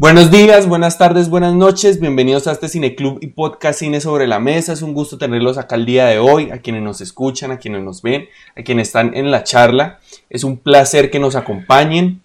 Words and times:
Buenos 0.00 0.30
días, 0.30 0.68
buenas 0.68 0.96
tardes, 0.96 1.28
buenas 1.28 1.54
noches, 1.54 1.98
bienvenidos 1.98 2.46
a 2.46 2.52
este 2.52 2.68
Cineclub 2.68 3.18
y 3.20 3.26
Podcast 3.26 3.80
Cine 3.80 4.00
sobre 4.00 4.28
la 4.28 4.38
Mesa. 4.38 4.72
Es 4.72 4.82
un 4.82 4.94
gusto 4.94 5.18
tenerlos 5.18 5.58
acá 5.58 5.74
el 5.74 5.86
día 5.86 6.06
de 6.06 6.20
hoy, 6.20 6.52
a 6.52 6.58
quienes 6.58 6.82
nos 6.82 7.00
escuchan, 7.00 7.50
a 7.50 7.58
quienes 7.58 7.82
nos 7.82 8.00
ven, 8.00 8.28
a 8.56 8.62
quienes 8.62 8.86
están 8.86 9.16
en 9.16 9.32
la 9.32 9.42
charla. 9.42 9.98
Es 10.30 10.44
un 10.44 10.56
placer 10.56 11.10
que 11.10 11.18
nos 11.18 11.34
acompañen. 11.34 12.22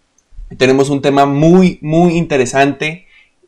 Tenemos 0.56 0.92
un 0.92 1.02
tema 1.02 1.26
muy, 1.26 1.80
muy 1.82 2.16
interesante, 2.16 3.08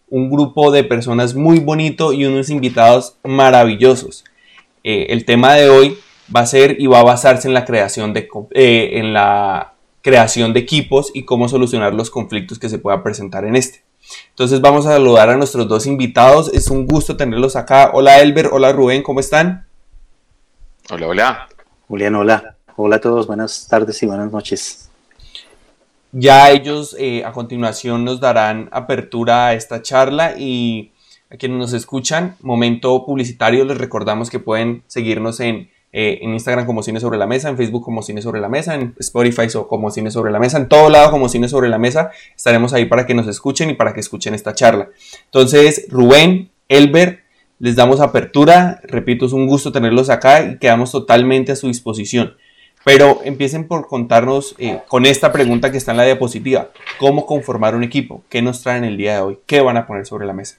un 0.09 0.31
grupo 0.31 0.71
de 0.71 0.83
personas 0.83 1.35
muy 1.35 1.59
bonito 1.59 2.11
y 2.11 2.25
unos 2.25 2.49
invitados 2.49 3.17
maravillosos. 3.23 4.23
Eh, 4.83 5.05
el 5.11 5.25
tema 5.25 5.53
de 5.53 5.69
hoy 5.69 5.99
va 6.35 6.39
a 6.39 6.47
ser 6.47 6.77
y 6.81 6.87
va 6.87 7.01
a 7.01 7.03
basarse 7.03 7.47
en 7.47 7.53
la 7.53 7.63
creación 7.63 8.11
de, 8.11 8.27
eh, 8.55 8.89
en 8.93 9.13
la 9.13 9.75
creación 10.01 10.51
de 10.51 10.61
equipos 10.61 11.11
y 11.13 11.25
cómo 11.25 11.47
solucionar 11.47 11.93
los 11.93 12.09
conflictos 12.09 12.57
que 12.57 12.69
se 12.69 12.79
puedan 12.79 13.03
presentar 13.03 13.45
en 13.45 13.55
este. 13.55 13.84
Entonces 14.35 14.59
vamos 14.59 14.85
a 14.85 14.91
saludar 14.91 15.29
a 15.29 15.37
nuestros 15.37 15.65
dos 15.65 15.85
invitados. 15.85 16.53
Es 16.53 16.69
un 16.69 16.85
gusto 16.85 17.15
tenerlos 17.15 17.55
acá. 17.55 17.91
Hola 17.93 18.19
Elber, 18.19 18.49
hola 18.51 18.73
Rubén, 18.73 19.01
¿cómo 19.01 19.21
están? 19.21 19.65
Hola, 20.89 21.07
hola. 21.07 21.47
Julián, 21.87 22.15
hola. 22.15 22.57
Hola 22.75 22.97
a 22.97 22.99
todos, 22.99 23.27
buenas 23.27 23.65
tardes 23.69 24.03
y 24.03 24.07
buenas 24.07 24.33
noches. 24.33 24.89
Ya 26.11 26.51
ellos 26.51 26.97
eh, 26.99 27.23
a 27.23 27.31
continuación 27.31 28.03
nos 28.03 28.19
darán 28.19 28.67
apertura 28.73 29.47
a 29.47 29.53
esta 29.53 29.81
charla 29.81 30.37
y 30.37 30.91
a 31.31 31.37
quienes 31.37 31.57
nos 31.57 31.71
escuchan, 31.71 32.35
momento 32.41 33.05
publicitario, 33.05 33.63
les 33.63 33.77
recordamos 33.77 34.29
que 34.29 34.39
pueden 34.39 34.83
seguirnos 34.87 35.39
en 35.39 35.69
eh, 35.97 36.19
en 36.21 36.33
Instagram 36.33 36.65
como 36.65 36.83
Cine 36.83 36.99
Sobre 36.99 37.17
la 37.17 37.25
Mesa, 37.25 37.47
en 37.47 37.55
Facebook 37.55 37.81
como 37.81 38.01
Cine 38.01 38.21
Sobre 38.21 38.41
la 38.41 38.49
Mesa, 38.49 38.75
en 38.75 38.93
Spotify 38.99 39.47
como 39.69 39.89
Cine 39.89 40.11
Sobre 40.11 40.29
la 40.29 40.39
Mesa, 40.39 40.57
en 40.57 40.67
todo 40.67 40.89
lado 40.89 41.09
como 41.09 41.29
Cine 41.29 41.47
Sobre 41.47 41.69
la 41.69 41.77
Mesa. 41.77 42.11
Estaremos 42.35 42.73
ahí 42.73 42.83
para 42.83 43.05
que 43.05 43.13
nos 43.13 43.27
escuchen 43.27 43.69
y 43.69 43.75
para 43.75 43.93
que 43.93 44.01
escuchen 44.01 44.33
esta 44.33 44.53
charla. 44.53 44.89
Entonces, 45.23 45.87
Rubén, 45.89 46.49
Elber, 46.67 47.21
les 47.59 47.77
damos 47.77 48.01
apertura. 48.01 48.81
Repito, 48.83 49.25
es 49.25 49.31
un 49.31 49.47
gusto 49.47 49.71
tenerlos 49.71 50.09
acá 50.09 50.43
y 50.43 50.57
quedamos 50.57 50.91
totalmente 50.91 51.53
a 51.53 51.55
su 51.55 51.67
disposición. 51.67 52.35
Pero 52.83 53.21
empiecen 53.23 53.65
por 53.65 53.87
contarnos 53.87 54.53
eh, 54.57 54.81
con 54.89 55.05
esta 55.05 55.31
pregunta 55.31 55.71
que 55.71 55.77
está 55.77 55.91
en 55.91 55.97
la 55.97 56.03
diapositiva. 56.03 56.71
¿Cómo 56.99 57.25
conformar 57.25 57.73
un 57.73 57.85
equipo? 57.85 58.21
¿Qué 58.27 58.41
nos 58.41 58.61
traen 58.61 58.83
el 58.83 58.97
día 58.97 59.13
de 59.13 59.21
hoy? 59.21 59.39
¿Qué 59.45 59.61
van 59.61 59.77
a 59.77 59.87
poner 59.87 60.05
sobre 60.05 60.25
la 60.25 60.33
mesa? 60.33 60.57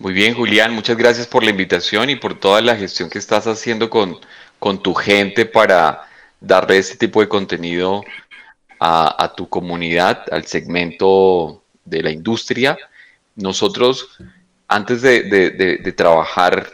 Muy 0.00 0.12
bien, 0.12 0.34
Julián, 0.34 0.72
muchas 0.74 0.96
gracias 0.96 1.26
por 1.26 1.42
la 1.42 1.50
invitación 1.50 2.08
y 2.08 2.14
por 2.14 2.38
toda 2.38 2.60
la 2.60 2.76
gestión 2.76 3.10
que 3.10 3.18
estás 3.18 3.48
haciendo 3.48 3.90
con, 3.90 4.16
con 4.60 4.80
tu 4.80 4.94
gente 4.94 5.44
para 5.44 6.06
darle 6.40 6.78
este 6.78 6.96
tipo 6.96 7.20
de 7.20 7.28
contenido 7.28 8.04
a, 8.78 9.34
tu 9.36 9.48
comunidad, 9.48 10.22
al 10.30 10.46
segmento 10.46 11.64
de 11.84 12.04
la 12.04 12.12
industria. 12.12 12.78
Nosotros, 13.34 14.16
antes 14.68 15.02
de, 15.02 15.94
trabajar 15.96 16.72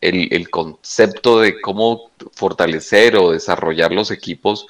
el, 0.00 0.26
el, 0.32 0.50
concepto 0.50 1.38
de 1.38 1.60
cómo 1.60 2.10
fortalecer 2.32 3.16
o 3.16 3.30
desarrollar 3.30 3.92
los 3.92 4.10
equipos, 4.10 4.66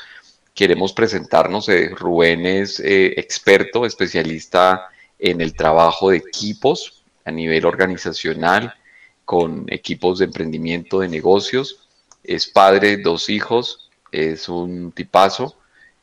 queremos 0.52 0.92
presentarnos. 0.92 1.70
Eh, 1.70 1.88
Rubén 1.96 2.44
es 2.44 2.78
eh, 2.80 3.14
experto, 3.16 3.86
especialista 3.86 4.88
en 5.18 5.40
el 5.40 5.54
trabajo 5.54 6.10
de 6.10 6.18
equipos 6.18 7.03
a 7.24 7.30
nivel 7.30 7.64
organizacional 7.64 8.74
con 9.24 9.64
equipos 9.68 10.18
de 10.18 10.26
emprendimiento 10.26 11.00
de 11.00 11.08
negocios. 11.08 11.88
Es 12.22 12.46
padre, 12.46 12.98
dos 12.98 13.28
hijos, 13.28 13.90
es 14.12 14.48
un 14.48 14.92
tipazo 14.92 15.56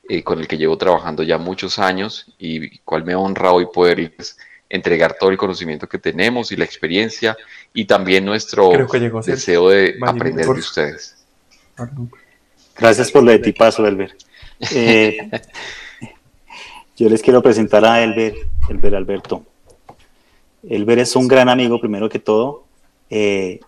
eh, 0.09 0.23
con 0.23 0.39
el 0.39 0.47
que 0.47 0.57
llevo 0.57 0.77
trabajando 0.77 1.23
ya 1.23 1.37
muchos 1.37 1.79
años 1.79 2.25
y 2.37 2.79
cual 2.79 3.05
me 3.05 3.15
honra 3.15 3.51
hoy 3.51 3.67
poderles 3.73 4.37
entregar 4.69 5.17
todo 5.19 5.29
el 5.29 5.37
conocimiento 5.37 5.87
que 5.87 5.97
tenemos 5.97 6.51
y 6.51 6.55
la 6.55 6.65
experiencia 6.65 7.37
y 7.73 7.85
también 7.85 8.25
nuestro 8.25 8.71
deseo 9.25 9.69
de 9.69 9.97
aprender 10.01 10.45
de 10.45 10.51
ustedes. 10.51 11.25
Gracias 12.77 13.11
por 13.11 13.23
lo 13.23 13.31
de 13.31 13.39
tipazo, 13.39 13.85
Elber. 13.85 14.15
Eh, 14.75 15.17
yo 16.95 17.09
les 17.09 17.23
quiero 17.23 17.41
presentar 17.41 17.83
a 17.83 18.03
Elber, 18.03 18.35
Elber 18.69 18.95
Alberto. 18.95 19.43
Elber 20.67 20.99
es 20.99 21.15
un 21.15 21.27
gran 21.27 21.49
amigo, 21.49 21.79
primero 21.79 22.09
que 22.09 22.19
todo, 22.19 22.63
eh, 23.09 23.59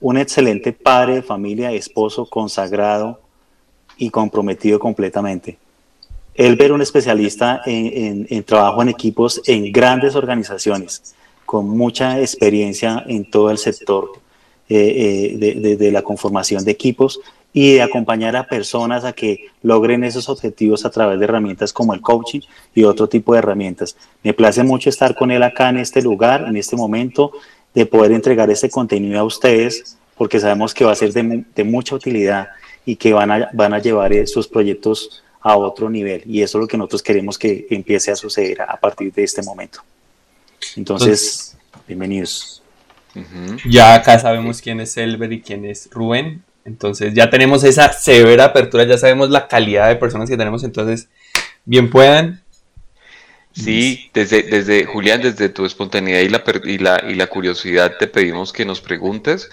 un 0.00 0.16
excelente 0.16 0.72
padre 0.72 1.22
familia, 1.22 1.72
esposo 1.72 2.26
consagrado 2.26 3.20
y 3.96 4.10
comprometido 4.10 4.78
completamente. 4.78 5.58
Elber, 6.34 6.72
un 6.72 6.82
especialista 6.82 7.62
en, 7.64 8.44
trabajo 8.44 8.82
en 8.82 8.90
equipos 8.90 9.40
en 9.46 9.72
grandes 9.72 10.14
organizaciones, 10.14 11.14
con 11.46 11.68
mucha 11.68 12.20
experiencia 12.20 13.02
en 13.06 13.28
todo 13.30 13.50
el 13.50 13.56
sector 13.56 14.10
eh, 14.68 15.32
eh, 15.40 15.76
de, 15.76 15.90
la 15.90 16.02
conformación 16.02 16.64
de 16.64 16.72
equipos 16.72 17.20
y 17.58 17.72
de 17.72 17.80
acompañar 17.80 18.36
a 18.36 18.46
personas 18.46 19.06
a 19.06 19.14
que 19.14 19.46
logren 19.62 20.04
esos 20.04 20.28
objetivos 20.28 20.84
a 20.84 20.90
través 20.90 21.18
de 21.18 21.24
herramientas 21.24 21.72
como 21.72 21.94
el 21.94 22.02
coaching 22.02 22.40
y 22.74 22.84
otro 22.84 23.08
tipo 23.08 23.32
de 23.32 23.38
herramientas. 23.38 23.96
Me 24.22 24.34
place 24.34 24.62
mucho 24.62 24.90
estar 24.90 25.14
con 25.14 25.30
él 25.30 25.42
acá 25.42 25.70
en 25.70 25.78
este 25.78 26.02
lugar, 26.02 26.44
en 26.46 26.58
este 26.58 26.76
momento, 26.76 27.32
de 27.72 27.86
poder 27.86 28.12
entregar 28.12 28.50
este 28.50 28.68
contenido 28.68 29.18
a 29.18 29.24
ustedes, 29.24 29.96
porque 30.18 30.38
sabemos 30.38 30.74
que 30.74 30.84
va 30.84 30.92
a 30.92 30.96
ser 30.96 31.14
de, 31.14 31.64
mucha 31.64 31.94
utilidad 31.94 32.48
y 32.84 32.96
que 32.96 33.14
van 33.14 33.30
a, 33.30 33.48
van 33.54 33.72
a 33.72 33.78
llevar 33.78 34.12
sus 34.26 34.46
proyectos 34.46 35.24
a 35.40 35.56
otro 35.56 35.88
nivel. 35.88 36.24
Y 36.26 36.42
eso 36.42 36.58
es 36.58 36.60
lo 36.60 36.68
que 36.68 36.76
nosotros 36.76 37.02
queremos 37.02 37.38
que 37.38 37.66
empiece 37.70 38.10
a 38.10 38.16
suceder 38.16 38.60
a 38.60 38.76
partir 38.76 39.10
de 39.14 39.24
este 39.24 39.42
momento. 39.42 39.80
Entonces, 40.76 41.56
bienvenidos. 41.88 42.62
Ya 43.66 43.94
acá 43.94 44.18
sabemos 44.18 44.60
quién 44.60 44.78
es 44.80 44.94
Elber 44.98 45.32
y 45.32 45.40
quién 45.40 45.64
es 45.64 45.88
Rubén. 45.90 46.44
Entonces 46.66 47.14
ya 47.14 47.30
tenemos 47.30 47.62
esa 47.64 47.92
severa 47.92 48.46
apertura, 48.46 48.84
ya 48.84 48.98
sabemos 48.98 49.30
la 49.30 49.46
calidad 49.46 49.88
de 49.88 49.96
personas 49.96 50.28
que 50.28 50.36
tenemos, 50.36 50.64
entonces 50.64 51.08
bien 51.64 51.88
puedan. 51.88 52.42
Sí, 53.52 54.10
desde, 54.12 54.42
desde 54.42 54.84
Julián, 54.84 55.22
desde 55.22 55.48
tu 55.48 55.64
espontaneidad 55.64 56.20
y 56.20 56.28
la, 56.28 56.44
y 56.64 56.78
la, 56.78 57.04
y 57.08 57.14
la 57.14 57.26
curiosidad 57.28 57.94
te 57.98 58.06
pedimos 58.06 58.52
que 58.52 58.66
nos 58.66 58.82
preguntes 58.82 59.48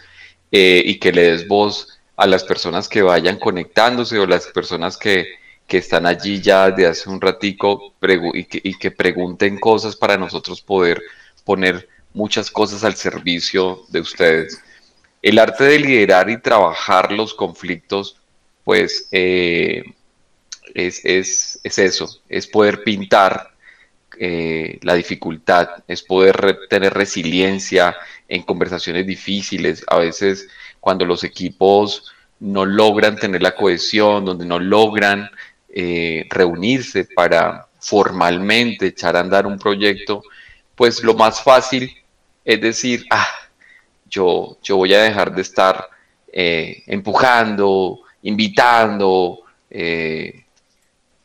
eh, 0.51 0.83
y 0.85 0.99
que 0.99 1.13
le 1.13 1.31
des 1.31 1.47
voz 1.47 1.99
a 2.17 2.27
las 2.27 2.43
personas 2.43 2.89
que 2.89 3.01
vayan 3.01 3.37
conectándose 3.37 4.19
o 4.19 4.25
las 4.25 4.47
personas 4.47 4.97
que, 4.97 5.27
que 5.67 5.77
están 5.77 6.05
allí 6.05 6.41
ya 6.41 6.69
de 6.71 6.87
hace 6.87 7.09
un 7.09 7.21
ratico 7.21 7.93
y 8.33 8.43
que, 8.43 8.59
y 8.61 8.77
que 8.77 8.91
pregunten 8.91 9.57
cosas 9.57 9.95
para 9.95 10.17
nosotros 10.17 10.61
poder 10.61 11.01
poner 11.45 11.87
muchas 12.13 12.51
cosas 12.51 12.83
al 12.83 12.95
servicio 12.95 13.83
de 13.87 14.01
ustedes. 14.01 14.61
El 15.23 15.39
arte 15.39 15.63
de 15.63 15.79
liderar 15.79 16.29
y 16.29 16.41
trabajar 16.41 17.13
los 17.13 17.33
conflictos, 17.33 18.17
pues 18.65 19.07
eh, 19.11 19.83
es, 20.73 21.59
eso, 21.63 22.21
es 22.27 22.45
poder 22.47 22.83
pintar 22.83 23.51
eh, 24.19 24.79
la 24.81 24.95
dificultad, 24.95 25.69
es 25.87 26.03
poder 26.03 26.59
tener 26.69 26.93
resiliencia 26.93 27.95
en 28.27 28.43
conversaciones 28.43 29.07
difíciles. 29.07 29.85
A 29.87 29.97
veces 29.97 30.49
cuando 30.81 31.05
los 31.05 31.23
equipos 31.23 32.11
no 32.41 32.65
logran 32.65 33.15
tener 33.15 33.41
la 33.41 33.55
cohesión, 33.55 34.25
donde 34.25 34.45
no 34.45 34.59
logran 34.59 35.29
eh, 35.69 36.27
reunirse 36.29 37.05
para 37.05 37.67
formalmente 37.79 38.87
echar 38.87 39.15
a 39.15 39.21
andar 39.21 39.47
un 39.47 39.57
proyecto, 39.57 40.21
pues 40.75 41.01
lo 41.01 41.13
más 41.13 41.41
fácil 41.41 41.95
es 42.45 42.59
decir, 42.59 43.05
ah, 43.09 43.27
yo, 44.13 44.57
voy 44.77 44.93
a 44.93 45.01
dejar 45.01 45.33
de 45.33 45.41
estar 45.41 45.89
eh, 46.31 46.83
empujando, 46.87 48.01
invitando, 48.21 49.39
eh, 49.69 50.45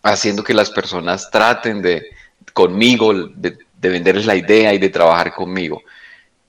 haciendo 0.02 0.42
que 0.42 0.54
las 0.54 0.70
personas 0.70 1.30
traten 1.30 1.82
de 1.82 2.06
conmigo, 2.52 3.12
de, 3.14 3.58
venderles 3.80 4.26
la 4.26 4.36
idea 4.36 4.72
y 4.72 4.78
de 4.78 4.88
trabajar 4.88 5.34
conmigo. 5.34 5.82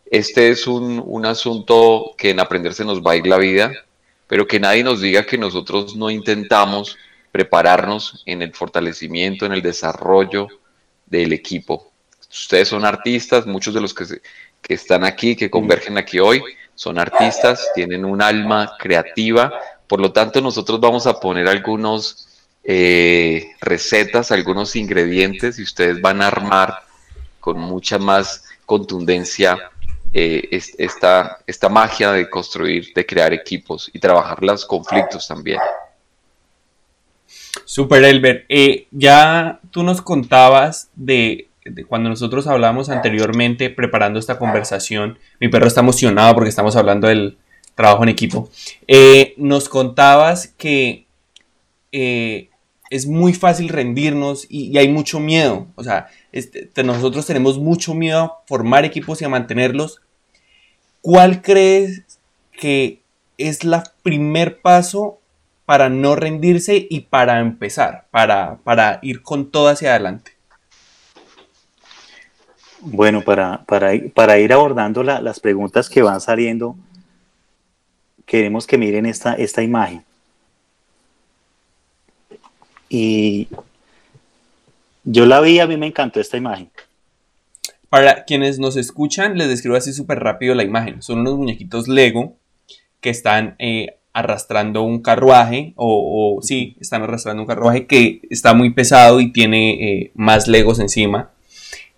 Este 0.09 0.49
es 0.49 0.65
un, 0.65 1.01
un, 1.05 1.25
asunto 1.25 2.15
que 2.17 2.31
en 2.31 2.39
aprender 2.39 2.73
se 2.73 2.85
nos 2.85 3.01
va 3.01 3.11
a 3.11 3.15
ir 3.17 3.27
la 3.27 3.37
vida, 3.37 3.71
pero 4.27 4.47
que 4.47 4.59
nadie 4.59 4.83
nos 4.83 5.01
diga 5.01 5.25
que 5.25 5.37
nosotros 5.37 5.95
no 5.95 6.09
intentamos 6.09 6.97
prepararnos 7.31 8.23
en 8.25 8.41
el 8.41 8.53
fortalecimiento, 8.53 9.45
en 9.45 9.51
el 9.53 9.61
desarrollo 9.61 10.47
del 11.05 11.33
equipo. 11.33 11.91
Ustedes 12.31 12.69
son 12.69 12.85
artistas, 12.85 13.45
muchos 13.45 13.73
de 13.73 13.81
los 13.81 13.93
que 13.93 14.05
que 14.69 14.75
están 14.75 15.03
aquí, 15.03 15.35
que 15.35 15.49
convergen 15.49 15.97
aquí 15.97 16.19
hoy, 16.19 16.43
son 16.75 16.99
artistas, 16.99 17.71
tienen 17.73 18.05
un 18.05 18.21
alma 18.21 18.75
creativa, 18.77 19.51
por 19.87 19.99
lo 19.99 20.11
tanto 20.11 20.41
nosotros 20.41 20.79
vamos 20.79 21.07
a 21.07 21.19
poner 21.19 21.47
algunos 21.47 22.27
eh, 22.63 23.47
recetas, 23.61 24.31
algunos 24.31 24.75
ingredientes 24.75 25.57
y 25.57 25.63
ustedes 25.63 25.99
van 25.99 26.21
a 26.21 26.27
armar 26.27 26.83
con 27.39 27.57
mucha 27.59 27.97
más 27.97 28.43
contundencia 28.67 29.57
eh, 30.13 30.47
esta, 30.77 31.39
esta 31.47 31.67
magia 31.67 32.11
de 32.11 32.29
construir, 32.29 32.93
de 32.93 33.07
crear 33.07 33.33
equipos 33.33 33.89
y 33.91 33.97
trabajar 33.97 34.43
los 34.43 34.65
conflictos 34.67 35.27
también. 35.27 35.59
Super 37.65 38.03
Elber, 38.03 38.45
eh, 38.49 38.85
ya 38.91 39.59
tú 39.71 39.81
nos 39.81 40.03
contabas 40.03 40.91
de 40.95 41.48
cuando 41.87 42.09
nosotros 42.09 42.47
hablamos 42.47 42.89
anteriormente 42.89 43.69
preparando 43.69 44.19
esta 44.19 44.37
conversación, 44.37 45.17
mi 45.39 45.47
perro 45.47 45.67
está 45.67 45.81
emocionado 45.81 46.33
porque 46.33 46.49
estamos 46.49 46.75
hablando 46.75 47.07
del 47.07 47.37
trabajo 47.75 48.03
en 48.03 48.09
equipo, 48.09 48.49
eh, 48.87 49.33
nos 49.37 49.69
contabas 49.69 50.47
que 50.57 51.05
eh, 51.91 52.49
es 52.89 53.05
muy 53.05 53.33
fácil 53.33 53.69
rendirnos 53.69 54.45
y, 54.49 54.77
hay 54.77 54.89
mucho 54.89 55.19
miedo. 55.19 55.67
O 55.75 55.83
sea, 55.83 56.07
este, 56.31 56.69
nosotros 56.83 57.25
tenemos 57.25 57.57
mucho 57.57 57.93
miedo 57.93 58.19
a 58.19 58.37
formar 58.47 58.85
equipos 58.85 59.21
y 59.21 59.25
a 59.25 59.29
mantenerlos. 59.29 60.01
¿Cuál 61.01 61.41
crees 61.41 62.03
que 62.51 63.01
es 63.37 63.63
el 63.63 63.75
primer 64.03 64.59
paso 64.59 65.19
para 65.65 65.87
no 65.89 66.15
rendirse 66.15 66.87
y 66.89 67.01
para 67.01 67.39
empezar, 67.39 68.07
para, 68.11 68.57
para 68.63 68.99
ir 69.01 69.21
con 69.21 69.51
todo 69.51 69.69
hacia 69.69 69.91
adelante? 69.91 70.38
Bueno, 72.81 73.21
para, 73.21 73.65
para, 73.65 74.39
ir 74.39 74.53
abordando 74.53 75.03
las 75.03 75.39
preguntas 75.39 75.89
que 75.89 76.01
van 76.01 76.21
saliendo, 76.21 76.77
queremos 78.25 78.65
que 78.65 78.77
miren 78.77 79.05
esta, 79.05 79.33
esta 79.33 79.61
imagen. 79.61 80.03
Y 82.87 83.47
yo 85.03 85.25
la 85.25 85.41
vi, 85.41 85.59
a 85.59 85.67
mí 85.67 85.77
me 85.77 85.87
encantó 85.87 86.19
esta 86.19 86.37
imagen. 86.37 86.71
Para 87.89 88.23
quienes 88.25 88.59
nos 88.59 88.77
escuchan, 88.77 89.37
les 89.37 89.49
describo 89.49 89.75
así 89.75 89.93
súper 89.93 90.19
rápido 90.19 90.55
la 90.55 90.63
imagen. 90.63 91.01
Son 91.01 91.19
unos 91.19 91.37
muñequitos 91.37 91.87
Lego 91.87 92.35
que 93.01 93.09
están 93.09 93.55
eh, 93.59 93.97
arrastrando 94.13 94.83
un 94.83 95.01
carruaje, 95.01 95.73
o, 95.75 96.39
sí, 96.41 96.77
están 96.79 97.03
arrastrando 97.03 97.43
un 97.43 97.47
carruaje 97.47 97.87
que 97.87 98.21
está 98.29 98.53
muy 98.53 98.71
pesado 98.71 99.19
y 99.19 99.31
tiene 99.31 99.71
eh, 99.71 100.11
más 100.15 100.47
Legos 100.47 100.79
encima. 100.79 101.31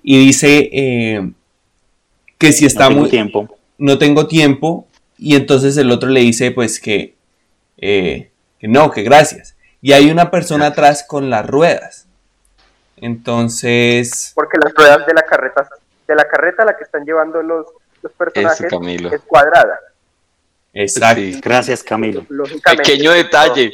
Y 0.03 0.25
dice 0.25 0.69
eh, 0.71 1.31
que 2.37 2.51
si 2.51 2.65
está 2.65 2.83
no 2.83 2.89
tengo 2.89 3.01
muy... 3.01 3.09
tiempo. 3.09 3.57
No 3.77 3.97
tengo 3.97 4.27
tiempo. 4.27 4.87
Y 5.17 5.35
entonces 5.35 5.77
el 5.77 5.91
otro 5.91 6.09
le 6.09 6.21
dice 6.21 6.51
pues 6.51 6.79
que, 6.79 7.15
que 7.77 8.31
no, 8.61 8.91
que 8.91 9.03
gracias 9.03 9.55
y 9.81 9.93
hay 9.93 10.11
una 10.11 10.29
persona 10.29 10.67
atrás 10.67 11.03
con 11.07 11.29
las 11.29 11.45
ruedas. 11.45 12.05
Entonces. 12.97 14.31
Porque 14.35 14.57
las 14.63 14.73
ruedas 14.75 15.05
de 15.07 15.13
la 15.13 15.23
carreta, 15.23 15.67
de 16.07 16.15
la 16.15 16.27
carreta 16.27 16.63
la 16.63 16.77
que 16.77 16.83
están 16.83 17.03
llevando 17.03 17.41
los, 17.41 17.65
los 18.03 18.11
personajes 18.13 18.71
es 18.71 19.21
cuadrada. 19.21 19.79
Exacto. 20.73 21.21
Gracias, 21.41 21.83
Camilo. 21.83 22.25
Pequeño 22.63 23.11
detalle. 23.11 23.71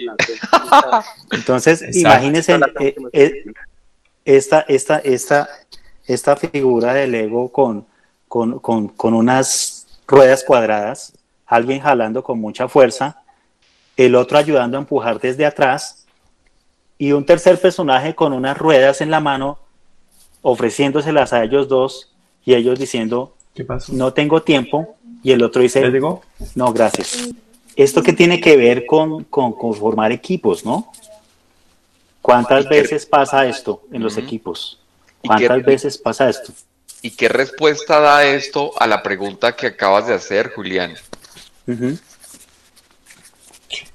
Entonces, 1.32 1.96
imagínense 1.96 2.58
eh, 2.80 2.96
eh, 3.12 3.44
esta, 4.26 4.62
esta, 4.62 5.00
esta, 5.00 5.50
esta 6.08 6.36
figura 6.36 6.94
de 6.94 7.08
Lego 7.08 7.52
con, 7.52 7.86
con, 8.28 8.60
con, 8.60 8.88
con 8.88 9.14
unas 9.14 9.88
ruedas 10.08 10.44
cuadradas, 10.44 11.14
alguien 11.46 11.82
jalando 11.82 12.24
con 12.24 12.40
mucha 12.40 12.68
fuerza 12.68 13.22
el 13.98 14.16
otro 14.16 14.38
ayudando 14.38 14.78
a 14.78 14.82
empujar 14.82 15.20
desde 15.20 15.46
atrás 15.46 16.06
y 17.00 17.12
un 17.12 17.26
tercer 17.26 17.60
personaje 17.60 18.16
con 18.16 18.32
unas 18.32 18.58
ruedas 18.58 19.02
en 19.02 19.12
la 19.12 19.20
mano 19.20 19.60
ofreciéndoselas 20.44 21.34
a 21.34 21.44
ellos 21.44 21.68
dos 21.68 22.14
y 22.46 22.54
ellos 22.54 22.80
diciendo, 22.80 23.36
¿Qué 23.54 23.66
pasó? 23.66 23.92
no 23.94 24.14
tengo 24.14 24.44
tiempo 24.44 24.96
y 25.24 25.32
el 25.32 25.44
otro 25.44 25.64
dice, 25.64 25.90
digo? 25.92 26.22
no, 26.56 26.72
gracias. 26.72 27.30
Esto 27.76 28.02
que 28.02 28.14
tiene 28.14 28.40
que 28.40 28.56
ver 28.56 28.86
con, 28.86 29.24
con, 29.26 29.54
formar 29.76 30.12
equipos, 30.12 30.66
¿no? 30.66 30.92
¿Cuántas 32.22 32.68
veces 32.68 33.06
pasa 33.06 33.46
esto 33.46 33.84
en 33.92 34.04
los 34.04 34.18
equipos? 34.18 34.80
¿Cuántas 35.26 35.64
veces 35.64 35.98
pasa 35.98 36.30
esto? 36.30 36.54
¿Y 37.02 37.12
qué 37.12 37.30
respuesta 37.30 38.00
da 38.00 38.26
esto 38.26 38.72
a 38.80 38.88
la 38.88 39.04
pregunta 39.04 39.56
que 39.56 39.68
acabas 39.68 40.08
de 40.08 40.14
hacer, 40.14 40.52
Julián? 40.54 40.94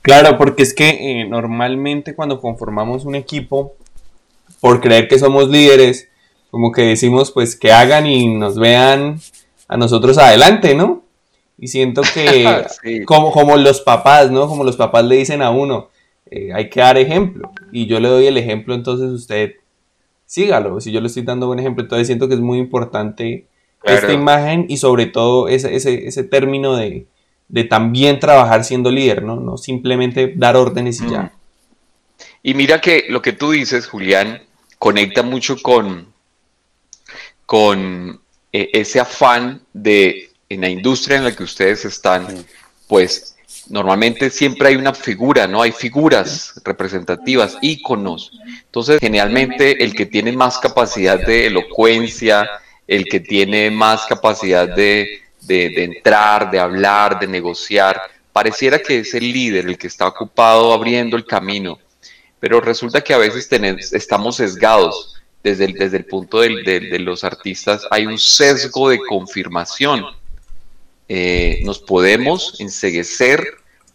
Claro, 0.02 0.36
porque 0.38 0.62
es 0.62 0.74
que 0.74 0.88
eh, 0.88 1.28
normalmente 1.28 2.14
cuando 2.14 2.40
conformamos 2.40 3.04
un 3.04 3.14
equipo, 3.14 3.74
por 4.60 4.80
creer 4.80 5.08
que 5.08 5.18
somos 5.18 5.48
líderes, 5.48 6.08
como 6.50 6.70
que 6.70 6.82
decimos 6.82 7.32
pues 7.32 7.56
que 7.56 7.72
hagan 7.72 8.06
y 8.06 8.28
nos 8.28 8.58
vean 8.58 9.20
a 9.68 9.76
nosotros 9.76 10.18
adelante, 10.18 10.74
¿no? 10.74 11.02
Y 11.58 11.68
siento 11.68 12.02
que 12.14 12.66
como, 13.06 13.32
como 13.32 13.56
los 13.56 13.80
papás, 13.80 14.30
¿no? 14.30 14.46
Como 14.48 14.62
los 14.62 14.76
papás 14.76 15.04
le 15.04 15.16
dicen 15.16 15.42
a 15.42 15.50
uno, 15.50 15.88
eh, 16.30 16.52
hay 16.52 16.68
que 16.68 16.80
dar 16.80 16.98
ejemplo. 16.98 17.52
Y 17.72 17.86
yo 17.86 17.98
le 18.00 18.08
doy 18.08 18.26
el 18.26 18.36
ejemplo, 18.36 18.74
entonces 18.74 19.10
usted 19.10 19.54
sígalo. 20.32 20.80
Si 20.80 20.90
yo 20.92 21.02
le 21.02 21.08
estoy 21.08 21.24
dando 21.24 21.46
buen 21.46 21.58
ejemplo, 21.58 21.82
entonces 21.82 22.06
siento 22.06 22.26
que 22.26 22.32
es 22.32 22.40
muy 22.40 22.56
importante 22.56 23.44
esta 23.84 24.14
imagen 24.14 24.64
y 24.66 24.78
sobre 24.78 25.04
todo 25.04 25.46
ese, 25.48 25.74
ese, 25.74 26.06
ese 26.06 26.24
término 26.24 26.74
de, 26.74 27.06
de 27.48 27.64
también 27.64 28.18
trabajar 28.18 28.64
siendo 28.64 28.90
líder, 28.90 29.24
¿no? 29.24 29.36
No 29.36 29.58
simplemente 29.58 30.32
dar 30.34 30.56
órdenes 30.56 31.02
y 31.02 31.10
ya. 31.10 31.32
Y 32.42 32.54
mira 32.54 32.80
que 32.80 33.04
lo 33.10 33.20
que 33.20 33.34
tú 33.34 33.50
dices, 33.50 33.86
Julián, 33.86 34.40
conecta 34.78 35.22
mucho 35.22 35.60
con, 35.60 36.06
con 37.44 38.18
eh, 38.52 38.70
ese 38.72 39.00
afán 39.00 39.60
de, 39.74 40.30
en 40.48 40.62
la 40.62 40.70
industria 40.70 41.18
en 41.18 41.24
la 41.24 41.36
que 41.36 41.42
ustedes 41.42 41.84
están, 41.84 42.26
pues 42.88 43.31
normalmente 43.68 44.30
siempre 44.30 44.68
hay 44.68 44.76
una 44.76 44.94
figura, 44.94 45.46
¿no? 45.46 45.62
Hay 45.62 45.72
figuras 45.72 46.60
representativas, 46.64 47.56
íconos. 47.60 48.32
Entonces, 48.64 48.98
generalmente 49.00 49.84
el 49.84 49.94
que 49.94 50.06
tiene 50.06 50.32
más 50.32 50.58
capacidad 50.58 51.18
de 51.18 51.46
elocuencia, 51.46 52.48
el 52.86 53.04
que 53.04 53.20
tiene 53.20 53.70
más 53.70 54.06
capacidad 54.06 54.68
de 54.68 55.22
de, 55.42 55.84
entrar, 55.84 56.50
de 56.50 56.58
hablar, 56.58 57.18
de 57.18 57.26
negociar. 57.26 58.00
Pareciera 58.32 58.78
que 58.78 59.00
es 59.00 59.14
el 59.14 59.32
líder 59.32 59.66
el 59.66 59.78
que 59.78 59.86
está 59.86 60.06
ocupado 60.06 60.72
abriendo 60.72 61.16
el 61.16 61.26
camino, 61.26 61.78
pero 62.40 62.60
resulta 62.60 63.02
que 63.02 63.14
a 63.14 63.18
veces 63.18 63.48
estamos 63.92 64.36
sesgados 64.36 65.22
desde 65.42 65.66
el, 65.66 65.74
desde 65.74 65.98
el 65.98 66.06
punto 66.06 66.40
de, 66.40 66.98
los 67.00 67.24
artistas. 67.24 67.86
Hay 67.90 68.06
un 68.06 68.18
sesgo 68.18 68.88
de 68.88 68.98
confirmación. 68.98 70.04
Eh, 71.14 71.60
nos 71.64 71.78
podemos 71.78 72.58
enseguecer 72.58 73.46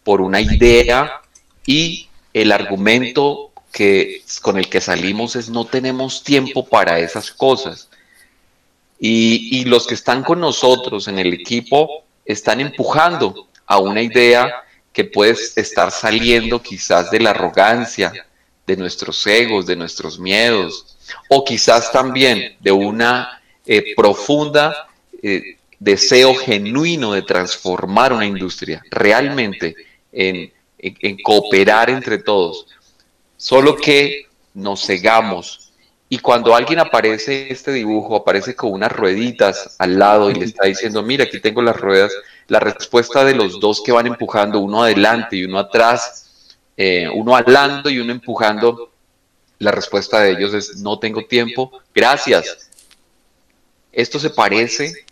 por 0.04 0.20
una 0.20 0.40
idea 0.40 1.20
y 1.66 2.08
el 2.32 2.52
argumento 2.52 3.50
que, 3.72 4.22
con 4.40 4.56
el 4.56 4.68
que 4.68 4.80
salimos 4.80 5.34
es 5.34 5.48
no 5.48 5.64
tenemos 5.64 6.22
tiempo 6.22 6.64
para 6.64 7.00
esas 7.00 7.32
cosas. 7.32 7.88
Y, 9.00 9.64
los 9.64 9.88
que 9.88 9.94
están 9.94 10.22
con 10.22 10.38
nosotros 10.38 11.08
en 11.08 11.18
el 11.18 11.32
equipo 11.32 12.04
están 12.24 12.60
empujando 12.60 13.48
a 13.66 13.78
una 13.78 14.00
idea 14.00 14.54
que 14.92 15.02
puede 15.02 15.34
estar 15.56 15.90
saliendo 15.90 16.62
quizás 16.62 17.10
de 17.10 17.18
la 17.18 17.30
arrogancia, 17.30 18.12
de 18.64 18.76
nuestros 18.76 19.26
egos, 19.26 19.66
de 19.66 19.74
nuestros 19.74 20.20
miedos, 20.20 20.96
o 21.28 21.44
quizás 21.44 21.90
también 21.90 22.56
de 22.60 22.70
una 22.70 23.42
eh, 23.66 23.96
profunda 23.96 24.88
eh, 25.20 25.57
deseo 25.78 26.34
genuino 26.34 27.12
de 27.12 27.22
transformar 27.22 28.12
una 28.12 28.26
industria, 28.26 28.82
realmente 28.90 29.74
en, 30.12 30.52
cooperar 31.22 31.90
entre 31.90 32.18
todos. 32.18 32.66
Solo 33.36 33.76
que 33.76 34.26
nos 34.54 34.84
cegamos 34.84 35.72
y 36.08 36.18
cuando 36.18 36.54
alguien 36.54 36.78
aparece 36.78 37.52
este 37.52 37.72
dibujo, 37.72 38.16
aparece 38.16 38.56
con 38.56 38.72
unas 38.72 38.90
rueditas 38.90 39.76
al 39.78 39.98
lado 39.98 40.30
y 40.30 40.34
le 40.34 40.46
está 40.46 40.66
diciendo, 40.66 41.02
mira, 41.02 41.24
aquí 41.24 41.38
tengo 41.38 41.60
las 41.60 41.76
ruedas, 41.76 42.12
la 42.46 42.60
respuesta 42.60 43.24
de 43.24 43.34
los 43.34 43.60
dos 43.60 43.82
que 43.84 43.92
van 43.92 44.06
empujando, 44.06 44.58
uno 44.58 44.82
adelante 44.82 45.36
y 45.36 45.44
uno 45.44 45.58
atrás, 45.58 46.56
eh, 46.76 47.08
uno 47.12 47.36
hablando 47.36 47.90
y 47.90 47.98
uno 47.98 48.12
empujando, 48.12 48.90
la 49.58 49.70
respuesta 49.70 50.20
de 50.20 50.30
ellos 50.30 50.54
es, 50.54 50.78
no 50.78 50.98
tengo 50.98 51.26
tiempo, 51.26 51.72
gracias. 51.94 52.70
Esto 53.92 54.18
se 54.18 54.30
parece 54.30 55.04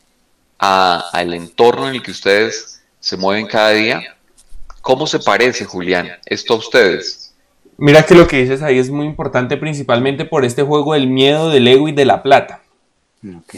al 0.59 1.35
entorno 1.35 1.89
en 1.89 1.97
el 1.97 2.03
que 2.03 2.11
ustedes 2.11 2.83
se 3.01 3.17
mueven 3.17 3.47
cada 3.47 3.71
día. 3.71 4.17
¿Cómo 4.81 5.07
se 5.07 5.19
parece, 5.19 5.65
Julián, 5.65 6.09
esto 6.27 6.55
a 6.55 6.59
ustedes? 6.59 7.35
Mira 7.79 8.05
que 8.05 8.15
lo 8.15 8.27
que 8.27 8.41
dices 8.43 8.63
ahí 8.63 8.79
es 8.79 8.91
muy 8.91 9.07
importante 9.07 9.57
principalmente 9.57 10.25
por 10.25 10.45
este 10.45 10.63
juego 10.63 10.95
del 10.95 11.09
miedo, 11.09 11.51
del 11.51 11.69
ego 11.69 11.89
y 11.89 11.93
de 11.93 12.05
la 12.05 12.23
plata. 12.23 12.63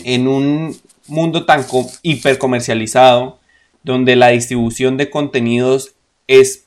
En 0.05 0.27
un 0.27 0.77
mundo 1.07 1.45
tan 1.45 1.65
hipercomercializado, 2.03 3.39
donde 3.83 4.17
la 4.17 4.29
distribución 4.29 4.97
de 4.97 5.11
contenidos 5.11 5.95
es 6.27 6.65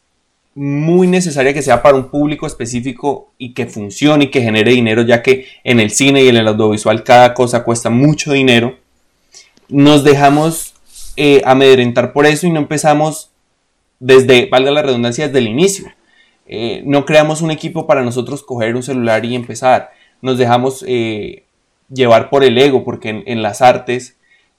muy 0.54 1.08
necesaria 1.08 1.54
que 1.54 1.62
sea 1.62 1.82
para 1.82 1.96
un 1.96 2.10
público 2.10 2.46
específico 2.46 3.32
y 3.38 3.54
que 3.54 3.68
funcione 3.68 4.26
y 4.26 4.32
que 4.32 4.42
genere 4.42 4.72
dinero, 4.72 5.04
ya 5.04 5.22
que 5.22 5.48
en 5.64 5.80
el 5.80 5.92
cine 5.92 6.24
y 6.24 6.30
en 6.30 6.38
el 6.38 6.48
audiovisual 6.48 7.04
cada 7.04 7.34
cosa 7.34 7.64
cuesta 7.64 7.90
mucho 7.90 8.34
dinero, 8.34 8.78
nos 9.72 10.04
dejamos 10.04 10.76
eh, 11.16 11.42
amedrentar 11.46 12.14
por 12.14 12.26
eso 12.26 12.46
y 12.46 12.52
no 12.52 12.60
empezamos 12.60 13.32
desde, 14.00 14.48
valga 14.48 14.72
la 14.72 14.82
redundancia, 14.82 15.28
desde 15.28 15.40
el 15.40 15.48
inicio. 15.48 15.92
Eh, 16.46 16.84
no 16.86 17.06
creamos 17.06 17.42
un 17.42 17.52
equipo 17.52 17.88
para 17.88 18.04
nosotros 18.04 18.44
coger 18.44 18.76
un 18.76 18.84
celular 18.84 19.26
y 19.26 19.36
empezar. 19.36 19.92
Nos 20.22 20.38
dejamos 20.38 20.84
eh, 20.88 21.46
llevar 21.90 22.30
por 22.30 22.44
el 22.44 22.58
ego, 22.58 22.84
porque 22.84 23.24
en, 23.26 23.42
las 23.42 23.62
artes 23.62 24.18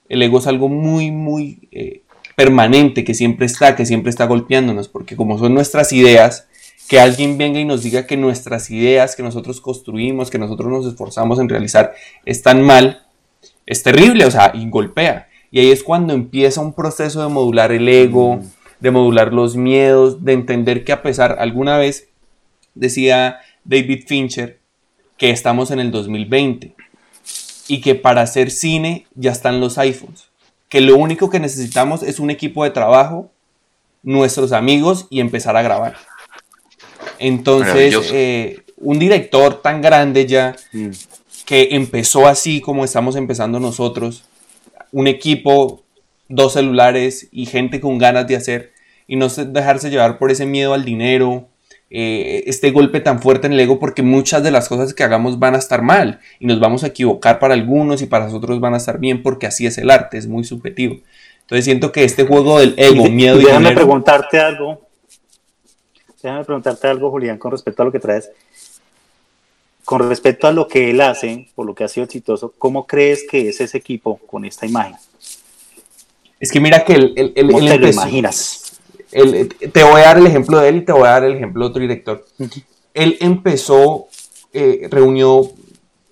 el 0.09 0.21
ego 0.21 0.39
es 0.39 0.47
algo 0.47 0.67
muy, 0.67 1.11
muy 1.11 1.69
permanente, 2.35 3.03
que 3.03 3.13
siempre 3.13 3.45
está, 3.45 3.75
que 3.75 3.85
siempre 3.85 4.09
está 4.09 4.25
golpeándonos, 4.25 4.89
porque 4.89 5.15
como 5.15 5.37
son 5.37 5.53
nuestras 5.53 5.93
ideas, 5.93 6.47
que 6.89 6.99
alguien 6.99 7.37
venga 7.37 7.59
y 7.59 7.65
nos 7.65 7.83
diga 7.83 8.05
que 8.05 8.17
nuestras 8.17 8.69
ideas 8.69 9.15
que 9.15 9.23
nosotros 9.23 9.61
construimos, 9.61 10.29
que 10.29 10.37
nosotros 10.39 10.69
nos 10.69 10.85
esforzamos 10.85 11.39
en 11.39 11.49
realizar, 11.49 11.93
están 12.25 12.61
mal, 12.61 13.03
es 13.65 13.83
terrible, 13.83 14.25
o 14.25 14.31
sea, 14.31 14.51
y 14.53 14.69
golpea. 14.69 15.29
Y 15.51 15.59
ahí 15.59 15.71
es 15.71 15.83
cuando 15.83 16.13
empieza 16.13 16.61
un 16.61 16.73
proceso 16.73 17.21
de 17.21 17.29
modular 17.29 17.71
el 17.71 17.87
ego, 17.87 18.37
mm. 18.37 18.41
de 18.79 18.91
modular 18.91 19.33
los 19.33 19.55
miedos, 19.55 20.23
de 20.25 20.33
entender 20.33 20.83
que 20.83 20.91
a 20.91 21.01
pesar, 21.01 21.37
alguna 21.39 21.77
vez 21.77 22.09
decía 22.75 23.39
David 23.63 24.05
Fincher, 24.07 24.59
que 25.17 25.29
estamos 25.29 25.71
en 25.71 25.79
el 25.79 25.91
2020 25.91 26.73
y 27.67 27.81
que 27.81 27.95
para 27.95 28.21
hacer 28.21 28.51
cine 28.51 29.07
ya 29.15 29.31
están 29.31 29.59
los 29.59 29.77
iPhones, 29.77 30.25
que 30.69 30.81
lo 30.81 30.97
único 30.97 31.29
que 31.29 31.39
necesitamos 31.39 32.03
es 32.03 32.19
un 32.19 32.29
equipo 32.29 32.63
de 32.63 32.71
trabajo, 32.71 33.31
nuestros 34.01 34.51
amigos 34.51 35.07
y 35.09 35.21
empezar 35.21 35.55
a 35.55 35.61
grabar. 35.61 35.95
Entonces, 37.19 37.95
eh, 38.11 38.63
un 38.77 38.99
director 38.99 39.61
tan 39.61 39.81
grande 39.81 40.25
ya, 40.25 40.55
mm. 40.73 40.89
Que 41.45 41.69
empezó 41.71 42.27
así 42.27 42.61
como 42.61 42.85
estamos 42.85 43.15
empezando 43.15 43.59
nosotros, 43.59 44.23
un 44.91 45.07
equipo, 45.07 45.83
dos 46.29 46.53
celulares 46.53 47.27
y 47.31 47.45
gente 47.45 47.79
con 47.79 47.97
ganas 47.97 48.27
de 48.27 48.35
hacer, 48.35 48.73
y 49.07 49.15
no 49.15 49.27
dejarse 49.27 49.89
llevar 49.89 50.17
por 50.17 50.31
ese 50.31 50.45
miedo 50.45 50.73
al 50.73 50.85
dinero, 50.85 51.47
eh, 51.95 52.45
este 52.47 52.71
golpe 52.71 53.01
tan 53.01 53.21
fuerte 53.21 53.45
en 53.45 53.53
el 53.53 53.59
ego 53.59 53.77
porque 53.77 54.01
muchas 54.01 54.41
de 54.41 54.49
las 54.49 54.67
cosas 54.67 54.95
que 54.95 55.03
hagamos 55.03 55.37
van 55.37 55.53
a 55.53 55.59
estar 55.59 55.83
mal 55.83 56.19
y 56.39 56.47
nos 56.47 56.59
vamos 56.59 56.83
a 56.83 56.87
equivocar 56.87 57.37
para 57.37 57.53
algunos 57.53 58.01
y 58.01 58.07
para 58.07 58.33
otros 58.33 58.59
van 58.59 58.73
a 58.73 58.77
estar 58.77 58.97
bien 58.97 59.21
porque 59.21 59.45
así 59.45 59.67
es 59.67 59.77
el 59.77 59.91
arte, 59.91 60.17
es 60.17 60.25
muy 60.25 60.43
subjetivo. 60.43 60.95
Entonces 61.41 61.65
siento 61.65 61.91
que 61.91 62.03
este 62.03 62.25
juego 62.25 62.59
del 62.59 62.73
ego, 62.77 63.09
miedo 63.09 63.39
y 63.39 63.45
Déjame 63.45 63.73
preguntarte 63.73 64.39
algo. 64.39 64.81
Déjame 66.23 66.43
preguntarte 66.45 66.87
algo, 66.87 67.11
Julián, 67.11 67.37
con 67.37 67.51
respecto 67.51 67.83
a 67.83 67.85
lo 67.85 67.91
que 67.91 67.99
traes. 67.99 68.31
Con 69.85 70.07
respecto 70.07 70.47
a 70.47 70.51
lo 70.51 70.67
que 70.67 70.91
él 70.91 71.01
hace, 71.01 71.49
por 71.55 71.65
lo 71.65 71.75
que 71.75 71.83
ha 71.83 71.87
sido 71.87 72.05
exitoso, 72.05 72.53
¿cómo 72.57 72.87
crees 72.87 73.25
que 73.29 73.49
es 73.49 73.59
ese 73.59 73.77
equipo 73.77 74.17
con 74.17 74.45
esta 74.45 74.65
imagen? 74.65 74.95
Es 76.39 76.51
que 76.51 76.59
mira 76.59 76.83
que 76.85 76.93
él, 76.93 77.33
él, 77.35 77.47
¿Cómo 77.51 77.65
te 77.65 77.77
lo 77.77 77.89
imaginas? 77.89 78.59
te 79.11 79.83
voy 79.83 80.01
a 80.01 80.05
dar 80.05 80.17
el 80.17 80.25
ejemplo 80.25 80.59
de 80.59 80.69
él 80.69 80.77
y 80.77 80.81
te 80.81 80.91
voy 80.91 81.07
a 81.07 81.11
dar 81.11 81.23
el 81.23 81.35
ejemplo 81.35 81.63
de 81.63 81.69
otro 81.69 81.81
director. 81.81 82.25
Él 82.93 83.17
empezó, 83.19 84.07
eh, 84.53 84.87
reunió 84.89 85.51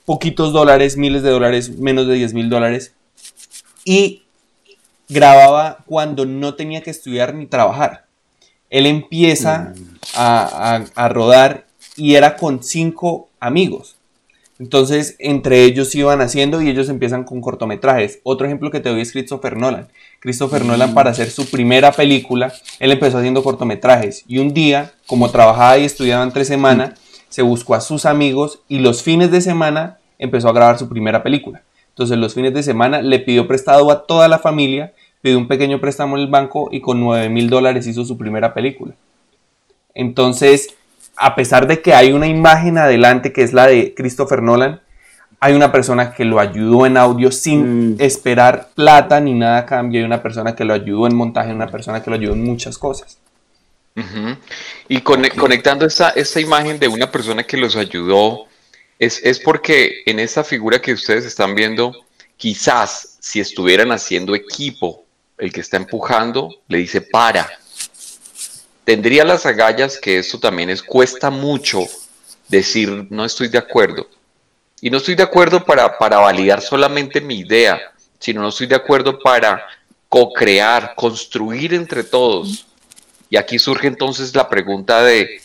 poquitos 0.05 0.53
dólares, 0.53 0.97
miles 0.97 1.23
de 1.23 1.29
dólares, 1.29 1.77
menos 1.77 2.07
de 2.07 2.15
10 2.15 2.33
mil 2.33 2.49
dólares, 2.49 2.93
y 3.85 4.23
grababa 5.09 5.83
cuando 5.85 6.25
no 6.25 6.55
tenía 6.55 6.81
que 6.81 6.91
estudiar 6.91 7.33
ni 7.33 7.45
trabajar. 7.45 8.05
Él 8.69 8.85
empieza 8.85 9.73
mm. 9.75 9.97
a, 10.15 11.09
rodar 11.09 11.67
y 11.95 12.15
era 12.15 12.37
con 12.37 12.63
cinco 12.63 13.29
amigos. 13.41 13.97
Entonces, 14.61 15.15
entre 15.17 15.63
ellos 15.63 15.93
iban 15.95 16.21
haciendo 16.21 16.61
y 16.61 16.69
ellos 16.69 16.87
empiezan 16.87 17.23
con 17.23 17.41
cortometrajes. 17.41 18.19
Otro 18.21 18.45
ejemplo 18.45 18.69
que 18.69 18.79
te 18.79 18.89
doy 18.89 19.01
es 19.01 19.11
Christopher 19.11 19.57
Nolan. 19.57 19.87
Christopher 20.19 20.63
Nolan, 20.63 20.93
para 20.93 21.09
hacer 21.09 21.31
su 21.31 21.49
primera 21.49 21.91
película, 21.91 22.53
él 22.79 22.91
empezó 22.91 23.17
haciendo 23.17 23.43
cortometrajes. 23.43 24.23
Y 24.27 24.37
un 24.37 24.53
día, 24.53 24.93
como 25.07 25.31
trabajaba 25.31 25.79
y 25.79 25.85
estudiaba 25.85 26.23
entre 26.23 26.45
semana, 26.45 26.93
se 27.27 27.41
buscó 27.41 27.73
a 27.73 27.81
sus 27.81 28.05
amigos 28.05 28.59
y 28.69 28.79
los 28.79 29.01
fines 29.01 29.31
de 29.31 29.41
semana 29.41 29.97
empezó 30.19 30.49
a 30.49 30.53
grabar 30.53 30.77
su 30.77 30.87
primera 30.87 31.23
película. 31.23 31.63
Entonces, 31.89 32.19
los 32.19 32.35
fines 32.35 32.53
de 32.53 32.61
semana 32.61 33.01
le 33.01 33.17
pidió 33.17 33.47
prestado 33.47 33.89
a 33.89 34.05
toda 34.05 34.27
la 34.27 34.37
familia, 34.37 34.93
pidió 35.21 35.39
un 35.39 35.47
pequeño 35.47 35.81
préstamo 35.81 36.17
en 36.17 36.23
el 36.23 36.29
banco 36.29 36.69
y 36.71 36.81
con 36.81 36.99
9 36.99 37.29
mil 37.29 37.49
dólares 37.49 37.87
hizo 37.87 38.05
su 38.05 38.15
primera 38.15 38.53
película. 38.53 38.93
Entonces, 39.95 40.75
a 41.17 41.35
pesar 41.35 41.67
de 41.67 41.81
que 41.81 41.93
hay 41.93 42.11
una 42.13 42.27
imagen 42.27 42.77
adelante 42.77 43.31
que 43.31 43.43
es 43.43 43.53
la 43.53 43.67
de 43.67 43.93
Christopher 43.95 44.41
Nolan, 44.41 44.81
hay 45.39 45.53
una 45.53 45.71
persona 45.71 46.13
que 46.13 46.23
lo 46.23 46.39
ayudó 46.39 46.85
en 46.85 46.97
audio 46.97 47.31
sin 47.31 47.95
mm. 47.95 47.95
esperar 47.99 48.69
plata 48.75 49.19
ni 49.19 49.33
nada 49.33 49.59
a 49.59 49.65
cambio, 49.65 49.99
hay 49.99 50.05
una 50.05 50.21
persona 50.21 50.55
que 50.55 50.63
lo 50.63 50.73
ayudó 50.73 51.07
en 51.07 51.15
montaje, 51.15 51.51
una 51.51 51.67
persona 51.67 52.01
que 52.03 52.09
lo 52.11 52.15
ayudó 52.15 52.33
en 52.33 52.43
muchas 52.43 52.77
cosas. 52.77 53.17
Y 54.87 55.01
conectando 55.01 55.85
esa, 55.85 56.13
imagen 56.39 56.79
de 56.79 56.87
una 56.87 57.11
persona 57.11 57.43
que 57.43 57.57
los 57.57 57.75
ayudó, 57.75 58.45
es, 58.99 59.19
es 59.23 59.39
porque 59.39 60.03
en 60.05 60.19
esa 60.19 60.43
figura 60.43 60.79
que 60.79 60.93
ustedes 60.93 61.25
están 61.25 61.55
viendo, 61.55 61.93
quizás 62.37 63.17
si 63.19 63.39
estuvieran 63.39 63.91
haciendo 63.91 64.33
equipo, 64.33 65.03
el 65.37 65.51
que 65.51 65.61
está 65.61 65.77
empujando 65.77 66.49
le 66.67 66.77
dice 66.77 67.01
para, 67.01 67.49
tendría 68.91 69.23
las 69.23 69.45
agallas 69.45 69.97
que 69.97 70.19
esto 70.19 70.37
también 70.37 70.69
es, 70.69 70.83
cuesta 70.83 71.29
mucho 71.29 71.79
decir 72.49 73.07
no 73.09 73.23
estoy 73.23 73.47
de 73.47 73.57
acuerdo. 73.57 74.05
Y 74.81 74.89
no 74.89 74.97
estoy 74.97 75.15
de 75.15 75.23
acuerdo 75.23 75.63
para, 75.63 75.97
para 75.97 76.17
validar 76.17 76.59
solamente 76.59 77.21
mi 77.21 77.39
idea, 77.39 77.79
sino 78.19 78.41
no 78.41 78.49
estoy 78.49 78.67
de 78.67 78.75
acuerdo 78.75 79.17
para 79.17 79.65
co-crear, 80.09 80.93
construir 80.95 81.73
entre 81.73 82.03
todos. 82.03 82.67
Y 83.29 83.37
aquí 83.37 83.57
surge 83.59 83.87
entonces 83.87 84.35
la 84.35 84.49
pregunta 84.49 85.01
de, 85.03 85.39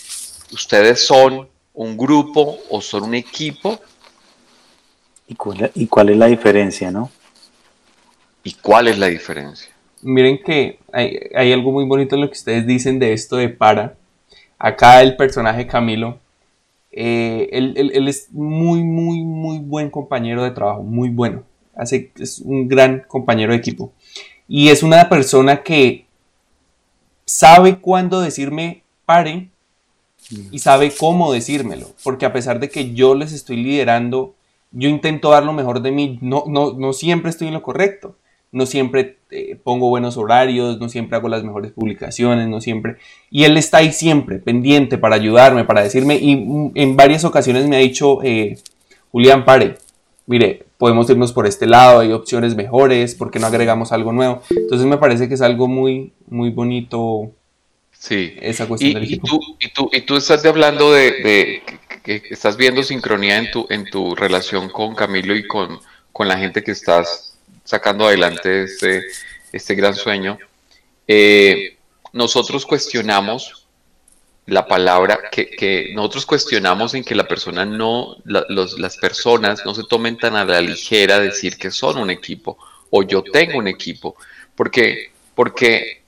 ¿ustedes 0.50 1.06
son 1.06 1.48
un 1.72 1.96
grupo 1.96 2.58
o 2.68 2.80
son 2.80 3.04
un 3.04 3.14
equipo? 3.14 3.80
¿Y 5.28 5.36
cuál, 5.36 5.70
y 5.72 5.86
cuál 5.86 6.08
es 6.08 6.16
la 6.16 6.26
diferencia, 6.26 6.90
no? 6.90 7.12
¿Y 8.42 8.54
cuál 8.54 8.88
es 8.88 8.98
la 8.98 9.06
diferencia? 9.06 9.76
miren 10.06 10.38
que 10.42 10.78
hay, 10.96 11.52
algo 11.52 11.72
muy 11.72 11.84
bonito 11.84 12.14
en 12.14 12.22
lo 12.22 12.28
que 12.28 12.38
ustedes 12.38 12.66
dicen 12.66 12.98
de 12.98 13.12
esto 13.12 13.36
de 13.36 13.50
para. 13.50 13.96
Acá 14.58 15.02
el 15.02 15.16
personaje 15.16 15.66
Camilo, 15.66 16.18
eh, 16.90 17.50
él, 17.52 18.08
es 18.08 18.32
muy, 18.32 18.82
muy, 18.82 19.22
muy 19.22 19.58
buen 19.58 19.90
compañero 19.90 20.42
de 20.42 20.52
trabajo, 20.52 20.82
muy 20.82 21.10
bueno. 21.10 21.42
Es 22.18 22.38
un 22.38 22.66
gran 22.68 23.00
compañero 23.06 23.52
de 23.52 23.58
equipo. 23.58 23.92
Y 24.48 24.68
es 24.68 24.82
una 24.82 25.08
persona 25.10 25.62
que 25.62 26.06
sabe 27.26 27.78
cuándo 27.78 28.20
decirme 28.20 28.82
pare 29.04 29.50
y 30.50 30.58
sabe 30.60 30.90
cómo 30.98 31.30
decírmelo. 31.32 31.88
Porque 32.02 32.24
a 32.24 32.32
pesar 32.32 32.58
de 32.58 32.70
que 32.70 32.94
yo 32.94 33.14
les 33.14 33.32
estoy 33.32 33.58
liderando, 33.58 34.34
yo 34.72 34.88
intento 34.88 35.30
dar 35.30 35.44
lo 35.44 35.52
mejor 35.52 35.82
de 35.82 35.90
mí. 35.90 36.18
No, 36.22 36.44
no, 36.46 36.72
no 36.72 36.94
siempre 36.94 37.28
estoy 37.28 37.48
en 37.48 37.54
lo 37.54 37.62
correcto 37.62 38.16
no 38.56 38.64
siempre 38.64 39.18
eh, 39.30 39.58
pongo 39.62 39.90
buenos 39.90 40.16
horarios, 40.16 40.80
no 40.80 40.88
siempre 40.88 41.18
hago 41.18 41.28
las 41.28 41.44
mejores 41.44 41.72
publicaciones, 41.72 42.48
no 42.48 42.62
siempre. 42.62 42.96
Y 43.30 43.44
él 43.44 43.58
está 43.58 43.78
ahí 43.78 43.92
siempre, 43.92 44.38
pendiente 44.38 44.96
para 44.96 45.14
ayudarme, 45.14 45.64
para 45.64 45.82
decirme, 45.82 46.16
y 46.16 46.36
mm, 46.36 46.72
en 46.74 46.96
varias 46.96 47.24
ocasiones 47.24 47.68
me 47.68 47.76
ha 47.76 47.80
dicho, 47.80 48.22
eh, 48.22 48.56
Julián, 49.12 49.44
pare, 49.44 49.74
mire, 50.24 50.64
podemos 50.78 51.08
irnos 51.10 51.34
por 51.34 51.46
este 51.46 51.66
lado, 51.66 52.00
hay 52.00 52.12
opciones 52.12 52.56
mejores, 52.56 53.14
¿por 53.14 53.30
qué 53.30 53.38
no 53.38 53.46
agregamos 53.46 53.92
algo 53.92 54.10
nuevo? 54.10 54.40
Entonces 54.48 54.86
me 54.86 54.96
parece 54.96 55.28
que 55.28 55.34
es 55.34 55.42
algo 55.42 55.68
muy, 55.68 56.14
muy 56.26 56.48
bonito. 56.48 57.32
Sí. 57.92 58.36
Esa 58.40 58.66
cuestión 58.66 58.92
y, 58.92 58.94
del 58.94 59.04
equipo. 59.04 59.26
Y 59.60 59.68
tú, 59.74 59.90
y, 59.92 60.00
tú, 60.00 60.16
estás 60.16 60.42
hablando 60.46 60.92
de, 60.92 61.62
que, 62.02 62.22
estás 62.30 62.56
viendo 62.56 62.82
sincronía 62.82 63.36
en 63.36 63.50
tu, 63.50 63.66
en 63.68 63.84
tu 63.84 64.14
relación 64.14 64.70
con 64.70 64.94
Camilo 64.94 65.36
y 65.36 65.46
con, 65.46 65.78
con 66.10 66.26
la 66.26 66.38
gente 66.38 66.62
que 66.62 66.70
estás 66.70 67.35
sacando 67.66 68.06
adelante 68.06 68.62
este, 68.62 69.02
este 69.52 69.74
gran 69.74 69.94
sueño, 69.94 70.38
eh, 71.06 71.76
nosotros 72.12 72.64
cuestionamos 72.64 73.66
la 74.46 74.66
palabra, 74.66 75.18
que, 75.30 75.90
nosotros 75.94 76.24
cuestionamos 76.24 76.94
en 76.94 77.02
que 77.02 77.16
la 77.16 77.26
persona 77.26 77.66
no, 77.66 78.16
las 78.24 78.96
personas 78.96 79.62
no 79.66 79.74
se 79.74 79.82
tomen 79.84 80.16
tan 80.16 80.36
a 80.36 80.44
la 80.44 80.60
ligera 80.60 81.18
decir 81.18 81.56
que 81.56 81.72
son 81.72 81.98
un 81.98 82.10
equipo 82.10 82.56
o 82.90 83.02
yo 83.02 83.24
tengo 83.24 83.58
un 83.58 83.66
equipo, 83.66 84.16
porque, 84.54 85.10
porque 85.34 86.02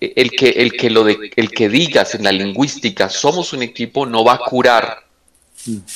el 0.00 0.30
que, 0.30 0.50
el 0.50 0.72
que, 0.72 0.88
lo 0.88 1.02
de, 1.02 1.32
el 1.34 1.50
que 1.50 1.68
digas 1.68 2.14
en 2.14 2.22
la 2.22 2.32
lingüística 2.32 3.10
somos 3.10 3.52
un 3.52 3.62
equipo 3.62 4.06
no 4.06 4.24
va 4.24 4.34
a 4.34 4.38
curar 4.38 5.04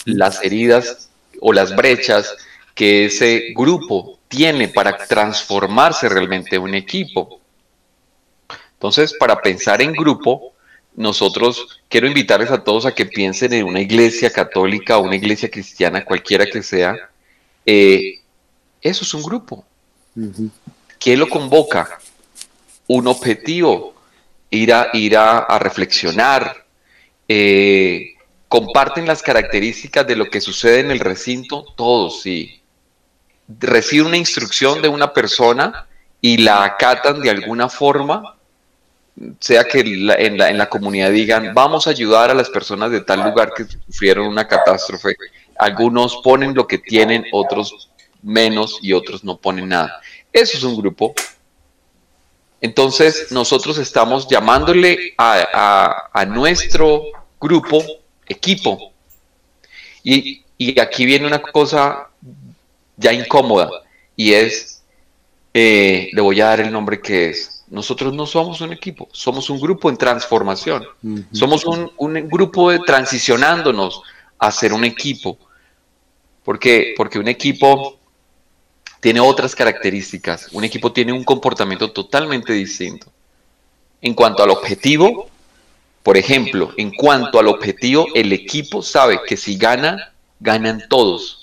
las 0.05 0.43
heridas 0.43 1.11
o 1.40 1.52
las 1.52 1.76
brechas 1.76 2.35
que 2.75 3.07
ese 3.07 3.52
grupo 3.55 4.17
tiene 4.28 4.68
para 4.68 4.97
transformarse 4.97 6.08
realmente 6.08 6.56
en 6.56 6.62
un 6.62 6.75
equipo. 6.75 7.40
Entonces, 8.75 9.14
para 9.18 9.40
pensar 9.40 9.82
en 9.82 9.92
grupo, 9.92 10.52
nosotros 10.94 11.80
quiero 11.88 12.06
invitarles 12.06 12.50
a 12.50 12.62
todos 12.62 12.87
a 12.87 12.94
que 12.94 13.06
piensen 13.06 13.52
en 13.54 13.64
una 13.64 13.80
iglesia 13.80 14.30
católica 14.30 14.99
o 14.99 15.02
una 15.02 15.16
iglesia 15.16 15.50
cristiana, 15.50 16.04
cualquiera 16.04 16.47
que 16.47 16.62
sea. 16.62 16.94
Eh, 17.64 18.20
eso 18.80 19.04
es 19.04 19.14
un 19.14 19.23
grupo. 19.23 19.64
¿Qué 20.99 21.16
lo 21.16 21.28
convoca? 21.28 21.99
Un 22.87 23.06
objetivo, 23.06 23.94
ir 24.50 24.73
a, 24.73 24.88
ir 24.92 25.16
a, 25.16 25.58
reflexionar. 25.58 26.64
Eh, 27.26 28.14
comparten 28.49 29.06
las 29.06 29.23
características 29.23 30.06
de 30.06 30.16
lo 30.16 30.30
que 30.30 30.40
sucede 30.40 30.80
en 30.80 30.90
el 30.90 31.00
recinto, 31.00 31.64
todos 31.76 32.23
sí 32.23 32.58
reciben 33.49 34.09
una 34.09 34.17
instrucción 34.17 34.83
de 34.83 34.88
una 34.88 35.12
persona 35.12 35.87
y 36.21 36.38
la 36.38 36.64
acatan 36.64 37.21
de 37.21 37.31
alguna 37.31 37.69
forma, 37.69 38.37
sea 39.40 39.64
que 39.64 39.81
en, 39.81 40.07
la, 40.07 40.49
en 40.49 40.59
la 40.59 40.69
comunidad 40.69 41.11
digan, 41.11 41.55
vamos 41.55 41.87
a 41.87 41.90
ayudar 41.90 42.31
a 42.31 42.35
las 42.35 42.50
personas 42.50 42.90
de 42.90 43.00
tal 43.00 43.23
lugar 43.23 43.52
que 43.55 43.64
sufrieron 43.64 44.26
una 44.26 44.47
catástrofe. 44.47 45.17
Algunos 45.59 46.17
ponen 46.23 46.55
lo 46.55 46.67
que 46.67 46.78
tienen, 46.78 47.25
otros 47.33 47.90
menos 48.23 48.78
y 48.83 48.93
otros 48.93 49.25
no 49.25 49.37
ponen 49.38 49.69
nada. 49.69 50.00
Eso 50.33 50.57
es 50.59 50.64
un 50.64 50.76
grupo. 50.76 51.14
Entonces 52.61 53.31
nosotros 53.31 53.78
estamos 53.78 54.28
llamándole 54.28 55.14
a, 55.17 56.11
a, 56.12 56.25
nuestro 56.25 57.05
grupo 57.40 57.83
equipo. 58.26 58.93
Y, 60.02 60.43
y 60.57 60.78
aquí 60.81 61.07
viene 61.07 61.26
una 61.26 61.40
cosa 61.40 62.08
ya 62.99 63.12
incómoda 63.12 63.71
y 64.17 64.33
es, 64.33 64.83
eh, 65.55 66.11
le 66.12 66.21
voy 66.21 66.40
a 66.40 66.47
dar 66.47 66.61
el 66.61 66.71
nombre 66.71 67.00
que 67.00 67.31
es. 67.31 67.64
Nosotros 67.69 68.12
no 68.14 68.26
somos 68.26 68.61
un 68.61 68.73
equipo, 68.73 69.09
somos 69.12 69.49
un 69.50 69.61
grupo 69.61 69.88
en 69.90 69.97
transformación, 69.97 70.87
somos 71.33 71.64
un, 71.67 71.90
un, 71.99 72.28
grupo 72.28 72.71
de 72.71 72.78
transicionándonos 72.81 74.02
a 74.38 74.50
ser 74.50 74.73
un 74.73 74.85
equipo. 74.85 75.38
¿Por 76.45 76.59
qué? 76.59 76.95
Porque 76.97 77.19
un 77.19 77.28
equipo 77.28 77.99
tiene 79.00 79.21
otras 79.21 79.55
características, 79.55 80.49
un 80.52 80.64
equipo 80.64 80.93
tiene 80.93 81.12
un 81.12 81.25
comportamiento 81.25 81.93
totalmente 81.93 82.55
distinto. 82.55 83.12
En 84.00 84.14
cuanto 84.14 84.43
al 84.43 84.50
objetivo, 84.50 85.28
por 86.02 86.17
ejemplo, 86.17 86.73
en 86.78 86.90
cuanto 86.90 87.38
al 87.38 87.49
objetivo, 87.49 88.07
el 88.14 88.33
equipo 88.33 88.83
sabe 88.83 89.21
que 89.26 89.37
si 89.37 89.59
gana, 89.59 90.14
ganan 90.40 90.85
todos 90.88 91.38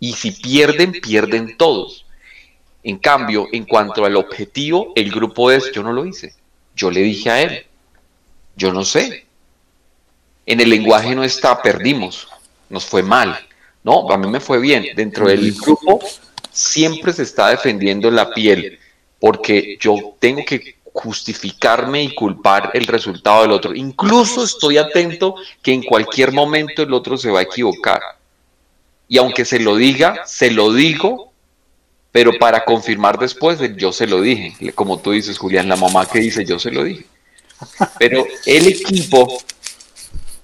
y 0.00 0.12
si 0.12 0.32
pierden, 0.32 0.92
pierden 0.92 1.56
todos. 1.56 2.04
En 2.82 2.98
cambio, 2.98 3.48
en 3.52 3.64
cuanto 3.64 4.04
al 4.04 4.16
objetivo, 4.16 4.92
el 4.94 5.10
grupo 5.10 5.50
es, 5.50 5.72
yo 5.72 5.82
no 5.82 5.92
lo 5.92 6.06
hice, 6.06 6.34
yo 6.74 6.90
le 6.90 7.00
dije 7.00 7.30
a 7.30 7.42
él, 7.42 7.66
yo 8.56 8.72
no 8.72 8.84
sé. 8.84 9.26
En 10.46 10.60
el 10.60 10.70
lenguaje 10.70 11.14
no 11.14 11.24
está, 11.24 11.60
perdimos, 11.60 12.28
nos 12.70 12.86
fue 12.86 13.02
mal. 13.02 13.38
No, 13.82 14.10
a 14.10 14.16
mí 14.16 14.28
me 14.28 14.40
fue 14.40 14.58
bien. 14.58 14.86
Dentro 14.94 15.28
del 15.28 15.52
grupo 15.52 16.00
siempre 16.50 17.12
se 17.12 17.24
está 17.24 17.48
defendiendo 17.48 18.10
la 18.10 18.32
piel, 18.32 18.78
porque 19.20 19.76
yo 19.80 20.16
tengo 20.18 20.44
que 20.44 20.76
justificarme 20.92 22.02
y 22.02 22.14
culpar 22.14 22.70
el 22.74 22.86
resultado 22.86 23.42
del 23.42 23.52
otro. 23.52 23.74
Incluso 23.74 24.44
estoy 24.44 24.78
atento 24.78 25.34
que 25.62 25.72
en 25.72 25.82
cualquier 25.82 26.32
momento 26.32 26.82
el 26.82 26.92
otro 26.92 27.16
se 27.16 27.30
va 27.30 27.40
a 27.40 27.42
equivocar 27.42 28.00
y 29.08 29.16
aunque 29.16 29.46
se 29.46 29.58
lo 29.58 29.74
diga, 29.76 30.22
se 30.26 30.50
lo 30.50 30.72
digo, 30.72 31.32
pero 32.12 32.32
para 32.38 32.64
confirmar 32.64 33.18
después 33.18 33.58
yo 33.76 33.90
se 33.90 34.06
lo 34.06 34.20
dije. 34.20 34.72
Como 34.74 34.98
tú 34.98 35.12
dices, 35.12 35.38
Julián, 35.38 35.68
la 35.68 35.76
mamá 35.76 36.06
que 36.06 36.20
dice 36.20 36.44
yo 36.44 36.58
se 36.58 36.70
lo 36.70 36.84
dije. 36.84 37.06
Pero 37.98 38.26
el 38.44 38.68
equipo, 38.68 39.42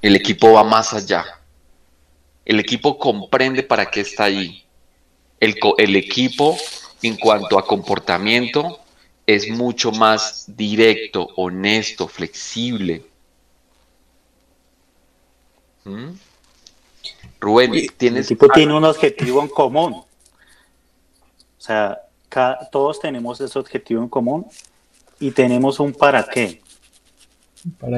el 0.00 0.16
equipo 0.16 0.52
va 0.52 0.64
más 0.64 0.94
allá. 0.94 1.24
El 2.44 2.58
equipo 2.58 2.98
comprende 2.98 3.62
para 3.62 3.90
qué 3.90 4.00
está. 4.00 4.28
El, 4.28 4.64
el 5.40 5.96
equipo, 5.96 6.56
en 7.02 7.16
cuanto 7.16 7.58
a 7.58 7.66
comportamiento, 7.66 8.80
es 9.26 9.48
mucho 9.50 9.92
más 9.92 10.44
directo, 10.48 11.28
honesto, 11.36 12.08
flexible. 12.08 13.04
¿Mm? 15.84 16.12
Rubén, 17.44 17.72
tienes... 17.96 18.30
El 18.30 18.36
tipo 18.36 18.48
tiene 18.48 18.74
un 18.74 18.84
objetivo 18.84 19.42
en 19.42 19.48
común. 19.48 19.94
O 19.94 20.06
sea, 21.58 22.00
todos 22.70 23.00
tenemos 23.00 23.40
ese 23.40 23.58
objetivo 23.58 24.02
en 24.02 24.08
común 24.08 24.46
y 25.20 25.30
tenemos 25.30 25.78
un 25.80 25.92
para 25.92 26.24
qué. 26.24 26.60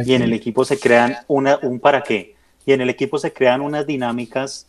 y 0.04 0.14
en 0.14 0.22
el 0.22 0.32
equipo 0.32 0.64
se 0.64 0.78
crean 0.78 1.16
una, 1.26 1.58
un 1.62 1.80
para 1.80 2.02
qué. 2.02 2.36
Y 2.64 2.72
en 2.72 2.80
el 2.80 2.90
equipo 2.90 3.18
se 3.18 3.32
crean 3.32 3.60
unas 3.60 3.86
dinámicas 3.86 4.66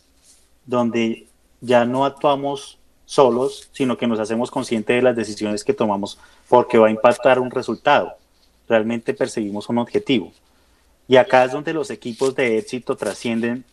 donde 0.64 1.26
ya 1.60 1.84
no 1.84 2.04
actuamos 2.04 2.78
solos, 3.04 3.68
sino 3.72 3.96
que 3.96 4.06
nos 4.06 4.20
hacemos 4.20 4.50
conscientes 4.50 4.96
de 4.96 5.02
las 5.02 5.16
decisiones 5.16 5.64
que 5.64 5.72
tomamos 5.72 6.18
porque 6.48 6.78
va 6.78 6.88
a 6.88 6.90
impactar 6.90 7.40
un 7.40 7.50
resultado. 7.50 8.14
Realmente 8.68 9.14
perseguimos 9.14 9.68
un 9.68 9.78
objetivo. 9.78 10.32
Y 11.08 11.16
acá 11.16 11.44
es 11.44 11.52
donde 11.52 11.72
los 11.72 11.90
equipos 11.90 12.34
de 12.34 12.58
éxito 12.58 12.96
trascienden 12.96 13.64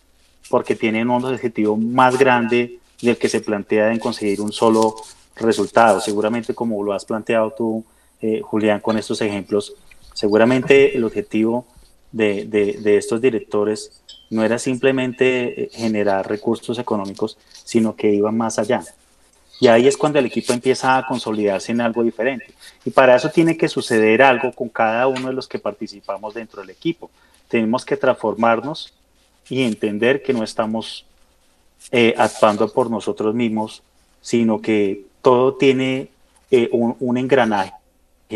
porque 0.49 0.75
tienen 0.75 1.09
un 1.09 1.25
objetivo 1.25 1.77
más 1.77 2.17
grande 2.17 2.79
del 3.01 3.17
que 3.17 3.29
se 3.29 3.41
plantea 3.41 3.91
en 3.91 3.99
conseguir 3.99 4.41
un 4.41 4.51
solo 4.51 4.95
resultado. 5.35 5.99
Seguramente 5.99 6.53
como 6.53 6.83
lo 6.83 6.93
has 6.93 7.05
planteado 7.05 7.51
tú, 7.51 7.83
eh, 8.21 8.41
Julián, 8.41 8.79
con 8.79 8.97
estos 8.97 9.21
ejemplos, 9.21 9.75
seguramente 10.13 10.95
el 10.95 11.03
objetivo 11.03 11.65
de, 12.11 12.45
de, 12.45 12.97
estos 12.97 13.19
directores 13.19 14.01
no 14.29 14.43
era 14.43 14.57
simplemente 14.57 15.63
eh, 15.63 15.69
generar 15.73 16.27
recursos 16.27 16.79
económicos, 16.79 17.37
sino 17.51 17.95
que 17.95 18.13
iban 18.13 18.37
más 18.37 18.57
allá. 18.57 18.83
Y 19.59 19.67
ahí 19.67 19.87
es 19.87 19.97
cuando 19.97 20.19
el 20.19 20.25
equipo 20.25 20.53
empieza 20.53 20.97
a 20.97 21.05
consolidarse 21.05 21.71
en 21.71 21.81
algo 21.81 22.03
diferente. 22.03 22.53
Y 22.83 22.89
para 22.89 23.15
eso 23.15 23.29
tiene 23.29 23.57
que 23.57 23.67
suceder 23.67 24.21
algo 24.21 24.51
con 24.51 24.69
cada 24.69 25.07
uno 25.07 25.27
de 25.27 25.33
los 25.33 25.47
que 25.47 25.59
participamos 25.59 26.33
dentro 26.33 26.61
del 26.61 26.69
equipo. 26.71 27.09
Tenemos 27.47 27.85
que 27.85 27.95
transformarnos 27.95 28.93
y 29.49 29.63
entender 29.63 30.21
que 30.23 30.33
no 30.33 30.43
estamos 30.43 31.05
eh, 31.91 32.13
actuando 32.17 32.71
por 32.71 32.89
nosotros 32.89 33.33
mismos, 33.35 33.83
sino 34.21 34.61
que 34.61 35.05
todo 35.21 35.55
tiene 35.55 36.09
eh, 36.51 36.69
un, 36.71 37.17
engranaje 37.17 37.73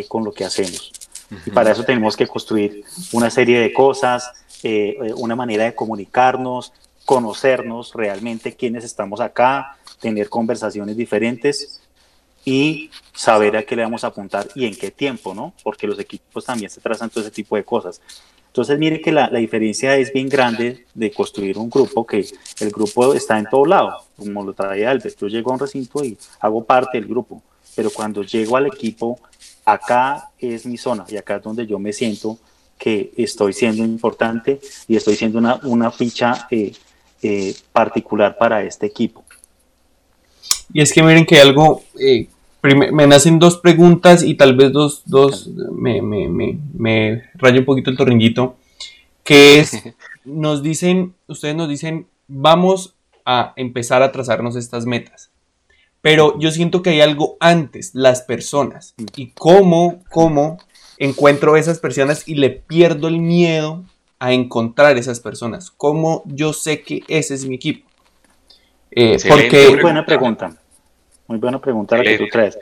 con 0.08 0.24
lo 0.24 0.32
que 0.32 0.46
hacemos. 0.46 0.92
Y 1.46 1.52
para 1.52 1.72
eso 1.72 1.84
tenemos 1.84 2.16
que 2.16 2.28
construir 2.28 2.84
una 3.12 3.30
serie 3.30 3.60
de 3.60 3.74
cosas, 3.74 4.32
eh, 4.64 4.98
una 5.16 5.36
manera 5.36 5.66
de 5.66 5.76
comunicarnos, 5.76 6.74
conocernos 7.06 7.94
realmente 7.94 8.56
quiénes 8.56 8.84
estamos 8.84 9.20
acá, 9.20 9.78
tener 10.00 10.30
conversaciones 10.30 10.96
diferentes 10.96 11.82
y 12.50 12.90
saber 13.14 13.56
a 13.58 13.64
qué 13.64 13.76
le 13.76 13.84
vamos 13.84 14.04
a 14.04 14.08
apuntar 14.08 14.48
y 14.56 14.66
en 14.66 14.76
qué 14.76 14.90
tiempo, 14.90 15.36
¿no? 15.36 15.54
Porque 15.64 15.86
los 15.86 16.00
equipos 16.00 16.44
también 16.46 16.72
se 16.72 16.82
trazan 16.82 17.12
todo 17.12 17.22
ese 17.22 17.30
tipo 17.30 17.56
de 17.56 17.64
cosas. 17.64 18.02
Entonces, 18.48 18.80
mire 18.80 19.00
que 19.02 19.12
la, 19.12 19.30
diferencia 19.30 19.96
es 19.98 20.12
bien 20.12 20.28
grande 20.28 20.88
de 20.96 21.12
construir 21.12 21.60
un 21.60 21.70
grupo, 21.70 22.08
que 22.08 22.26
el 22.60 22.72
grupo 22.72 23.14
está 23.14 23.38
en 23.38 23.46
todo 23.46 23.66
lado, 23.68 24.04
como 24.18 24.44
lo 24.44 24.54
traía 24.54 24.90
Albert. 24.90 25.16
Yo 25.20 25.28
llego 25.28 25.52
a 25.52 25.54
un 25.54 25.60
recinto 25.60 26.04
y 26.04 26.18
hago 26.40 26.64
parte 26.64 27.00
del 27.00 27.08
grupo, 27.08 27.44
pero 27.76 27.92
cuando 27.92 28.24
llego 28.24 28.58
al 28.58 28.66
equipo, 28.66 29.20
acá 29.64 30.32
es 30.40 30.66
mi 30.66 30.78
zona 30.78 31.06
y 31.08 31.18
acá 31.18 31.36
es 31.36 31.44
donde 31.44 31.68
yo 31.68 31.78
me 31.78 31.94
siento 31.94 32.40
que 32.80 33.12
estoy 33.16 33.54
siendo 33.54 33.84
importante 33.84 34.60
y 34.88 34.96
estoy 34.96 35.16
siendo 35.16 35.38
una, 35.38 35.60
una 35.64 35.92
ficha 35.92 36.48
eh, 36.50 36.72
eh, 37.22 37.56
particular 37.72 38.36
para 38.40 38.64
este 38.64 38.88
equipo. 38.88 39.24
Y 40.74 40.82
es 40.82 40.92
que 40.92 41.04
miren 41.04 41.28
que 41.28 41.40
algo 41.40 41.84
eh, 42.00 42.28
me 42.62 43.08
nacen 43.08 43.40
dos 43.40 43.58
preguntas 43.58 44.24
y 44.24 44.36
tal 44.36 44.56
vez 44.56 44.72
dos, 44.72 45.04
dos 45.06 45.50
me, 45.72 46.02
me, 46.02 46.28
me, 46.28 46.58
me 46.74 47.24
rayo 47.36 47.60
un 47.60 47.66
poquito 47.66 47.90
el 47.90 47.98
torringuito, 47.98 48.58
que 49.24 49.60
es, 49.60 49.82
nos 50.26 50.62
dicen, 50.62 51.14
ustedes 51.28 51.56
nos 51.56 51.70
dicen, 51.70 52.08
vamos 52.28 52.96
a 53.26 53.54
empezar 53.56 54.02
a 54.02 54.12
trazarnos 54.12 54.56
estas 54.56 54.86
metas. 54.86 55.30
Pero 56.02 56.40
yo 56.40 56.52
siento 56.52 56.82
que 56.82 56.92
hay 56.92 57.02
algo 57.02 57.36
antes, 57.40 57.92
las 57.94 58.22
personas. 58.22 58.96
Y 59.16 59.32
cómo, 59.32 60.02
cómo 60.10 60.58
encuentro 60.98 61.58
esas 61.58 61.80
personas 61.80 62.28
y 62.28 62.36
le 62.36 62.50
pierdo 62.50 63.08
el 63.08 63.20
miedo 63.20 63.84
a 64.18 64.34
encontrar 64.34 64.98
esas 64.98 65.20
personas. 65.20 65.72
¿Cómo 65.72 66.24
yo 66.26 66.54
sé 66.54 66.82
que 66.82 67.04
ese 67.08 67.34
es 67.34 67.46
mi 67.46 67.56
equipo? 67.56 67.88
Eh, 68.92 69.18
porque... 69.28 69.78
Buena 69.82 70.06
pregunta. 70.06 70.58
Muy 71.30 71.38
buena 71.38 71.62
pregunta 71.62 71.96
la 71.96 72.04
que 72.04 72.18
tú 72.18 72.28
traes. 72.28 72.58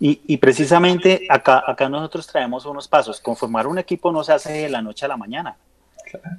Y, 0.00 0.20
y, 0.26 0.38
precisamente 0.38 1.24
acá, 1.28 1.62
acá 1.64 1.88
nosotros 1.88 2.26
traemos 2.26 2.66
unos 2.66 2.88
pasos. 2.88 3.20
Conformar 3.20 3.68
un 3.68 3.78
equipo 3.78 4.10
no 4.10 4.24
se 4.24 4.32
hace 4.32 4.52
de 4.52 4.68
la 4.68 4.82
noche 4.82 5.04
a 5.04 5.08
la 5.08 5.16
mañana. 5.16 5.56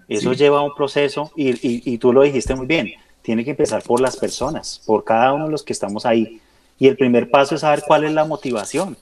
Eso 0.09 0.33
lleva 0.33 0.61
un 0.61 0.75
proceso 0.75 1.31
y, 1.37 1.51
y, 1.51 1.81
y, 1.85 1.97
tú 1.99 2.11
lo 2.11 2.23
dijiste 2.23 2.53
muy 2.53 2.65
bien. 2.65 2.91
Tiene 3.21 3.45
que 3.45 3.51
empezar 3.51 3.81
por 3.81 4.01
las 4.01 4.17
personas, 4.17 4.81
por 4.85 5.05
cada 5.05 5.31
uno 5.31 5.45
de 5.45 5.51
los 5.51 5.63
que 5.63 5.71
estamos 5.71 6.05
ahí. 6.05 6.41
Y 6.77 6.89
el 6.89 6.97
primer 6.97 7.29
paso 7.29 7.55
es 7.55 7.61
saber 7.61 7.83
cuál 7.87 8.03
es 8.03 8.11
la 8.11 8.25
motivación. 8.25 8.97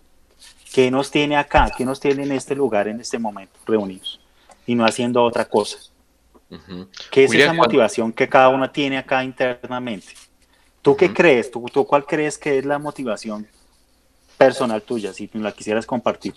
¿Qué 0.71 0.91
nos 0.91 1.09
tiene 1.09 1.35
acá? 1.35 1.71
¿Qué 1.75 1.83
nos 1.83 1.99
tiene 1.99 2.21
en 2.21 2.33
este 2.33 2.53
lugar, 2.53 2.87
en 2.87 2.99
este 2.99 3.17
momento, 3.17 3.57
reunidos? 3.65 4.19
Y 4.67 4.75
no 4.75 4.85
haciendo 4.85 5.23
otra 5.23 5.45
cosa. 5.45 5.79
¿Qué 7.09 7.23
es 7.23 7.33
esa 7.33 7.53
motivación 7.53 8.13
que 8.13 8.29
cada 8.29 8.49
uno 8.49 8.69
tiene 8.69 8.99
acá 8.99 9.23
internamente? 9.23 10.13
¿Tú 10.89 10.97
qué 10.97 11.13
crees? 11.13 11.51
¿Tú, 11.51 11.63
¿Tú 11.71 11.85
cuál 11.85 12.03
crees 12.03 12.39
que 12.39 12.57
es 12.57 12.65
la 12.65 12.79
motivación 12.79 13.45
personal 14.39 14.81
tuya, 14.81 15.13
si 15.13 15.29
la 15.33 15.51
quisieras 15.51 15.85
compartir? 15.85 16.33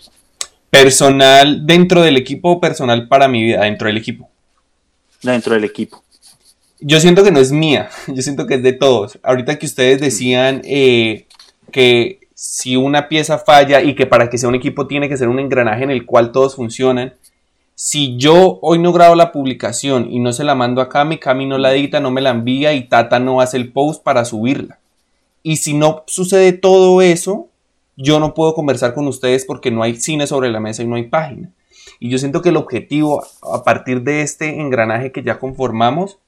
Personal 0.69 1.65
dentro 1.65 2.03
del 2.03 2.17
equipo 2.17 2.51
o 2.51 2.61
personal 2.61 3.07
para 3.07 3.27
mi 3.27 3.41
vida, 3.41 3.63
dentro 3.63 3.87
del 3.87 3.97
equipo. 3.97 4.29
Dentro 5.23 5.55
del 5.55 5.63
equipo. 5.63 6.03
yo 6.79 6.99
siento 6.99 7.23
que 7.23 7.31
no 7.31 7.39
es 7.39 7.51
mía, 7.51 7.89
yo 8.07 8.21
siento 8.21 8.45
que 8.45 8.53
es 8.53 8.61
de 8.61 8.73
todos. 8.73 9.17
Ahorita 9.23 9.57
que 9.57 9.65
ustedes 9.65 9.99
decían 9.99 10.61
eh, 10.65 11.25
que 11.71 12.19
si 12.35 12.75
una 12.75 13.09
pieza 13.09 13.39
falla 13.39 13.81
y 13.81 13.95
que 13.95 14.05
para 14.05 14.29
que 14.29 14.37
sea 14.37 14.49
un 14.49 14.55
equipo 14.55 14.85
tiene 14.85 15.09
que 15.09 15.17
ser 15.17 15.29
un 15.29 15.39
engranaje 15.39 15.83
en 15.83 15.89
el 15.89 16.05
cual 16.05 16.31
todos 16.31 16.57
funcionan, 16.57 17.15
si 17.85 18.15
yo 18.15 18.59
hoy 18.61 18.79
no 18.79 18.93
grabo 18.93 19.13
la 19.13 19.33
publicación 19.33 20.09
y 20.09 20.21
no 20.21 20.31
se 20.31 20.45
la 20.45 20.55
mando 20.55 20.79
a 20.79 20.87
Cami, 20.87 21.17
Cami 21.17 21.45
no 21.45 21.57
la 21.57 21.73
edita, 21.73 21.99
no 21.99 22.11
me 22.11 22.21
la 22.21 22.29
envía 22.29 22.71
y 22.71 22.87
Tata 22.87 23.19
no 23.19 23.41
hace 23.41 23.57
el 23.57 23.73
post 23.73 24.01
para 24.01 24.23
subirla. 24.23 24.79
Y 25.43 25.57
si 25.57 25.73
no 25.73 26.05
sucede 26.07 26.53
todo 26.53 27.01
eso, 27.01 27.49
yo 27.97 28.21
no 28.21 28.35
puedo 28.35 28.55
conversar 28.55 28.93
con 28.93 29.05
ustedes 29.09 29.43
porque 29.43 29.69
no 29.69 29.83
hay 29.83 29.97
cine 29.97 30.27
sobre 30.27 30.49
la 30.49 30.61
mesa 30.61 30.81
y 30.81 30.87
no 30.87 30.95
hay 30.95 31.09
página. 31.09 31.51
Y 31.99 32.09
yo 32.09 32.17
siento 32.19 32.41
que 32.41 32.49
el 32.49 32.55
objetivo 32.55 33.21
a 33.41 33.65
partir 33.65 34.03
de 34.03 34.21
este 34.21 34.61
engranaje 34.61 35.11
que 35.11 35.21
ya 35.21 35.37
conformamos 35.37 36.19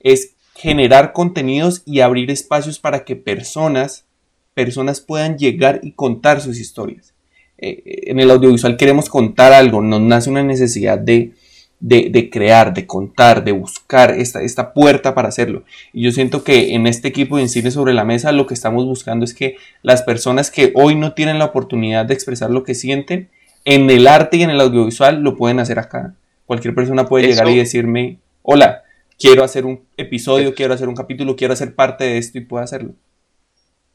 es 0.00 0.36
generar 0.54 1.12
contenidos 1.12 1.82
y 1.84 2.00
abrir 2.00 2.30
espacios 2.30 2.78
para 2.78 3.04
que 3.04 3.14
personas, 3.14 4.06
personas 4.54 5.02
puedan 5.02 5.36
llegar 5.36 5.80
y 5.82 5.92
contar 5.92 6.40
sus 6.40 6.58
historias. 6.58 7.13
Eh, 7.58 8.10
en 8.10 8.20
el 8.20 8.30
audiovisual 8.30 8.76
queremos 8.76 9.08
contar 9.08 9.52
algo, 9.52 9.80
nos 9.80 10.00
nace 10.00 10.30
una 10.30 10.42
necesidad 10.42 10.98
de, 10.98 11.32
de, 11.80 12.30
crear, 12.30 12.72
de 12.72 12.86
contar, 12.86 13.44
de 13.44 13.52
buscar 13.52 14.12
esta, 14.12 14.42
esta 14.42 14.72
puerta 14.72 15.14
para 15.14 15.28
hacerlo. 15.28 15.64
Y 15.92 16.02
yo 16.02 16.12
siento 16.12 16.42
que 16.42 16.74
en 16.74 16.86
este 16.86 17.08
equipo 17.08 17.36
de 17.36 17.48
Cine 17.48 17.70
sobre 17.70 17.92
la 17.92 18.04
Mesa 18.04 18.32
lo 18.32 18.46
que 18.46 18.54
estamos 18.54 18.86
buscando 18.86 19.24
es 19.24 19.34
que 19.34 19.56
las 19.82 20.02
personas 20.02 20.50
que 20.50 20.72
hoy 20.74 20.94
no 20.94 21.12
tienen 21.12 21.38
la 21.38 21.46
oportunidad 21.46 22.06
de 22.06 22.14
expresar 22.14 22.50
lo 22.50 22.64
que 22.64 22.74
sienten, 22.74 23.28
en 23.66 23.90
el 23.90 24.06
arte 24.06 24.36
y 24.38 24.42
en 24.42 24.50
el 24.50 24.60
audiovisual 24.60 25.20
lo 25.20 25.36
pueden 25.36 25.60
hacer 25.60 25.78
acá. 25.78 26.14
Cualquier 26.46 26.74
persona 26.74 27.06
puede 27.06 27.28
llegar 27.28 27.48
y 27.48 27.56
decirme, 27.56 28.18
hola, 28.42 28.82
quiero 29.18 29.44
hacer 29.44 29.64
un 29.64 29.82
episodio, 29.96 30.54
quiero 30.54 30.74
hacer 30.74 30.88
un 30.88 30.94
capítulo, 30.94 31.36
quiero 31.36 31.54
hacer 31.54 31.74
parte 31.74 32.04
de 32.04 32.18
esto 32.18 32.38
y 32.38 32.42
puedo 32.42 32.62
hacerlo. 32.62 32.94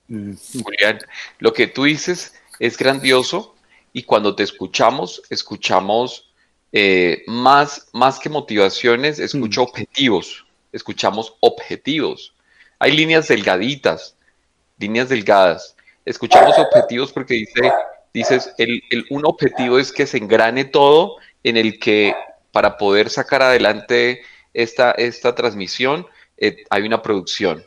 Julián, 0.07 0.99
lo 1.37 1.53
que 1.53 1.67
tú 1.67 1.83
dices 1.83 2.33
es 2.59 2.77
grandioso 2.77 3.55
y 3.93 4.03
cuando 4.03 4.35
te 4.35 4.43
escuchamos, 4.43 5.21
escuchamos 5.29 6.31
eh, 6.71 7.23
más, 7.25 7.87
más 7.93 8.19
que 8.19 8.29
motivaciones, 8.29 9.19
escucho 9.19 9.61
mm. 9.61 9.63
objetivos, 9.63 10.45
escuchamos 10.71 11.35
objetivos. 11.39 12.33
Hay 12.77 12.91
líneas 12.91 13.27
delgaditas, 13.27 14.15
líneas 14.77 15.09
delgadas. 15.09 15.75
Escuchamos 16.05 16.57
objetivos 16.57 17.11
porque 17.11 17.33
dice, 17.35 17.71
dices, 18.13 18.53
el, 18.57 18.81
un 19.09 19.25
objetivo 19.25 19.79
es 19.79 19.91
que 19.91 20.07
se 20.07 20.17
engrane 20.17 20.65
todo 20.65 21.17
en 21.43 21.57
el 21.57 21.79
que 21.79 22.15
para 22.51 22.77
poder 22.77 23.09
sacar 23.09 23.41
adelante 23.41 24.21
esta, 24.53 24.91
esta 24.91 25.35
transmisión 25.35 26.07
eh, 26.37 26.63
hay 26.69 26.83
una 26.83 27.01
producción. 27.01 27.65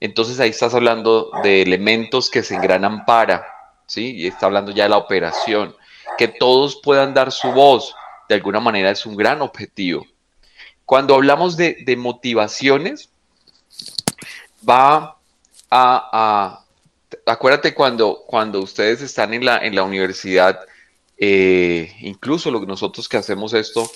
Entonces 0.00 0.40
ahí 0.40 0.50
estás 0.50 0.74
hablando 0.74 1.30
de 1.42 1.62
elementos 1.62 2.28
que 2.28 2.42
se 2.42 2.54
engranan 2.54 3.04
para, 3.04 3.46
¿sí? 3.92 4.16
Y 4.16 4.26
está 4.26 4.46
hablando 4.46 4.72
ya 4.72 4.84
de 4.84 4.88
la 4.88 4.96
operación. 4.96 5.76
Que 6.16 6.28
todos 6.28 6.80
puedan 6.82 7.12
dar 7.12 7.30
su 7.30 7.52
voz, 7.52 7.94
de 8.28 8.36
alguna 8.36 8.60
manera 8.60 8.90
es 8.90 9.04
un 9.04 9.16
gran 9.16 9.42
objetivo. 9.42 10.06
Cuando 10.86 11.14
hablamos 11.14 11.56
de, 11.56 11.94
motivaciones, 11.98 13.10
va 14.68 15.16
a, 15.70 16.64
acuérdate 17.26 17.74
cuando, 17.74 18.24
cuando 18.26 18.60
ustedes 18.60 19.02
están 19.02 19.34
en 19.34 19.44
la, 19.44 19.58
en 19.58 19.74
la 19.74 19.82
universidad, 19.82 20.60
eh, 21.18 21.94
incluso 22.00 22.50
lo, 22.50 22.60
nosotros 22.60 23.08
que 23.08 23.18
hacemos 23.18 23.52
esto, 23.52 23.90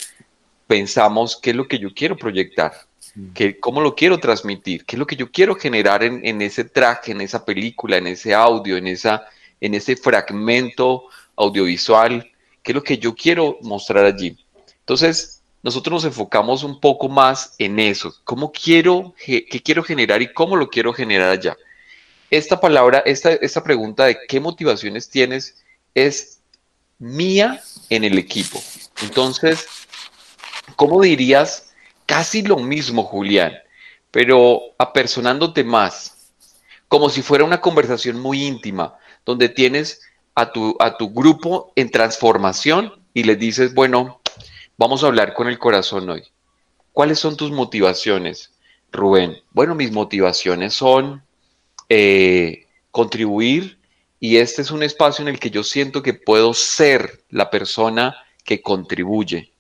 pensamos 0.67 1.39
qué 1.41 1.51
es 1.51 1.57
lo 1.57 1.69
que 1.69 1.79
yo 1.79 1.95
quiero 1.95 2.17
proyectar, 2.17 2.73
mm. 3.15 3.33
qué, 3.33 3.59
cómo 3.59 3.81
lo 3.81 3.95
quiero 3.95 4.19
transmitir, 4.19 4.85
qué 4.85 4.97
es 4.97 4.99
lo 4.99 5.07
que 5.07 5.17
yo 5.17 5.31
quiero 5.31 5.55
generar 5.55 6.03
en, 6.03 6.25
en, 6.25 6.43
ese 6.43 6.65
traje, 6.65 7.13
en 7.13 7.21
esa 7.21 7.45
película, 7.45 7.97
en 7.97 8.07
ese 8.07 8.35
audio, 8.35 8.77
en, 8.77 8.87
esa, 8.87 9.27
en 9.61 9.75
ese 9.75 9.97
fragmento 9.97 11.05
audiovisual, 11.37 12.31
qué 12.63 12.73
es 12.73 12.75
lo 12.75 12.83
que 12.83 12.99
yo 12.99 13.15
quiero 13.15 13.59
mostrar 13.63 14.05
allí. 14.05 14.39
Entonces, 14.81 15.43
nosotros 15.63 15.93
nos 15.93 16.05
enfocamos 16.05 16.63
un 16.63 16.81
poco 16.81 17.09
más 17.09 17.55
en 17.59 17.79
eso, 17.79 18.15
cómo 18.25 18.53
quiero, 18.53 19.15
qué 19.25 19.63
quiero 19.65 19.83
generar 19.83 20.23
y 20.23 20.33
cómo 20.33 20.57
lo 20.57 20.69
quiero 20.69 20.93
generar 20.93 21.31
allá. 21.31 21.57
Esta 22.31 22.61
palabra, 22.61 23.03
esta, 23.05 23.33
esta 23.33 23.63
pregunta 23.63 24.05
de 24.05 24.19
qué 24.29 24.41
motivaciones 24.41 25.09
tienes 25.09 25.57
es 25.95 26.41
mía 26.99 27.61
en 27.91 28.05
el 28.05 28.19
equipo. 28.19 28.63
Entonces, 29.03 29.67
¿cómo 30.77 31.03
dirías 31.03 31.73
casi 32.07 32.43
lo 32.43 32.59
mismo, 32.59 33.03
Julián, 33.03 33.53
pero 34.11 34.61
apersonándote 34.79 35.65
más, 35.65 36.31
como 36.89 37.11
si 37.11 37.23
fuera 37.23 37.45
una 37.45 37.61
conversación 37.61 38.21
muy 38.21 38.45
íntima, 38.45 38.97
donde 39.27 39.51
tienes 39.51 40.01
a 40.35 40.53
tu, 40.53 40.75
a 40.79 40.97
tu 40.97 41.13
grupo 41.13 41.73
en 41.77 41.91
transformación 41.91 42.93
y 43.13 43.25
les 43.25 43.39
dices, 43.39 43.75
bueno, 43.75 44.21
vamos 44.79 45.05
a 45.05 45.09
hablar 45.09 45.35
con 45.35 45.49
el 45.49 45.59
corazón 45.59 46.09
hoy. 46.09 46.23
¿Cuáles 46.93 47.19
son 47.19 47.37
tus 47.37 47.51
motivaciones, 47.51 48.53
Rubén? 48.91 49.37
Bueno, 49.53 49.75
mis 49.75 49.93
motivaciones 49.93 50.73
son 50.73 51.23
eh, 51.91 52.67
contribuir 52.91 53.79
y 54.19 54.39
este 54.39 54.63
es 54.63 54.71
un 54.71 54.83
espacio 54.83 55.23
en 55.23 55.29
el 55.29 55.39
que 55.39 55.51
yo 55.51 55.63
siento 55.63 56.03
que 56.03 56.15
puedo 56.15 56.55
ser 56.55 57.23
la 57.29 57.51
persona 57.51 58.17
que 58.45 58.63
contribuye. 58.63 59.53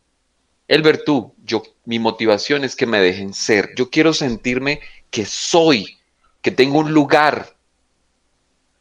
El 0.68 0.82
tú, 1.04 1.34
yo, 1.44 1.62
mi 1.84 1.98
motivación 1.98 2.64
es 2.64 2.74
que 2.74 2.86
me 2.86 3.00
dejen 3.00 3.34
ser. 3.34 3.74
Yo 3.76 3.90
quiero 3.90 4.12
sentirme 4.12 4.80
que 5.10 5.24
soy, 5.24 5.98
que 6.42 6.50
tengo 6.50 6.78
un 6.78 6.92
lugar. 6.92 7.55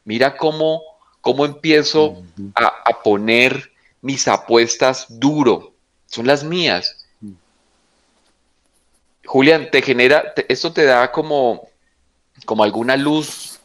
Mira 0.06 0.36
cómo, 0.36 0.82
cómo 1.20 1.44
empiezo 1.44 2.22
a, 2.54 3.02
poner 3.02 3.72
mis 4.00 4.28
apuestas 4.28 5.06
duro. 5.10 5.72
Son 6.06 6.26
las 6.28 6.44
mías. 6.44 7.04
Julián, 9.26 9.68
te 9.72 9.82
genera, 9.82 10.32
esto 10.48 10.72
te 10.72 10.84
da 10.84 11.10
como, 11.10 11.68
como 12.44 12.62
alguna 12.62 12.96
luz 12.96 13.58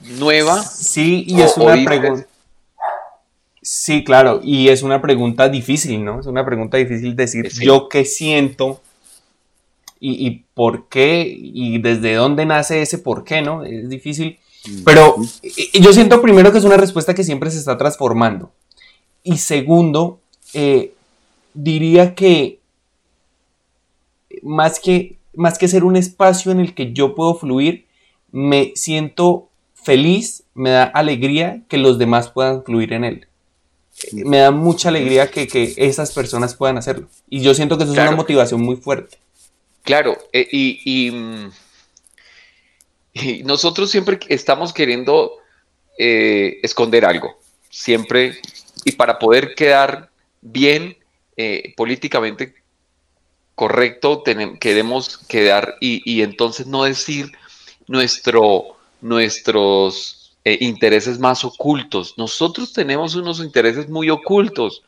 nueva. 0.00 0.62
Sí, 0.62 1.26
y 1.28 1.42
es 1.42 1.58
una 1.58 1.74
pregunta. 1.84 2.26
Sí, 3.60 4.02
claro, 4.02 4.40
y 4.42 4.68
es 4.68 4.82
una 4.82 5.02
pregunta 5.02 5.50
difícil, 5.50 6.02
¿no? 6.02 6.20
Es 6.20 6.26
una 6.26 6.46
pregunta 6.46 6.78
difícil 6.78 7.14
decir 7.14 7.50
yo 7.50 7.90
qué 7.90 8.06
siento 8.06 8.80
y, 10.00 10.44
por 10.54 10.88
qué 10.88 11.26
y 11.28 11.78
desde 11.78 12.14
dónde 12.14 12.46
nace 12.46 12.80
ese 12.80 12.96
por 12.96 13.24
qué, 13.24 13.42
¿no? 13.42 13.62
Es 13.64 13.90
difícil. 13.90 14.38
Pero 14.84 15.16
yo 15.72 15.92
siento 15.92 16.20
primero 16.22 16.52
que 16.52 16.58
es 16.58 16.64
una 16.64 16.76
respuesta 16.76 17.14
que 17.14 17.24
siempre 17.24 17.50
se 17.50 17.58
está 17.58 17.76
transformando. 17.76 18.52
Y 19.22 19.38
segundo, 19.38 20.20
eh, 20.54 20.92
diría 21.54 22.14
que 22.14 22.60
más 24.42 24.80
que 24.80 25.16
más 25.34 25.58
que 25.58 25.68
ser 25.68 25.84
un 25.84 25.96
espacio 25.96 26.50
en 26.50 26.60
el 26.60 26.74
que 26.74 26.94
yo 26.94 27.14
puedo 27.14 27.34
fluir, 27.34 27.86
me 28.32 28.72
siento 28.74 29.48
feliz, 29.74 30.44
me 30.54 30.70
da 30.70 30.84
alegría 30.84 31.62
que 31.68 31.76
los 31.76 31.98
demás 31.98 32.30
puedan 32.30 32.64
fluir 32.64 32.94
en 32.94 33.04
él 33.04 33.26
me 34.12 34.38
da 34.38 34.50
mucha 34.50 34.88
alegría 34.88 35.30
que, 35.30 35.74
esas 35.76 36.12
personas 36.12 36.54
puedan 36.54 36.78
hacerlo. 36.78 37.08
Y 37.28 37.40
yo 37.40 37.54
siento 37.54 37.78
que 37.78 37.84
eso 37.84 37.92
es 37.92 37.98
una 37.98 38.12
motivación 38.12 38.60
muy 38.60 38.76
fuerte. 38.76 39.18
Claro, 39.82 40.16
eh, 40.32 40.48
mm, 40.52 40.56
y, 40.84 41.50
nosotros 43.44 43.90
siempre 43.90 44.18
estamos 44.28 44.72
queriendo 44.72 45.32
eh, 45.98 46.58
esconder 46.62 47.04
algo, 47.04 47.38
siempre, 47.70 48.38
y 48.84 48.92
para 48.92 49.18
poder 49.18 49.54
quedar 49.54 50.10
bien 50.42 50.96
eh, 51.36 51.74
políticamente 51.76 52.54
correcto, 53.54 54.22
queremos 54.60 55.18
quedar 55.18 55.76
y, 55.80 56.02
y, 56.04 56.22
entonces 56.22 56.66
no 56.66 56.84
decir 56.84 57.32
nuestro, 57.88 58.76
nuestros 59.00 60.36
eh, 60.44 60.58
intereses 60.60 61.18
más 61.18 61.44
ocultos. 61.44 62.14
Nosotros 62.16 62.72
tenemos 62.72 63.16
unos 63.16 63.40
intereses 63.40 63.88
muy 63.88 64.10
ocultos. 64.10 64.82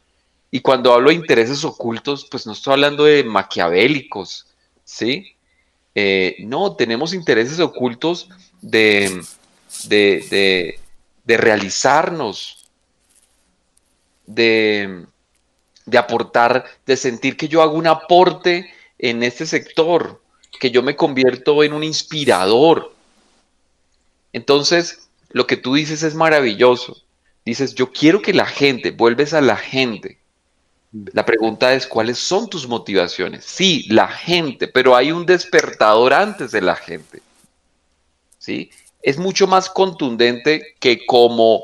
Y 0.51 0.61
cuando 0.61 0.93
hablo 0.93 1.09
de 1.09 1.17
intereses 1.17 1.65
ocultos, 1.65 2.27
pues 2.31 2.47
no 2.47 2.53
estoy 2.53 2.75
hablando 2.75 3.05
de 3.05 3.25
maquiavélicos, 3.25 4.47
¿sí? 4.85 5.35
Eh, 6.01 6.37
no, 6.45 6.77
tenemos 6.77 7.13
intereses 7.13 7.59
ocultos 7.59 8.29
de, 8.61 9.21
de, 9.89 10.79
de, 11.25 11.37
realizarnos, 11.37 12.69
de, 14.25 15.07
de 15.87 15.99
aportar, 15.99 16.67
de 16.87 16.97
sentir 16.97 17.37
que 17.37 17.49
yo 17.49 17.63
hago 17.63 17.73
un 17.73 17.89
aporte 17.89 18.73
en 18.97 19.25
este 19.25 19.45
sector, 19.45 20.23
que 20.61 20.71
yo 20.71 20.85
me 20.85 20.95
convierto 20.95 21.65
en 21.65 21.73
un 21.73 21.83
inspirador. 21.83 22.95
Entonces, 24.33 25.09
lo 25.31 25.49
que 25.49 25.57
tú 25.57 25.75
dices 25.75 26.05
es 26.05 26.15
maravilloso. 26.15 27.03
Dices, 27.45 27.75
yo 27.75 27.91
quiero 27.91 28.23
que 28.23 28.33
la 28.33 28.47
gente, 28.47 28.93
vuelves 28.93 29.35
a 29.35 29.41
la 29.41 29.57
gente. 29.57 30.21
La 30.93 31.27
pregunta 31.27 31.75
es, 31.75 31.87
¿cuáles 31.87 32.19
son 32.19 32.49
tus 32.49 32.67
motivaciones? 32.67 33.45
Sí, 33.45 33.87
la 33.89 34.09
gente, 34.09 34.69
pero 34.69 34.97
hay 34.97 35.13
un 35.13 35.27
despertador 35.27 36.15
antes 36.15 36.51
de 36.51 36.63
la 36.63 36.77
gente. 36.77 37.21
¿Sí? 38.39 38.71
Es 39.03 39.19
mucho 39.19 39.47
más 39.47 39.69
contundente 39.69 40.75
que 40.81 41.05
como 41.07 41.63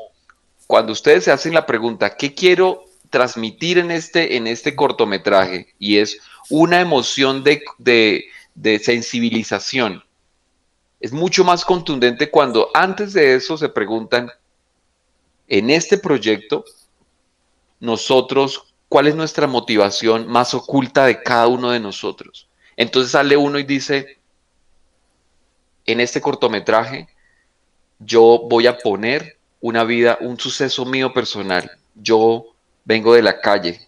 cuando 0.67 0.93
ustedes 0.93 1.23
se 1.23 1.31
hacen 1.31 1.53
la 1.53 1.65
pregunta, 1.65 2.15
¿qué 2.15 2.33
quiero 2.33 2.85
transmitir 3.09 3.77
en 3.77 3.91
este, 3.91 4.37
en 4.37 4.47
este 4.47 4.75
cortometraje? 4.75 5.73
Y 5.79 5.97
es 5.97 6.19
una 6.49 6.79
emoción 6.79 7.43
de, 7.43 7.63
de 8.55 8.79
sensibilización. 8.79 10.03
Es 10.99 11.11
mucho 11.11 11.43
más 11.43 11.65
contundente 11.65 12.29
cuando 12.29 12.69
antes 12.73 13.13
de 13.13 13.35
eso 13.35 13.57
se 13.57 13.69
preguntan, 13.69 14.31
en 15.47 15.69
este 15.69 15.97
proyecto, 15.97 16.65
nosotros, 17.79 18.73
¿cuál 18.95 19.07
es 19.07 19.15
nuestra 19.15 19.45
motivación 19.45 20.25
más 20.25 20.53
oculta 20.53 21.05
de 21.05 21.21
cada 21.21 21.47
uno 21.47 21.71
de 21.71 21.81
nosotros? 21.81 22.47
Entonces 22.77 23.11
sale 23.11 23.35
uno 23.35 23.59
y 23.59 23.63
dice, 23.63 24.19
en 25.85 25.99
este 25.99 26.21
cortometraje, 26.21 27.09
yo 27.99 28.43
voy 28.49 28.67
a 28.67 28.77
poner 28.77 29.37
una 29.59 29.83
vida, 29.83 30.17
un 30.21 30.39
suceso 30.39 30.85
mío 30.85 31.11
personal. 31.11 31.69
Yo 31.93 32.45
vengo 32.85 33.13
de 33.13 33.21
la 33.21 33.41
calle. 33.41 33.81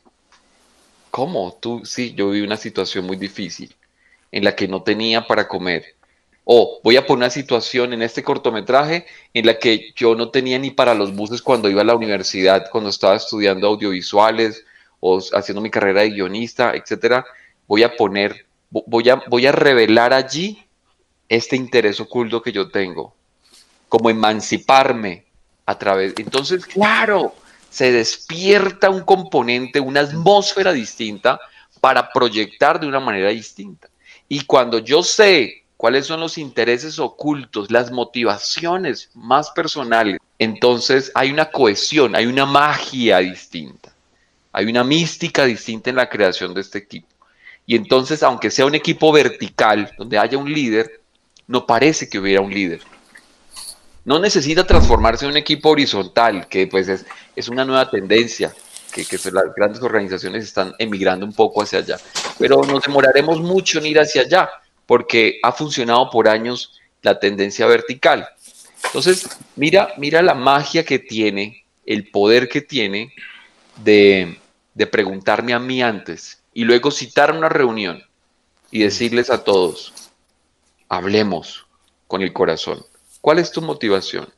¿Cómo? 1.10 1.58
Tú, 1.58 1.86
sí, 1.86 2.14
yo 2.14 2.32
viví 2.32 2.46
una 2.46 2.58
situación 2.58 3.06
muy 3.06 3.16
difícil 3.16 3.74
en 4.34 4.44
la 4.44 4.58
que 4.58 4.68
no 4.68 4.84
tenía 4.84 5.26
para 5.26 5.48
comer. 5.48 5.86
O 6.44 6.82
voy 6.84 6.98
a 6.98 7.06
poner 7.06 7.28
una 7.28 7.30
situación 7.30 7.94
en 7.94 8.02
este 8.02 8.24
cortometraje 8.24 9.06
en 9.34 9.46
la 9.46 9.58
que 9.58 9.94
yo 9.96 10.16
no 10.16 10.32
tenía 10.32 10.60
ni 10.60 10.72
para 10.72 10.94
los 10.94 11.16
buses 11.16 11.42
cuando 11.42 11.70
iba 11.70 11.80
a 11.80 11.86
la 11.86 11.96
universidad, 11.96 12.66
cuando 12.70 12.90
estaba 12.90 13.16
estudiando 13.16 13.68
audiovisuales 13.68 14.66
o 15.00 15.20
haciendo 15.34 15.62
mi 15.62 15.70
carrera 15.70 16.02
de 16.02 16.12
guionista, 16.12 16.74
etcétera. 16.74 17.26
Voy 17.68 17.84
a 17.84 17.96
poner, 17.96 18.46
voy 18.70 19.10
a, 19.10 19.22
voy 19.28 19.46
a 19.46 19.52
revelar 19.52 20.14
allí 20.14 20.64
este 21.30 21.56
interés 21.56 22.00
oculto 22.00 22.42
que 22.42 22.52
yo 22.52 22.70
tengo, 22.70 23.14
como 23.90 24.10
emanciparme 24.10 25.26
a 25.66 25.78
través. 25.78 26.14
Entonces, 26.18 26.66
claro, 26.66 27.36
se 27.70 27.92
despierta 27.92 28.90
un 28.90 29.02
componente, 29.02 29.80
una 29.80 30.02
atmósfera 30.02 30.74
distinta 30.74 31.40
para 31.80 32.12
proyectar 32.12 32.80
de 32.80 32.88
una 32.88 33.00
manera 33.00 33.30
distinta. 33.30 33.90
Y 34.28 34.42
cuando 34.46 34.80
yo 34.80 35.04
sé 35.04 35.64
cuáles 35.78 36.08
son 36.08 36.20
los 36.20 36.38
intereses 36.38 37.00
ocultos, 37.00 37.70
las 37.70 37.92
motivaciones 37.92 39.10
más 39.14 39.52
personales, 39.52 40.20
entonces 40.40 41.12
hay 41.14 41.32
una 41.32 41.52
cohesión, 41.52 42.16
hay 42.16 42.26
una 42.26 42.46
magia 42.46 43.20
distinta, 43.20 43.94
hay 44.52 44.66
una 44.66 44.84
mística 44.84 45.46
distinta 45.46 45.90
en 45.90 45.96
la 45.96 46.10
creación 46.10 46.54
de 46.54 46.62
este 46.62 46.80
equipo. 46.80 47.08
Y 47.66 47.76
entonces, 47.76 48.24
aunque 48.24 48.50
sea 48.50 48.66
un 48.66 48.76
equipo 48.76 49.12
vertical, 49.12 49.92
donde 49.98 50.18
haya 50.18 50.38
un 50.38 50.52
líder, 50.52 51.02
no 51.48 51.66
parece 51.66 52.10
que 52.10 52.18
hubiera 52.18 52.42
un 52.42 52.54
líder. 52.54 52.82
No 54.06 54.20
necesita 54.20 54.66
transformarse 54.66 55.26
en 55.26 55.32
un 55.32 55.38
equipo 55.38 55.70
horizontal, 55.70 56.48
que 56.48 56.68
pues 56.68 56.88
es, 56.88 57.50
una 57.50 57.66
nueva 57.66 57.90
tendencia, 57.90 58.54
que, 58.94 59.06
que 59.06 59.18
las 59.32 59.54
grandes 59.54 59.82
organizaciones 59.82 60.46
están 60.46 60.74
emigrando 60.80 61.26
un 61.26 61.34
poco 61.34 61.62
hacia 61.62 61.80
allá. 61.80 61.98
Pero 62.40 62.62
nos 62.64 62.84
demoraremos 62.84 63.42
mucho 63.42 63.80
en 63.80 63.88
ir 63.88 64.00
hacia 64.00 64.22
allá, 64.22 64.50
porque 64.86 65.40
ha 65.44 65.52
funcionado 65.52 66.10
por 66.10 66.30
años 66.30 66.80
la 67.02 67.20
tendencia 67.20 67.68
vertical. 67.68 68.28
Entonces, 68.86 69.28
mira, 69.58 69.90
mira 69.98 70.22
la 70.22 70.34
magia 70.34 70.86
que 70.86 71.00
tiene, 71.00 71.66
el 71.86 72.10
poder 72.10 72.48
que 72.48 72.62
tiene 72.62 73.14
de, 73.84 74.38
preguntarme 74.92 75.54
a 75.54 75.60
mí 75.60 75.82
antes 75.82 76.42
y 76.54 76.64
luego 76.64 76.92
citar 76.92 77.32
una 77.32 77.50
reunión 77.50 78.04
y 78.72 78.80
decirles 78.84 79.30
a 79.30 79.44
todos, 79.44 79.94
hablemos 80.90 81.66
con 82.08 82.22
el 82.22 82.34
corazón. 82.34 82.86
¿Cuál 83.22 83.40
es 83.40 83.52
tu 83.52 83.62
motivación? 83.62 84.32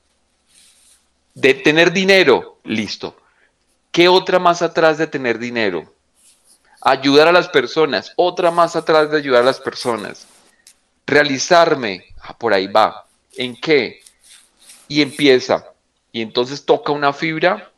De 1.34 1.54
tener 1.54 1.92
dinero, 1.92 2.60
listo. 2.64 3.16
¿Qué 3.92 4.08
otra 4.08 4.40
más 4.40 4.62
atrás 4.62 4.98
de 4.98 5.08
tener 5.08 5.40
dinero? 5.40 5.94
Ayudar 6.82 7.28
a 7.28 7.32
las 7.32 7.50
personas, 7.50 8.14
otra 8.16 8.52
más 8.52 8.76
atrás 8.76 9.12
de 9.12 9.18
ayudar 9.18 9.44
a 9.44 9.46
las 9.46 9.60
personas. 9.60 10.28
Realizarme, 11.06 12.06
ah, 12.22 12.38
por 12.38 12.54
ahí 12.54 12.68
va. 12.68 13.08
¿En 13.36 13.56
qué? 13.56 14.02
Y 14.88 15.02
empieza. 15.02 15.66
Y 16.12 16.22
entonces 16.22 16.66
toca 16.66 16.92
una 16.92 17.14
fibra 17.14 17.72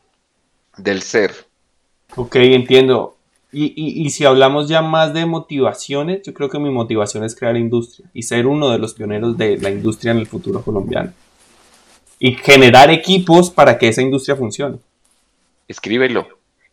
del 0.77 1.01
ser. 1.01 1.50
Ok, 2.15 2.35
entiendo. 2.37 3.17
Y, 3.53 4.09
si 4.11 4.23
hablamos 4.23 4.69
ya 4.69 4.81
más 4.81 5.13
de 5.13 5.25
motivaciones, 5.25 6.21
yo 6.23 6.33
creo 6.33 6.49
que 6.49 6.57
mi 6.57 6.69
motivación 6.69 7.25
es 7.25 7.35
crear 7.35 7.57
industria 7.57 8.09
y 8.13 8.23
ser 8.23 8.47
uno 8.47 8.69
de 8.69 8.79
los 8.79 8.93
pioneros 8.93 9.37
de 9.37 9.57
la 9.57 9.69
industria 9.69 10.11
en 10.11 10.19
el 10.19 10.27
futuro 10.27 10.61
colombiano. 10.61 11.11
Y 12.17 12.35
generar 12.35 12.91
equipos 12.91 13.49
para 13.49 13.77
que 13.77 13.89
esa 13.89 14.01
industria 14.01 14.37
funcione. 14.37 14.77
Escríbelo. 15.67 16.27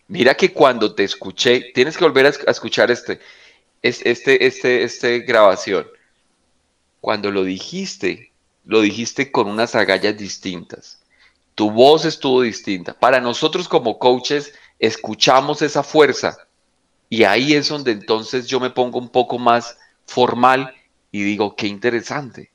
Mira 0.06 0.34
que 0.34 0.52
cuando 0.52 0.94
te 0.94 1.02
escuché, 1.02 1.72
tienes 1.74 1.96
que 1.96 2.04
volver 2.04 2.26
a, 2.26 2.50
escuchar 2.50 2.92
este, 2.92 3.18
este, 3.82 4.46
este, 4.46 4.84
este 4.84 5.18
grabación. 5.20 5.84
Cuando 7.00 7.32
lo 7.32 7.42
dijiste, 7.42 8.30
lo 8.64 8.82
dijiste 8.82 9.32
con 9.32 9.48
unas 9.48 9.74
agallas 9.74 10.16
distintas. 10.16 11.00
Tu 11.56 11.70
voz 11.72 12.04
estuvo 12.04 12.42
distinta. 12.42 12.94
Para 12.94 13.20
nosotros 13.20 13.68
como 13.68 13.98
coaches, 13.98 14.52
escuchamos 14.78 15.62
esa 15.62 15.82
fuerza 15.82 16.38
y 17.08 17.24
ahí 17.24 17.54
es 17.54 17.68
donde 17.68 17.92
entonces 17.92 18.46
yo 18.46 18.60
me 18.60 18.70
pongo 18.70 18.98
un 18.98 19.08
poco 19.08 19.38
más 19.38 19.78
formal 20.06 20.74
y 21.10 21.22
digo, 21.22 21.56
qué 21.56 21.66
interesante. 21.66 22.50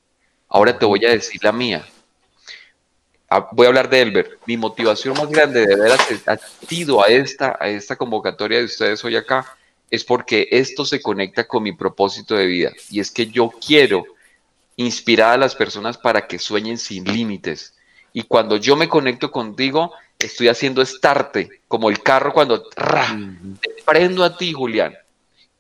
Ahora 0.48 0.78
te 0.78 0.86
voy 0.86 1.04
a 1.06 1.10
decir 1.10 1.44
la 1.44 1.52
mía. 1.52 1.86
Ah, 3.30 3.50
voy 3.52 3.66
a 3.66 3.70
hablar 3.70 3.90
de 3.90 4.02
Elber. 4.02 4.38
Mi 4.46 4.58
motivación 4.58 5.18
más 5.18 5.28
grande 5.28 5.66
de 5.66 5.74
haber 5.74 6.00
asistido 6.28 7.04
a 7.04 7.08
esta, 7.08 7.58
a 7.60 7.68
esta 7.68 7.96
convocatoria 7.96 8.60
de 8.60 8.66
ustedes 8.66 9.04
hoy 9.04 9.16
acá 9.16 9.58
es 9.90 10.04
porque 10.04 10.48
esto 10.52 10.86
se 10.86 11.02
conecta 11.02 11.48
con 11.48 11.64
mi 11.64 11.72
propósito 11.72 12.36
de 12.36 12.46
vida. 12.46 12.72
Y 12.90 13.00
es 13.00 13.10
que 13.10 13.28
yo 13.28 13.50
quiero 13.66 14.04
inspirar 14.76 15.34
a 15.34 15.38
las 15.38 15.56
personas 15.56 15.98
para 15.98 16.28
que 16.28 16.38
sueñen 16.38 16.78
sin 16.78 17.06
límites. 17.06 17.76
Y 18.12 18.24
cuando 18.24 18.58
yo 18.58 18.76
me 18.76 18.90
conecto 18.90 19.32
contigo, 19.32 19.94
estoy 20.20 20.48
haciendo 20.48 20.82
estarte, 20.82 21.62
como 21.68 21.90
el 21.90 22.02
carro 22.02 22.34
cuando 22.34 22.64
te 22.64 23.70
prendo 23.86 24.24
a 24.24 24.38
ti, 24.38 24.54
Julián. 24.54 24.96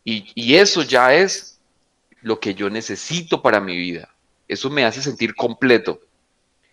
Y, 0.05 0.55
eso 0.55 0.81
ya 0.83 1.13
es 1.13 1.59
lo 2.21 2.39
que 2.39 2.53
yo 2.53 2.69
necesito 2.69 3.41
para 3.41 3.59
mi 3.59 3.75
vida. 3.75 4.09
Eso 4.47 4.69
me 4.69 4.85
hace 4.85 5.01
sentir 5.01 5.35
completo. 5.35 6.01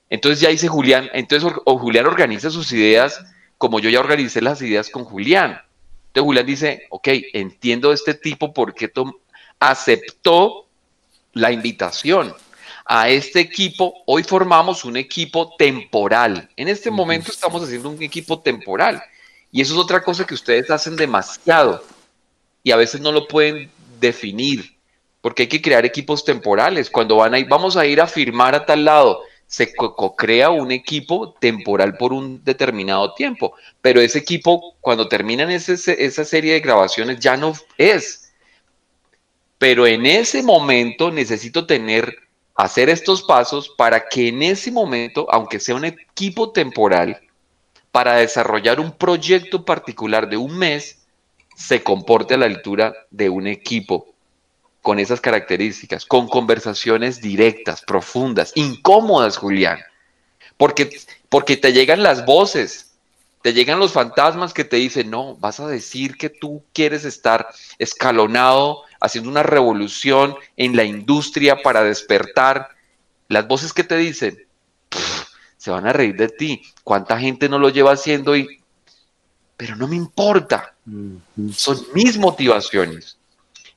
Entonces 0.08 0.40
ya 0.40 0.48
dice 0.48 0.66
Julián, 0.66 1.08
entonces 1.12 1.52
o 1.64 1.78
Julián 1.78 2.06
organiza 2.06 2.50
sus 2.50 2.72
ideas 2.72 3.24
como 3.58 3.78
yo 3.78 3.90
ya 3.90 4.00
organicé 4.00 4.40
las 4.40 4.60
ideas 4.62 4.90
con 4.90 5.04
Julián. 5.04 5.60
Entonces 6.08 6.26
Julián 6.26 6.46
dice, 6.46 6.86
ok, 6.90 7.08
entiendo 7.32 7.92
este 7.92 8.14
tipo 8.14 8.52
porque 8.52 8.90
aceptó 9.60 10.66
la 11.34 11.52
invitación 11.52 12.34
a 12.92 13.08
este 13.08 13.38
equipo, 13.38 14.02
hoy 14.04 14.24
formamos 14.24 14.84
un 14.84 14.96
equipo 14.96 15.54
temporal. 15.56 16.50
En 16.56 16.66
este 16.66 16.90
momento 16.90 17.30
estamos 17.30 17.62
haciendo 17.62 17.88
un 17.88 18.02
equipo 18.02 18.40
temporal. 18.40 19.00
Y 19.52 19.60
eso 19.60 19.74
es 19.74 19.78
otra 19.78 20.02
cosa 20.02 20.26
que 20.26 20.34
ustedes 20.34 20.72
hacen 20.72 20.96
demasiado. 20.96 21.84
Y 22.64 22.72
a 22.72 22.76
veces 22.76 23.00
no 23.00 23.12
lo 23.12 23.28
pueden 23.28 23.70
definir, 24.00 24.76
porque 25.20 25.42
hay 25.42 25.48
que 25.48 25.62
crear 25.62 25.84
equipos 25.86 26.24
temporales. 26.24 26.90
Cuando 26.90 27.14
van 27.14 27.32
a 27.32 27.38
ir, 27.38 27.46
vamos 27.46 27.76
a 27.76 27.86
ir 27.86 28.00
a 28.00 28.08
firmar 28.08 28.56
a 28.56 28.66
tal 28.66 28.84
lado, 28.84 29.20
se 29.46 29.72
crea 30.16 30.50
un 30.50 30.72
equipo 30.72 31.34
temporal 31.34 31.96
por 31.96 32.12
un 32.12 32.42
determinado 32.42 33.14
tiempo. 33.14 33.54
Pero 33.80 34.00
ese 34.00 34.18
equipo, 34.18 34.74
cuando 34.80 35.06
terminan 35.06 35.48
esa 35.52 36.24
serie 36.24 36.54
de 36.54 36.60
grabaciones, 36.60 37.20
ya 37.20 37.36
no 37.36 37.52
es. 37.78 38.32
Pero 39.58 39.86
en 39.86 40.06
ese 40.06 40.42
momento 40.42 41.12
necesito 41.12 41.66
tener 41.66 42.16
hacer 42.64 42.88
estos 42.88 43.22
pasos 43.22 43.68
para 43.68 44.08
que 44.08 44.28
en 44.28 44.42
ese 44.42 44.70
momento, 44.70 45.26
aunque 45.30 45.60
sea 45.60 45.74
un 45.74 45.84
equipo 45.84 46.50
temporal, 46.50 47.20
para 47.92 48.16
desarrollar 48.16 48.80
un 48.80 48.92
proyecto 48.92 49.64
particular 49.64 50.28
de 50.28 50.36
un 50.36 50.56
mes, 50.56 50.98
se 51.56 51.82
comporte 51.82 52.34
a 52.34 52.38
la 52.38 52.46
altura 52.46 52.94
de 53.10 53.28
un 53.28 53.46
equipo 53.46 54.14
con 54.82 54.98
esas 54.98 55.20
características, 55.20 56.06
con 56.06 56.28
conversaciones 56.28 57.20
directas, 57.20 57.82
profundas, 57.82 58.52
incómodas, 58.54 59.36
Julián. 59.36 59.78
Porque, 60.56 60.90
porque 61.28 61.56
te 61.56 61.72
llegan 61.72 62.02
las 62.02 62.24
voces, 62.24 62.92
te 63.42 63.52
llegan 63.52 63.78
los 63.78 63.92
fantasmas 63.92 64.54
que 64.54 64.64
te 64.64 64.76
dicen, 64.76 65.10
no, 65.10 65.36
vas 65.36 65.60
a 65.60 65.66
decir 65.66 66.16
que 66.16 66.30
tú 66.30 66.62
quieres 66.72 67.04
estar 67.04 67.48
escalonado 67.78 68.84
haciendo 69.00 69.30
una 69.30 69.42
revolución 69.42 70.36
en 70.56 70.76
la 70.76 70.84
industria 70.84 71.62
para 71.62 71.82
despertar. 71.82 72.68
Las 73.28 73.46
voces 73.46 73.72
que 73.72 73.84
te 73.84 73.96
dicen, 73.96 74.46
se 75.56 75.70
van 75.70 75.86
a 75.86 75.92
reír 75.92 76.16
de 76.16 76.28
ti. 76.28 76.62
¿Cuánta 76.84 77.18
gente 77.18 77.48
no 77.48 77.58
lo 77.58 77.68
lleva 77.68 77.92
haciendo 77.92 78.36
y... 78.36 78.60
Pero 79.56 79.76
no 79.76 79.88
me 79.88 79.96
importa. 79.96 80.74
Son 81.52 81.78
mis 81.94 82.16
motivaciones. 82.16 83.18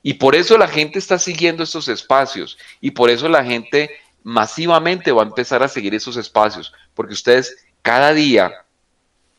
Y 0.02 0.14
por 0.14 0.34
eso 0.34 0.58
la 0.58 0.68
gente 0.68 0.98
está 0.98 1.18
siguiendo 1.18 1.62
estos 1.62 1.88
espacios 1.88 2.58
y 2.80 2.90
por 2.90 3.08
eso 3.08 3.26
la 3.26 3.42
gente 3.42 3.90
masivamente 4.22 5.12
va 5.12 5.22
a 5.22 5.26
empezar 5.26 5.62
a 5.62 5.68
seguir 5.68 5.94
esos 5.94 6.18
espacios, 6.18 6.74
porque 6.94 7.14
ustedes 7.14 7.56
cada 7.80 8.12
día 8.12 8.52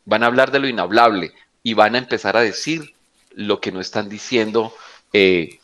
van 0.05 0.23
a 0.23 0.25
hablar 0.25 0.51
de 0.51 0.59
lo 0.59 0.67
inhablable 0.67 1.33
y 1.61 1.75
van 1.75 1.93
a 1.93 1.99
empezar 1.99 2.35
a 2.35 2.41
decir 2.41 2.95
lo 3.31 3.59
que 3.59 3.71
no 3.71 3.79
están 3.79 4.09
diciendo 4.09 4.73
eh, 5.13 5.59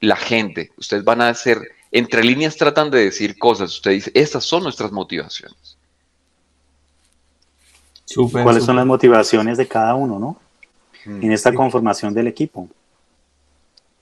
la 0.00 0.16
gente. 0.16 0.72
Ustedes 0.76 1.04
van 1.04 1.20
a 1.20 1.28
hacer, 1.28 1.58
entre 1.92 2.24
líneas 2.24 2.56
tratan 2.56 2.90
de 2.90 3.04
decir 3.04 3.38
cosas. 3.38 3.74
Usted 3.74 3.92
dice, 3.92 4.10
estas 4.14 4.44
son 4.44 4.62
nuestras 4.62 4.92
motivaciones. 4.92 5.76
¿Cuáles 8.32 8.64
son 8.64 8.76
las 8.76 8.86
motivaciones 8.86 9.56
de 9.56 9.68
cada 9.68 9.94
uno, 9.94 10.18
no? 10.18 10.36
Mm, 11.04 11.24
en 11.24 11.32
esta 11.32 11.54
conformación 11.54 12.12
del 12.12 12.26
equipo. 12.26 12.68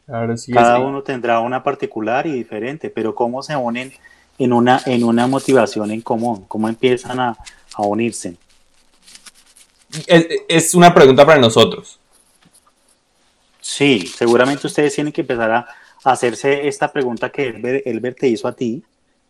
cada 0.06 0.78
uno 0.78 1.02
tendrá 1.02 1.40
una 1.40 1.62
particular 1.62 2.26
y 2.26 2.32
diferente, 2.32 2.88
pero 2.88 3.14
¿cómo 3.14 3.42
se 3.42 3.54
unen 3.54 3.92
en 4.38 4.52
una, 4.52 4.80
en 4.86 5.04
una 5.04 5.26
motivación 5.26 5.90
en 5.90 6.00
común? 6.00 6.44
¿Cómo 6.48 6.68
empiezan 6.68 7.20
a, 7.20 7.36
a 7.74 7.82
unirse? 7.82 8.36
Es, 10.06 10.74
una 10.74 10.92
pregunta 10.92 11.24
para 11.24 11.40
nosotros. 11.40 11.98
Sí, 13.60 14.06
seguramente 14.06 14.66
ustedes 14.66 14.94
tienen 14.94 15.12
que 15.12 15.22
empezar 15.22 15.50
a 15.50 15.68
hacerse 16.04 16.68
esta 16.68 16.92
pregunta 16.92 17.30
que 17.30 17.48
Elber, 17.84 18.14
te 18.14 18.28
hizo 18.28 18.48
a 18.48 18.52
ti, 18.52 18.82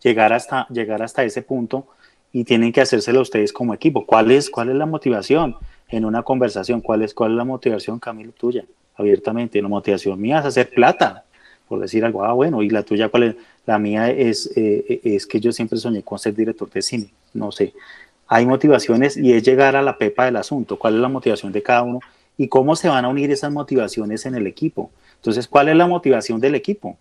llegar 0.02 0.32
hasta, 0.32 0.66
llegar 0.68 1.02
hasta 1.02 1.24
ese 1.24 1.42
punto 1.42 1.86
y 2.32 2.44
tienen 2.44 2.72
que 2.72 2.80
hacérselo 2.80 3.22
ustedes 3.22 3.52
como 3.52 3.74
equipo. 3.74 4.06
¿Cuál 4.06 4.30
es, 4.30 4.50
cuál 4.50 4.70
es 4.70 4.76
la 4.76 4.86
motivación 4.86 5.56
en 5.88 6.04
una 6.04 6.22
conversación? 6.22 6.80
¿Cuál 6.80 7.02
es, 7.02 7.14
cuál 7.14 7.32
es 7.32 7.36
la 7.36 7.44
motivación, 7.44 7.98
Camilo, 7.98 8.32
tuya? 8.32 8.64
Abiertamente, 8.96 9.60
la 9.62 9.68
motivación 9.68 10.20
mía 10.20 10.40
es 10.40 10.46
hacer 10.46 10.70
plata, 10.70 11.24
por 11.68 11.80
decir 11.80 12.04
algo, 12.04 12.24
ah, 12.24 12.32
bueno, 12.32 12.62
y 12.62 12.70
la 12.70 12.82
tuya, 12.82 13.08
¿cuál 13.08 13.22
es? 13.22 13.36
La 13.66 13.78
mía 13.78 14.10
es, 14.10 14.50
eh, 14.56 15.00
es 15.04 15.26
que 15.26 15.38
yo 15.40 15.52
siempre 15.52 15.78
soñé 15.78 16.02
con 16.02 16.18
ser 16.18 16.34
director 16.34 16.70
de 16.70 16.80
cine, 16.80 17.10
no 17.34 17.52
sé 17.52 17.74
hay 18.28 18.44
motivaciones 18.44 19.16
y 19.16 19.32
es 19.32 19.42
llegar 19.42 19.74
a 19.74 19.82
la 19.82 19.96
pepa 19.96 20.26
del 20.26 20.36
asunto, 20.36 20.78
cuál 20.78 20.94
es 20.94 21.00
la 21.00 21.08
motivación 21.08 21.50
de 21.50 21.62
cada 21.62 21.82
uno 21.82 22.00
y 22.36 22.48
cómo 22.48 22.76
se 22.76 22.88
van 22.88 23.06
a 23.06 23.08
unir 23.08 23.30
esas 23.30 23.50
motivaciones 23.50 24.26
en 24.26 24.34
el 24.34 24.46
equipo. 24.46 24.90
Entonces, 25.18 25.46
¿cuál 25.46 25.68
es 25.68 25.76
la 25.76 25.86
motivación 25.86 26.40
del 26.40 26.54
equipo? 26.54 26.96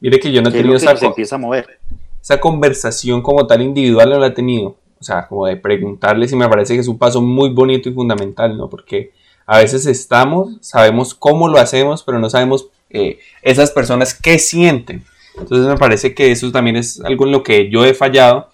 Mire 0.00 0.18
que 0.18 0.32
yo 0.32 0.42
no 0.42 0.48
he 0.48 0.52
tenido 0.52 0.76
esa, 0.76 0.92
empieza 0.92 1.36
a 1.36 1.38
mover. 1.38 1.78
esa 2.20 2.40
conversación 2.40 3.22
como 3.22 3.46
tal 3.46 3.62
individual, 3.62 4.10
no 4.10 4.18
la 4.18 4.28
he 4.28 4.32
tenido. 4.32 4.76
O 5.00 5.04
sea, 5.04 5.26
como 5.28 5.46
de 5.46 5.56
preguntarles 5.56 6.32
y 6.32 6.36
me 6.36 6.48
parece 6.48 6.74
que 6.74 6.80
es 6.80 6.88
un 6.88 6.98
paso 6.98 7.22
muy 7.22 7.50
bonito 7.50 7.88
y 7.88 7.92
fundamental, 7.92 8.56
¿no? 8.56 8.68
Porque 8.68 9.12
a 9.46 9.58
veces 9.58 9.86
estamos, 9.86 10.56
sabemos 10.60 11.14
cómo 11.14 11.48
lo 11.48 11.58
hacemos, 11.58 12.02
pero 12.02 12.18
no 12.18 12.28
sabemos 12.28 12.68
eh, 12.90 13.18
esas 13.42 13.70
personas 13.70 14.14
qué 14.14 14.38
sienten. 14.38 15.04
Entonces 15.38 15.66
me 15.68 15.76
parece 15.76 16.14
que 16.14 16.32
eso 16.32 16.50
también 16.50 16.76
es 16.76 17.00
algo 17.00 17.26
en 17.26 17.32
lo 17.32 17.42
que 17.42 17.70
yo 17.70 17.84
he 17.84 17.94
fallado 17.94 18.48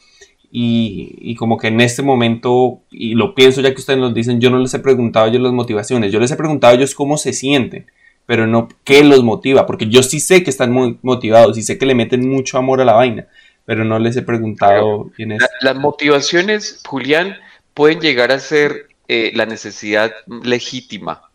y, 0.57 1.35
como 1.35 1.59
que 1.59 1.67
en 1.67 1.81
este 1.81 2.03
momento, 2.03 2.83
y 2.91 3.15
lo 3.15 3.35
pienso 3.35 3.61
ya 3.61 3.75
que 3.75 3.81
ustedes 3.81 3.99
nos 3.99 4.15
dicen, 4.15 4.41
yo 4.41 4.51
no 4.51 4.61
les 4.61 4.73
he 4.73 4.79
preguntado 4.79 5.27
a 5.27 5.29
ellos 5.29 5.43
las 5.43 5.53
motivaciones, 5.53 6.13
yo 6.13 6.21
les 6.21 6.31
he 6.31 6.37
preguntado 6.37 6.73
a 6.73 6.77
ellos 6.77 6.95
cómo 6.95 7.17
se 7.17 7.33
sienten, 7.33 7.87
pero 8.27 8.47
no 8.47 8.69
qué 8.85 9.05
los 9.05 9.23
motiva, 9.23 9.67
porque 9.67 9.89
yo 9.89 10.03
sí 10.03 10.21
sé 10.21 10.43
que 10.43 10.51
están 10.51 10.73
muy 10.73 10.99
motivados 11.03 11.59
y 11.59 11.63
sé 11.63 11.79
que 11.79 11.87
le 11.87 11.95
meten 11.95 12.29
mucho 12.29 12.59
amor 12.59 12.81
a 12.81 12.85
la 12.85 12.95
vaina, 12.95 13.27
pero 13.65 13.85
no 13.85 13.99
les 13.99 14.17
he 14.17 14.23
preguntado 14.23 15.11
quién 15.15 15.33
es. 15.33 15.43
las 15.61 15.77
motivaciones, 15.77 16.81
Julián, 16.87 17.37
pueden 17.75 18.01
llegar 18.01 18.33
a 18.33 18.39
ser 18.39 18.89
eh, 19.09 19.33
la 19.35 19.47
necesidad 19.47 20.13
legítima. 20.27 21.31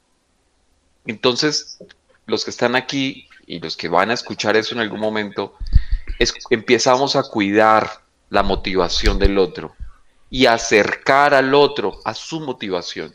Entonces, 1.06 1.84
los 2.26 2.44
que 2.44 2.52
están 2.52 2.76
aquí 2.76 3.28
y 3.46 3.60
los 3.60 3.76
que 3.76 3.90
van 3.90 4.12
a 4.12 4.14
escuchar 4.14 4.56
eso 4.58 4.76
en 4.76 4.82
algún 4.82 5.00
momento, 5.00 5.56
es, 6.20 6.34
empezamos 6.50 7.16
a 7.16 7.24
cuidar 7.24 7.90
la 8.30 8.44
motivación 8.44 9.18
del 9.18 9.38
otro 9.38 9.76
y 10.30 10.46
acercar 10.46 11.34
al 11.34 11.56
otro 11.56 12.00
a 12.06 12.14
su 12.14 12.40
motivación. 12.40 13.12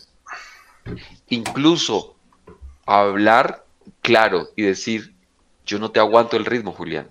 Incluso 1.29 2.17
hablar 2.85 3.64
claro 4.05 4.51
y 4.55 4.63
decir, 4.63 5.15
yo 5.65 5.79
no 5.79 5.91
te 5.91 5.99
aguanto 5.99 6.37
el 6.37 6.45
ritmo, 6.45 6.73
Julián. 6.73 7.11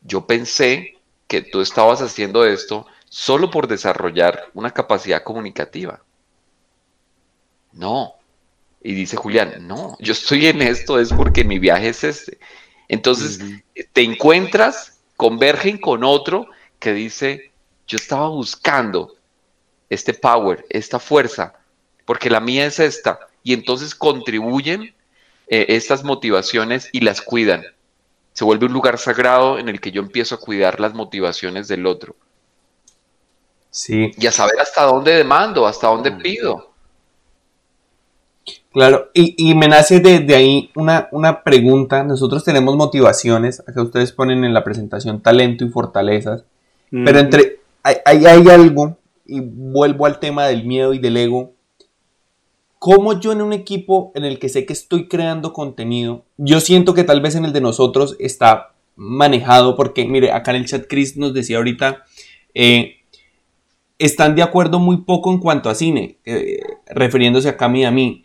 Yo 0.00 0.26
pensé 0.26 0.96
que 1.28 1.42
tú 1.42 1.60
estabas 1.60 2.00
haciendo 2.00 2.46
esto 2.46 2.86
solo 3.10 3.50
por 3.50 3.68
desarrollar 3.68 4.50
una 4.54 4.70
capacidad 4.70 5.22
comunicativa. 5.22 6.02
No. 7.72 8.14
Y 8.82 8.94
dice 8.94 9.16
Julián, 9.16 9.66
no, 9.66 9.96
yo 10.00 10.12
estoy 10.12 10.46
en 10.46 10.62
esto 10.62 10.98
es 10.98 11.12
porque 11.12 11.44
mi 11.44 11.58
viaje 11.58 11.90
es 11.90 12.04
este. 12.04 12.38
Entonces, 12.88 13.40
te 13.92 14.02
encuentras, 14.02 15.00
convergen 15.16 15.76
con 15.76 16.04
otro 16.04 16.46
que 16.78 16.94
dice, 16.94 17.52
yo 17.86 17.96
estaba 17.96 18.28
buscando 18.28 19.14
este 19.90 20.14
power, 20.14 20.64
esta 20.70 20.98
fuerza, 20.98 21.54
porque 22.06 22.30
la 22.30 22.40
mía 22.40 22.64
es 22.64 22.78
esta, 22.78 23.18
y 23.42 23.52
entonces 23.52 23.94
contribuyen 23.94 24.95
eh, 25.48 25.66
estas 25.68 26.04
motivaciones 26.04 26.88
y 26.92 27.00
las 27.00 27.20
cuidan. 27.22 27.64
Se 28.32 28.44
vuelve 28.44 28.66
un 28.66 28.72
lugar 28.72 28.98
sagrado 28.98 29.58
en 29.58 29.68
el 29.68 29.80
que 29.80 29.92
yo 29.92 30.02
empiezo 30.02 30.34
a 30.34 30.40
cuidar 30.40 30.80
las 30.80 30.94
motivaciones 30.94 31.68
del 31.68 31.86
otro. 31.86 32.16
Sí. 33.70 34.10
Y 34.18 34.26
a 34.26 34.32
saber 34.32 34.60
hasta 34.60 34.82
dónde 34.82 35.12
demando, 35.12 35.66
hasta 35.66 35.88
dónde 35.88 36.12
pido. 36.12 36.72
Claro, 38.72 39.10
y, 39.14 39.54
me 39.54 39.68
nace 39.68 40.00
desde 40.00 40.34
ahí 40.34 40.70
una, 40.76 41.08
una, 41.10 41.42
pregunta. 41.42 42.02
Nosotros 42.04 42.44
tenemos 42.44 42.76
motivaciones, 42.76 43.60
acá 43.66 43.80
ustedes 43.80 44.12
ponen 44.12 44.44
en 44.44 44.52
la 44.52 44.64
presentación 44.64 45.22
talento 45.22 45.64
y 45.64 45.70
fortalezas. 45.70 46.44
Pero 46.90 47.18
entre, 47.18 47.60
hay, 47.82 47.96
hay, 48.04 48.48
algo, 48.48 48.98
y 49.24 49.40
vuelvo 49.40 50.04
al 50.04 50.18
tema 50.20 50.46
del 50.46 50.64
miedo 50.64 50.92
y 50.92 50.98
del 50.98 51.16
ego, 51.16 51.52
como 52.86 53.18
yo 53.18 53.32
en 53.32 53.42
un 53.42 53.52
equipo 53.52 54.12
en 54.14 54.24
el 54.24 54.38
que 54.38 54.48
sé 54.48 54.64
que 54.64 54.72
estoy 54.72 55.08
creando 55.08 55.52
contenido, 55.52 56.24
yo 56.36 56.60
siento 56.60 56.94
que 56.94 57.02
tal 57.02 57.20
vez 57.20 57.34
en 57.34 57.44
el 57.44 57.52
de 57.52 57.60
nosotros 57.60 58.14
está 58.20 58.76
manejado, 58.94 59.74
porque 59.74 60.04
mire, 60.04 60.30
acá 60.30 60.52
en 60.52 60.58
el 60.58 60.66
chat 60.66 60.84
Chris 60.88 61.16
nos 61.16 61.34
decía 61.34 61.56
ahorita, 61.56 62.04
eh, 62.54 62.98
están 63.98 64.36
de 64.36 64.44
acuerdo 64.44 64.78
muy 64.78 64.98
poco 64.98 65.32
en 65.32 65.40
cuanto 65.40 65.68
a 65.68 65.74
cine, 65.74 66.18
eh, 66.24 66.60
refiriéndose 66.86 67.48
a 67.48 67.56
Cami 67.56 67.80
y 67.80 67.84
a 67.86 67.90
mí. 67.90 68.22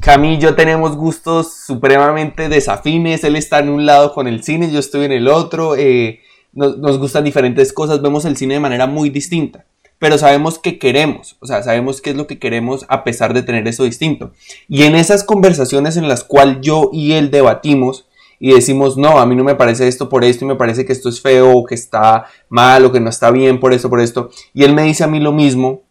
Cami 0.00 0.36
y 0.36 0.38
yo 0.38 0.54
tenemos 0.54 0.96
gustos 0.96 1.66
supremamente 1.66 2.48
desafines, 2.48 3.24
él 3.24 3.36
está 3.36 3.58
en 3.58 3.68
un 3.68 3.84
lado 3.84 4.14
con 4.14 4.26
el 4.26 4.42
cine, 4.42 4.72
yo 4.72 4.78
estoy 4.78 5.04
en 5.04 5.12
el 5.12 5.28
otro. 5.28 5.76
Eh, 5.76 6.20
nos, 6.54 6.98
gustan 6.98 7.24
diferentes 7.24 7.74
cosas, 7.74 8.00
vemos 8.00 8.24
el 8.24 8.38
cine 8.38 8.54
de 8.54 8.60
manera 8.60 8.86
muy 8.86 9.10
distinta, 9.10 9.66
pero 9.98 10.16
sabemos 10.16 10.58
qué 10.58 10.78
queremos, 10.78 11.36
o 11.40 11.46
sea, 11.46 11.62
sabemos 11.62 12.00
qué 12.00 12.10
es 12.10 12.16
lo 12.16 12.26
que 12.26 12.38
queremos 12.38 12.86
a 12.88 13.04
pesar 13.04 13.34
de 13.34 13.42
tener 13.42 13.66
eso 13.66 13.84
distinto. 13.84 14.32
Y 14.68 14.84
en 14.84 14.94
esas 14.94 15.24
conversaciones 15.24 15.96
en 15.96 16.08
las 16.08 16.24
cuales 16.24 16.58
yo 16.60 16.90
y 16.92 17.12
él 17.12 17.30
debatimos 17.30 18.06
y 18.40 18.52
decimos, 18.52 18.96
no, 18.96 19.18
a 19.18 19.26
mí 19.26 19.34
no 19.34 19.42
me 19.42 19.56
parece 19.56 19.88
esto 19.88 20.08
por 20.08 20.24
esto 20.24 20.44
y 20.44 20.48
me 20.48 20.54
parece 20.54 20.84
que 20.84 20.92
esto 20.92 21.08
es 21.08 21.20
feo 21.20 21.56
o 21.56 21.64
que 21.64 21.74
está 21.74 22.26
mal 22.48 22.84
o 22.84 22.92
que 22.92 23.00
no 23.00 23.10
está 23.10 23.30
bien 23.32 23.58
por 23.58 23.72
esto, 23.72 23.90
por 23.90 24.00
esto, 24.00 24.30
y 24.54 24.62
él 24.62 24.74
me 24.74 24.84
dice 24.84 25.04
a 25.04 25.08
mí 25.08 25.18
lo 25.18 25.32
mismo, 25.32 25.82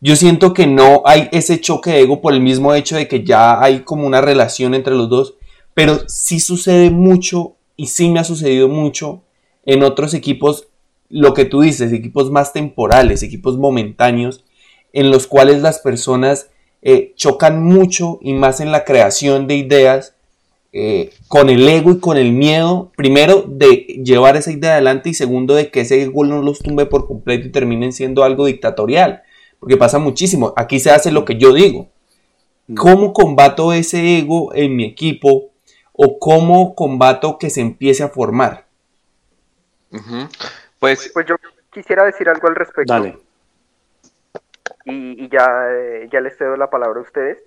yo 0.00 0.16
siento 0.16 0.54
que 0.54 0.66
no 0.66 1.02
hay 1.04 1.28
ese 1.30 1.60
choque 1.60 1.90
de 1.90 2.00
ego 2.00 2.22
por 2.22 2.32
el 2.32 2.40
mismo 2.40 2.72
hecho 2.72 2.96
de 2.96 3.06
que 3.06 3.22
ya 3.22 3.62
hay 3.62 3.80
como 3.80 4.06
una 4.06 4.22
relación 4.22 4.74
entre 4.74 4.94
los 4.94 5.10
dos, 5.10 5.34
pero 5.74 6.08
sí 6.08 6.40
sucede 6.40 6.90
mucho 6.90 7.56
y 7.76 7.88
sí 7.88 8.08
me 8.08 8.20
ha 8.20 8.24
sucedido 8.24 8.68
mucho 8.68 9.22
en 9.66 9.82
otros 9.82 10.14
equipos, 10.14 10.68
lo 11.10 11.34
que 11.34 11.44
tú 11.44 11.60
dices, 11.60 11.92
equipos 11.92 12.30
más 12.30 12.52
temporales, 12.52 13.22
equipos 13.22 13.58
momentáneos, 13.58 14.44
en 14.92 15.10
los 15.10 15.26
cuales 15.26 15.60
las 15.60 15.80
personas 15.80 16.50
eh, 16.82 17.12
chocan 17.16 17.62
mucho 17.62 18.18
y 18.22 18.32
más 18.32 18.60
en 18.60 18.72
la 18.72 18.84
creación 18.84 19.46
de 19.46 19.56
ideas 19.56 20.14
eh, 20.72 21.10
con 21.26 21.50
el 21.50 21.68
ego 21.68 21.90
y 21.90 21.98
con 21.98 22.16
el 22.16 22.32
miedo, 22.32 22.92
primero 22.96 23.44
de 23.46 24.00
llevar 24.04 24.36
esa 24.36 24.52
idea 24.52 24.74
adelante 24.74 25.10
y 25.10 25.14
segundo 25.14 25.54
de 25.54 25.70
que 25.70 25.80
ese 25.80 26.00
ego 26.00 26.24
no 26.24 26.42
los 26.42 26.60
tumbe 26.60 26.86
por 26.86 27.08
completo 27.08 27.48
y 27.48 27.50
terminen 27.50 27.92
siendo 27.92 28.22
algo 28.22 28.46
dictatorial, 28.46 29.22
porque 29.58 29.76
pasa 29.76 29.98
muchísimo, 29.98 30.54
aquí 30.56 30.78
se 30.78 30.92
hace 30.92 31.10
lo 31.10 31.24
que 31.24 31.36
yo 31.36 31.52
digo. 31.52 31.88
Mm. 32.68 32.74
¿Cómo 32.76 33.12
combato 33.12 33.72
ese 33.72 34.18
ego 34.18 34.54
en 34.54 34.76
mi 34.76 34.84
equipo 34.84 35.50
o 35.92 36.20
cómo 36.20 36.76
combato 36.76 37.36
que 37.36 37.50
se 37.50 37.60
empiece 37.60 38.04
a 38.04 38.08
formar? 38.08 38.66
Pues, 40.80 41.10
pues 41.12 41.26
yo 41.26 41.36
quisiera 41.70 42.04
decir 42.04 42.28
algo 42.28 42.48
al 42.48 42.56
respecto. 42.56 42.92
Dale. 42.92 43.18
Y, 44.84 45.28
ya, 45.28 45.46
eh, 45.70 46.08
ya 46.10 46.20
les 46.20 46.36
cedo 46.36 46.56
la 46.56 46.70
palabra 46.70 46.98
a 46.98 47.02
ustedes. 47.02 47.38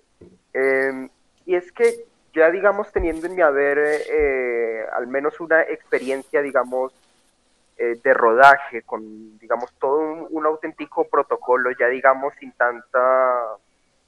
Em, 0.54 1.10
y 1.46 1.56
es 1.56 1.72
que 1.72 2.06
ya, 2.34 2.50
digamos, 2.52 2.92
teniendo 2.92 3.28
en 3.28 3.36
mi 3.36 3.42
haber 3.42 3.80
eh, 3.80 4.86
al 4.94 5.08
menos 5.08 5.40
una 5.40 5.62
experiencia, 5.62 6.42
digamos, 6.42 6.94
eh, 7.78 8.00
de 8.04 8.14
rodaje, 8.14 8.84
con, 8.84 9.38
digamos, 9.40 9.74
todo 9.80 10.28
un, 10.30 10.46
auténtico 10.46 11.06
protocolo, 11.06 11.72
ya, 11.72 11.88
digamos, 11.88 12.34
sin 12.40 12.52
tanta 12.54 13.58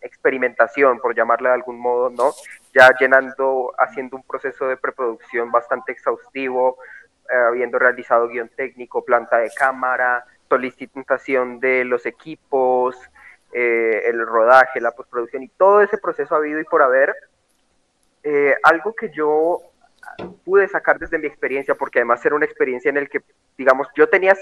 experimentación, 0.01 0.99
por 0.99 1.15
llamarle 1.15 1.49
de 1.49 1.55
algún 1.55 1.79
modo, 1.79 2.11
¿no? 2.11 2.31
Ya 2.73 2.89
llenando, 2.99 3.73
haciendo 3.77 4.17
un 4.17 4.23
proceso 4.23 4.67
de 4.67 4.77
preproducción 4.77 5.51
bastante 5.51 5.91
exhaustivo, 5.91 6.77
habiendo 7.29 7.79
realizado 7.79 8.27
guion 8.27 8.49
técnico, 8.49 9.03
planta 9.03 9.37
de 9.37 9.51
cámara, 9.51 10.25
solicitación 10.49 11.59
de 11.59 11.83
los 11.85 12.05
equipos, 12.05 12.95
eh, 13.51 14.03
el 14.05 14.25
rodaje, 14.25 14.81
la 14.81 14.91
postproducción 14.91 15.43
y 15.43 15.47
todo 15.47 15.81
ese 15.81 15.97
proceso 15.97 16.35
ha 16.35 16.39
habido 16.39 16.59
y 16.59 16.65
por 16.65 16.81
haber. 16.81 17.15
Eh, 18.23 18.55
algo 18.63 18.93
que 18.93 19.11
yo 19.11 19.61
pude 20.43 20.67
sacar 20.67 20.99
desde 20.99 21.19
mi 21.19 21.27
experiencia, 21.27 21.75
porque 21.75 21.99
además 21.99 22.25
era 22.25 22.35
una 22.35 22.45
experiencia 22.45 22.89
en 22.89 22.97
el 22.97 23.09
que, 23.09 23.21
digamos, 23.57 23.87
yo 23.95 24.09
tenía 24.09 24.35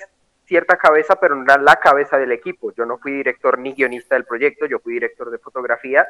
cierta 0.46 0.78
cabeza, 0.78 1.16
pero 1.20 1.36
no 1.36 1.44
era 1.44 1.58
la 1.58 1.76
cabeza 1.78 2.18
del 2.18 2.32
equipo. 2.32 2.74
Yo 2.74 2.86
no 2.86 2.98
fui 2.98 3.14
director 3.14 3.60
ni 3.60 3.74
guionista 3.74 4.16
del 4.16 4.26
proyecto, 4.26 4.66
yo 4.66 4.80
fui 4.80 4.94
director 4.94 5.30
de 5.30 5.38
fotografía 5.38 6.08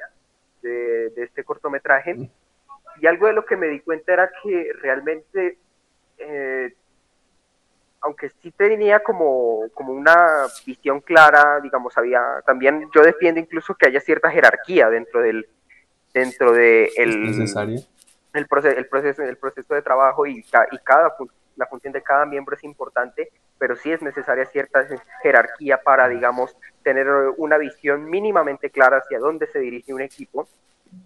de, 0.61 1.11
este 1.17 1.43
cortometraje. 1.43 2.29
Y 3.01 3.07
algo 3.07 3.27
de 3.27 3.33
lo 3.33 3.45
que 3.45 3.57
me 3.57 3.67
di 3.67 3.79
cuenta 3.79 4.13
era 4.13 4.31
que 4.41 4.71
realmente, 4.81 5.57
eh, 6.25 6.75
aunque 8.01 8.29
sí 8.41 8.51
tenía 8.51 9.01
como, 9.01 9.69
como 9.73 9.93
una 9.93 10.45
visión 10.65 10.99
clara, 10.99 11.59
digamos, 11.61 11.97
había, 11.97 12.21
también 12.45 12.89
yo 12.93 13.01
defiendo 13.01 13.39
incluso 13.39 13.75
que 13.75 13.87
haya 13.87 14.01
cierta 14.01 14.29
jerarquía 14.29 14.89
dentro 14.89 15.21
del, 15.21 15.47
dentro 16.13 16.51
de 16.51 16.91
el, 16.97 17.23
necesario? 17.23 17.79
el, 18.33 18.47
proceso, 18.47 18.77
el, 18.77 18.87
proceso, 18.87 19.23
el 19.23 19.37
proceso 19.37 19.73
de 19.73 19.81
trabajo 19.81 20.25
y, 20.25 20.39
y 20.39 20.77
cada, 20.83 21.15
la 21.55 21.65
función 21.65 21.93
de 21.93 22.01
cada 22.01 22.25
miembro 22.25 22.55
es 22.55 22.63
importante, 22.65 23.29
pero 23.57 23.75
sí 23.77 23.91
es 23.91 24.01
necesaria 24.01 24.45
cierta 24.45 24.85
jerarquía 25.21 25.81
para, 25.81 26.09
digamos, 26.09 26.55
tener 26.83 27.07
una 27.37 27.57
visión 27.57 28.09
mínimamente 28.09 28.69
clara 28.69 28.97
hacia 28.97 29.19
dónde 29.19 29.47
se 29.47 29.59
dirige 29.59 29.93
un 29.93 30.01
equipo. 30.01 30.47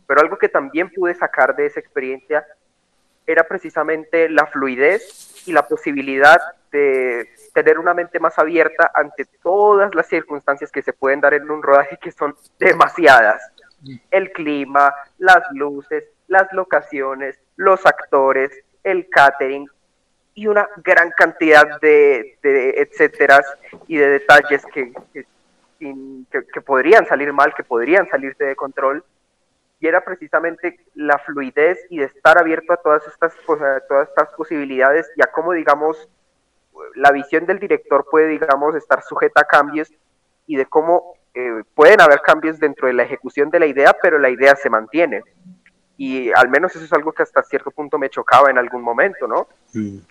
Pero 0.08 0.22
algo 0.22 0.38
que 0.38 0.50
también 0.50 0.90
pude 0.90 1.14
sacar 1.14 1.56
de 1.56 1.68
esa 1.68 1.80
experiencia 1.80 2.46
era 3.28 3.44
precisamente 3.44 4.30
la 4.30 4.48
fluidez 4.48 5.44
y 5.46 5.52
la 5.52 5.68
posibilidad 5.68 6.40
de 6.72 7.30
tener 7.54 7.78
una 7.78 7.94
mente 7.94 8.20
más 8.20 8.40
abierta 8.40 8.92
ante 8.94 9.26
todas 9.44 9.94
las 9.94 10.08
circunstancias 10.08 10.72
que 10.72 10.82
se 10.82 10.94
pueden 10.94 11.22
dar 11.22 11.34
en 11.34 11.50
un 11.50 11.62
rodaje 11.62 11.98
que 12.02 12.12
son 12.12 12.36
demasiadas. 12.58 13.42
El 14.10 14.32
clima, 14.32 14.94
las 15.18 15.44
luces, 15.52 16.06
las 16.28 16.52
locaciones, 16.54 17.38
los 17.56 17.86
actores, 17.86 18.52
el 18.84 19.10
catering 19.10 19.68
y 20.34 20.48
una 20.48 20.68
gran 20.78 21.12
cantidad 21.12 21.80
de, 21.82 22.38
etcétera 22.44 23.42
y 23.88 23.98
de 23.98 24.08
detalles 24.08 24.64
que, 24.74 24.94
que, 25.80 26.62
podrían 26.62 27.08
salir 27.08 27.34
mal, 27.34 27.54
que 27.56 27.64
podrían 27.64 28.08
salirse 28.10 28.44
de 28.44 28.56
control. 28.56 29.04
Y 29.80 29.88
era 29.88 30.04
precisamente 30.04 30.80
la 30.96 31.20
fluidez 31.20 31.80
y 31.90 32.00
de 32.00 32.06
estar 32.06 32.38
abierto 32.40 32.74
a 32.74 32.78
todas 32.78 33.06
estas, 33.08 33.34
a 33.34 33.80
todas 33.88 34.10
estas 34.10 34.30
posibilidades 34.36 35.10
y 35.16 35.22
a 35.22 35.32
cómo, 35.32 35.54
digamos, 35.54 36.10
la 36.96 37.12
visión 37.12 37.46
del 37.46 37.60
director 37.60 38.06
puede, 38.10 38.28
digamos, 38.28 38.76
estar 38.76 39.04
sujeta 39.04 39.42
a 39.42 39.48
cambios 39.48 39.92
y 40.46 40.56
de 40.56 40.66
cómo 40.66 41.14
eh, 41.34 41.64
pueden 41.76 42.02
haber 42.02 42.22
cambios 42.22 42.60
dentro 42.60 42.88
de 42.88 42.94
la 42.94 43.04
ejecución 43.04 43.52
de 43.52 43.60
la 43.60 43.68
idea, 43.68 43.96
pero 44.02 44.18
la 44.18 44.30
idea 44.30 44.56
se 44.56 44.70
mantiene. 44.70 45.22
Y 45.96 46.32
al 46.32 46.50
menos 46.50 46.76
eso 46.76 46.86
es 46.86 46.94
algo 46.94 47.12
que 47.12 47.24
hasta 47.24 47.42
cierto 47.42 47.72
punto 47.72 47.98
me 47.98 48.10
chocaba 48.10 48.52
en 48.52 48.60
algún 48.60 48.84
momento, 48.84 49.28
¿no? 49.28 49.48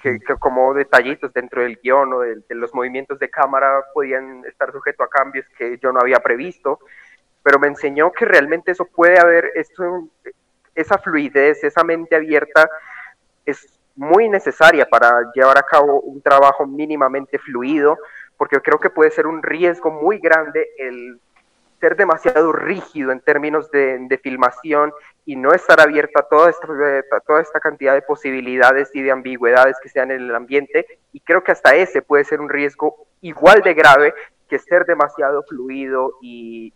Que, 0.03 0.21
como 0.39 0.75
detallitos 0.75 1.33
dentro 1.33 1.63
del 1.63 1.79
guion 1.83 2.13
o 2.13 2.21
de, 2.21 2.43
los 2.51 2.75
movimientos 2.75 3.21
de 3.21 3.31
cámara 3.31 3.85
podían 3.95 4.45
estar 4.47 4.73
sujetos 4.73 5.07
a 5.07 5.11
cambios 5.11 5.47
que 5.57 5.79
yo 5.79 5.93
no 5.93 6.01
había 6.01 6.19
previsto, 6.19 6.81
pero 7.47 7.61
me 7.61 7.69
enseñó 7.69 8.11
que 8.11 8.25
realmente 8.25 8.73
eso 8.73 8.87
puede 8.87 9.21
haber, 9.21 9.53
esa 10.75 10.99
fluidez, 10.99 11.63
esa 11.63 11.85
mente 11.85 12.17
abierta 12.17 12.69
es 13.45 13.79
muy 13.95 14.29
necesaria 14.29 14.85
para 14.85 15.31
llevar 15.33 15.57
a 15.57 15.63
cabo 15.63 16.01
un 16.01 16.21
trabajo 16.21 16.67
mínimamente 16.67 17.39
fluido, 17.39 18.01
porque 18.37 18.61
creo 18.61 18.81
que 18.81 18.91
puede 18.91 19.13
ser 19.13 19.29
un 19.29 19.45
riesgo 19.45 19.93
muy 19.93 20.19
grande 20.19 20.71
el 20.77 21.21
ser 21.81 21.95
demasiado 21.95 22.51
rígido 22.51 23.13
en 23.13 23.21
términos 23.21 23.71
de, 23.71 24.19
filmación 24.21 24.93
y 25.25 25.37
no 25.37 25.53
estar 25.53 25.81
abierto 25.81 26.19
a 26.19 26.29
toda 26.29 26.51
esta, 26.51 26.67
toda 27.25 27.43
esta 27.43 27.61
cantidad 27.61 27.95
de 27.95 28.03
posibilidades 28.03 28.91
y 28.93 29.03
de 29.03 29.13
ambigüedades 29.13 29.77
que 29.81 29.89
sean 29.89 30.11
en 30.11 30.21
el 30.21 30.35
ambiente. 30.35 30.85
Y 31.13 31.21
creo 31.21 31.45
que 31.45 31.53
hasta 31.53 31.77
ese 31.77 32.03
puede 32.03 32.25
ser 32.25 32.41
un 32.41 32.49
riesgo 32.49 33.07
igual 33.21 33.63
de 33.63 33.75
grave 33.75 34.15
que 34.49 34.59
ser 34.59 34.85
demasiado 34.87 35.43
fluido 35.43 36.13
y, 36.23 36.73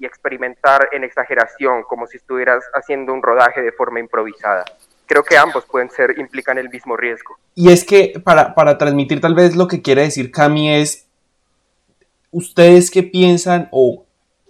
experimentar 0.00 0.88
en 0.92 1.04
exageración, 1.04 1.82
como 1.82 2.06
si 2.06 2.16
estuvieras 2.16 2.64
haciendo 2.74 3.12
un 3.12 3.22
rodaje 3.22 3.62
de 3.62 3.72
forma 3.72 4.00
improvisada. 4.00 4.64
Creo 5.06 5.22
que 5.22 5.36
ambos 5.36 5.64
pueden 5.66 5.90
ser, 5.90 6.18
implican 6.18 6.58
el 6.58 6.68
mismo 6.68 6.96
riesgo. 6.96 7.36
Y 7.54 7.72
es 7.72 7.84
que 7.84 8.20
para, 8.24 8.54
para 8.54 8.78
transmitir 8.78 9.20
tal 9.20 9.34
vez 9.34 9.56
lo 9.56 9.68
que 9.68 9.82
quiere 9.82 10.02
decir 10.02 10.30
Cami 10.30 10.74
es, 10.74 11.06
¿ustedes 12.30 12.90
qué 12.90 13.02
piensan 13.02 13.68
o 13.70 14.04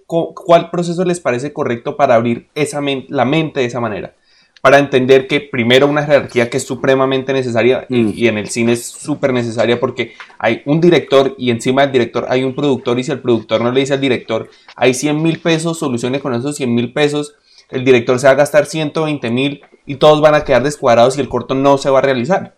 cuál 0.09 0.71
proceso 0.71 1.05
les 1.05 1.21
parece 1.21 1.53
correcto 1.53 1.97
para 1.97 2.15
abrir 2.15 2.49
esa 2.55 2.81
la 3.09 3.25
mente 3.27 3.61
de 3.61 3.67
esa 3.67 3.79
manera. 3.79 4.15
Para 4.61 4.79
entender 4.79 5.29
que 5.29 5.41
primero 5.41 5.87
una 5.87 6.05
jerarquía 6.05 6.51
que 6.51 6.57
es 6.57 6.67
supremamente 6.67 7.33
necesaria 7.33 7.87
mm. 7.89 8.11
y, 8.15 8.27
en 8.27 8.39
el 8.39 8.49
cine 8.49 8.73
es 8.73 8.87
súper 8.87 9.33
necesaria 9.33 9.79
porque 9.79 10.15
hay 10.39 10.63
un 10.65 10.81
director 10.81 11.35
y 11.39 11.51
encima 11.51 11.83
del 11.83 11.93
director 11.93 12.27
hay 12.29 12.43
un 12.43 12.55
productor 12.55 12.99
y 12.99 13.05
si 13.05 13.13
el 13.13 13.21
productor 13.21 13.61
no 13.61 13.71
le 13.71 13.81
dice 13.81 13.95
al 13.95 14.01
director 14.01 14.51
hay 14.75 14.95
100 14.95 15.23
mil 15.23 15.39
pesos, 15.39 15.79
solucione 15.79 16.21
con 16.21 16.35
esos 16.35 16.57
100 16.57 16.75
mil 16.75 16.93
pesos, 16.93 17.35
el 17.71 17.85
director 17.85 18.19
se 18.19 18.27
va 18.27 18.33
a 18.33 18.37
gastar 18.37 18.67
120 18.67 19.31
mil 19.31 19.63
y 19.87 19.97
todos 19.97 20.21
van 20.21 20.35
a 20.35 20.45
quedar 20.45 20.63
descuadrados 20.63 21.17
y 21.17 21.21
el 21.21 21.29
corto 21.29 21.55
no 21.55 21.79
se 21.79 21.91
va 21.91 22.01
a 22.01 22.03
realizar. 22.03 22.57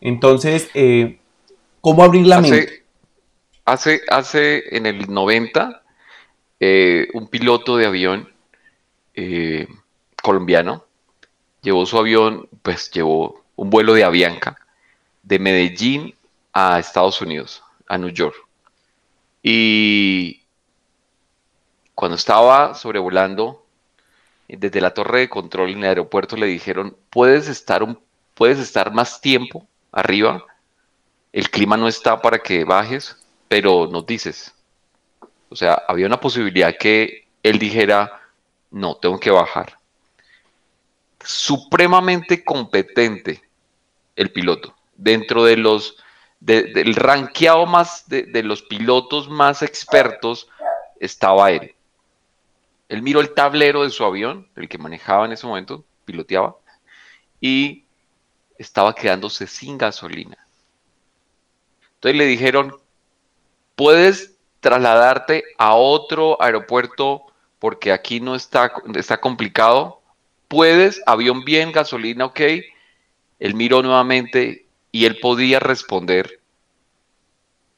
Entonces, 0.00 0.70
eh, 0.74 1.18
¿cómo 1.80 2.04
abrir 2.04 2.26
la 2.26 2.40
mente? 2.40 2.84
Hace, 3.64 4.00
hace 4.08 4.76
en 4.76 4.86
el 4.86 5.12
90 5.12 5.82
eh, 6.58 7.08
un 7.14 7.28
piloto 7.28 7.76
de 7.76 7.86
avión 7.86 8.28
eh, 9.14 9.66
colombiano 10.22 10.84
llevó 11.62 11.86
su 11.86 11.98
avión, 11.98 12.48
pues 12.62 12.90
llevó 12.90 13.42
un 13.56 13.70
vuelo 13.70 13.94
de 13.94 14.04
Avianca 14.04 14.56
de 15.22 15.38
Medellín 15.38 16.14
a 16.52 16.78
Estados 16.78 17.20
Unidos, 17.20 17.62
a 17.86 17.98
New 17.98 18.10
York. 18.10 18.36
Y 19.42 20.42
cuando 21.94 22.16
estaba 22.16 22.74
sobrevolando 22.74 23.64
desde 24.48 24.80
la 24.80 24.92
torre 24.92 25.20
de 25.20 25.28
control 25.28 25.70
en 25.70 25.78
el 25.78 25.84
aeropuerto 25.84 26.36
le 26.36 26.46
dijeron, 26.46 26.96
puedes 27.10 27.48
estar, 27.48 27.82
un, 27.82 28.00
puedes 28.34 28.58
estar 28.58 28.92
más 28.92 29.20
tiempo 29.20 29.66
arriba, 29.92 30.44
el 31.32 31.50
clima 31.50 31.76
no 31.76 31.86
está 31.86 32.20
para 32.20 32.38
que 32.38 32.64
bajes, 32.64 33.16
pero 33.48 33.86
nos 33.86 34.06
dices. 34.06 34.54
O 35.48 35.56
sea, 35.56 35.82
había 35.86 36.06
una 36.06 36.20
posibilidad 36.20 36.76
que 36.76 37.28
él 37.42 37.58
dijera, 37.58 38.20
no, 38.70 38.96
tengo 38.96 39.18
que 39.18 39.30
bajar. 39.30 39.79
Supremamente 41.22 42.44
competente 42.44 43.42
el 44.16 44.32
piloto. 44.32 44.74
Dentro 44.96 45.44
de 45.44 45.56
los, 45.56 45.96
del 46.40 46.94
ranqueado 46.94 47.66
más 47.66 48.08
de, 48.08 48.42
los 48.42 48.62
pilotos 48.62 49.28
más 49.28 49.62
expertos 49.62 50.48
estaba 50.98 51.50
él. 51.50 51.74
Él 52.88 53.02
miró 53.02 53.20
el 53.20 53.34
tablero 53.34 53.82
de 53.82 53.90
su 53.90 54.04
avión, 54.04 54.48
el 54.56 54.68
que 54.68 54.78
manejaba 54.78 55.24
en 55.24 55.32
ese 55.32 55.46
momento, 55.46 55.84
piloteaba, 56.04 56.56
y 57.40 57.84
estaba 58.58 58.94
quedándose 58.94 59.46
sin 59.46 59.78
gasolina. 59.78 60.36
Entonces 61.94 62.18
le 62.18 62.26
dijeron, 62.26 62.76
puedes 63.76 64.36
trasladarte 64.60 65.44
a 65.56 65.74
otro 65.74 66.40
aeropuerto 66.42 67.26
porque 67.58 67.92
aquí 67.92 68.20
no 68.20 68.34
está, 68.34 68.72
está 68.94 69.20
complicado. 69.20 69.99
Puedes, 70.50 71.00
avión 71.06 71.44
bien, 71.44 71.70
gasolina, 71.70 72.24
ok. 72.24 72.40
Él 73.38 73.54
miró 73.54 73.84
nuevamente 73.84 74.66
y 74.90 75.04
él 75.04 75.20
podía 75.20 75.60
responder, 75.60 76.40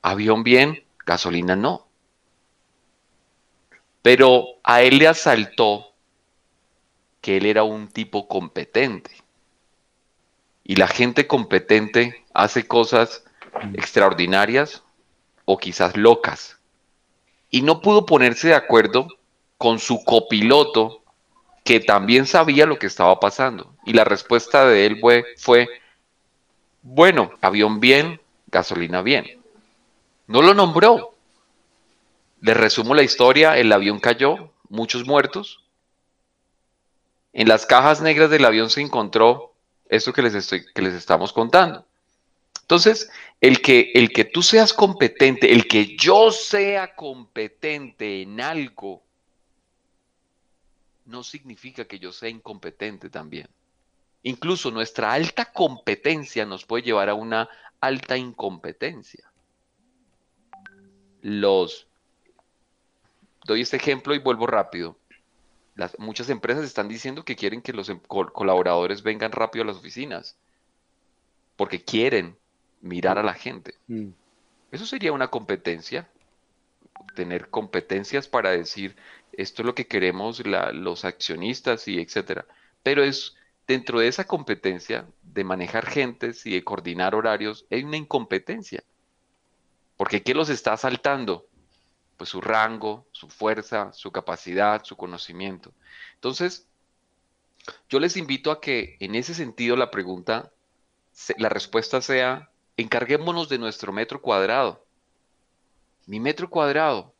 avión 0.01 0.43
bien, 0.43 0.83
gasolina 1.05 1.55
no. 1.55 1.87
Pero 4.01 4.47
a 4.65 4.81
él 4.81 4.97
le 5.01 5.09
asaltó 5.09 5.93
que 7.21 7.37
él 7.37 7.45
era 7.45 7.63
un 7.63 7.89
tipo 7.89 8.27
competente. 8.27 9.11
Y 10.65 10.77
la 10.77 10.89
gente 10.89 11.27
competente 11.27 12.25
hace 12.33 12.67
cosas 12.67 13.23
extraordinarias 13.75 14.83
o 15.45 15.59
quizás 15.59 15.95
locas 15.95 16.59
y 17.51 17.61
no 17.61 17.83
pudo 17.83 18.07
ponerse 18.07 18.49
de 18.49 18.55
acuerdo 18.55 19.09
con 19.59 19.79
su 19.79 20.03
copiloto, 20.05 21.02
que 21.65 21.81
también 21.81 22.27
sabía 22.27 22.67
lo 22.67 22.79
que 22.79 22.87
estaba 22.87 23.21
pasando. 23.21 23.75
Y 23.85 23.93
la 23.93 24.05
respuesta 24.05 24.67
de 24.67 24.87
él 24.87 24.99
fue, 25.01 25.25
fue 25.37 25.69
bueno, 26.83 27.33
avión 27.41 27.81
bien, 27.81 28.21
gasolina 28.49 29.03
bien. 29.03 29.41
No 30.27 30.43
lo 30.43 30.55
nombró. 30.55 31.15
Le 32.41 32.55
resumo 32.55 32.95
la 32.95 33.05
historia, 33.05 33.57
el 33.57 33.73
avión 33.73 34.01
cayó, 34.01 34.51
muchos 34.69 35.07
muertos. 35.07 35.65
En 37.33 37.49
las 37.49 37.67
cajas 37.67 38.03
negras 38.03 38.31
del 38.31 38.45
avión 38.45 38.69
se 38.69 38.81
encontró 38.81 39.53
esto 39.89 40.13
que 40.13 40.23
les, 40.23 40.35
estoy, 40.35 40.65
que 40.75 40.83
les 40.83 40.95
estamos 40.95 41.33
contando. 41.33 41.87
Entonces, 42.63 43.11
el 43.41 43.61
que, 43.61 43.93
el 43.95 44.13
que 44.13 44.25
tú 44.25 44.43
seas 44.43 44.73
competente, 44.73 45.53
el 45.53 45.69
que 45.69 45.97
yo 45.97 46.31
sea 46.31 46.95
competente 46.95 48.23
en 48.23 48.41
algo, 48.41 49.03
no 51.05 51.23
significa 51.23 51.85
que 51.85 51.99
yo 51.99 52.13
sea 52.13 52.29
incompetente 52.29 53.11
también. 53.11 53.49
Incluso 54.23 54.71
nuestra 54.71 55.13
alta 55.13 55.47
competencia 55.47 56.47
nos 56.47 56.65
puede 56.65 56.85
llevar 56.85 57.09
a 57.09 57.15
una 57.15 57.49
alta 57.81 58.17
incompetencia. 58.17 59.31
Los 61.21 61.87
doy 63.45 63.61
este 63.63 63.77
ejemplo 63.77 64.15
y 64.15 64.19
vuelvo 64.19 64.47
rápido. 64.47 64.97
Las, 65.75 65.99
muchas 65.99 66.29
empresas 66.29 66.65
están 66.65 66.89
diciendo 66.89 67.25
que 67.25 67.35
quieren 67.35 67.63
que 67.63 67.73
los 67.73 67.89
em, 67.89 67.99
colaboradores 67.99 69.03
vengan 69.03 69.33
rápido 69.33 69.65
a 69.65 69.67
las 69.67 69.77
oficinas 69.77 70.37
porque 71.57 71.83
quieren 71.83 72.37
mirar 72.81 73.19
a 73.19 73.23
la 73.23 73.35
gente. 73.35 73.75
Mm. 73.89 74.09
Eso 74.71 74.87
sería 74.87 75.13
una 75.13 75.29
competencia, 75.29 76.09
tener 77.15 77.49
competencias 77.49 78.29
para 78.29 78.51
decir 78.51 78.97
esto 79.33 79.63
es 79.63 79.67
lo 79.67 79.75
que 79.75 79.87
queremos 79.87 80.43
los 80.45 81.05
accionistas 81.05 81.89
y 81.89 82.01
etcétera. 82.01 82.47
Pero 82.83 83.03
es 83.03 83.35
dentro 83.67 84.01
de 84.01 84.09
esa 84.09 84.27
competencia 84.27 85.07
de 85.23 85.45
manejar 85.45 85.87
gentes 85.87 86.45
y 86.47 86.53
de 86.53 86.65
coordinar 86.65 87.15
horarios, 87.15 87.67
hay 87.71 87.85
una 87.85 87.97
incompetencia. 87.97 88.83
Porque 89.97 90.23
¿qué 90.23 90.35
los 90.35 90.49
está 90.49 90.77
saltando? 90.77 91.47
Pues 92.17 92.31
su 92.31 92.41
rango, 92.41 93.07
su 93.13 93.29
fuerza, 93.29 93.93
su 93.93 94.11
capacidad, 94.11 94.85
su 94.85 94.97
conocimiento. 94.97 95.73
Entonces, 96.15 96.67
yo 97.89 98.01
les 98.01 98.17
invito 98.17 98.51
a 98.51 98.61
que 98.61 98.97
en 99.01 99.15
ese 99.15 99.35
sentido 99.35 99.77
la 99.77 99.91
pregunta, 99.91 100.53
la 101.39 101.49
respuesta 101.49 102.01
sea, 102.01 102.51
encarguémonos 102.77 103.49
de 103.49 103.59
nuestro 103.59 103.93
metro 103.93 104.21
cuadrado. 104.21 104.85
Mi 106.07 106.19
metro 106.19 106.51
cuadrado, 106.51 107.15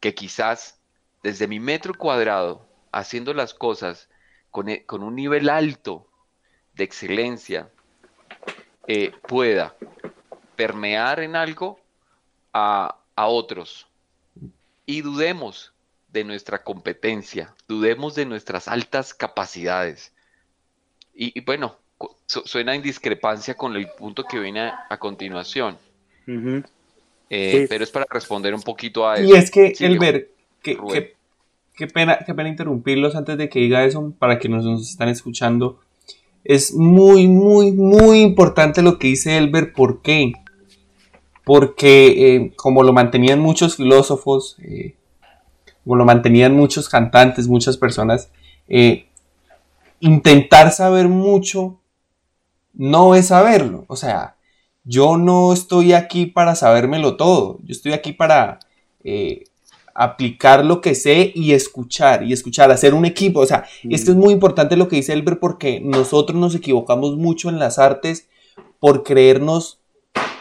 que 0.00 0.14
quizás 0.14 0.77
desde 1.22 1.46
mi 1.48 1.60
metro 1.60 1.94
cuadrado, 1.94 2.66
haciendo 2.92 3.34
las 3.34 3.54
cosas 3.54 4.08
con, 4.50 4.68
e, 4.68 4.84
un 4.90 5.14
nivel 5.14 5.48
alto 5.48 6.06
de 6.74 6.84
excelencia, 6.84 7.70
eh, 8.86 9.12
pueda 9.26 9.76
permear 10.56 11.20
en 11.20 11.36
algo 11.36 11.78
a, 12.52 12.94
otros. 13.16 13.86
Y 14.86 15.02
dudemos 15.02 15.72
de 16.08 16.24
nuestra 16.24 16.62
competencia, 16.62 17.54
dudemos 17.66 18.14
de 18.14 18.24
nuestras 18.24 18.68
altas 18.68 19.12
capacidades. 19.12 20.12
Y, 21.12 21.40
bueno, 21.40 21.76
suena 22.26 22.74
en 22.74 22.82
discrepancia 22.82 23.56
con 23.56 23.74
el 23.74 23.88
punto 23.90 24.24
que 24.24 24.38
viene 24.38 24.72
a, 24.88 24.98
continuación. 24.98 25.76
Eh, 27.30 27.66
pero 27.68 27.84
es 27.84 27.90
para 27.90 28.06
responder 28.08 28.54
un 28.54 28.62
poquito 28.62 29.08
a 29.08 29.16
eso. 29.16 29.34
Y 29.34 29.36
es 29.36 29.50
que, 29.50 29.74
el 29.80 29.98
ver, 29.98 30.30
que, 30.62 30.76
qué, 31.76 31.86
pena, 31.86 32.18
qué 32.24 32.34
pena 32.34 32.48
interrumpirlos 32.48 33.16
antes 33.16 33.38
de 33.38 33.48
que 33.48 33.60
diga 33.60 33.84
eso, 33.84 34.12
para 34.18 34.38
que 34.38 34.48
nos, 34.48 34.64
nos 34.64 34.88
están 34.88 35.08
escuchando. 35.08 35.80
Es 36.44 36.74
muy, 36.74 37.28
muy, 37.28 37.72
muy 37.72 38.20
importante 38.20 38.82
lo 38.82 38.98
que 38.98 39.08
dice 39.08 39.36
Elber. 39.36 39.72
¿Por 39.72 40.02
qué? 40.02 40.32
porque 41.48 42.34
eh, 42.34 42.52
como 42.56 42.82
lo 42.82 42.92
mantenían 42.92 43.40
muchos 43.40 43.76
filósofos, 43.76 44.56
eh, 44.58 44.96
como 45.82 45.96
lo 45.96 46.04
mantenían 46.04 46.54
muchos 46.54 46.90
cantantes, 46.90 47.48
muchas 47.48 47.78
personas, 47.78 48.30
eh, 48.68 49.06
intentar 49.98 50.70
saber 50.72 51.08
mucho 51.08 51.80
no 52.74 53.14
es 53.14 53.28
saberlo. 53.28 53.86
O 53.88 53.96
sea, 53.96 54.36
yo 54.84 55.16
no 55.16 55.54
estoy 55.54 55.94
aquí 55.94 56.26
para 56.26 56.54
sabérmelo 56.54 57.16
todo, 57.16 57.60
yo 57.62 57.72
estoy 57.72 57.94
aquí 57.94 58.12
para 58.12 58.58
aplicar 59.98 60.64
lo 60.64 60.80
que 60.80 60.94
sé 60.94 61.32
y 61.34 61.52
escuchar, 61.52 62.22
y 62.22 62.32
escuchar, 62.32 62.70
hacer 62.70 62.94
un 62.94 63.04
equipo. 63.04 63.40
O 63.40 63.46
sea, 63.46 63.64
esto 63.90 64.12
es 64.12 64.16
muy 64.16 64.32
importante 64.32 64.76
lo 64.76 64.86
que 64.86 64.96
dice 64.96 65.12
Elber 65.12 65.40
porque 65.40 65.80
nosotros 65.80 66.38
nos 66.38 66.54
equivocamos 66.54 67.16
mucho 67.16 67.48
en 67.48 67.58
las 67.58 67.80
artes 67.80 68.28
por 68.78 69.02
creernos 69.02 69.80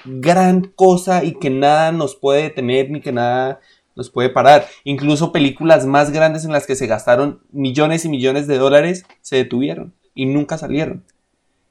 gran 0.06 0.62
cosa 0.62 1.24
y 1.24 1.34
que 1.34 1.50
nada 1.50 1.92
nos 1.92 2.16
puede 2.16 2.44
detener 2.44 2.92
ni 2.92 3.02
que 3.02 3.12
nada 3.12 3.60
nos 3.96 4.12
puede 4.12 4.30
parar. 4.30 4.68
Incluso 4.84 5.32
películas 5.32 5.88
más 5.88 6.12
grandes 6.12 6.46
en 6.46 6.52
las 6.52 6.68
que 6.68 6.76
se 6.76 6.86
gastaron 6.86 7.42
millones 7.52 8.06
y 8.06 8.10
millones 8.10 8.46
de 8.46 8.60
dólares 8.60 9.06
se 9.22 9.38
detuvieron 9.38 9.94
y 10.14 10.28
nunca 10.28 10.60
salieron. 10.60 11.04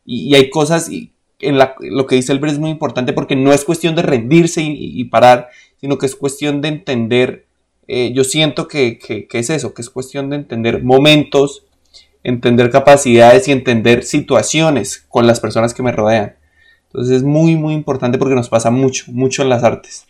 Y, 0.04 0.34
hay 0.34 0.50
cosas 0.50 0.90
y 0.90 1.12
en 1.38 1.56
lo 1.58 2.06
que 2.06 2.16
dice 2.16 2.32
Elber 2.32 2.50
es 2.50 2.58
muy 2.58 2.70
importante 2.70 3.12
porque 3.12 3.36
no 3.36 3.52
es 3.52 3.64
cuestión 3.64 3.94
de 3.94 4.02
rendirse 4.02 4.62
y, 4.62 5.04
parar, 5.04 5.50
sino 5.80 5.98
que 5.98 6.06
es 6.06 6.16
cuestión 6.16 6.60
de 6.60 6.68
entender. 6.68 7.45
Eh, 7.88 8.12
yo 8.12 8.24
siento 8.24 8.68
que, 8.68 8.98
que 8.98 9.38
es 9.38 9.50
eso, 9.50 9.74
que 9.74 9.82
es 9.82 9.90
cuestión 9.90 10.30
de 10.30 10.36
entender 10.36 10.82
momentos, 10.82 11.66
entender 12.22 12.70
capacidades 12.70 13.46
y 13.46 13.52
entender 13.52 14.02
situaciones 14.02 15.06
con 15.08 15.26
las 15.26 15.38
personas 15.38 15.72
que 15.72 15.82
me 15.82 15.92
rodean. 15.92 16.36
Entonces 16.86 17.18
es 17.18 17.22
muy, 17.22 17.56
muy 17.56 17.74
importante 17.74 18.18
porque 18.18 18.34
nos 18.34 18.48
pasa 18.48 18.70
mucho, 18.70 19.04
mucho 19.12 19.42
en 19.42 19.48
las 19.48 19.62
artes. 19.62 20.06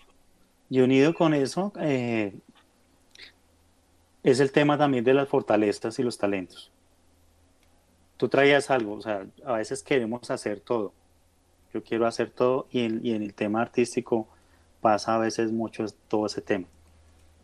Y 0.70 0.80
unido 0.80 1.14
con 1.14 1.34
eso, 1.34 1.72
eh, 1.80 2.32
es 4.22 4.40
el 4.40 4.50
tema 4.50 4.78
también 4.78 5.04
de 5.04 5.12
las 5.12 5.28
fortalezas 5.28 5.98
y 5.98 6.02
los 6.02 6.16
talentos. 6.16 6.70
Tú 8.16 8.28
traías 8.28 8.70
algo, 8.70 8.94
o 8.94 9.02
sea, 9.02 9.26
a 9.44 9.54
veces 9.54 9.82
queremos 9.82 10.30
hacer 10.30 10.60
todo. 10.60 10.92
Yo 11.74 11.82
quiero 11.82 12.06
hacer 12.06 12.30
todo 12.30 12.66
y 12.70 12.80
en, 12.80 13.04
y 13.04 13.12
en 13.12 13.22
el 13.22 13.34
tema 13.34 13.60
artístico 13.60 14.26
pasa 14.80 15.16
a 15.16 15.18
veces 15.18 15.52
mucho 15.52 15.84
todo 16.08 16.26
ese 16.26 16.40
tema. 16.40 16.66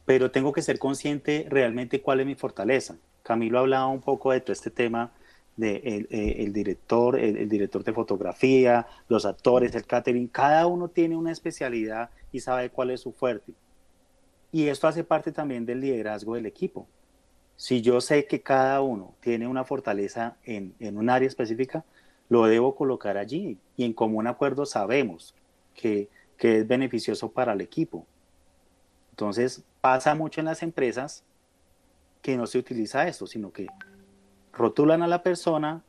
Pero 0.04 0.30
tengo 0.30 0.52
que 0.52 0.62
ser 0.62 0.78
consciente 0.78 1.46
realmente 1.48 2.02
cuál 2.02 2.20
es 2.20 2.26
mi 2.26 2.34
fortaleza. 2.34 2.96
Camilo 3.22 3.60
hablaba 3.60 3.86
un 3.86 4.00
poco 4.00 4.32
de 4.32 4.40
todo 4.40 4.52
este 4.52 4.70
tema 4.70 5.12
de 5.56 5.76
eh, 6.10 6.36
el, 6.38 6.52
director, 6.52 7.18
el, 7.18 7.48
director 7.48 7.84
de 7.84 7.92
fotografía, 7.92 8.86
los 9.08 9.26
actores, 9.26 9.74
el 9.74 9.86
catering, 9.86 10.28
cada 10.28 10.66
uno 10.66 10.88
tiene 10.88 11.16
una 11.16 11.30
especialidad 11.32 12.10
y 12.32 12.40
sabe 12.40 12.70
cuál 12.70 12.90
es 12.90 13.00
su 13.00 13.12
fuerte. 13.12 13.52
Y 14.50 14.68
esto 14.68 14.88
hace 14.88 15.04
parte 15.04 15.32
también 15.32 15.66
del 15.66 15.80
liderazgo 15.80 16.34
del 16.34 16.46
equipo. 16.46 16.86
Si 17.56 17.80
yo 17.80 18.00
sé 18.00 18.26
que 18.26 18.42
cada 18.42 18.80
uno 18.80 19.14
tiene 19.20 19.46
una 19.46 19.64
fortaleza 19.64 20.36
en, 20.44 20.74
un 20.80 21.10
área 21.10 21.28
específica, 21.28 21.84
lo 22.28 22.46
debo 22.46 22.74
colocar 22.74 23.18
allí 23.18 23.58
y 23.76 23.84
en 23.84 23.92
común 23.92 24.26
acuerdo 24.26 24.66
sabemos 24.66 25.34
que, 25.74 26.08
que 26.38 26.58
es 26.58 26.66
beneficioso 26.66 27.30
para 27.30 27.52
el 27.52 27.60
equipo. 27.60 28.06
Entonces 29.12 29.62
pasa 29.80 30.14
mucho 30.14 30.40
en 30.40 30.46
las 30.46 30.62
empresas 30.62 31.22
que 32.20 32.36
no 32.36 32.46
se 32.46 32.58
utiliza 32.58 33.06
esto, 33.08 33.26
sino 33.26 33.52
que 33.52 33.66
rotulan 34.52 35.02
a 35.02 35.08
la 35.08 35.22
persona 35.22 35.82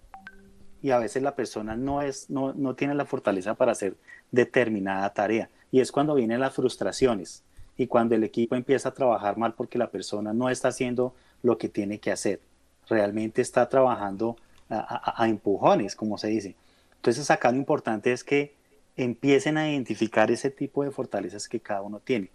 y 0.81 0.91
a 0.91 0.97
veces 0.97 1.23
la 1.23 1.35
persona 1.35 1.75
no, 1.75 2.01
es, 2.01 2.29
no, 2.29 2.53
no 2.53 2.75
tiene 2.75 2.95
la 2.95 3.05
fortaleza 3.05 3.55
para 3.55 3.71
hacer 3.71 3.95
determinada 4.31 5.13
tarea. 5.13 5.49
Y 5.71 5.79
es 5.79 5.91
cuando 5.91 6.15
vienen 6.15 6.39
las 6.39 6.53
frustraciones 6.53 7.43
y 7.77 7.87
cuando 7.87 8.15
el 8.15 8.23
equipo 8.23 8.55
empieza 8.55 8.89
a 8.89 8.93
trabajar 8.93 9.37
mal 9.37 9.53
porque 9.53 9.77
la 9.77 9.89
persona 9.89 10.33
no 10.33 10.49
está 10.49 10.67
haciendo 10.67 11.15
lo 11.41 11.57
que 11.57 11.69
tiene 11.69 11.99
que 11.99 12.11
hacer. 12.11 12.41
Realmente 12.87 13.41
está 13.41 13.69
trabajando 13.69 14.35
a, 14.69 15.27
empujones, 15.27 15.95
como 15.95 16.17
se 16.17 16.27
dice. 16.27 16.55
Entonces 16.95 17.29
acá 17.31 17.51
lo 17.51 17.57
importante 17.57 18.11
es 18.11 18.23
que 18.23 18.55
empiecen 18.95 19.57
a 19.57 19.69
identificar 19.69 20.31
ese 20.31 20.49
tipo 20.49 20.83
de 20.83 20.91
fortalezas 20.91 21.47
que 21.47 21.59
cada 21.59 21.81
uno 21.81 21.99
tiene. 21.99 22.29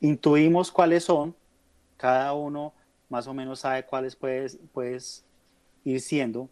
Intuimos 0.00 0.72
cuáles 0.72 1.04
son, 1.04 1.34
cada 1.96 2.32
uno 2.32 2.72
más 3.10 3.26
o 3.26 3.34
menos 3.34 3.60
sabe 3.60 3.84
cuáles 3.84 4.16
puedes, 4.16 4.58
puedes 4.72 5.24
ir 5.84 6.00
siendo, 6.00 6.48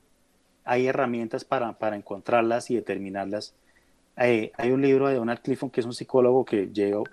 hay 0.65 0.87
herramientas 0.87 1.45
para, 1.45 1.75
encontrarlas 1.97 2.71
y 2.71 2.75
determinarlas. 2.75 3.55
Eh, 4.19 4.53
hay 4.57 4.71
un 4.71 4.83
libro 4.83 5.09
de 5.09 5.15
Donald 5.15 5.41
Clifton, 5.41 5.71
que 5.71 5.81
es 5.81 5.87
un 5.87 5.95
psicólogo 5.95 6.45
que 6.45 6.67
llegó, 6.67 7.05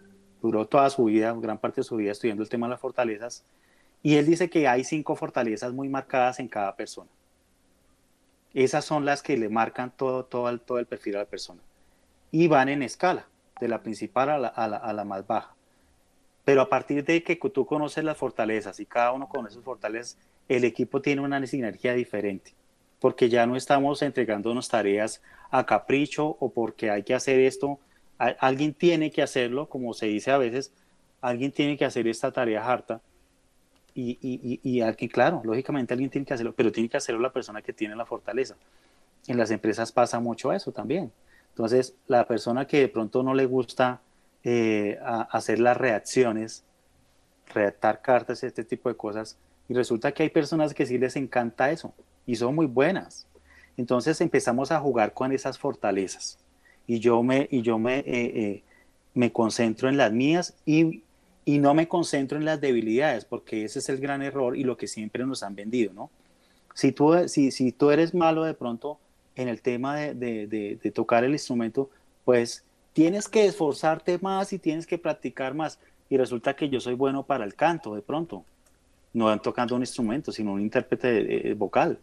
duró 0.42 0.68
toda 0.68 0.90
su 0.90 1.06
vida, 1.06 1.34
gran 1.40 1.58
parte 1.58 1.82
de 1.82 1.86
su 1.86 1.96
vida 1.96 2.12
estudiando 2.12 2.44
el 2.44 2.50
tema 2.50 2.68
de 2.68 2.72
las 2.72 2.82
fortalezas, 2.82 3.46
y 4.04 4.16
él 4.16 4.26
dice 4.26 4.50
que 4.50 4.68
hay 4.68 4.84
cinco 4.84 5.16
fortalezas 5.16 5.72
muy 5.72 5.88
marcadas 5.88 6.40
en 6.40 6.48
cada 6.50 6.76
persona. 6.76 7.10
Esas 8.54 8.84
son 8.84 9.06
las 9.06 9.22
que 9.24 9.38
le 9.38 9.50
marcan 9.50 9.92
todo, 9.96 10.26
todo, 10.26 10.50
el, 10.50 10.86
perfil 10.86 11.16
a 11.16 11.20
la 11.20 11.26
persona. 11.26 11.62
Y 12.32 12.48
van 12.48 12.70
en 12.70 12.84
escala, 12.84 13.28
de 13.60 13.68
la 13.68 13.82
principal 13.82 14.30
a 14.30 14.38
la, 14.38 14.48
a 14.48 14.94
la 14.94 15.06
más 15.06 15.26
baja. 15.26 15.55
Pero 16.46 16.62
a 16.62 16.70
partir 16.70 17.04
de 17.04 17.24
que 17.24 17.36
tú 17.36 17.66
conoces 17.66 18.04
las 18.04 18.18
fortalezas 18.18 18.80
y 18.80 18.86
cada 18.86 19.12
uno 19.12 19.28
conoce 19.28 19.56
sus 19.56 19.64
fortalezas, 19.64 20.18
el 20.48 20.64
equipo 20.64 21.02
tiene 21.02 21.22
una 21.22 21.46
sinergia 21.48 21.94
diferente, 21.94 22.54
porque 23.00 23.28
ya 23.28 23.46
no 23.46 23.56
estamos 23.56 24.02
entregándonos 24.02 24.70
tareas 24.70 25.22
a 25.52 25.66
capricho 25.66 26.38
o 26.40 26.50
porque 26.52 26.90
hay 26.92 27.04
que 27.04 27.16
hacer 27.16 27.40
esto, 27.40 27.80
alguien 28.18 28.74
tiene 28.74 29.12
que 29.12 29.22
hacerlo, 29.22 29.68
como 29.68 29.94
se 29.94 30.06
dice 30.06 30.32
a 30.32 30.38
veces, 30.38 30.72
alguien 31.20 31.52
tiene 31.52 31.78
que 31.78 31.86
hacer 31.86 32.08
esta 32.08 32.32
tarea 32.32 32.64
harta, 32.64 33.02
Y, 33.98 34.18
y, 34.22 34.60
y, 34.62 34.84
y 34.84 35.08
claro, 35.10 35.42
lógicamente 35.46 35.94
alguien 35.94 36.10
tiene 36.10 36.28
que 36.28 36.34
hacerlo, 36.34 36.54
pero 36.54 36.70
tiene 36.70 36.90
que 36.90 36.98
hacerlo 36.98 37.22
la 37.22 37.32
persona 37.32 37.62
que 37.62 37.72
tiene 37.72 37.96
la 37.96 38.06
fortaleza. 38.06 38.56
En 39.26 39.38
las 39.38 39.52
empresas 39.52 39.92
pasa 39.92 40.20
mucho 40.20 40.52
eso 40.52 40.72
también. 40.72 41.12
Entonces, 41.52 41.96
la 42.08 42.26
persona 42.28 42.68
que 42.68 42.82
de 42.82 42.90
pronto 42.90 43.24
no 43.24 43.34
le 43.34 43.46
gusta 43.46 44.02
eh, 44.46 45.00
hacer 45.02 45.60
las 45.60 45.76
reacciones, 45.76 46.64
redactar 47.54 48.02
cartas, 48.02 48.44
este 48.44 48.64
tipo 48.64 48.90
de 48.90 48.96
cosas, 48.96 49.38
y 49.68 49.74
resulta 49.74 50.12
que 50.12 50.24
hay 50.24 50.30
personas 50.30 50.74
que 50.74 50.86
sí 50.86 50.98
les 50.98 51.16
encanta 51.16 51.72
eso 51.72 51.94
y 52.26 52.36
son 52.36 52.56
muy 52.56 52.68
buenas. 52.68 53.28
Entonces 53.76 54.22
empezamos 54.22 54.72
a 54.72 54.80
jugar 54.80 55.14
con 55.14 55.32
esas 55.32 55.58
fortalezas 55.58 56.38
y 56.88 57.00
yo 57.00 57.24
me, 57.24 57.48
y 57.50 57.62
yo 57.62 57.80
me, 57.80 58.00
eh, 58.00 58.06
eh, 58.08 58.64
me 59.14 59.32
concentro 59.32 59.90
en 59.90 59.98
las 59.98 60.12
mías 60.12 60.54
y, 60.66 61.02
y, 61.44 61.58
no 61.58 61.74
me 61.74 61.88
concentro 61.88 62.38
en 62.38 62.46
las 62.46 62.62
debilidades, 62.62 63.26
porque 63.26 63.66
ese 63.66 63.80
es 63.80 63.90
el 63.90 63.98
gran 63.98 64.22
error 64.22 64.56
y 64.56 64.64
lo 64.64 64.78
que 64.78 64.88
siempre 64.88 65.26
nos 65.26 65.42
han 65.42 65.56
vendido, 65.56 65.94
¿no? 65.94 66.12
Si 66.76 66.92
tú, 66.92 67.28
si, 67.28 67.52
si 67.52 67.72
tú 67.72 67.90
eres 67.90 68.14
malo 68.14 68.44
de 68.44 68.54
pronto 68.54 69.00
en 69.36 69.48
el 69.48 69.62
tema 69.62 69.96
de, 69.96 70.14
de, 70.14 70.78
de, 70.82 70.92
tocar 70.92 71.24
el 71.24 71.32
instrumento, 71.32 71.90
pues 72.26 72.65
tienes 72.96 73.28
que 73.28 73.46
esforzarte 73.46 74.18
más 74.20 74.54
y 74.54 74.58
tienes 74.58 74.88
que 74.88 74.98
practicar 74.98 75.54
más. 75.54 75.80
Y 76.10 76.16
resulta 76.16 76.56
que 76.56 76.70
yo 76.70 76.80
soy 76.80 76.94
bueno 76.94 77.24
para 77.24 77.44
el 77.44 77.54
canto 77.54 77.94
de 77.94 78.02
pronto, 78.02 78.46
no 79.12 79.38
tocando 79.42 79.76
un 79.76 79.82
instrumento, 79.82 80.32
sino 80.32 80.54
un 80.54 80.62
intérprete 80.62 81.50
eh, 81.50 81.54
vocal. 81.56 82.00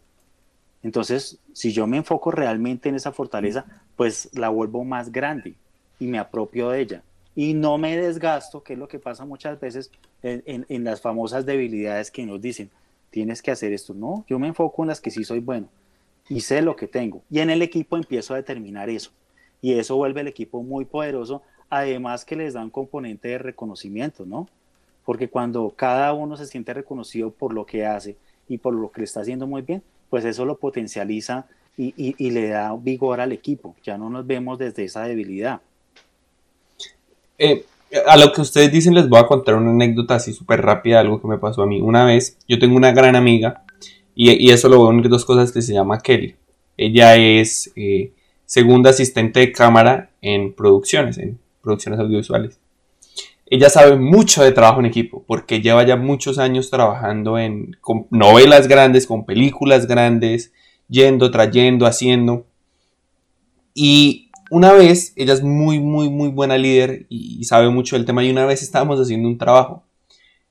Entonces, 0.83 1.39
si 1.51 1.73
yo 1.73 1.87
me 1.87 1.97
enfoco 1.97 2.29
realmente 2.29 2.89
en 2.89 2.95
esa 2.95 3.11
fortaleza, 3.11 3.65
pues 3.95 4.29
la 4.33 4.49
vuelvo 4.49 4.83
más 4.83 5.11
grande 5.11 5.55
y 5.99 6.05
me 6.05 6.19
apropio 6.19 6.69
de 6.69 6.81
ella. 6.81 7.03
Y 7.35 7.55
no 7.55 7.79
me 7.79 7.97
desgasto, 7.97 8.61
que 8.61 8.73
es 8.73 8.79
lo 8.79 8.87
que 8.87 8.99
pasa 8.99 9.25
muchas 9.25 9.59
veces 9.59 9.89
en, 10.21 10.83
las 10.83 11.01
famosas 11.01 11.43
debilidades 11.43 12.11
que 12.11 12.23
nos 12.23 12.39
dicen, 12.39 12.69
tienes 13.09 13.41
que 13.41 13.49
hacer 13.49 13.73
esto. 13.73 13.95
No, 13.95 14.25
yo 14.27 14.37
me 14.37 14.47
enfoco 14.47 14.83
en 14.83 14.89
las 14.89 15.01
que 15.01 15.09
sí 15.09 15.23
soy 15.23 15.39
bueno 15.39 15.69
y 16.29 16.41
sé 16.41 16.61
lo 16.61 16.75
que 16.75 16.87
tengo. 16.87 17.23
Y 17.31 17.39
en 17.39 17.49
el 17.49 17.63
equipo 17.63 17.97
empiezo 17.97 18.35
a 18.35 18.37
determinar 18.37 18.91
eso. 18.91 19.09
Y 19.63 19.79
eso 19.79 19.95
vuelve 19.95 20.21
el 20.21 20.27
equipo 20.27 20.61
muy 20.61 20.83
poderoso, 20.83 21.41
además 21.69 22.25
que 22.25 22.35
les 22.35 22.53
da 22.53 22.61
un 22.61 22.69
componente 22.69 23.29
de 23.29 23.37
reconocimiento, 23.37 24.25
¿no? 24.25 24.49
Porque 25.05 25.29
cuando 25.29 25.73
cada 25.73 26.11
uno 26.11 26.35
se 26.35 26.45
siente 26.45 26.73
reconocido 26.73 27.31
por 27.31 27.53
lo 27.53 27.65
que 27.65 27.85
hace 27.85 28.17
y 28.49 28.57
por 28.57 28.73
lo 28.73 28.91
que 28.91 28.99
le 28.99 29.05
está 29.05 29.21
haciendo 29.21 29.47
muy 29.47 29.61
bien, 29.61 29.81
pues 30.09 30.25
eso 30.25 30.43
lo 30.43 30.57
potencializa 30.57 31.45
y, 31.77 32.29
le 32.29 32.49
da 32.49 32.75
vigor 32.75 33.21
al 33.21 33.31
equipo. 33.31 33.73
Ya 33.85 33.97
no 33.97 34.09
nos 34.09 34.27
vemos 34.27 34.59
desde 34.59 34.83
esa 34.83 35.03
debilidad. 35.03 35.61
Eh, 37.37 37.65
a 38.05 38.17
lo 38.17 38.33
que 38.33 38.41
ustedes 38.41 38.69
dicen 38.69 38.93
les 38.93 39.07
voy 39.07 39.19
a 39.19 39.27
contar 39.27 39.55
una 39.55 39.71
anécdota 39.71 40.15
así 40.15 40.33
súper 40.33 40.61
rápida, 40.61 40.99
algo 40.99 41.21
que 41.21 41.27
me 41.29 41.37
pasó 41.37 41.63
a 41.63 41.67
mí. 41.67 41.79
Una 41.79 42.03
vez, 42.03 42.37
yo 42.49 42.59
tengo 42.59 42.75
una 42.75 42.91
gran 42.91 43.15
amiga 43.15 43.63
y, 44.13 44.51
eso 44.51 44.67
lo 44.67 44.77
voy 44.77 44.87
a 44.87 44.89
unir 44.89 45.07
dos 45.07 45.23
cosas 45.23 45.53
que 45.53 45.61
se 45.61 45.73
llama 45.73 45.99
Kelly. 45.99 46.35
Ella 46.75 47.15
es 47.15 47.71
eh, 47.77 48.11
segunda 48.53 48.91
asistente 48.91 49.39
de 49.39 49.51
cámara 49.51 50.11
en 50.21 50.53
producciones, 50.53 51.17
en 51.17 51.39
producciones 51.61 51.99
audiovisuales 51.99 52.59
ella 53.53 53.69
sabe 53.69 53.97
mucho 53.97 54.43
de 54.43 54.51
trabajo 54.51 54.79
en 54.79 54.87
equipo, 54.87 55.23
porque 55.27 55.61
lleva 55.61 55.85
ya 55.85 55.95
muchos 55.95 56.39
años 56.39 56.71
trabajando 56.71 57.37
en 57.37 57.77
con 57.81 58.07
novelas 58.09 58.67
grandes, 58.67 59.05
con 59.05 59.25
películas 59.25 59.85
grandes, 59.85 60.51
yendo, 60.89 61.29
trayendo, 61.29 61.85
haciendo. 61.85 62.47
Y 63.75 64.31
una 64.49 64.73
vez, 64.73 65.13
ella 65.15 65.33
es 65.33 65.43
muy, 65.43 65.79
muy, 65.79 66.09
muy 66.09 66.29
buena 66.29 66.57
líder 66.57 67.05
y, 67.09 67.43
sabe 67.43 67.69
mucho 67.69 67.95
del 67.95 68.05
tema, 68.05 68.23
y 68.23 68.31
una 68.31 68.45
vez 68.47 68.63
estábamos 68.63 68.99
haciendo 68.99 69.27
un 69.27 69.37
trabajo 69.37 69.83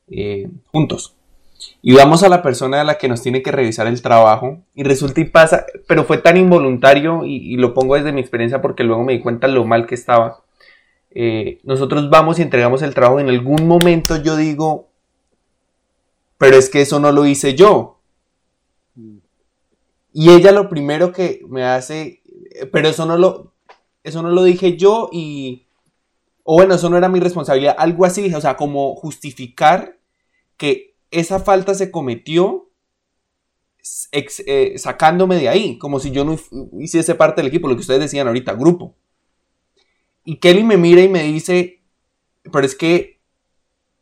eh, 0.09 0.48
juntos. 0.66 1.16
Y 1.83 1.95
vamos 1.95 2.23
a 2.23 2.29
la 2.29 2.43
persona 2.43 2.81
a 2.81 2.85
la 2.85 2.99
que 2.99 3.09
nos 3.09 3.23
tiene 3.23 3.43
que 3.43 3.53
revisar 3.53 3.87
el 3.87 4.03
trabajo 4.03 4.59
y 4.75 4.85
resulta 4.85 5.21
y 5.21 5.25
pasa, 5.25 5.67
pero 5.87 6.05
fue 6.05 6.19
tan 6.19 6.37
involuntario 6.37 7.25
y, 7.25 7.37
y 7.37 7.57
lo 7.57 7.75
pongo 7.75 7.97
desde 7.97 8.13
mi 8.13 8.21
experiencia 8.21 8.61
porque 8.63 8.85
luego 8.85 9.03
me 9.05 9.13
di 9.13 9.21
cuenta 9.21 9.49
lo 9.49 9.65
mal 9.65 9.87
que 9.87 9.95
estaba 9.95 10.43
eh, 11.15 11.61
nosotros 11.65 12.09
vamos 12.09 12.39
y 12.39 12.43
entregamos 12.43 12.83
el 12.83 12.95
trabajo, 12.95 13.21
en 13.21 13.29
algún 13.29 13.67
momento 13.67 14.17
yo 14.17 14.37
digo, 14.37 14.89
pero 16.39 16.57
es 16.57 16.71
que 16.71 16.81
eso 16.81 17.01
no 17.01 17.13
lo 17.13 17.27
hice 17.27 17.55
yo. 17.55 17.99
Y 20.15 20.31
ella 20.31 20.53
lo 20.53 20.69
primero 20.69 21.13
que 21.13 21.43
me 21.49 21.65
hace, 21.65 22.23
pero 22.71 22.89
eso 22.89 23.07
no 23.07 23.17
lo, 23.17 23.53
eso 24.05 24.23
no 24.23 24.31
lo 24.31 24.43
dije 24.43 24.77
yo 24.77 25.09
y, 25.13 25.67
o 26.45 26.55
bueno, 26.55 26.75
eso 26.75 26.91
no 26.91 26.99
era 26.99 27.09
mi 27.09 27.21
responsabilidad, 27.21 27.77
algo 27.79 28.05
así, 28.05 28.33
o 28.35 28.41
sea, 28.41 28.57
como 28.57 28.95
justificar 28.95 29.97
que 30.57 30.91
esa 31.13 31.39
falta 31.39 31.75
se 31.75 31.91
cometió 31.91 32.71
eh, 34.13 34.79
sacándome 34.79 35.37
de 35.37 35.49
ahí, 35.49 35.79
como 35.79 36.01
si 36.01 36.11
yo 36.11 36.25
no 36.25 36.39
hiciese 36.79 37.15
parte 37.15 37.41
del 37.41 37.49
equipo, 37.49 37.69
lo 37.69 37.75
que 37.75 37.81
ustedes 37.81 38.01
decían 38.01 38.27
ahorita, 38.27 38.55
grupo. 38.55 38.95
Y 40.25 40.37
Kelly 40.37 40.65
me 40.65 40.77
mira 40.77 41.03
y 41.03 41.09
me 41.09 41.23
dice, 41.23 41.83
pero 42.51 42.65
es 42.65 42.75
que 42.75 43.21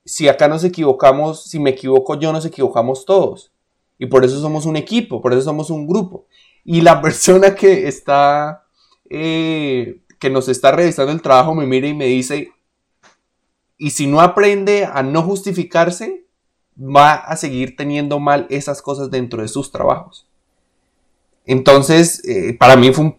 si 0.05 0.29
acá 0.29 0.49
nos 0.49 0.65
equivocamos, 0.65 1.45
si 1.45 1.59
me 1.59 1.71
equivoco 1.71 2.19
yo, 2.19 2.33
nos 2.33 2.45
equivocamos 2.45 3.05
todos. 3.05 3.53
Y 3.99 4.07
por 4.07 4.25
eso 4.25 4.41
somos 4.41 4.67
un 4.67 4.77
equipo, 4.77 5.21
por 5.21 5.33
eso 5.33 5.43
somos 5.43 5.71
un 5.71 5.87
grupo. 5.87 6.27
Y 6.65 6.83
la 6.83 7.01
persona 7.03 7.55
que 7.55 7.89
está, 7.89 8.67
eh, 9.09 10.01
que 10.19 10.31
nos 10.31 10.49
está 10.49 10.73
revisando 10.73 11.13
el 11.13 11.23
trabajo 11.23 11.55
me 11.55 11.67
mira 11.67 11.89
y 11.89 11.95
me 11.95 12.07
dice, 12.07 12.53
y 13.79 13.91
si 13.91 14.07
no 14.07 14.21
aprende 14.21 14.85
a 14.85 15.03
no 15.03 15.23
justificarse, 15.23 16.27
va 16.81 17.15
a 17.15 17.37
seguir 17.37 17.77
teniendo 17.77 18.19
mal 18.19 18.47
esas 18.51 18.81
cosas 18.83 19.11
dentro 19.11 19.43
de 19.43 19.49
sus 19.49 19.71
trabajos. 19.71 20.27
Entonces, 21.47 22.23
eh, 22.29 22.55
para 22.59 22.77
mí 22.77 22.93
fue 22.93 23.17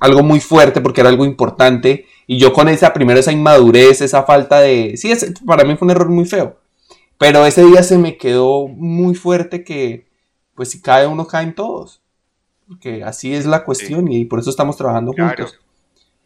algo 0.00 0.22
muy 0.22 0.40
fuerte 0.40 0.80
porque 0.80 1.00
era 1.00 1.10
algo 1.10 1.24
importante. 1.24 2.06
Y 2.26 2.38
yo 2.38 2.52
con 2.52 2.68
esa, 2.68 2.92
primero 2.92 3.18
esa 3.18 3.32
inmadurez, 3.32 4.00
esa 4.00 4.22
falta 4.22 4.60
de... 4.60 4.96
Sí, 4.96 5.12
para 5.44 5.64
mí 5.64 5.76
fue 5.76 5.86
un 5.86 5.90
error 5.90 6.08
muy 6.08 6.26
feo. 6.26 6.58
Pero 7.18 7.44
ese 7.44 7.64
día 7.64 7.82
se 7.82 7.98
me 7.98 8.16
quedó 8.16 8.68
muy 8.68 9.14
fuerte 9.14 9.64
que, 9.64 10.06
pues 10.54 10.70
si 10.70 10.80
cae 10.80 11.06
uno, 11.06 11.26
caen 11.26 11.54
todos. 11.54 12.00
Porque 12.68 13.02
así 13.02 13.34
es 13.34 13.46
la 13.46 13.64
cuestión 13.64 14.10
y 14.12 14.24
por 14.26 14.38
eso 14.38 14.50
estamos 14.50 14.76
trabajando 14.76 15.12
juntos. 15.12 15.58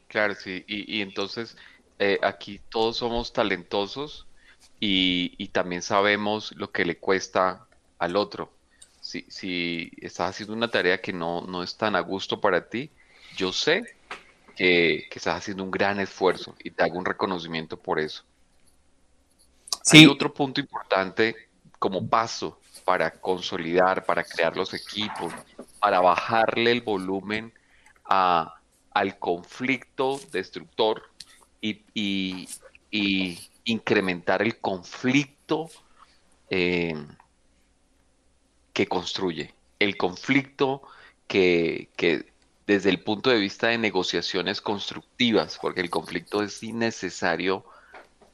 Claro, 0.09 0.35
sí. 0.35 0.63
Y, 0.69 1.01
entonces, 1.01 1.57
eh, 1.99 2.19
aquí 2.23 2.61
todos 2.69 2.99
somos 2.99 3.33
talentosos 3.33 4.27
y, 4.85 5.35
y 5.39 5.49
también 5.49 5.83
sabemos 5.83 6.53
lo 6.57 6.71
que 6.71 6.85
le 6.85 6.99
cuesta 6.99 7.67
al 7.99 8.17
otro 8.17 8.51
si, 9.05 9.27
si 9.29 9.93
estás 10.01 10.31
haciendo 10.31 10.55
una 10.55 10.71
tarea 10.71 11.01
que 11.01 11.13
no, 11.13 11.43
no 11.43 11.63
es 11.63 11.77
tan 11.77 11.95
a 11.95 12.01
gusto 12.01 12.41
para 12.41 12.71
ti, 12.71 12.91
yo 13.37 13.53
sé 13.53 13.97
que, 14.57 15.07
estás 15.11 15.37
haciendo 15.37 15.63
un 15.63 15.71
gran 15.71 16.01
esfuerzo 16.01 16.57
y 16.65 16.71
te 16.71 16.83
hago 16.83 16.99
un 16.99 17.05
reconocimiento 17.05 17.77
por 17.77 18.01
eso. 18.01 18.25
Sí. 19.83 19.99
Hay 19.99 20.07
otro 20.07 20.33
punto 20.33 20.59
importante 20.59 21.37
como 21.79 22.09
paso 22.09 22.59
para 22.87 23.11
consolidar, 23.11 24.07
para 24.07 24.25
crear 24.25 24.57
los 24.57 24.73
equipos, 24.73 25.35
para 25.81 26.01
bajarle 26.01 26.73
el 26.73 26.81
volumen 26.81 27.53
a, 28.07 28.55
al 28.91 29.19
conflicto 29.19 30.19
destructor 30.33 31.11
y, 31.61 31.83
y, 32.91 33.39
incrementar 33.65 34.43
el 34.43 34.59
conflicto 34.59 35.71
eh, 36.51 36.95
que 38.73 38.87
construye, 38.87 39.55
el 39.79 39.97
conflicto 39.97 40.83
que, 41.27 41.89
desde 42.67 42.91
el 42.91 43.01
punto 43.03 43.31
de 43.31 43.39
vista 43.39 43.69
de 43.69 43.79
negociaciones 43.79 44.61
constructivas, 44.61 45.59
porque 45.61 45.81
el 45.81 45.91
conflicto 45.91 46.43
es 46.43 46.63
innecesario 46.63 47.65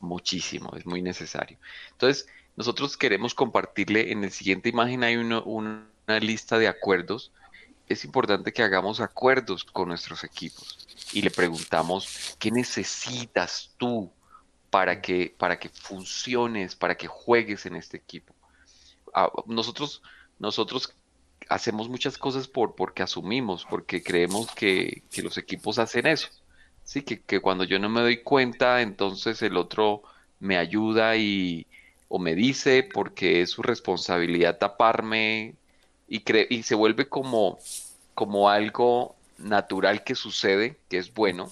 muchísimo, 0.01 0.73
es 0.77 0.87
muy 0.87 1.03
necesario. 1.03 1.59
Entonces, 1.93 2.27
nosotros 2.57 2.97
queremos 2.97 3.35
compartirle, 3.35 4.13
en 4.13 4.23
la 4.23 4.31
siguiente 4.31 4.69
imagen 4.69 5.05
hay 5.05 5.17
una 5.17 5.87
lista 6.21 6.59
de 6.59 6.69
acuerdos. 6.69 7.33
Es 7.89 8.05
importante 8.05 8.53
que 8.53 8.63
hagamos 8.63 9.01
acuerdos 9.01 9.65
con 9.65 9.89
nuestros 9.89 10.25
equipos 10.25 10.87
y 11.13 11.23
le 11.23 11.31
preguntamos, 11.31 12.37
¿qué 12.39 12.51
necesitas 12.51 13.71
tú 13.77 14.11
para 14.71 15.01
que, 15.01 15.35
para 15.37 15.59
que 15.59 15.69
funciones, 15.69 16.77
para 16.77 16.97
que 16.97 17.07
juegues 17.07 17.67
en 17.67 17.77
este 17.77 17.97
equipo? 17.97 18.35
Ah, 19.13 19.31
nosotros 19.47 20.03
nosotros 20.41 20.95
hacemos 21.49 21.89
muchas 21.89 22.19
cosas 22.19 22.49
por, 22.49 22.75
porque 22.75 23.03
asumimos, 23.03 23.67
porque 23.69 24.03
creemos 24.03 24.51
que, 24.53 25.03
los 25.23 25.37
equipos 25.39 25.79
hacen 25.79 26.07
eso. 26.07 26.29
Sí, 26.85 27.03
que, 27.03 27.41
cuando 27.41 27.65
yo 27.65 27.79
no 27.79 27.89
me 27.89 28.01
doy 28.01 28.23
cuenta, 28.23 28.83
entonces 28.83 29.43
el 29.43 29.57
otro 29.57 30.03
me 30.41 30.57
ayuda 30.57 31.17
y 31.17 31.67
o 32.09 32.19
me 32.19 32.35
dice 32.35 32.83
porque 32.83 33.43
es 33.43 33.51
su 33.51 33.63
responsabilidad 33.63 34.59
taparme 34.59 35.55
y, 36.09 36.23
y 36.49 36.63
se 36.63 36.75
vuelve 36.75 37.09
como, 37.09 37.59
como 38.15 38.49
algo 38.49 39.15
natural 39.39 40.03
que 40.03 40.15
sucede, 40.15 40.77
que 40.89 40.99
es 40.99 41.13
bueno, 41.13 41.51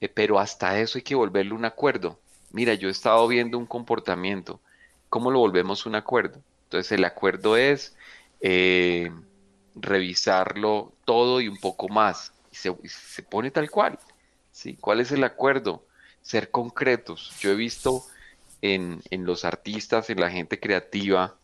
eh, 0.00 0.08
pero 0.08 0.38
hasta 0.38 0.78
eso 0.80 0.98
hay 0.98 1.02
que 1.02 1.14
volverle 1.14 1.54
un 1.54 1.64
acuerdo. 1.64 2.18
Mira, 2.52 2.74
yo 2.74 2.88
he 2.88 2.92
estado 2.92 3.26
viendo 3.28 3.58
un 3.58 3.66
comportamiento 3.66 4.60
¿cómo 5.10 5.30
lo 5.30 5.40
volvemos 5.40 5.84
un 5.84 5.96
acuerdo? 5.96 6.40
Entonces 6.64 6.92
el 6.92 7.04
acuerdo 7.04 7.58
es 7.58 7.94
eh, 8.40 9.12
revisarlo 9.74 10.94
todo 11.04 11.42
y 11.42 11.48
un 11.48 11.58
poco 11.58 11.88
más. 11.88 12.32
Y 12.50 12.56
se, 12.56 13.22
pone 13.24 13.50
tal 13.50 13.70
cual. 13.70 13.98
¿sí? 14.52 14.78
¿Cuál 14.80 15.00
es 15.00 15.12
el 15.12 15.24
acuerdo? 15.24 15.84
Ser 16.22 16.50
concretos. 16.50 17.36
Yo 17.40 17.50
he 17.50 17.54
visto 17.54 18.04
en, 18.62 19.02
en 19.10 19.26
los 19.26 19.44
artistas, 19.44 20.08
en 20.08 20.20
la 20.20 20.30
gente 20.30 20.58
creativa, 20.58 21.36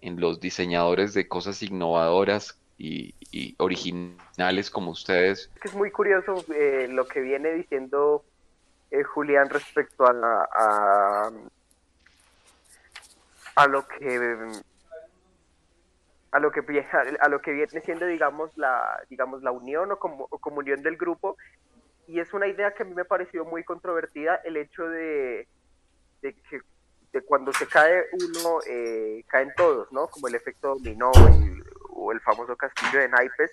en 0.00 0.20
los 0.20 0.40
diseñadores 0.40 1.14
de 1.14 1.28
cosas 1.28 1.62
innovadoras 1.62 2.58
y, 2.78 3.54
originales 3.58 4.70
como 4.70 4.90
ustedes. 4.90 5.50
Es 5.62 5.74
muy 5.74 5.90
curioso 5.90 6.44
eh, 6.54 6.88
lo 6.90 7.06
que 7.06 7.20
viene 7.20 7.52
diciendo 7.52 8.24
eh, 8.90 9.02
Julián 9.02 9.48
respecto 9.48 10.06
a, 10.06 10.12
la, 10.12 10.48
a, 10.54 11.30
a 13.56 13.66
lo 13.66 13.86
que 13.86 14.62
a 16.32 16.38
lo 16.40 16.50
que 16.50 16.86
a 17.20 17.28
lo 17.28 17.42
que 17.42 17.52
viene 17.52 17.80
siendo 17.82 18.06
digamos 18.06 18.56
la 18.56 19.02
digamos 19.10 19.42
la 19.42 19.52
unión 19.52 19.92
o, 19.92 19.98
como, 19.98 20.28
comunión 20.28 20.82
del 20.82 20.96
grupo 20.96 21.36
y 22.06 22.20
es 22.20 22.32
una 22.34 22.46
idea 22.46 22.72
que 22.72 22.82
a 22.82 22.86
mí 22.86 22.94
me 22.94 23.02
ha 23.02 23.06
parecido 23.06 23.44
muy 23.44 23.64
controvertida 23.64 24.36
el 24.44 24.56
hecho 24.56 24.88
de, 24.88 25.46
de 26.20 26.34
que 26.34 26.60
de 27.12 27.22
cuando 27.22 27.52
se 27.52 27.66
cae 27.66 28.06
uno, 28.12 28.60
eh, 28.66 29.22
caen 29.28 29.52
todos, 29.56 29.92
¿no? 29.92 30.08
Como 30.08 30.28
el 30.28 30.34
efecto 30.34 30.74
dominó 30.76 31.12
o 31.94 32.12
el, 32.12 32.20
famoso 32.20 32.56
castillo 32.56 33.00
de 33.00 33.08
naipes. 33.08 33.52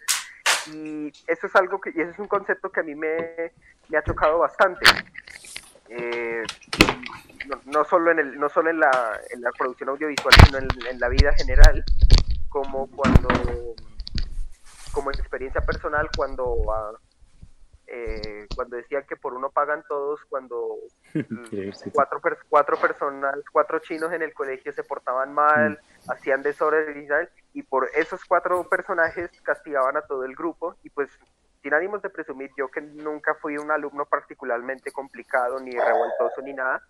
Y 0.74 1.08
eso 1.28 1.48
es 1.48 1.56
algo 1.56 1.80
que, 1.80 1.92
y 1.96 2.02
ese 2.02 2.12
es 2.12 2.20
un 2.20 2.28
concepto 2.28 2.72
que 2.72 2.80
a 2.80 2.84
mí 2.84 2.96
me, 2.96 3.52
me 3.88 3.98
ha 3.98 4.04
chocado 4.04 4.40
bastante. 4.40 4.86
Eh, 5.90 6.44
no, 7.66 7.84
solo 7.84 8.12
en 8.12 8.20
el, 8.20 8.40
no 8.40 8.50
solo 8.50 8.70
en 8.70 8.80
la, 8.80 9.20
en 9.32 9.42
la 9.42 9.52
producción 9.52 9.90
audiovisual, 9.90 10.34
sino 10.46 10.60
en, 10.60 11.00
la 11.00 11.10
vida 11.10 11.34
general, 11.34 11.84
como 12.50 12.88
cuando, 12.92 13.30
como 14.92 15.10
experiencia 15.12 15.62
personal, 15.62 16.10
cuando 16.16 16.56
eh, 17.92 18.48
cuando 18.56 18.78
decían 18.78 19.04
que 19.08 19.16
por 19.16 19.34
uno 19.34 19.50
pagan 19.50 19.84
todos, 19.88 20.24
cuando 20.26 20.78
cuatro, 21.94 22.22
cuatro 22.48 22.78
personas, 22.78 23.36
cuatro 23.52 23.80
chinos 23.80 24.14
en 24.14 24.22
el 24.22 24.34
colegio 24.34 24.72
se 24.74 24.84
portaban 24.84 25.34
mal, 25.34 25.72
mm. 25.72 26.12
hacían 26.12 26.44
desorden 26.44 27.10
y 27.54 27.64
por 27.64 27.90
esos 27.96 28.24
cuatro 28.26 28.64
personajes 28.70 29.30
castigaban 29.42 29.98
a 29.98 30.02
todo 30.02 30.24
el 30.24 30.36
grupo 30.36 30.76
y 30.84 30.90
pues 30.92 31.10
sin 31.62 31.74
ánimos 31.74 32.02
de 32.02 32.10
presumir, 32.10 32.52
yo 32.58 32.70
que 32.70 32.82
nunca 32.82 33.36
fui 33.36 33.58
un 33.58 33.72
alumno 33.72 34.06
particularmente 34.06 34.92
complicado 34.92 35.60
ni 35.60 35.72
revoltoso 35.72 36.42
ni 36.42 36.54
nada, 36.54 36.82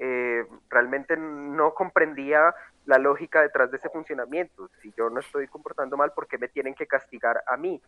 eh, 0.00 0.44
realmente 0.70 1.16
no 1.16 1.74
comprendía 1.74 2.54
la 2.88 2.96
lógica 2.96 3.42
detrás 3.42 3.70
de 3.70 3.76
ese 3.76 3.90
funcionamiento. 3.90 4.70
Si 4.80 4.90
yo 4.96 5.10
no 5.10 5.20
estoy 5.20 5.46
comportando 5.46 5.98
mal, 5.98 6.12
¿por 6.14 6.26
qué 6.26 6.38
me 6.38 6.48
tienen 6.48 6.74
que 6.74 6.86
castigar 6.86 7.44
a 7.46 7.56
mí? 7.58 7.82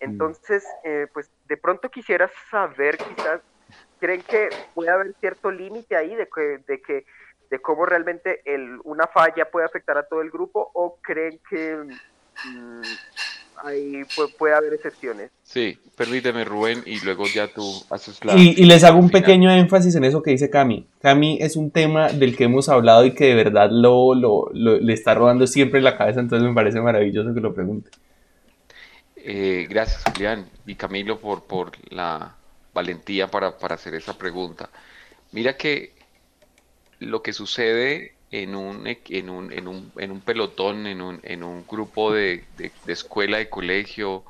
Mm. 0.00 0.04
Entonces, 0.04 0.64
eh, 0.84 1.08
pues 1.12 1.28
de 1.48 1.56
pronto 1.56 1.90
quisiera 1.90 2.30
saber, 2.52 2.96
quizás, 2.96 3.40
¿creen 3.98 4.22
que 4.22 4.50
puede 4.72 4.90
haber 4.90 5.12
cierto 5.14 5.50
límite 5.50 5.96
ahí 5.96 6.14
de 6.14 6.28
que, 6.28 6.58
de 6.68 6.80
que 6.80 7.04
de 7.50 7.58
cómo 7.58 7.84
realmente 7.84 8.42
el, 8.44 8.78
una 8.84 9.08
falla 9.08 9.50
puede 9.50 9.66
afectar 9.66 9.98
a 9.98 10.04
todo 10.04 10.22
el 10.22 10.30
grupo 10.30 10.70
o 10.72 10.98
creen 11.02 11.40
que 11.50 11.76
mm, 12.44 12.82
ahí 13.62 14.02
puede, 14.38 14.54
haber 14.54 14.74
excepciones? 14.74 15.30
Sí, 15.42 15.78
permíteme 15.96 16.44
Rubén 16.44 16.82
y 16.86 17.00
luego 17.04 17.24
ya 17.26 17.48
tú 17.48 17.62
haces 17.90 18.24
la... 18.24 18.34
Y, 18.36 18.64
les 18.64 18.84
hago 18.84 18.98
un 18.98 19.10
pequeño 19.10 19.50
énfasis 19.50 19.94
en 19.94 20.04
eso 20.04 20.22
que 20.22 20.32
dice 20.32 20.50
Cami. 20.50 20.86
Cami 21.00 21.38
es 21.40 21.56
un 21.56 21.70
tema 21.70 22.08
del 22.08 22.36
que 22.36 22.44
hemos 22.44 22.68
hablado 22.68 23.04
y 23.04 23.14
que 23.14 23.26
de 23.26 23.34
verdad 23.34 23.68
lo, 23.70 24.14
lo, 24.14 24.50
le 24.52 24.92
está 24.92 25.14
rodando 25.14 25.46
siempre 25.46 25.78
en 25.78 25.84
la 25.84 25.96
cabeza, 25.96 26.20
entonces 26.20 26.48
me 26.48 26.54
parece 26.54 26.80
maravilloso 26.80 27.34
que 27.34 27.40
lo 27.40 27.54
pregunte. 27.54 27.90
Eh, 29.16 29.66
gracias, 29.70 30.02
Julián 30.04 30.46
y 30.66 30.74
Camilo, 30.74 31.18
por, 31.18 31.44
por 31.44 31.72
la 31.90 32.36
valentía 32.74 33.30
para, 33.30 33.56
hacer 33.70 33.94
esa 33.94 34.18
pregunta. 34.18 34.68
Mira 35.32 35.56
que 35.56 35.94
lo 36.98 37.22
que 37.22 37.32
sucede 37.32 38.13
en 38.34 38.56
un, 38.56 38.84
en 38.84 39.30
un, 39.30 39.52
en 39.52 39.68
un, 39.68 39.92
en 39.96 40.10
un 40.10 40.20
pelotón, 40.20 40.88
en 40.88 41.00
un, 41.00 41.20
en 41.22 41.44
un 41.44 41.64
grupo 41.68 42.12
de, 42.12 42.42
escuela, 42.88 43.38
de 43.38 43.48
colegio 43.48 44.24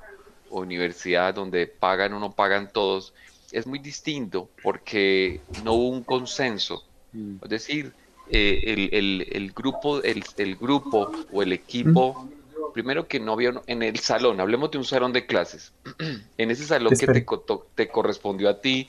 o 0.50 0.61
universidad 0.61 1.32
donde 1.32 1.66
pagan 1.66 2.12
o 2.12 2.20
no 2.20 2.32
pagan 2.32 2.70
todos, 2.70 3.14
es 3.50 3.66
muy 3.66 3.78
distinto 3.78 4.50
porque 4.62 5.40
no 5.64 5.72
hubo 5.72 5.88
un 5.88 6.02
consenso. 6.02 6.84
Mm. 7.12 7.36
Es 7.44 7.48
decir, 7.48 7.92
eh, 8.28 8.90
el, 8.92 9.26
el, 9.32 9.52
grupo, 9.52 10.02
el, 10.02 10.22
el, 10.36 10.57
grupo 10.57 11.11
o 11.32 11.42
el 11.42 11.55
equipo 11.55 12.28
primero 12.74 13.09
que 13.09 13.20
no 13.20 13.32
había 13.32 13.55
en 13.66 13.82
el 13.82 13.98
salón, 14.00 14.38
hablemos 14.38 14.70
de 14.70 14.76
un 14.76 14.84
salón 14.84 15.14
de 15.14 15.24
clases, 15.24 15.72
en 16.36 16.50
ese 16.50 16.66
salón 16.66 16.92
que 16.92 17.07
te, 17.07 17.24
te, 17.74 17.88
correspondió 17.88 18.50
a 18.50 18.61
ti 18.61 18.86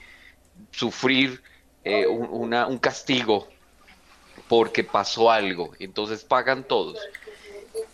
sufrir 0.72 1.42
eh, 1.86 2.06
un, 2.06 2.54
un 2.54 2.78
castigo 2.80 3.48
porque 4.48 4.84
pasó 4.84 5.32
algo, 5.32 5.72
entonces 5.80 6.24
pagan 6.24 6.64
todos. 6.64 6.98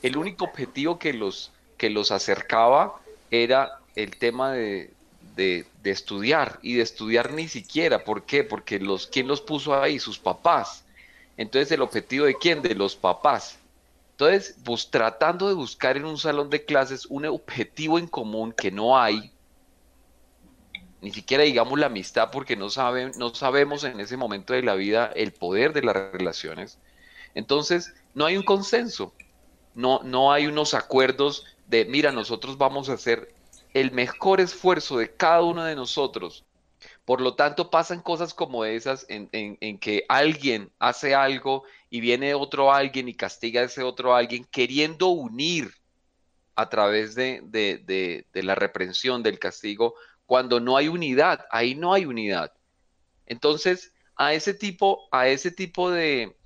El 0.01 0.17
único 0.17 0.45
objetivo 0.45 0.99
que 0.99 1.13
los, 1.13 1.51
que 1.77 1.89
los 1.89 2.11
acercaba 2.11 2.99
era 3.29 3.79
el 3.95 4.17
tema 4.17 4.51
de, 4.53 4.91
de, 5.35 5.65
estudiar 5.83 6.59
y 6.61 6.75
de 6.75 6.83
estudiar 6.83 7.31
ni 7.31 7.47
siquiera. 7.47 8.03
¿Por 8.03 8.23
qué? 8.23 8.43
Porque 8.43 8.79
los, 8.79 9.07
¿quién 9.07 9.27
los 9.27 9.41
puso 9.41 9.79
ahí? 9.79 9.99
Sus 9.99 10.19
papás. 10.19 10.83
Entonces 11.37 11.71
el 11.71 11.81
objetivo 11.81 12.25
de 12.25 12.35
quién? 12.35 12.61
De 12.61 12.75
los 12.75 12.95
papás. 12.95 13.57
Entonces, 14.11 14.55
pues 14.63 14.89
tratando 14.89 15.47
de 15.47 15.55
buscar 15.55 15.97
en 15.97 16.05
un 16.05 16.17
salón 16.17 16.49
de 16.49 16.63
clases 16.63 17.07
un 17.07 17.25
objetivo 17.25 17.97
en 17.97 18.07
común 18.07 18.53
que 18.53 18.69
no 18.69 18.99
hay, 18.99 19.31
ni 21.01 21.11
siquiera 21.11 21.43
digamos 21.43 21.79
la 21.79 21.87
amistad 21.87 22.29
porque 22.31 22.55
no, 22.55 22.69
saben, 22.69 23.11
no 23.17 23.33
sabemos 23.33 23.83
en 23.83 23.99
ese 23.99 24.17
momento 24.17 24.53
de 24.53 24.63
la 24.63 24.75
vida 24.75 25.11
el 25.15 25.33
poder 25.33 25.73
de 25.73 25.83
las 25.83 25.95
relaciones. 25.95 26.77
Entonces, 27.33 27.93
no 28.13 28.25
hay 28.25 28.37
un 28.37 28.43
consenso, 28.43 29.13
no, 29.73 30.01
no 30.03 30.31
hay 30.31 30.47
unos 30.47 30.73
acuerdos 30.73 31.45
de, 31.67 31.85
mira, 31.85 32.11
nosotros 32.11 32.57
vamos 32.57 32.89
a 32.89 32.93
hacer 32.93 33.33
el 33.73 33.91
mejor 33.91 34.41
esfuerzo 34.41 34.97
de 34.97 35.11
cada 35.11 35.41
uno 35.41 35.63
de 35.63 35.75
nosotros 35.75 36.45
por 37.05 37.21
lo 37.21 37.35
tanto, 37.35 37.69
pasan 37.69 38.01
cosas 38.01 38.33
como 38.33 38.65
esas 38.65 39.05
en, 39.09 39.77
que 39.79 40.05
alguien 40.07 40.71
hace 40.79 41.15
algo 41.15 41.63
y 41.89 41.99
viene 41.99 42.33
otro 42.33 42.71
alguien 42.71 43.07
y 43.09 43.13
castiga 43.13 43.61
a 43.61 43.65
ese 43.65 43.83
otro 43.83 44.15
alguien 44.15 44.45
queriendo 44.45 45.07
unir 45.07 45.71
a 46.55 46.69
través 46.69 47.15
de, 47.15 48.25
la 48.33 48.55
reprensión, 48.55 49.23
del 49.23 49.39
castigo, 49.39 49.95
cuando 50.31 50.61
no 50.61 50.77
hay 50.77 50.87
unidad, 50.87 51.45
ahí 51.51 51.75
no 51.75 51.91
hay 51.93 52.05
unidad. 52.05 52.53
Entonces, 53.25 53.91
a 54.15 54.33
ese 54.33 54.53
tipo, 54.53 55.09
a 55.11 55.27
ese 55.27 55.51
tipo 55.51 55.91
de, 55.91 56.37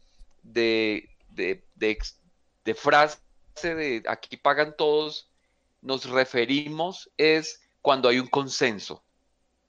de, 0.42 1.08
de 1.36 2.74
frase 2.74 3.20
de 3.62 4.02
aquí 4.08 4.38
pagan 4.38 4.74
todos, 4.76 5.30
nos 5.84 6.10
referimos 6.10 7.12
es 7.16 7.62
cuando 7.84 8.10
hay 8.10 8.18
un 8.18 8.26
consenso 8.26 9.04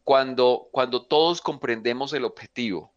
cuando, 0.02 0.70
cuando 0.72 1.04
todos 1.04 1.42
comprendemos 1.42 2.14
el 2.14 2.24
objetivo, 2.24 2.94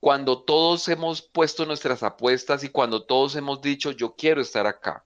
cuando 0.00 0.42
todos 0.42 0.86
hemos 0.88 1.22
puesto 1.22 1.64
nuestras 1.64 2.02
apuestas 2.02 2.62
y 2.62 2.68
cuando 2.68 3.06
todos 3.06 3.36
hemos 3.36 3.62
dicho, 3.62 3.92
yo 3.92 4.14
quiero 4.16 4.42
estar 4.42 4.66
acá, 4.66 5.02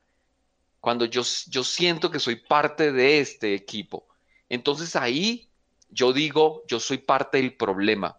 cuando 0.80 1.04
yo, 1.04 1.22
yo 1.46 1.62
siento 1.62 2.10
que 2.10 2.18
soy 2.18 2.34
parte 2.34 2.90
de 2.90 3.20
este 3.20 3.54
equipo, 3.54 4.08
entonces 4.48 4.96
ahí 4.96 5.51
yo 5.92 6.12
digo, 6.12 6.64
yo 6.66 6.80
soy 6.80 6.98
parte 6.98 7.38
del 7.38 7.54
problema. 7.54 8.18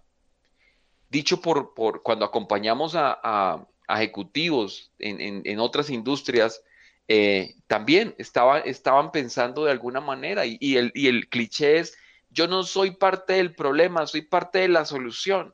Dicho 1.09 1.41
por, 1.41 1.73
por 1.73 2.03
cuando 2.03 2.25
acompañamos 2.25 2.93
a, 2.95 3.65
ejecutivos 3.89 4.91
en, 4.99 5.59
otras 5.59 5.89
industrias, 5.89 6.63
eh, 7.07 7.55
también 7.67 8.15
estaban, 8.17 8.63
estaban 8.65 9.11
pensando 9.11 9.65
de 9.65 9.71
alguna 9.71 9.99
manera 9.99 10.45
y, 10.45 10.77
el, 10.77 10.91
y 10.95 11.07
el 11.07 11.27
cliché 11.27 11.79
es, 11.79 11.97
yo 12.31 12.47
no 12.47 12.63
soy 12.63 12.91
parte 12.91 13.33
del 13.33 13.53
problema, 13.53 14.07
soy 14.07 14.21
parte 14.21 14.59
de 14.59 14.69
la 14.69 14.85
solución. 14.85 15.53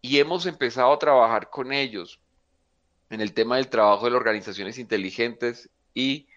Y 0.00 0.18
hemos 0.18 0.46
empezado 0.46 0.92
a 0.92 0.98
trabajar 0.98 1.50
con 1.50 1.72
ellos 1.72 2.20
en 3.10 3.20
el 3.20 3.32
tema 3.32 3.56
del 3.56 3.68
trabajo 3.68 4.04
de 4.04 4.12
las 4.12 4.20
organizaciones 4.20 4.78
inteligentes 4.78 5.68
y, 5.92 6.28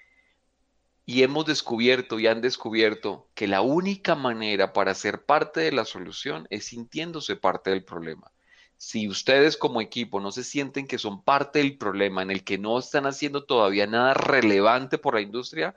y 1.12 1.24
hemos 1.24 1.46
descubierto 1.46 2.22
y 2.22 2.28
han 2.28 2.40
descubierto 2.40 3.28
que 3.36 3.46
la 3.46 3.60
única 3.60 4.16
manera 4.16 4.72
para 4.72 4.94
ser 4.94 5.26
parte 5.26 5.60
de 5.60 5.74
la 5.74 5.84
solución 5.84 6.48
es 6.50 6.68
sintiéndose 6.68 7.36
parte 7.36 7.70
del 7.70 7.84
problema. 7.84 8.32
Si 8.78 9.10
ustedes 9.10 9.58
como 9.58 9.82
equipo 9.82 10.22
no 10.22 10.32
se 10.32 10.46
sienten 10.46 10.88
que 10.88 10.98
son 10.98 11.22
parte 11.22 11.60
del 11.60 11.78
problema 11.78 12.22
en 12.22 12.32
el 12.32 12.46
que 12.46 12.58
no 12.58 12.80
están 12.80 13.06
haciendo 13.08 13.44
todavía 13.44 13.88
nada 13.88 14.14
relevante 14.14 14.98
por 14.98 15.16
la 15.16 15.20
industria, 15.20 15.76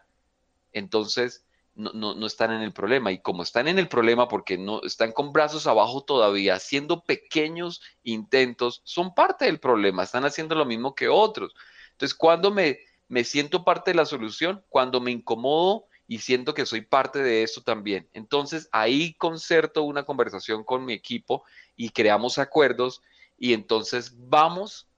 entonces 0.73 1.45
no, 1.75 2.15
no, 2.15 2.27
están 2.27 2.53
en 2.53 2.63
el 2.63 2.73
problema. 2.73 3.11
Y 3.11 3.19
como 3.19 3.43
están 3.43 3.67
en 3.67 3.81
el 3.81 3.89
problema 3.89 4.29
porque 4.29 4.57
no 4.57 4.83
están 4.85 5.11
con 5.11 5.33
brazos 5.33 5.67
abajo 5.67 6.05
todavía, 6.05 6.55
haciendo 6.55 7.03
pequeños 7.03 7.83
intentos, 8.05 8.83
son 8.85 9.17
parte 9.17 9.47
del 9.47 9.59
problema, 9.59 10.05
están 10.05 10.27
haciendo 10.27 10.55
lo 10.55 10.65
mismo 10.65 10.95
que 10.95 11.09
otros. 11.09 11.57
Entonces, 11.91 12.15
cuando 12.15 12.53
me, 12.53 12.79
me 13.09 13.25
siento 13.25 13.65
parte 13.65 13.91
de 13.91 13.97
la 13.97 14.07
solución, 14.07 14.65
cuando 14.69 15.01
me 15.01 15.11
incomodo 15.11 15.87
y 16.07 16.19
siento 16.19 16.55
que 16.55 16.67
soy 16.67 16.83
parte 16.83 17.23
de 17.23 17.43
esto 17.43 17.63
también. 17.63 18.09
Entonces, 18.13 18.69
ahí 18.73 19.15
concerto 19.15 19.83
una 19.83 20.05
conversación 20.05 20.65
con 20.65 20.85
mi 20.85 20.93
equipo 20.93 21.45
y 21.77 21.91
creamos 21.91 22.39
acuerdos 22.39 23.03
y 23.39 23.53
entonces 23.53 24.15
vamos, 24.17 24.89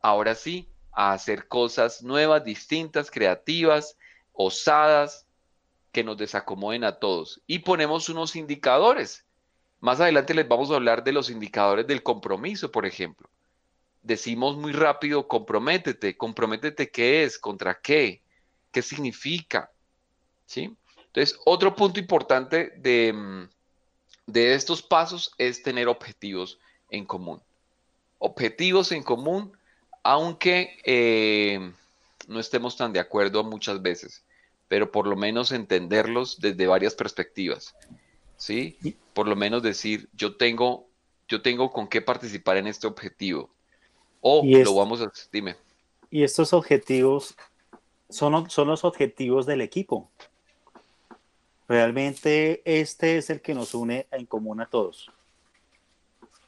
ahora 0.00 0.34
sí, 0.34 0.68
a 0.92 1.12
hacer 1.12 1.48
cosas 1.48 2.02
nuevas, 2.02 2.44
distintas, 2.44 3.10
creativas, 3.10 3.96
osadas, 4.32 5.26
que 5.94 6.04
nos 6.04 6.16
desacomoden 6.16 6.84
a 6.84 6.98
todos. 6.98 7.40
Y 7.46 7.60
ponemos 7.60 8.08
unos 8.08 8.34
indicadores. 8.34 9.24
Más 9.80 10.00
adelante 10.00 10.34
les 10.34 10.48
vamos 10.48 10.70
a 10.70 10.74
hablar 10.74 11.04
de 11.04 11.12
los 11.12 11.30
indicadores 11.30 11.86
del 11.86 12.02
compromiso, 12.02 12.70
por 12.70 12.84
ejemplo. 12.84 13.30
Decimos 14.04 14.56
muy 14.56 14.72
rápido, 14.72 15.26
comprométete, 15.26 16.16
comprométete 16.16 16.90
qué 16.90 17.24
es, 17.24 17.38
contra 17.38 17.80
qué, 17.80 18.22
qué 18.70 18.82
significa. 18.82 19.72
¿Sí? 20.46 20.76
Entonces, 21.06 21.36
otro 21.44 21.74
punto 21.74 21.98
importante 21.98 22.72
de, 22.76 23.48
de 24.26 24.54
estos 24.54 24.80
pasos 24.82 25.32
es 25.38 25.62
tener 25.62 25.88
objetivos 25.88 26.60
en 26.90 27.04
común. 27.04 27.42
Objetivos 28.18 28.92
en 28.92 29.02
común, 29.02 29.56
aunque 30.04 30.78
eh, 30.84 31.72
no 32.28 32.38
estemos 32.38 32.76
tan 32.76 32.92
de 32.92 33.00
acuerdo 33.00 33.42
muchas 33.42 33.82
veces 33.82 34.22
pero 34.68 34.90
por 34.90 35.06
lo 35.06 35.16
menos 35.16 35.52
entenderlos 35.52 36.40
desde 36.40 36.66
varias 36.66 36.94
perspectivas. 36.94 37.74
¿Sí? 38.36 38.76
Por 39.12 39.28
lo 39.28 39.36
menos 39.36 39.62
decir, 39.62 40.08
yo 40.12 40.36
tengo, 40.36 40.88
yo 41.28 41.42
tengo 41.42 41.70
con 41.70 41.86
qué 41.86 42.02
participar 42.02 42.56
en 42.56 42.66
este 42.66 42.86
objetivo. 42.86 43.50
O 44.26 44.42
lo 44.42 44.74
vamos 44.74 45.02
a, 45.02 45.12
dime. 45.30 45.54
Y 46.10 46.22
estos 46.22 46.54
objetivos 46.54 47.36
son, 48.08 48.48
son 48.48 48.68
los 48.68 48.84
objetivos 48.84 49.44
del 49.44 49.60
equipo. 49.60 50.10
Realmente 51.68 52.62
este 52.64 53.18
es 53.18 53.28
el 53.28 53.42
que 53.42 53.52
nos 53.52 53.74
une 53.74 54.06
en 54.10 54.24
común 54.24 54.62
a 54.62 54.66
todos. 54.66 55.10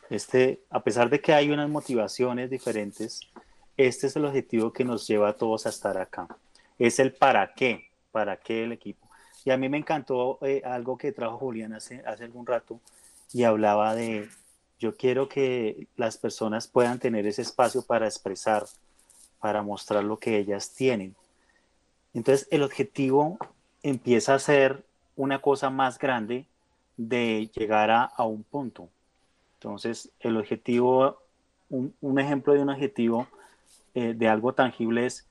Este, 0.08 0.62
a 0.70 0.82
pesar 0.82 1.10
de 1.10 1.20
que 1.20 1.34
hay 1.34 1.50
unas 1.50 1.68
motivaciones 1.68 2.48
diferentes, 2.48 3.20
este 3.76 4.06
es 4.06 4.16
el 4.16 4.24
objetivo 4.24 4.72
que 4.72 4.84
nos 4.84 5.06
lleva 5.06 5.28
a 5.28 5.32
todos 5.34 5.66
a 5.66 5.68
estar 5.68 5.98
acá. 5.98 6.28
Es 6.78 6.98
el 6.98 7.12
para 7.12 7.52
qué 7.52 7.90
para 8.10 8.38
qué 8.38 8.64
el 8.64 8.72
equipo. 8.72 9.06
Y 9.44 9.50
a 9.50 9.58
mí 9.58 9.68
me 9.68 9.76
encantó 9.76 10.38
eh, 10.40 10.62
algo 10.64 10.96
que 10.96 11.12
trajo 11.12 11.36
Julián 11.36 11.74
hace, 11.74 12.02
hace 12.06 12.24
algún 12.24 12.46
rato 12.46 12.80
y 13.30 13.42
hablaba 13.42 13.94
de, 13.94 14.30
yo 14.78 14.96
quiero 14.96 15.28
que 15.28 15.86
las 15.96 16.18
personas 16.18 16.66
puedan 16.66 16.98
tener 16.98 17.26
ese 17.26 17.42
espacio 17.42 17.82
para 17.82 18.06
expresar, 18.06 18.64
para 19.40 19.62
mostrar 19.62 20.04
lo 20.04 20.18
que 20.18 20.38
ellas 20.38 20.74
tienen. 20.74 21.14
Entonces 22.14 22.48
el 22.50 22.62
objetivo 22.62 23.38
empieza 23.82 24.34
a 24.34 24.38
ser 24.38 24.84
una 25.16 25.40
cosa 25.40 25.70
más 25.70 25.98
grande 25.98 26.46
de 26.96 27.50
llegar 27.54 27.90
a, 27.90 28.24
un 28.24 28.42
punto. 28.42 28.88
Entonces 29.54 30.10
el 30.20 30.36
objetivo, 30.36 31.18
un, 31.68 31.94
un 32.00 32.18
ejemplo 32.18 32.52
de 32.52 32.60
un 32.60 32.70
objetivo 32.70 33.26
eh, 33.94 34.12
de 34.14 34.28
algo 34.28 34.52
tangible 34.52 35.06
es 35.06 35.26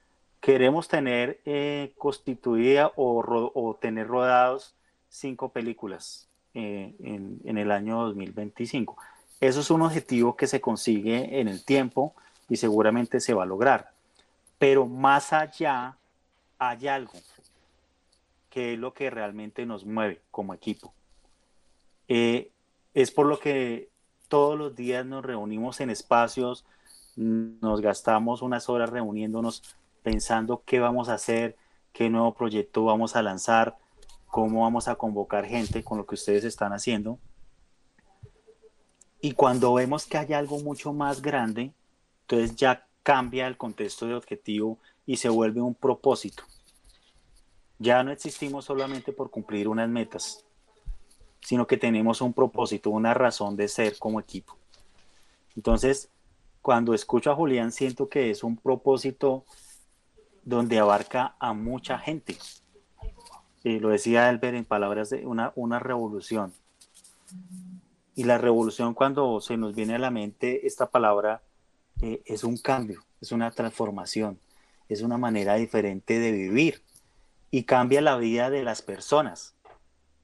queremos 0.46 0.88
tener 0.88 1.39
eh, 1.46 1.93
constituida 1.98 2.91
o, 2.96 3.78
tener 3.82 4.08
rodados 4.08 4.76
cinco 5.10 5.50
películas 5.50 6.30
eh, 6.54 6.96
en, 7.00 7.58
el 7.58 7.72
año 7.72 8.04
2025. 8.06 8.96
Eso 9.42 9.60
es 9.60 9.70
un 9.70 9.82
objetivo 9.82 10.36
que 10.36 10.48
se 10.48 10.62
consigue 10.62 11.40
en 11.40 11.48
el 11.48 11.64
tiempo 11.64 12.14
y 12.50 12.58
seguramente 12.58 13.20
se 13.20 13.34
va 13.34 13.44
a 13.44 13.48
lograr. 13.48 13.92
Pero 14.58 14.86
más 14.88 15.34
allá 15.34 15.98
hay 16.58 16.88
algo 16.88 17.14
que 18.50 18.74
es 18.74 18.80
lo 18.80 18.94
que 18.94 19.10
realmente 19.10 19.66
nos 19.66 19.86
mueve 19.86 20.22
como 20.32 20.54
equipo. 20.54 20.94
Eh, 22.08 22.52
es 22.94 23.12
por 23.12 23.26
lo 23.26 23.40
que 23.40 23.90
todos 24.30 24.58
los 24.58 24.76
días 24.76 25.06
nos 25.06 25.26
reunimos 25.26 25.82
en 25.82 25.90
espacios, 25.90 26.66
nos 27.16 27.82
gastamos 27.82 28.42
unas 28.42 28.70
horas 28.70 28.90
reuniéndonos 28.90 29.64
pensando 30.04 30.64
qué 30.66 30.80
vamos 30.80 31.10
a 31.10 31.16
hacer, 31.16 31.58
qué 31.92 32.10
nuevo 32.10 32.34
proyecto 32.34 32.86
vamos 32.86 33.16
a 33.16 33.22
lanzar, 33.22 33.78
cómo 34.28 34.64
vamos 34.64 34.88
a 34.88 34.96
convocar 34.96 35.46
gente 35.46 35.84
con 35.84 35.98
lo 35.98 36.06
que 36.06 36.16
ustedes 36.16 36.44
están 36.44 36.74
haciendo. 36.74 37.20
Y 39.26 39.32
cuando 39.32 39.74
vemos 39.74 40.06
que 40.06 40.20
hay 40.20 40.34
algo 40.34 40.60
mucho 40.60 40.94
más 40.94 41.20
grande, 41.20 41.74
entonces 42.22 42.56
ya 42.56 42.86
cambia 43.02 43.48
el 43.48 43.58
contexto 43.58 44.06
de 44.06 44.14
objetivo 44.14 44.78
y 45.08 45.18
se 45.18 45.30
vuelve 45.30 45.62
un 45.62 45.74
propósito. 45.74 46.44
Ya 47.80 48.04
no 48.04 48.12
existimos 48.12 48.66
solamente 48.66 49.14
por 49.14 49.32
cumplir 49.32 49.68
unas 49.68 49.90
metas, 49.90 50.46
sino 51.42 51.66
que 51.66 51.76
tenemos 51.76 52.22
un 52.22 52.34
propósito, 52.34 52.92
una 52.92 53.16
razón 53.16 53.56
de 53.56 53.68
ser 53.68 53.98
como 53.98 54.20
equipo. 54.20 54.58
Entonces, 55.56 56.08
cuando 56.62 56.94
escucho 56.94 57.32
a 57.32 57.36
Julián, 57.36 57.72
siento 57.72 58.08
que 58.08 58.30
es 58.30 58.44
un 58.44 58.58
propósito 58.58 59.44
donde 60.44 60.78
abarca 60.78 61.36
a 61.40 61.52
mucha 61.54 61.98
gente. 61.98 62.38
Y 63.64 63.80
lo 63.80 63.90
decía 63.90 64.30
Elber 64.30 64.54
en 64.54 64.66
palabras 64.66 65.10
de 65.10 65.26
una, 65.26 65.52
una 65.56 65.80
revolución. 65.80 66.54
Y 68.16 68.24
la 68.24 68.38
revolución 68.38 68.93
cuando 68.93 69.41
se 69.41 69.57
nos 69.57 69.76
viene 69.76 69.95
a 69.95 69.99
la 69.99 70.11
mente 70.11 70.66
esta 70.66 70.89
palabra 70.89 71.41
eh, 72.01 72.22
es 72.26 72.43
un 72.43 72.57
cambio, 72.57 73.03
es 73.22 73.32
una 73.32 73.51
transformación, 73.51 74.39
es 74.89 75.01
una 75.01 75.18
manera 75.18 75.55
diferente 75.55 76.20
de 76.20 76.32
vivir 76.32 76.82
y 77.51 77.63
cambia 77.63 78.01
la 78.01 78.18
vida 78.18 78.49
de 78.49 78.63
las 78.63 78.82
personas. 78.82 79.53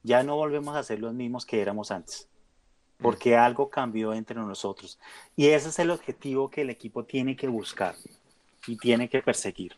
Ya 0.02 0.22
no 0.22 0.36
volvemos 0.36 0.74
a 0.74 0.82
ser 0.82 1.00
los 1.00 1.14
mismos 1.14 1.46
que 1.46 1.60
éramos 1.60 1.90
antes, 1.90 2.28
porque 2.98 3.36
algo 3.36 3.70
cambió 3.70 4.14
entre 4.14 4.36
nosotros. 4.36 4.98
Y 5.36 5.48
ese 5.48 5.68
es 5.68 5.78
el 5.78 5.90
objetivo 5.90 6.50
que 6.50 6.62
el 6.62 6.70
equipo 6.70 7.04
tiene 7.04 7.36
que 7.36 7.48
buscar 7.48 7.94
y 8.66 8.76
tiene 8.76 9.08
que 9.08 9.22
perseguir 9.22 9.76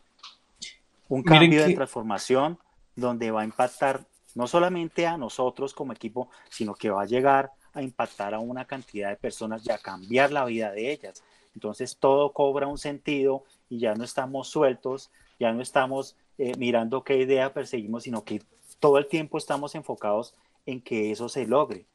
un 1.07 1.23
cambio 1.23 1.65
de 1.65 1.73
transformación 1.73 2.57
donde 2.95 3.31
va 3.31 3.41
a 3.41 3.45
impactar 3.45 4.05
no 4.33 4.47
solamente 4.47 5.07
a 5.07 5.17
nosotros 5.17 5.73
como 5.73 5.93
equipo, 5.93 6.29
sino 6.49 6.75
que 6.75 6.89
va 6.89 7.03
a 7.03 7.05
llegar 7.05 7.51
a 7.75 7.81
impactar 7.81 8.33
a 8.33 8.39
una 8.39 8.65
cantidad 8.65 9.09
de 9.09 9.15
personas 9.15 9.65
y 9.65 9.71
a 9.71 9.77
cambiar 9.77 10.31
la 10.31 10.45
vida 10.45 10.71
de 10.71 10.91
ellas. 10.91 11.23
Entonces 11.53 11.97
todo 11.97 12.31
cobra 12.33 12.67
un 12.67 12.77
sentido 12.77 13.43
y 13.69 13.79
ya 13.79 13.93
no 13.93 14.03
estamos 14.03 14.47
sueltos, 14.47 15.11
ya 15.39 15.51
no 15.51 15.61
estamos 15.61 16.15
eh, 16.37 16.53
mirando 16.57 17.03
qué 17.03 17.17
idea 17.17 17.53
perseguimos, 17.53 18.03
sino 18.03 18.23
que 18.23 18.41
todo 18.79 18.97
el 18.97 19.07
tiempo 19.07 19.37
estamos 19.37 19.75
enfocados 19.75 20.33
en 20.65 20.81
que 20.81 21.11
eso 21.11 21.29
se 21.29 21.45
logre. 21.45 21.85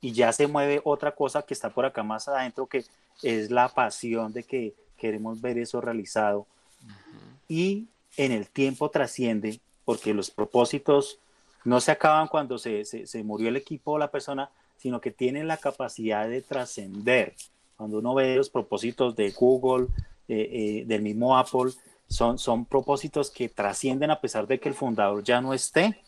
Y 0.00 0.12
ya 0.12 0.32
se 0.32 0.46
mueve 0.46 0.80
otra 0.84 1.14
cosa 1.14 1.42
que 1.42 1.54
está 1.54 1.70
por 1.70 1.84
acá 1.84 2.02
más 2.02 2.28
adentro, 2.28 2.66
que 2.66 2.84
es 3.22 3.50
la 3.50 3.68
pasión 3.68 4.32
de 4.32 4.42
que 4.42 4.74
queremos 4.96 5.40
ver 5.40 5.58
eso 5.58 5.80
realizado. 5.80 6.46
Y 7.48 7.86
en 8.16 8.32
el 8.32 8.48
tiempo 8.48 8.90
trasciende, 8.90 9.60
porque 9.84 10.14
los 10.14 10.30
propósitos 10.30 11.18
no 11.64 11.80
se 11.80 11.92
acaban 11.92 12.28
cuando 12.28 12.58
se, 12.58 12.84
murió 13.24 13.48
el 13.48 13.56
equipo 13.56 13.92
o 13.92 13.98
la 13.98 14.10
persona, 14.10 14.50
sino 14.76 15.00
que 15.00 15.10
tienen 15.10 15.48
la 15.48 15.56
capacidad 15.56 16.28
de 16.28 16.42
trascender. 16.42 17.34
Cuando 17.76 17.98
uno 17.98 18.14
ve 18.14 18.36
los 18.36 18.50
propósitos 18.50 19.16
de 19.16 19.30
Google, 19.30 19.88
eh, 20.28 20.48
eh, 20.52 20.84
del 20.86 21.02
mismo 21.02 21.36
Apple, 21.36 21.72
son, 22.08 22.38
son 22.38 22.64
propósitos 22.64 23.30
que 23.30 23.48
trascienden 23.48 24.10
a 24.10 24.20
pesar 24.20 24.46
de 24.46 24.58
que 24.58 24.68
el 24.68 24.74
fundador 24.74 25.22
ya 25.22 25.40
no 25.40 25.54
esté. 25.54 26.00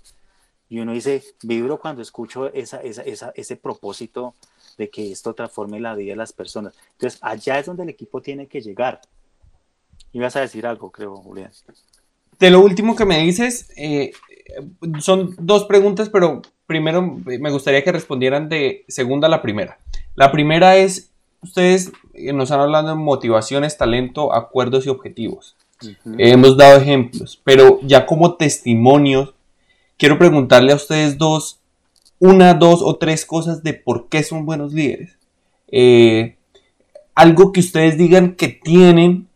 Y 0.69 0.81
uno 0.81 0.93
dice, 0.93 1.23
vibro 1.43 1.79
cuando 1.81 2.03
escucho 2.03 2.53
esa, 2.53 2.81
ese 2.83 3.57
propósito 3.57 4.35
de 4.77 4.91
que 4.91 5.11
esto 5.11 5.35
transforme 5.35 5.81
la 5.81 5.95
vida 5.95 6.12
de 6.12 6.16
las 6.16 6.33
personas. 6.33 6.75
Entonces, 6.93 7.19
allá 7.23 7.59
es 7.59 7.66
donde 7.66 7.83
el 7.83 7.89
equipo 7.89 8.21
tiene 8.23 8.47
que 8.47 8.61
llegar. 8.61 9.01
Ibas 10.12 10.37
a 10.37 10.41
decir 10.41 10.66
algo, 10.66 10.91
creo, 10.91 11.16
Julián. 11.16 11.51
De 12.39 12.51
lo 12.51 12.61
último 12.61 12.95
que 12.95 13.05
me 13.05 13.19
dices, 13.19 13.71
eh, 13.77 14.12
son 15.01 15.34
dos 15.38 15.64
preguntas, 15.64 16.09
pero 16.09 16.42
primero 16.66 17.03
me 17.03 17.51
gustaría 17.51 17.82
que 17.82 17.92
respondieran 17.92 18.49
de 18.49 18.84
segunda 18.88 19.26
a 19.26 19.30
la 19.30 19.42
primera. 19.42 19.78
La 20.14 20.30
primera 20.32 20.76
es, 20.76 21.11
ustedes 21.42 21.92
nos 22.32 22.51
han 22.51 22.61
hablado 22.61 22.88
de 22.88 22.94
motivaciones, 22.94 23.76
talento, 23.76 24.34
acuerdos 24.34 24.86
y 24.86 24.90
objetivos. 24.90 25.57
hemos 26.18 26.57
dado 26.57 26.78
ejemplos, 26.78 27.40
pero 27.44 27.78
ya 27.82 28.05
como 28.05 28.34
testimonios, 28.34 29.34
quiero 29.96 30.18
preguntarle 30.18 30.72
a 30.72 30.76
ustedes 30.76 31.18
dos, 31.18 31.61
una, 32.18 32.55
dos 32.55 32.82
o 32.82 32.96
tres 32.96 33.24
cosas 33.24 33.62
de 33.62 33.74
por 33.74 34.09
qué 34.09 34.22
son 34.22 34.44
buenos 34.44 34.72
líderes. 34.72 35.16
Eh, 35.70 36.36
algo 37.14 37.53
que 37.53 37.61
ustedes 37.61 37.96
digan 37.99 38.34
que 38.34 38.49
tienen, 38.49 39.28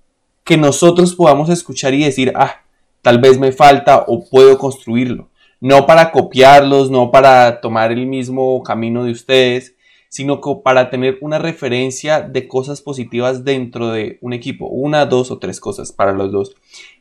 que 0.44 0.56
nosotros 0.56 1.14
podamos 1.14 1.48
escuchar 1.48 1.94
y 1.94 2.04
decir, 2.04 2.32
ah, 2.36 2.61
tal 3.03 3.18
vez 3.18 3.38
me 3.38 3.53
falta 3.53 4.05
o 4.07 4.24
puedo 4.28 4.57
construirlo. 4.59 5.28
no 5.61 5.86
para 5.86 6.11
copiarlos, 6.11 6.90
no 6.90 7.12
para 7.12 7.61
tomar 7.61 7.92
el 7.92 8.07
mismo 8.07 8.64
camino 8.64 9.05
de 9.05 9.12
ustedes, 9.12 9.76
sino 10.09 10.40
para 10.62 10.90
tener 10.90 11.18
una 11.20 11.38
referencia 11.38 12.20
de 12.20 12.48
cosas 12.48 12.82
positivas 12.82 13.44
dentro 13.44 13.92
de 13.92 14.18
un 14.20 14.32
equipo, 14.32 14.66
una, 14.66 15.07
dos 15.07 15.30
o 15.30 15.38
tres 15.38 15.61
cosas 15.61 15.92
para 15.92 16.12
los 16.12 16.32
dos. 16.32 16.55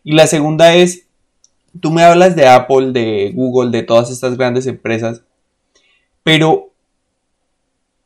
Y 0.04 0.14
la 0.14 0.28
segunda 0.28 0.76
es, 0.76 1.08
tú 1.80 1.91
me 1.91 2.04
hablas 2.04 2.36
de 2.36 2.47
Apple, 2.47 2.91
de 2.91 3.32
Google, 3.34 3.72
de 3.72 3.84
todas 3.84 4.12
estas 4.12 4.38
grandes 4.38 4.68
empresas, 4.68 5.24
pero 6.24 6.70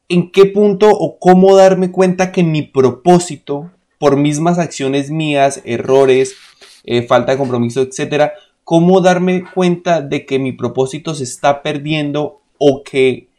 ¿en 0.10 0.32
qué 0.32 0.46
punto 0.46 0.90
o 0.90 1.20
cómo 1.20 1.56
darme 1.56 1.92
cuenta 1.92 2.32
que 2.32 2.44
mi 2.44 2.62
propósito, 2.62 3.72
por 4.00 4.16
mismas 4.16 4.58
acciones 4.58 5.12
mías, 5.12 5.62
errores, 5.66 6.36
eh, 6.86 7.02
falta 7.02 7.32
de 7.32 7.38
compromiso, 7.38 7.82
etcétera, 7.82 8.34
cómo 8.64 9.02
darme 9.02 9.44
cuenta 9.54 10.02
de 10.02 10.26
que 10.26 10.40
mi 10.40 10.52
propósito 10.52 11.16
se 11.16 11.24
está 11.24 11.64
perdiendo 11.64 12.42
o 12.58 12.84
que 12.84 13.30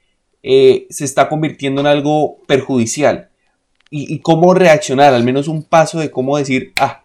eh, 0.43 0.87
se 0.91 1.05
está 1.05 1.29
convirtiendo 1.29 1.81
en 1.81 1.87
algo 1.87 2.39
perjudicial? 2.47 3.31
Y, 3.89 4.19
cómo 4.19 4.53
reaccionar, 4.53 5.15
al 5.15 5.23
menos 5.23 5.47
un 5.47 5.63
paso 5.63 6.01
de 6.01 6.11
cómo 6.11 6.37
decir, 6.37 6.73
ah, 6.81 7.05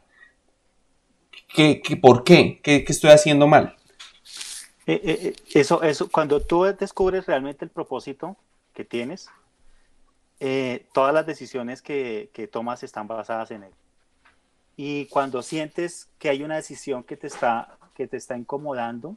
¿qué, 1.54 1.80
por 2.02 2.24
qué? 2.24 2.60
qué? 2.64 2.84
estoy 2.88 3.12
haciendo 3.12 3.48
mal? 3.48 3.78
Eh, 4.88 5.36
eso, 5.54 5.84
eso, 5.84 6.10
cuando 6.10 6.42
tú 6.42 6.64
descubres 6.64 7.28
realmente 7.28 7.64
el 7.64 7.72
propósito 7.72 8.36
que 8.74 8.84
tienes, 8.84 9.30
todas 10.92 11.14
las 11.14 11.26
decisiones 11.28 11.84
que, 11.84 12.32
que, 12.34 12.48
tomas 12.48 12.82
están 12.82 13.08
basadas 13.08 13.52
en 13.52 13.64
él. 13.64 13.72
Y 14.84 15.06
cuando 15.06 15.44
sientes 15.44 16.10
que 16.18 16.28
hay 16.28 16.42
una 16.42 16.56
decisión 16.56 17.04
que 17.04 17.16
te 17.16 17.28
está, 17.28 17.78
que 17.94 18.08
te 18.08 18.18
está 18.18 18.36
incomodando, 18.36 19.16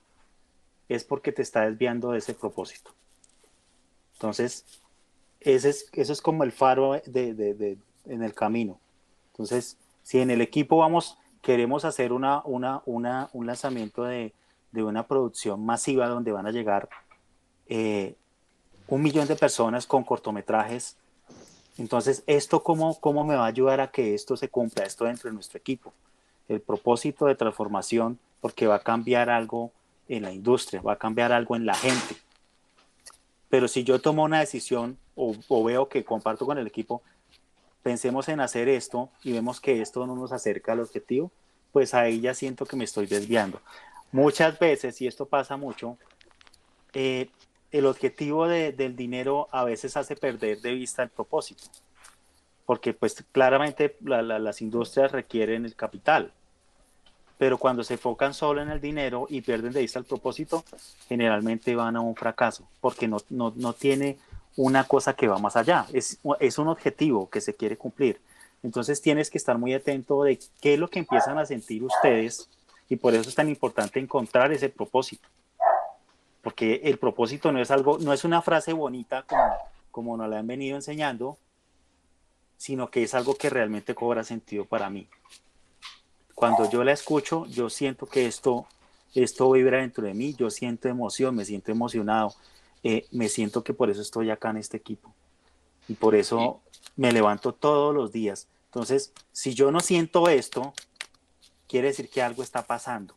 es 0.90 1.04
porque 1.04 1.32
te 1.32 1.40
está 1.40 1.62
desviando 1.62 2.10
de 2.10 2.18
ese 2.18 2.34
propósito. 2.34 2.90
Entonces, 4.12 4.66
ese 5.40 5.70
es, 5.70 5.88
eso 5.94 6.12
es 6.12 6.20
como 6.20 6.44
el 6.44 6.52
faro 6.52 7.00
de, 7.06 7.32
de, 7.32 7.78
en 8.04 8.22
el 8.22 8.34
camino. 8.34 8.78
Entonces, 9.30 9.78
si 10.02 10.20
en 10.20 10.30
el 10.30 10.42
equipo 10.42 10.76
vamos, 10.76 11.16
queremos 11.40 11.86
hacer 11.86 12.12
una, 12.12 12.42
una, 12.44 12.82
una, 12.84 13.30
un 13.32 13.46
lanzamiento 13.46 14.04
de, 14.04 14.34
una 14.74 15.06
producción 15.06 15.64
masiva 15.64 16.08
donde 16.08 16.30
van 16.30 16.46
a 16.46 16.52
llegar 16.52 16.90
eh, 17.68 18.16
un 18.86 19.00
millón 19.00 19.26
de 19.28 19.36
personas 19.36 19.86
con 19.86 20.04
cortometrajes 20.04 20.98
entonces, 21.76 22.22
¿esto 22.26 22.62
cómo, 22.62 22.98
cómo 23.00 23.24
me 23.24 23.34
va 23.34 23.44
a 23.44 23.48
ayudar 23.48 23.80
a 23.80 23.90
que 23.90 24.14
esto 24.14 24.36
se 24.36 24.48
cumpla, 24.48 24.84
esto 24.84 25.04
dentro 25.04 25.28
de 25.28 25.34
nuestro 25.34 25.58
equipo? 25.58 25.92
El 26.48 26.60
propósito 26.60 27.26
de 27.26 27.34
transformación, 27.34 28.18
porque 28.40 28.66
va 28.66 28.76
a 28.76 28.82
cambiar 28.82 29.30
algo 29.30 29.72
en 30.08 30.22
la 30.22 30.32
industria, 30.32 30.82
va 30.82 30.92
a 30.92 30.98
cambiar 30.98 31.32
algo 31.32 31.56
en 31.56 31.66
la 31.66 31.74
gente. 31.74 32.16
Pero 33.48 33.68
si 33.68 33.84
yo 33.84 34.00
tomo 34.00 34.24
una 34.24 34.40
decisión 34.40 34.98
o, 35.16 35.64
veo 35.64 35.88
que 35.88 36.04
comparto 36.04 36.46
con 36.46 36.58
el 36.58 36.66
equipo, 36.66 37.02
pensemos 37.82 38.28
en 38.28 38.40
hacer 38.40 38.68
esto 38.68 39.10
y 39.22 39.32
vemos 39.32 39.60
que 39.60 39.80
esto 39.80 40.06
no 40.06 40.14
nos 40.14 40.32
acerca 40.32 40.72
al 40.72 40.80
objetivo, 40.80 41.30
pues 41.72 41.94
ahí 41.94 42.20
ya 42.20 42.34
siento 42.34 42.66
que 42.66 42.76
me 42.76 42.84
estoy 42.84 43.06
desviando. 43.06 43.60
Muchas 44.12 44.58
veces, 44.58 45.00
y 45.00 45.06
esto 45.06 45.26
pasa 45.26 45.56
mucho, 45.56 45.98
eh, 46.92 47.28
el 47.74 47.86
objetivo 47.86 48.46
del 48.46 48.94
dinero 48.94 49.48
a 49.50 49.64
veces 49.64 49.96
hace 49.96 50.14
perder 50.14 50.60
de 50.60 50.74
vista 50.74 51.02
el 51.02 51.08
propósito, 51.08 51.64
porque 52.66 52.94
pues 52.94 53.24
claramente 53.32 53.96
las 54.00 54.62
industrias 54.62 55.10
requieren 55.10 55.64
el 55.64 55.74
capital, 55.74 56.32
pero 57.36 57.58
cuando 57.58 57.82
se 57.82 57.94
enfocan 57.94 58.32
solo 58.32 58.62
en 58.62 58.70
el 58.70 58.80
dinero 58.80 59.26
y 59.28 59.40
pierden 59.40 59.72
de 59.72 59.80
vista 59.80 59.98
el 59.98 60.04
propósito, 60.04 60.64
generalmente 61.08 61.74
van 61.74 61.96
a 61.96 62.00
un 62.00 62.14
fracaso, 62.14 62.64
porque 62.80 63.08
no, 63.08 63.16
no, 63.28 63.72
tiene 63.72 64.18
una 64.54 64.84
cosa 64.84 65.14
que 65.14 65.26
va 65.26 65.38
más 65.38 65.56
allá, 65.56 65.84
es, 65.92 66.20
es 66.38 66.58
un 66.58 66.68
objetivo 66.68 67.28
que 67.28 67.40
se 67.40 67.56
quiere 67.56 67.76
cumplir. 67.76 68.20
Entonces 68.62 69.02
tienes 69.02 69.30
que 69.30 69.38
estar 69.38 69.58
muy 69.58 69.74
atento 69.74 70.22
de 70.22 70.38
qué 70.60 70.74
es 70.74 70.78
lo 70.78 70.88
que 70.88 71.00
empiezan 71.00 71.38
a 71.38 71.44
sentir 71.44 71.82
ustedes 71.82 72.48
y 72.88 72.94
por 72.94 73.14
eso 73.14 73.28
es 73.28 73.34
tan 73.34 73.48
importante 73.48 73.98
encontrar 73.98 74.52
ese 74.52 74.68
propósito 74.68 75.28
porque 76.44 76.82
el 76.84 76.98
propósito 76.98 77.50
no 77.50 77.60
es 77.60 77.70
algo, 77.70 77.98
no 77.98 78.12
es 78.12 78.22
una 78.22 78.42
frase 78.42 78.74
bonita 78.74 79.22
como, 79.22 79.56
como 79.90 80.16
nos 80.18 80.28
la 80.28 80.38
han 80.38 80.46
venido 80.46 80.76
enseñando, 80.76 81.38
sino 82.58 82.90
que 82.90 83.02
es 83.02 83.14
algo 83.14 83.34
que 83.34 83.48
realmente 83.48 83.94
cobra 83.94 84.22
sentido 84.22 84.66
para 84.66 84.90
mí. 84.90 85.08
Cuando 86.34 86.70
yo 86.70 86.84
la 86.84 86.92
escucho, 86.92 87.46
yo 87.46 87.70
siento 87.70 88.04
que 88.06 88.26
esto, 88.26 88.66
esto 89.14 89.50
vibra 89.50 89.78
dentro 89.78 90.04
de 90.04 90.12
mí, 90.12 90.34
yo 90.34 90.50
siento 90.50 90.88
emoción, 90.88 91.34
me 91.34 91.46
siento 91.46 91.72
emocionado, 91.72 92.34
eh, 92.82 93.06
me 93.10 93.30
siento 93.30 93.64
que 93.64 93.72
por 93.72 93.88
eso 93.88 94.02
estoy 94.02 94.30
acá 94.30 94.50
en 94.50 94.58
este 94.58 94.76
equipo 94.76 95.14
y 95.88 95.94
por 95.94 96.14
eso 96.14 96.60
me 96.94 97.10
levanto 97.10 97.54
todos 97.54 97.94
los 97.94 98.12
días. 98.12 98.48
Entonces, 98.66 99.14
si 99.32 99.54
yo 99.54 99.70
no 99.70 99.80
siento 99.80 100.28
esto, 100.28 100.74
quiere 101.66 101.88
decir 101.88 102.10
que 102.10 102.20
algo 102.20 102.42
está 102.42 102.66
pasando 102.66 103.16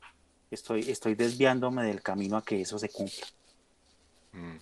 estoy, 0.52 0.89
estoy 0.89 1.16
desviándome 1.16 1.84
del 1.84 2.02
camino 2.02 2.38
a 2.38 2.43
que 2.43 2.62
eso 2.62 2.80
se 2.80 2.89
cumpla. 2.89 3.26
Mm. 4.34 4.58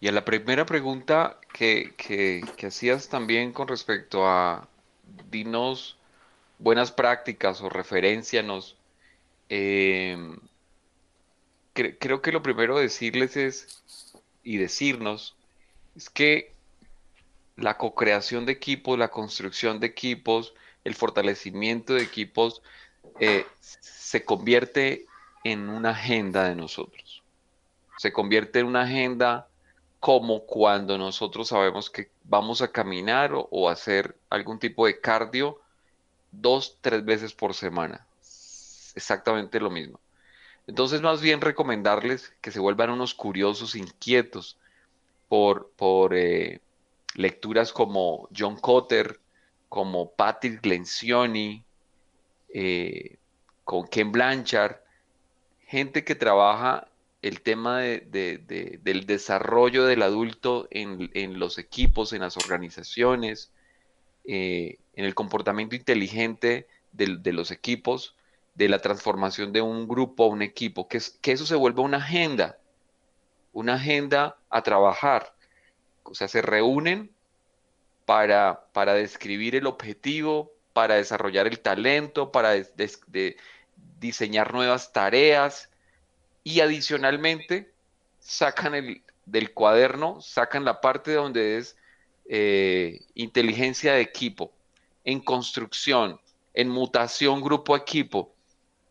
Y 0.00 0.08
a 0.08 0.12
la 0.12 0.24
primera 0.24 0.64
pregunta 0.64 1.38
que, 1.52 1.94
que, 1.96 2.66
hacías 2.66 3.08
también 3.08 3.52
con 3.52 3.66
respecto 3.66 4.26
a 4.26 4.68
dinos 5.30 5.96
buenas 6.58 6.92
prácticas 6.92 7.60
o 7.62 7.68
referencianos, 7.68 8.76
em, 9.48 10.38
creo 11.72 12.22
que 12.22 12.32
lo 12.32 12.42
primero 12.42 12.78
decirles 12.78 13.36
es, 13.36 13.82
y 14.44 14.56
decirnos, 14.56 15.36
es 15.96 16.10
que 16.10 16.52
la 17.56 17.76
co-creación 17.76 18.46
de 18.46 18.52
equipos, 18.52 18.98
la 18.98 19.08
construcción 19.08 19.80
de 19.80 19.88
equipos, 19.88 20.54
el 20.84 20.94
fortalecimiento 20.94 21.94
de 21.94 22.02
equipos 22.02 22.62
eh, 23.20 23.46
se 23.60 24.24
convierte 24.24 25.06
en 25.44 25.68
una 25.68 25.90
agenda 25.90 26.44
de 26.44 26.54
nosotros. 26.54 27.22
Se 27.98 28.12
convierte 28.12 28.60
en 28.60 28.66
una 28.66 28.82
agenda 28.82 29.48
como 30.00 30.44
cuando 30.46 30.96
nosotros 30.96 31.48
sabemos 31.48 31.90
que 31.90 32.10
vamos 32.24 32.62
a 32.62 32.70
caminar 32.70 33.32
o, 33.34 33.68
hacer 33.68 34.16
algún 34.30 34.58
tipo 34.58 34.86
de 34.86 35.00
cardio 35.00 35.60
dos, 36.30 36.78
tres 36.80 37.04
veces 37.04 37.34
por 37.34 37.54
semana. 37.54 38.06
Exactamente 38.94 39.60
lo 39.60 39.70
mismo. 39.70 39.98
Entonces, 40.66 41.00
más 41.00 41.20
bien 41.20 41.40
recomendarles 41.40 42.32
que 42.40 42.52
se 42.52 42.60
vuelvan 42.60 42.90
unos 42.90 43.14
curiosos 43.14 43.74
inquietos 43.74 44.58
por, 45.28 45.70
por 45.76 46.14
eh, 46.14 46.60
lecturas 47.14 47.72
como 47.72 48.28
John 48.36 48.56
Cotter, 48.56 49.18
como 49.68 50.10
Patrick 50.10 50.64
Lencioni, 50.64 51.64
eh, 52.48 53.18
con 53.64 53.86
Ken 53.86 54.12
Blanchard, 54.12 54.76
gente 55.66 56.04
que 56.04 56.14
trabaja 56.14 56.88
el 57.20 57.42
tema 57.42 57.80
del 57.80 59.04
desarrollo 59.06 59.84
del 59.84 60.02
adulto 60.02 60.68
en, 60.70 61.38
los 61.38 61.58
equipos, 61.58 62.12
en 62.12 62.22
las 62.22 62.36
organizaciones, 62.36 63.50
eh, 64.24 64.78
en 64.94 65.04
el 65.04 65.14
comportamiento 65.14 65.74
inteligente 65.74 66.68
de, 66.92 67.32
los 67.32 67.50
equipos, 67.50 68.16
de 68.54 68.68
la 68.68 68.78
transformación 68.78 69.52
de 69.52 69.60
un 69.60 69.88
grupo 69.88 70.24
a 70.24 70.28
un 70.28 70.42
equipo, 70.42 70.88
que, 70.88 70.98
eso 70.98 71.46
se 71.46 71.56
vuelva 71.56 71.82
una 71.82 71.98
agenda, 71.98 72.58
una 73.52 73.74
agenda 73.74 74.38
a 74.48 74.62
trabajar. 74.62 75.34
O 76.04 76.14
sea, 76.14 76.28
se 76.28 76.40
reúnen 76.40 77.10
para, 78.06 78.64
para 78.72 78.94
describir 78.94 79.56
el 79.56 79.66
objetivo, 79.66 80.52
para 80.78 80.94
desarrollar 80.94 81.48
el 81.48 81.58
talento, 81.58 82.30
para 82.30 82.54
diseñar 83.98 84.54
nuevas 84.54 84.92
tareas 84.92 85.70
y 86.44 86.60
adicionalmente 86.60 87.72
sacan 88.20 88.76
el, 88.76 89.02
del 89.26 89.52
cuaderno, 89.52 90.20
sacan 90.20 90.64
la 90.64 90.80
parte 90.80 91.14
donde 91.14 91.58
es 91.58 91.76
eh, 92.28 93.00
inteligencia 93.16 93.94
de 93.94 94.02
equipo, 94.02 94.52
en 95.02 95.18
construcción, 95.18 96.20
en 96.54 96.68
mutación 96.68 97.42
grupo-equipo. 97.42 98.32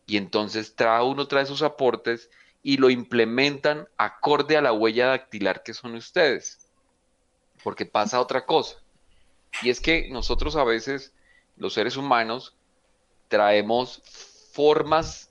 Y 0.06 0.18
entonces 0.18 0.74
trae 0.74 1.02
uno 1.02 1.26
trae 1.26 1.46
sus 1.46 1.62
aportes 1.62 2.28
y 2.62 2.76
lo 2.76 2.90
implementan 2.90 3.88
acorde 3.96 4.58
a 4.58 4.60
la 4.60 4.74
huella 4.74 5.06
dactilar 5.06 5.62
que 5.62 5.72
son 5.72 5.94
ustedes. 5.94 6.68
Porque 7.64 7.86
pasa 7.86 8.20
otra 8.20 8.44
cosa. 8.44 8.76
Y 9.62 9.70
es 9.70 9.80
que 9.80 10.10
nosotros 10.10 10.54
a 10.54 10.64
veces, 10.64 11.14
los 11.58 11.74
seres 11.74 11.96
humanos, 11.96 12.54
traemos 13.28 14.02
formas 14.52 15.30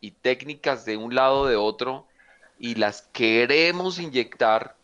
y 0.00 0.10
técnicas 0.10 0.84
de 0.84 0.96
un 0.96 1.14
lado 1.14 1.46
de 1.46 1.56
otro 1.56 2.06
y 2.58 2.74
las 2.74 3.02
queremos 3.12 3.98
inyectar 3.98 4.76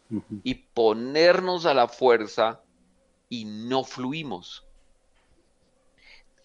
y 0.42 0.54
ponernos 0.54 1.64
a 1.66 1.74
la 1.74 1.88
fuerza 1.88 2.60
y 3.28 3.44
no 3.46 3.82
fluimos. 3.82 4.64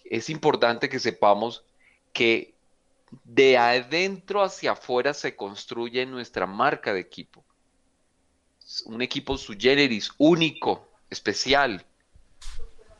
Es 0.05 0.29
importante 0.29 0.87
que 0.87 0.99
sepamos 0.99 1.65
que 2.13 2.55
de 3.23 3.57
adentro 3.57 4.41
hacia 4.41 4.71
afuera 4.71 5.13
se 5.13 5.35
construye 5.35 6.05
nuestra 6.05 6.45
marca 6.45 6.93
de 6.93 7.01
equipo. 7.01 7.43
Un 8.85 9.01
equipo 9.01 9.37
su 9.37 9.53
generis, 9.57 10.11
único, 10.17 10.87
especial. 11.09 11.85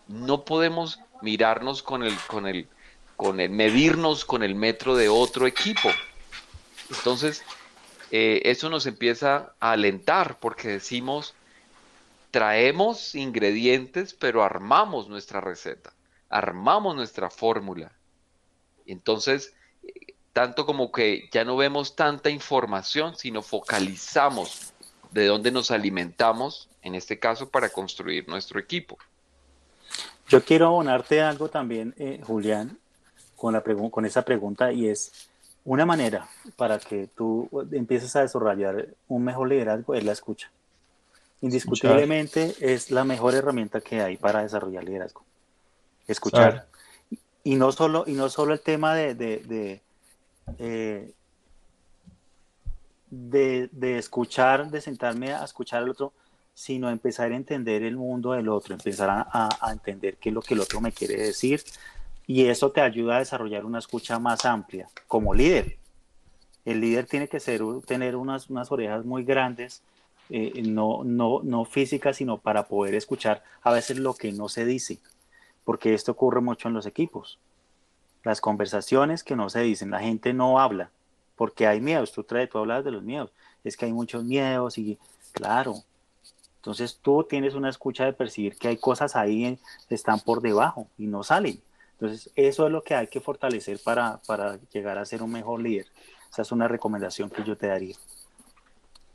No 0.08 0.46
podemos 0.46 1.00
mirarnos 1.22 1.84
con 1.84 2.04
el, 2.04 2.16
con 2.28 2.48
el, 2.48 2.68
con 3.16 3.40
el, 3.40 3.50
medirnos 3.50 4.26
con 4.26 4.44
el 4.44 4.56
metro 4.56 4.96
de 4.96 5.10
otro 5.10 5.48
equipo. 5.48 5.90
Entonces, 6.90 7.44
eh, 8.12 8.42
eso 8.46 8.70
nos 8.70 8.86
empieza 8.86 9.54
a 9.60 9.72
alentar 9.72 10.40
porque 10.40 10.70
decimos, 10.70 11.34
traemos 12.32 13.16
ingredientes, 13.16 14.14
pero 14.14 14.44
armamos 14.44 15.10
nuestra 15.10 15.42
receta, 15.42 15.94
armamos 16.30 16.96
nuestra 16.96 17.30
fórmula. 17.30 17.92
Entonces, 18.86 19.54
tanto 20.34 20.66
como 20.66 20.92
que 20.92 21.30
ya 21.32 21.44
no 21.44 21.58
vemos 21.58 21.96
tanta 21.96 22.30
información, 22.30 23.16
sino 23.16 23.42
focalizamos 23.42 24.72
de 25.12 25.26
dónde 25.26 25.52
nos 25.52 25.72
alimentamos, 25.72 26.70
en 26.84 26.96
este 26.96 27.20
caso, 27.20 27.50
para 27.50 27.70
construir 27.70 28.28
nuestro 28.28 28.60
equipo. 28.60 28.98
Yo 30.28 30.44
quiero 30.44 30.68
abonarte 30.68 31.22
algo 31.22 31.50
también, 31.50 31.94
eh, 31.98 32.22
Julián, 32.26 32.78
con, 33.36 33.54
la 33.54 33.62
con 33.62 34.06
esa 34.06 34.24
pregunta, 34.24 34.72
y 34.72 34.88
es 34.90 35.30
una 35.64 35.86
manera 35.86 36.28
para 36.56 36.80
que 36.80 37.08
tú 37.08 37.50
empieces 37.72 38.16
a 38.16 38.22
desarrollar 38.22 38.88
un 39.08 39.24
mejor 39.24 39.50
liderazgo 39.50 39.94
es 39.96 40.04
la 40.04 40.12
escucha. 40.12 40.50
Indiscutiblemente 41.42 42.56
es 42.60 42.90
la 42.90 43.04
mejor 43.04 43.36
herramienta 43.36 43.82
que 43.82 44.02
hay 44.02 44.18
para 44.18 44.42
desarrollar 44.42 44.84
liderazgo. 44.84 45.24
Escuchar. 46.08 46.68
Y 47.44 47.56
no 47.56 47.72
solo, 47.72 48.06
y 48.08 48.14
no 48.14 48.30
solo 48.30 48.54
el 48.54 48.62
tema 48.62 48.96
de, 48.96 49.14
de, 49.14 49.82
eh, 50.58 51.14
de, 53.10 53.70
de, 53.72 53.98
escuchar, 53.98 54.70
de 54.72 54.82
sentarme 54.82 55.34
a 55.34 55.44
escuchar 55.44 55.84
al 55.84 55.90
otro, 55.90 56.14
sino 56.58 56.90
empezar 56.90 57.32
a 57.32 57.36
entender 57.36 57.84
el 57.84 57.98
mundo 57.98 58.32
del 58.32 58.50
otro, 58.50 58.74
empezar 58.74 59.28
a, 59.30 59.72
entender 59.72 60.18
qué 60.18 60.30
es 60.30 60.36
lo 60.36 60.42
que 60.42 60.56
el 60.56 60.62
otro 60.62 60.82
me 60.82 60.92
quiere 60.92 61.16
decir. 61.16 61.62
Y 62.26 62.46
eso 62.46 62.72
te 62.72 62.82
ayuda 62.82 63.18
a 63.18 63.20
desarrollar 63.20 63.64
una 63.64 63.78
escucha 63.78 64.18
más 64.18 64.44
amplia 64.44 64.90
como 65.08 65.36
líder. 65.36 65.78
El 66.66 66.82
líder 66.82 67.06
tiene 67.06 67.28
que 67.28 67.40
ser, 67.40 67.62
tener 67.86 68.16
unas, 68.16 68.50
unas 68.50 68.72
orejas 68.72 69.06
muy 69.06 69.24
grandes, 69.24 69.84
eh, 70.30 70.64
no, 70.64 71.04
no, 71.04 71.42
no 71.44 71.64
físicas, 71.64 72.18
sino 72.18 72.40
para 72.40 72.68
poder 72.68 72.96
escuchar 72.96 73.44
a 73.62 73.72
veces 73.72 74.00
lo 74.00 74.16
que 74.16 74.32
no 74.32 74.50
se 74.50 74.66
dice 74.66 75.00
porque 75.68 75.94
esto 75.94 76.14
ocurre 76.14 76.40
mucho 76.40 76.70
en 76.70 76.74
los 76.74 76.86
equipos. 76.86 77.40
Las 78.24 78.40
conversaciones 78.40 79.22
que 79.22 79.36
no 79.36 79.50
se 79.50 79.60
dicen, 79.60 79.92
la 79.92 80.00
gente 80.00 80.34
no 80.34 80.62
habla, 80.62 80.92
porque 81.36 81.68
hay 81.68 81.82
miedos, 81.82 82.14
tú, 82.14 82.24
traes, 82.24 82.50
tú 82.50 82.58
hablas 82.58 82.86
de 82.86 82.92
los 82.92 83.04
miedos, 83.04 83.34
es 83.66 83.76
que 83.76 83.84
hay 83.84 83.92
muchos 83.92 84.24
miedos 84.24 84.78
y 84.78 84.98
claro, 85.34 85.84
entonces 86.68 87.00
tú 87.02 87.24
tienes 87.24 87.54
una 87.54 87.70
escucha 87.70 88.04
de 88.04 88.12
percibir 88.12 88.58
que 88.58 88.68
hay 88.68 88.76
cosas 88.76 89.16
ahí 89.16 89.58
que 89.88 89.96
están 89.96 90.20
por 90.20 90.42
debajo 90.42 90.90
y 90.98 91.08
no 91.08 91.24
salen. 91.24 91.62
Entonces 91.94 92.30
eso 92.36 92.66
es 92.66 92.74
lo 92.74 92.82
que 92.82 92.94
hay 92.94 93.08
que 93.08 93.22
fortalecer 93.22 93.80
para, 93.82 94.20
para 94.28 94.60
llegar 94.74 94.98
a 94.98 95.06
ser 95.06 95.24
un 95.24 95.32
mejor 95.32 95.62
líder. 95.62 95.86
Esa 96.30 96.42
es 96.42 96.52
una 96.52 96.68
recomendación 96.68 97.30
que 97.30 97.46
yo 97.46 97.56
te 97.56 97.68
daría. 97.68 97.96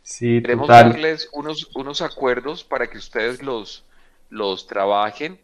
Sí, 0.02 0.40
Queremos 0.40 0.66
darles 0.66 1.28
unos, 1.34 1.70
unos 1.74 2.00
acuerdos 2.00 2.64
para 2.64 2.88
que 2.88 2.96
ustedes 2.96 3.42
los, 3.42 3.84
los 4.30 4.66
trabajen 4.66 5.38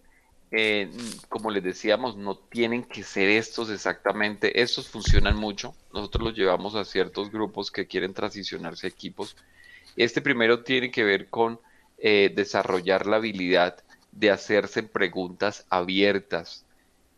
eh, 0.50 0.90
como 1.28 1.50
les 1.50 1.62
decíamos, 1.62 2.16
no 2.16 2.38
tienen 2.38 2.84
que 2.84 3.02
ser 3.02 3.28
estos 3.28 3.68
exactamente. 3.68 4.62
Estos 4.62 4.88
funcionan 4.88 5.36
mucho. 5.36 5.74
Nosotros 5.92 6.24
los 6.28 6.34
llevamos 6.34 6.74
a 6.74 6.86
ciertos 6.86 7.30
grupos 7.30 7.70
que 7.70 7.86
quieren 7.86 8.14
transicionarse 8.14 8.86
a 8.86 8.88
equipos. 8.88 9.36
Este 9.94 10.22
primero 10.22 10.64
tiene 10.64 10.90
que 10.90 11.04
ver 11.04 11.28
con 11.28 11.61
eh, 11.99 12.32
desarrollar 12.34 13.07
la 13.07 13.16
habilidad 13.16 13.82
de 14.12 14.30
hacerse 14.30 14.82
preguntas 14.82 15.66
abiertas, 15.68 16.64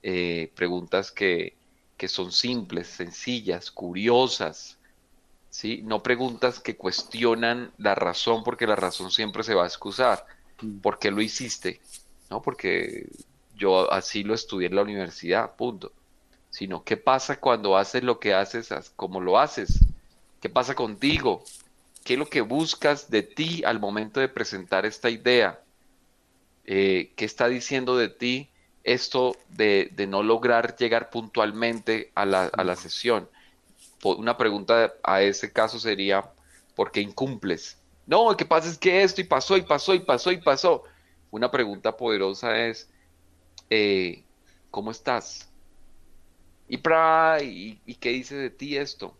eh, 0.02 0.50
preguntas 0.54 1.12
que, 1.12 1.56
que, 1.96 2.08
son 2.08 2.32
simples, 2.32 2.88
sencillas, 2.88 3.70
curiosas, 3.70 4.78
¿sí? 5.50 5.82
no 5.84 6.02
preguntas 6.02 6.60
que 6.60 6.76
cuestionan 6.76 7.72
la 7.78 7.94
razón, 7.94 8.42
porque 8.42 8.66
la 8.66 8.76
razón 8.76 9.10
siempre 9.10 9.42
se 9.42 9.54
va 9.54 9.64
a 9.64 9.68
excusar. 9.68 10.26
Mm. 10.62 10.80
¿Por 10.80 10.98
qué 10.98 11.10
lo 11.10 11.20
hiciste? 11.20 11.80
¿no? 12.30 12.40
Porque 12.40 13.08
yo 13.56 13.92
así 13.92 14.22
lo 14.22 14.34
estudié 14.34 14.68
en 14.68 14.76
la 14.76 14.82
universidad, 14.82 15.56
punto. 15.56 15.92
Sino, 16.48 16.82
¿qué 16.82 16.96
pasa 16.96 17.38
cuando 17.38 17.76
haces 17.76 18.02
lo 18.02 18.18
que 18.18 18.34
haces 18.34 18.70
como 18.96 19.20
lo 19.20 19.38
haces? 19.38 19.84
¿Qué 20.40 20.48
pasa 20.48 20.74
contigo? 20.74 21.44
¿Qué 22.04 22.14
es 22.14 22.18
lo 22.18 22.26
que 22.26 22.40
buscas 22.40 23.10
de 23.10 23.22
ti 23.22 23.62
al 23.64 23.78
momento 23.78 24.20
de 24.20 24.28
presentar 24.28 24.86
esta 24.86 25.10
idea? 25.10 25.60
Eh, 26.64 27.12
¿Qué 27.16 27.24
está 27.24 27.48
diciendo 27.48 27.96
de 27.96 28.08
ti 28.08 28.50
esto 28.84 29.36
de, 29.50 29.92
no 30.08 30.22
lograr 30.22 30.76
llegar 30.76 31.10
puntualmente 31.10 32.10
a 32.14 32.24
la, 32.24 32.44
a 32.44 32.64
la 32.64 32.76
sesión? 32.76 33.28
Una 34.02 34.36
pregunta 34.36 34.94
a 35.02 35.22
ese 35.22 35.52
caso 35.52 35.78
sería, 35.78 36.30
¿por 36.74 36.90
qué 36.90 37.00
incumples? 37.00 37.78
No, 38.06 38.30
lo 38.30 38.36
que 38.36 38.46
pasa 38.46 38.68
es 38.68 38.78
que 38.78 39.02
esto 39.02 39.20
y 39.20 39.24
pasó 39.24 39.56
y 39.56 39.62
pasó 39.62 39.94
y 39.94 40.00
pasó 40.00 40.32
y 40.32 40.38
pasó 40.38 40.84
una 41.30 41.50
pregunta 41.50 41.96
poderosa 41.96 42.66
es, 42.66 42.88
eh, 43.68 44.24
¿cómo 44.70 44.90
estás? 44.90 45.48
¿Y, 46.68 46.78
para, 46.78 47.42
y, 47.42 47.78
qué 48.00 48.10
dice 48.10 48.36
de 48.36 48.50
ti 48.50 48.76
esto? 48.76 49.16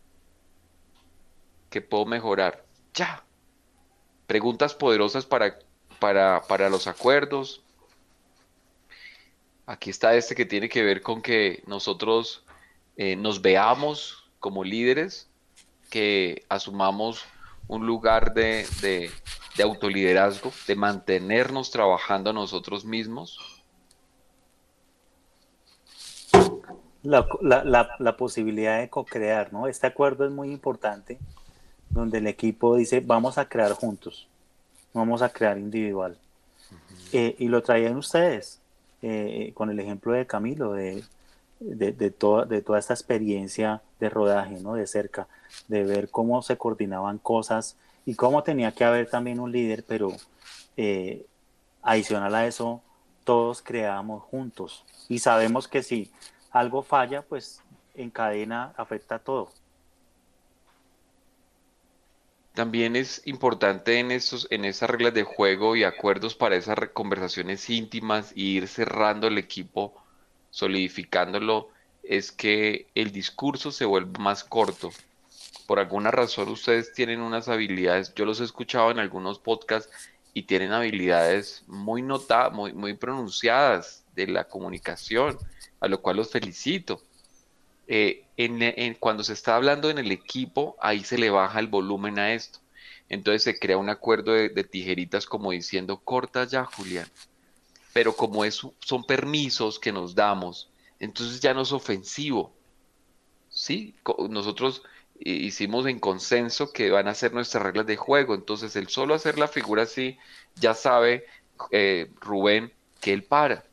¿Qué 1.69 1.81
puedo 1.81 2.05
mejorar? 2.05 2.65
Ya. 2.95 3.25
Preguntas 4.27 4.75
poderosas 4.75 5.27
para, 5.27 5.59
para, 5.99 6.43
para 6.43 6.69
los 6.69 6.87
acuerdos. 6.87 7.63
Aquí 9.67 9.91
está 9.91 10.15
este 10.15 10.35
que 10.35 10.47
tiene 10.47 10.69
que 10.69 10.83
ver 10.83 11.03
con 11.03 11.23
que 11.23 11.63
nosotros 11.67 12.45
eh, 12.97 13.17
nos 13.17 13.43
veamos 13.43 14.31
como 14.39 14.65
líderes, 14.65 15.29
que 15.91 16.45
asumamos 16.49 17.25
un 17.69 17.87
lugar 17.87 18.35
de, 18.35 18.67
de 19.57 19.63
autoliderazgo, 19.63 20.53
de 20.67 20.77
mantenernos 20.77 21.71
trabajando 21.71 22.33
nosotros 22.33 22.85
mismos? 22.85 23.39
La, 27.03 27.27
la, 27.41 27.97
la, 27.99 28.17
posibilidad 28.17 28.79
de 28.79 28.91
co-crear, 28.91 29.53
¿no? 29.53 29.67
Este 29.67 29.87
acuerdo 29.87 30.27
es 30.27 30.31
muy 30.31 30.51
importante, 30.51 31.19
donde 31.91 32.19
el 32.19 32.27
equipo 32.27 32.77
dice, 32.77 33.01
vamos 33.01 33.39
a 33.39 33.49
crear 33.49 33.73
juntos, 33.73 34.29
vamos 34.95 35.23
a 35.23 35.29
crear 35.29 35.59
individual. 35.59 36.17
Eh, 37.13 37.35
y 37.39 37.49
lo 37.49 37.63
traían 37.63 37.97
ustedes, 37.97 38.61
eh, 39.03 39.53
con 39.55 39.71
el 39.71 39.81
ejemplo 39.81 40.13
de 40.13 40.27
Camilo, 40.27 40.73
de, 40.73 41.03
de, 41.59 41.93
de, 41.93 42.11
toda, 42.11 42.45
de 42.47 42.63
toda 42.63 42.79
esta 42.79 42.95
experiencia 42.95 43.83
de 43.99 44.09
rodaje, 44.09 44.61
¿no? 44.61 44.75
De 44.75 44.87
cerca, 44.87 45.29
de 45.69 45.85
ver 45.85 46.09
cómo 46.09 46.43
se 46.43 46.57
coordinaban 46.57 47.19
cosas 47.19 47.77
y 48.07 48.15
cómo 48.15 48.43
tenía 48.43 48.73
que 48.73 48.85
haber 48.85 49.09
también 49.09 49.41
un 49.41 49.53
líder, 49.53 49.85
pero 49.87 50.13
eh, 50.77 51.27
adicional 51.83 52.35
a 52.35 52.47
eso, 52.47 52.83
todos 53.25 53.63
creamos 53.63 54.23
juntos 54.25 54.85
y 55.09 55.19
sabemos 55.19 55.69
que 55.69 55.83
si 55.83 56.11
algo 56.51 56.83
falla, 56.83 57.23
pues 57.23 57.63
en 57.95 58.11
cadena 58.11 58.73
afecta 58.77 59.17
a 59.17 59.19
todo. 59.19 59.51
También 62.55 62.97
es 62.97 63.23
importante 63.27 63.99
en, 63.99 64.11
esos, 64.11 64.47
en 64.51 64.65
esas 64.65 64.91
reglas 64.91 65.15
de 65.15 65.23
juego 65.23 65.77
y 65.77 65.85
acuerdos 65.85 66.35
para 66.35 66.57
esas 66.57 66.77
conversaciones 66.93 67.69
íntimas 67.71 68.33
y 68.35 68.57
ir 68.57 68.69
cerrando 68.69 69.29
el 69.29 69.39
equipo, 69.39 69.95
solidificándolo, 70.51 71.69
es 72.03 72.33
que 72.33 72.89
el 72.95 73.13
discurso 73.13 73.71
se 73.71 73.85
vuelva 73.85 74.19
más 74.19 74.45
corto 74.45 74.91
por 75.71 75.79
alguna 75.79 76.11
razón 76.11 76.49
ustedes 76.49 76.93
tienen 76.93 77.21
unas 77.21 77.49
habilidades, 77.49 78.13
yo 78.17 78.25
los 78.25 78.41
he 78.41 78.45
escuchado 78.45 78.91
en 78.91 78.99
algunos 78.99 79.39
podcasts 79.39 79.89
y 80.35 80.43
tienen 80.43 80.73
habilidades 80.73 81.63
muy 81.69 82.03
notadas, 82.03 82.53
muy, 82.53 82.73
muy 82.73 82.95
pronunciadas 82.95 84.05
de 84.17 84.27
la 84.27 84.49
comunicación, 84.49 85.39
a 85.79 85.87
lo 85.87 86.03
cual 86.03 86.17
los 86.17 86.33
felicito. 86.33 87.01
Eh, 87.93 88.25
en, 88.37 88.95
cuando 88.95 89.25
se 89.25 89.33
está 89.33 89.57
hablando 89.57 89.91
en 89.91 89.99
el 89.99 90.13
equipo, 90.13 90.77
ahí 90.81 91.03
se 91.03 91.19
le 91.19 91.29
baja 91.29 91.59
el 91.59 91.67
volumen 91.67 92.21
a 92.21 92.35
esto. 92.35 92.61
Entonces 93.09 93.43
se 93.43 93.59
crea 93.59 93.79
un 93.79 93.89
acuerdo 93.89 94.31
de, 94.31 94.49
tijeritas 94.63 95.27
como 95.27 95.51
diciendo, 95.51 95.99
corta 95.99 96.45
ya, 96.45 96.65
Julián. 96.65 97.09
Pero 97.93 98.15
como 98.15 98.45
es, 98.45 98.61
son 98.79 99.05
permisos 99.05 99.81
que 99.81 99.91
nos 99.91 100.15
damos, 100.15 100.71
entonces 101.01 101.41
ya 101.41 101.53
no 101.53 101.63
es 101.63 101.73
ofensivo. 101.73 102.55
¿Sí? 103.49 103.97
Nosotros 104.29 104.85
hicimos 105.19 105.87
en 105.87 105.99
consenso 105.99 106.73
que 106.73 106.93
van 106.93 107.09
a 107.09 107.15
ser 107.17 107.35
nuestras 107.35 107.65
reglas 107.65 107.87
de 107.87 107.97
juego. 107.97 108.37
Entonces, 108.37 108.77
el 108.77 108.87
solo 108.87 109.15
hacer 109.15 109.37
la 109.37 109.49
figura 109.49 109.83
así, 109.83 110.17
ya 110.55 110.75
sabe 110.75 111.25
eh, 111.73 112.13
Rubén 112.21 112.73
que 113.01 113.13
él 113.13 113.25
para. 113.25 113.65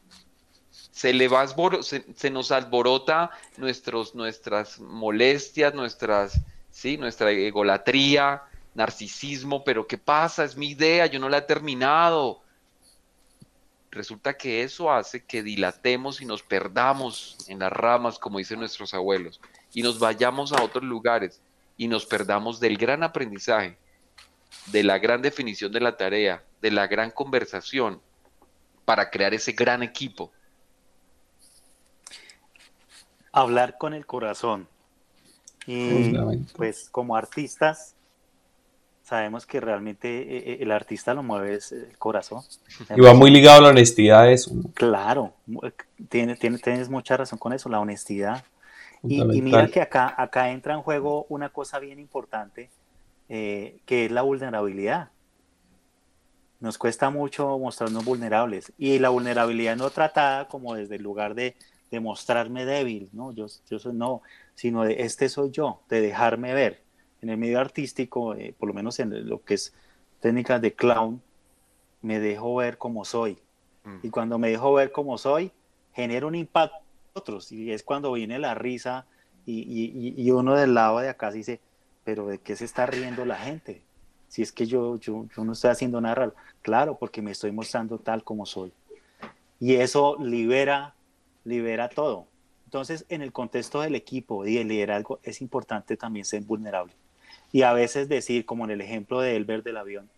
Se, 0.97 1.13
le 1.13 1.27
va 1.27 1.45
se, 1.83 2.31
nos 2.31 2.51
alborota 2.51 3.29
nuestros, 3.55 4.15
nuestras 4.15 4.79
molestias, 4.79 5.75
nuestras, 5.75 6.41
¿sí? 6.71 6.97
nuestra 6.97 7.29
egolatría, 7.29 8.41
narcisismo, 8.73 9.63
pero 9.63 9.85
¿qué 9.85 9.99
pasa? 9.99 10.43
Es 10.43 10.57
mi 10.57 10.71
idea, 10.71 11.05
yo 11.05 11.19
no 11.19 11.29
la 11.29 11.37
he 11.37 11.41
terminado. 11.43 12.41
Resulta 13.91 14.35
que 14.35 14.63
eso 14.63 14.91
hace 14.91 15.23
que 15.23 15.43
dilatemos 15.43 16.19
y 16.19 16.25
nos 16.25 16.41
perdamos 16.41 17.37
en 17.47 17.59
las 17.59 17.71
ramas, 17.71 18.17
como 18.17 18.39
dicen 18.39 18.57
nuestros 18.57 18.95
abuelos, 18.95 19.39
y 19.75 19.83
nos 19.83 19.99
vayamos 19.99 20.51
a 20.51 20.63
otros 20.63 20.83
lugares 20.83 21.39
y 21.77 21.87
nos 21.87 22.07
perdamos 22.07 22.59
del 22.59 22.75
gran 22.75 23.03
aprendizaje, 23.03 23.77
de 24.65 24.81
la 24.81 24.97
gran 24.97 25.21
definición 25.21 25.71
de 25.71 25.79
la 25.79 25.95
tarea, 25.95 26.43
de 26.59 26.71
la 26.71 26.87
gran 26.87 27.11
conversación 27.11 28.01
para 28.83 29.11
crear 29.11 29.35
ese 29.35 29.51
gran 29.51 29.83
equipo 29.83 30.31
hablar 33.41 33.77
con 33.77 33.93
el 33.93 34.05
corazón. 34.05 34.67
Y 35.65 36.13
pues 36.55 36.89
como 36.89 37.15
artistas, 37.15 37.95
sabemos 39.03 39.45
que 39.45 39.59
realmente 39.59 40.21
eh, 40.21 40.37
eh, 40.37 40.57
el 40.61 40.71
artista 40.71 41.13
lo 41.13 41.23
mueve 41.23 41.55
es 41.55 41.71
el 41.71 41.97
corazón. 41.97 42.41
Y 42.95 43.01
va 43.01 43.13
muy 43.13 43.31
ligado 43.31 43.59
a 43.59 43.61
la 43.61 43.69
honestidad 43.69 44.31
eso. 44.31 44.51
Claro, 44.73 45.33
tienes, 46.09 46.39
tienes, 46.39 46.89
mucha 46.89 47.17
razón 47.17 47.37
con 47.37 47.53
eso, 47.53 47.69
la 47.69 47.79
honestidad. 47.79 48.43
Y, 49.03 49.23
mira 49.41 49.67
que 49.67 49.81
acá, 49.81 50.13
acá 50.17 50.49
entra 50.49 50.73
en 50.73 50.81
juego 50.81 51.25
una 51.29 51.49
cosa 51.49 51.79
bien 51.79 51.99
importante, 51.99 52.69
eh, 53.29 53.79
que 53.85 54.05
es 54.05 54.11
la 54.11 54.23
vulnerabilidad. 54.23 55.11
Nos 56.59 56.77
cuesta 56.77 57.09
mucho 57.09 57.59
mostrarnos 57.59 58.03
vulnerables 58.03 58.73
y 58.77 58.99
la 58.99 59.09
vulnerabilidad 59.09 59.75
no 59.75 59.89
tratada 59.91 60.47
como 60.47 60.73
desde 60.73 60.95
el 60.95 61.03
lugar 61.03 61.35
de 61.35 61.55
de 61.91 61.99
mostrarme 61.99 62.65
débil, 62.65 63.09
¿no? 63.13 63.31
Yo, 63.31 63.47
yo 63.69 63.79
soy, 63.79 63.93
no, 63.93 64.21
sino 64.55 64.83
de 64.83 65.03
este 65.03 65.29
soy 65.29 65.51
yo, 65.51 65.81
de 65.89 66.01
dejarme 66.01 66.53
ver. 66.53 66.83
En 67.21 67.29
el 67.29 67.37
medio 67.37 67.59
artístico, 67.59 68.35
eh, 68.35 68.53
por 68.57 68.67
lo 68.67 68.73
menos 68.73 68.99
en 68.99 69.27
lo 69.27 69.43
que 69.43 69.55
es 69.55 69.73
técnicas 70.19 70.61
de 70.61 70.73
clown, 70.73 71.21
me 72.01 72.19
dejo 72.19 72.55
ver 72.55 72.77
como 72.77 73.05
soy. 73.05 73.37
Mm. 73.83 73.97
Y 74.03 74.09
cuando 74.09 74.37
me 74.37 74.49
dejo 74.49 74.73
ver 74.73 74.91
como 74.91 75.17
soy, 75.17 75.51
genera 75.93 76.27
un 76.27 76.35
impacto 76.35 76.77
en 76.77 77.11
otros. 77.13 77.51
Y 77.51 77.71
es 77.71 77.83
cuando 77.83 78.11
viene 78.11 78.37
la 78.39 78.53
risa 78.53 79.05
y, 79.45 79.61
y, 79.61 80.13
y, 80.21 80.31
uno 80.31 80.55
del 80.55 80.73
lado 80.73 80.99
de 80.99 81.09
acá 81.09 81.31
dice, 81.31 81.61
pero 82.03 82.27
¿de 82.27 82.39
qué 82.39 82.55
se 82.55 82.65
está 82.65 82.85
riendo 82.85 83.25
la 83.25 83.37
gente? 83.37 83.81
Si 84.27 84.41
es 84.41 84.51
que 84.51 84.65
yo, 84.65 84.97
yo, 84.97 85.25
yo 85.35 85.45
no 85.45 85.53
estoy 85.53 85.71
haciendo 85.71 86.01
nada 86.01 86.15
raro. 86.15 86.35
Claro, 86.61 86.97
porque 86.97 87.21
me 87.21 87.31
estoy 87.31 87.51
mostrando 87.51 87.97
tal 87.97 88.23
como 88.23 88.45
soy. 88.45 88.73
Y 89.59 89.75
eso 89.75 90.17
libera 90.19 90.93
libera 91.47 91.89
todo. 91.89 92.27
Entonces, 92.65 93.05
en 93.09 93.21
el 93.21 93.31
contexto 93.31 93.81
del 93.81 93.95
equipo 93.95 94.45
y 94.45 94.57
el 94.57 94.67
liderazgo 94.67 95.19
es 95.23 95.41
importante 95.41 95.95
también 95.95 96.25
ser 96.25 96.43
vulnerable. 96.43 96.93
Y 97.51 97.61
a 97.61 97.73
veces 97.73 98.09
decir, 98.09 98.45
como 98.45 98.65
en 98.65 98.71
el 98.71 98.81
ejemplo 98.81 99.21
de 99.21 99.35
Elber 99.35 99.63
del 99.63 99.77
avión, 99.77 100.09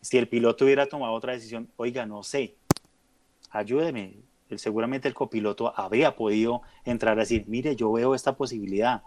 si 0.00 0.18
el 0.18 0.28
piloto 0.28 0.64
hubiera 0.64 0.86
tomado 0.86 1.12
otra 1.12 1.32
decisión, 1.32 1.68
oiga, 1.76 2.06
no 2.06 2.22
sé, 2.22 2.54
ayúdeme. 3.50 4.14
Seguramente 4.56 5.08
el 5.08 5.14
copiloto 5.14 5.72
habría 5.76 6.14
podido 6.14 6.62
entrar 6.84 7.18
a 7.18 7.22
decir, 7.22 7.44
mire, 7.48 7.74
yo 7.74 7.90
veo 7.90 8.14
esta 8.14 8.36
posibilidad. 8.36 9.02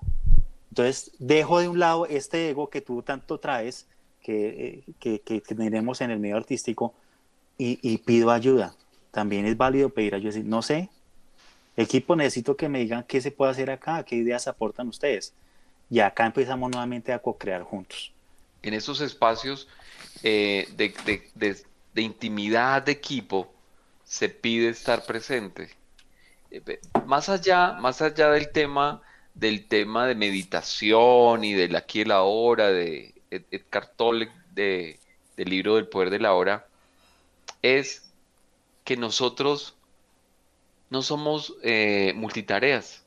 Entonces, 0.70 1.12
dejo 1.20 1.60
de 1.60 1.70
un 1.70 1.80
lado 1.80 2.06
este 2.06 2.50
ego 2.50 2.70
que 2.70 2.82
tú 2.82 3.02
tanto 3.02 3.40
traes, 3.40 3.88
que, 4.22 4.84
eh, 4.88 4.94
que, 5.00 5.22
que 5.22 5.40
tenemos 5.40 6.02
en 6.02 6.12
el 6.12 6.20
medio 6.20 6.36
artístico, 6.36 6.94
y, 7.60 7.98
pido 8.00 8.32
ayuda. 8.32 8.74
También 9.12 9.46
es 9.46 9.58
válido 9.58 9.90
pedir 9.90 10.16
ayuda, 10.16 10.30
decir, 10.30 10.46
no 10.46 10.62
sé, 10.62 10.90
Equipo, 11.80 12.16
necesito 12.16 12.58
que 12.58 12.68
me 12.68 12.80
digan 12.80 13.06
qué 13.08 13.22
se 13.22 13.32
puede 13.32 13.52
hacer 13.52 13.72
acá, 13.72 14.04
qué 14.04 14.16
ideas 14.16 14.48
aportan 14.48 14.90
ustedes. 14.90 15.34
Y 15.90 16.02
acá 16.02 16.26
empezamos 16.26 16.70
nuevamente 16.70 17.14
a 17.14 17.20
co-crear 17.20 17.64
juntos. 17.64 18.12
En 18.62 18.74
esos 18.74 19.00
espacios 19.00 19.68
eh, 20.22 20.68
de, 20.76 22.02
intimidad 22.02 22.84
de 22.84 22.92
equipo 22.92 23.52
se 24.04 24.28
pide 24.28 24.70
estar 24.70 25.06
presente. 25.06 25.70
Eh, 26.52 26.80
más 27.06 27.30
allá, 27.30 27.74
más 27.80 28.02
allá 28.02 28.32
del 28.32 28.52
tema 28.52 29.02
del 29.34 29.68
tema 29.68 30.06
de 30.06 30.16
meditación 30.16 31.46
y 31.46 31.54
del 31.54 31.78
aquí 31.78 32.02
y 32.02 32.06
la 32.06 32.24
hora 32.24 32.68
de 32.68 33.14
Edgar 33.32 33.88
Tolle 33.96 34.30
de, 34.52 35.00
del 35.38 35.50
libro 35.50 35.76
del 35.76 35.88
poder 35.88 36.10
de 36.10 36.20
la 36.20 36.34
hora, 36.34 36.68
es 37.62 38.12
que 38.84 38.98
nosotros 38.98 39.76
no 40.90 41.02
somos 41.02 41.56
eh, 41.64 42.14
multitareas. 42.16 43.04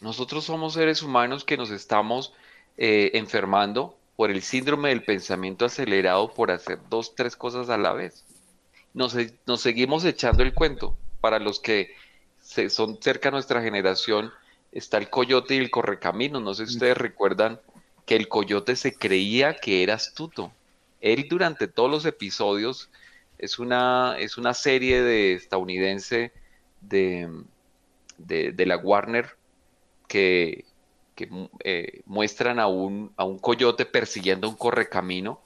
Nosotros 0.00 0.44
somos 0.44 0.74
seres 0.74 1.02
humanos 1.02 1.44
que 1.44 1.56
nos 1.56 1.70
estamos 1.70 2.32
eh, 2.76 3.10
enfermando 3.14 3.96
por 4.16 4.30
el 4.30 4.42
síndrome 4.42 4.88
del 4.88 5.04
pensamiento 5.04 5.64
acelerado 5.64 6.32
por 6.32 6.50
hacer 6.50 6.78
dos, 6.88 7.14
tres 7.14 7.36
cosas 7.36 7.68
a 7.70 7.78
la 7.78 7.92
vez. 7.92 8.24
Nos, 8.94 9.16
seguimos 9.60 10.04
echando 10.04 10.42
el 10.42 10.54
cuento. 10.54 10.96
Para 11.20 11.38
los 11.38 11.60
que 11.60 11.94
son 12.68 13.00
cerca 13.00 13.28
de 13.28 13.32
nuestra 13.32 13.62
generación, 13.62 14.32
está 14.72 14.98
el 14.98 15.08
coyote 15.08 15.54
y 15.54 15.58
el 15.58 15.70
correcamino. 15.70 16.40
No 16.40 16.54
sé 16.54 16.66
si 16.66 16.74
ustedes 16.74 16.96
recuerdan 16.96 17.60
que 18.06 18.16
el 18.16 18.28
coyote 18.28 18.74
se 18.76 18.94
creía 18.94 19.54
que 19.54 19.82
era 19.82 19.94
astuto. 19.94 20.52
Él 21.00 21.26
durante 21.28 21.68
todos 21.68 21.90
los 21.90 22.04
episodios 22.06 22.90
es 23.42 23.58
una, 23.58 24.16
es 24.18 24.38
una 24.38 24.54
serie 24.54 25.02
de 25.02 25.34
estadounidense 25.34 26.32
de, 26.80 27.28
de, 28.16 28.66
la 28.66 28.76
Warner 28.76 29.30
que, 30.06 30.64
eh, 31.64 32.02
muestran 32.06 32.60
a 32.60 32.68
un, 32.68 33.12
a 33.16 33.24
un 33.24 33.38
coyote 33.38 33.84
persiguiendo 33.84 34.48
un 34.48 34.54
correcamino 34.56 35.40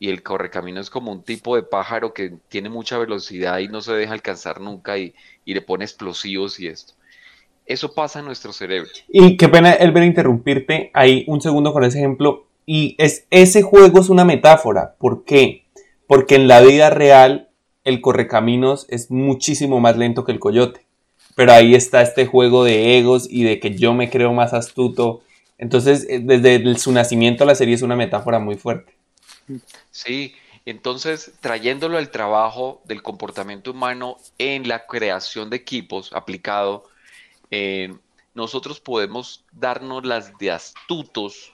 y 0.00 0.08
el 0.08 0.22
correcamino 0.22 0.80
es 0.80 0.88
como 0.88 1.12
un 1.12 1.22
tipo 1.22 1.54
de 1.54 1.62
pájaro 1.62 2.14
que 2.14 2.34
tiene 2.48 2.70
mucha 2.70 2.96
velocidad 2.96 3.58
y 3.58 3.68
no 3.68 3.82
se 3.82 3.92
deja 3.92 4.14
alcanzar 4.14 4.60
nunca 4.60 4.96
y, 4.96 5.14
y 5.44 5.52
le 5.52 5.60
pone 5.60 5.84
explosivos 5.84 6.58
y 6.58 6.68
esto. 6.68 6.94
Eso 7.66 7.94
pasa 7.94 8.20
en 8.20 8.24
nuestro 8.24 8.52
cerebro. 8.52 8.90
Y 9.08 9.36
qué 9.36 9.48
pena, 9.48 9.72
Elber, 9.72 10.02
interrumpirte 10.02 10.90
ahí 10.94 11.24
un 11.28 11.40
segundo 11.40 11.72
con 11.72 11.84
ese 11.84 11.98
ejemplo. 11.98 12.46
Y 12.66 12.94
es, 12.98 13.26
ese 13.30 13.62
juego 13.62 14.00
es 14.00 14.08
una 14.08 14.24
metáfora. 14.24 14.94
¿Por 14.98 15.24
qué? 15.24 15.63
Porque 16.06 16.34
en 16.36 16.48
la 16.48 16.60
vida 16.60 16.90
real 16.90 17.48
el 17.84 18.00
correcaminos 18.00 18.86
es 18.88 19.10
muchísimo 19.10 19.80
más 19.80 19.96
lento 19.96 20.24
que 20.24 20.32
el 20.32 20.40
coyote. 20.40 20.84
Pero 21.34 21.52
ahí 21.52 21.74
está 21.74 22.02
este 22.02 22.26
juego 22.26 22.64
de 22.64 22.98
egos 22.98 23.26
y 23.28 23.44
de 23.44 23.60
que 23.60 23.74
yo 23.74 23.92
me 23.92 24.10
creo 24.10 24.32
más 24.32 24.54
astuto. 24.54 25.22
Entonces, 25.58 26.06
eh, 26.08 26.20
desde 26.22 26.78
su 26.78 26.92
nacimiento 26.92 27.44
la 27.44 27.54
serie 27.54 27.74
es 27.74 27.82
una 27.82 27.96
metáfora 27.96 28.38
muy 28.38 28.56
fuerte. 28.56 28.94
Sí, 29.90 30.34
entonces 30.64 31.32
trayéndolo 31.40 31.98
al 31.98 32.10
trabajo 32.10 32.80
del 32.84 33.02
comportamiento 33.02 33.72
humano 33.72 34.16
en 34.38 34.66
la 34.66 34.86
creación 34.86 35.50
de 35.50 35.56
equipos 35.56 36.12
aplicado, 36.12 36.84
eh, 37.50 37.94
nosotros 38.32 38.80
podemos 38.80 39.44
darnos 39.52 40.04
las 40.04 40.36
de 40.38 40.50
astutos 40.50 41.53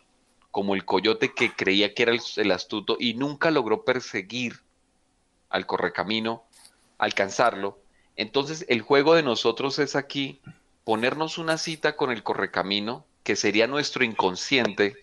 como 0.50 0.74
el 0.74 0.84
coyote 0.84 1.32
que 1.32 1.52
creía 1.52 1.94
que 1.94 2.02
era 2.02 2.12
el, 2.12 2.50
astuto 2.50 2.96
y 2.98 3.14
nunca 3.14 3.50
logró 3.50 3.84
perseguir 3.84 4.60
al 5.48 5.66
correcamino, 5.66 6.44
alcanzarlo. 6.98 7.78
Entonces 8.16 8.64
el 8.68 8.82
juego 8.82 9.14
de 9.14 9.22
nosotros 9.22 9.78
es 9.78 9.94
aquí 9.94 10.40
ponernos 10.84 11.38
una 11.38 11.56
cita 11.56 11.96
con 11.96 12.10
el 12.10 12.22
correcamino, 12.22 13.04
que 13.22 13.36
sería 13.36 13.66
nuestro 13.66 14.04
inconsciente, 14.04 14.96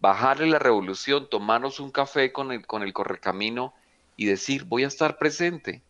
bajarle 0.00 0.46
la 0.46 0.60
revolución, 0.60 1.28
tomarnos 1.28 1.80
un 1.80 1.90
café 1.90 2.32
con 2.32 2.52
el, 2.52 2.64
con 2.64 2.82
el 2.82 2.92
correcamino 2.92 3.74
y 4.16 4.26
decir, 4.26 4.64
voy 4.64 4.84
a 4.84 4.88
estar 4.88 5.18
presente. 5.18 5.82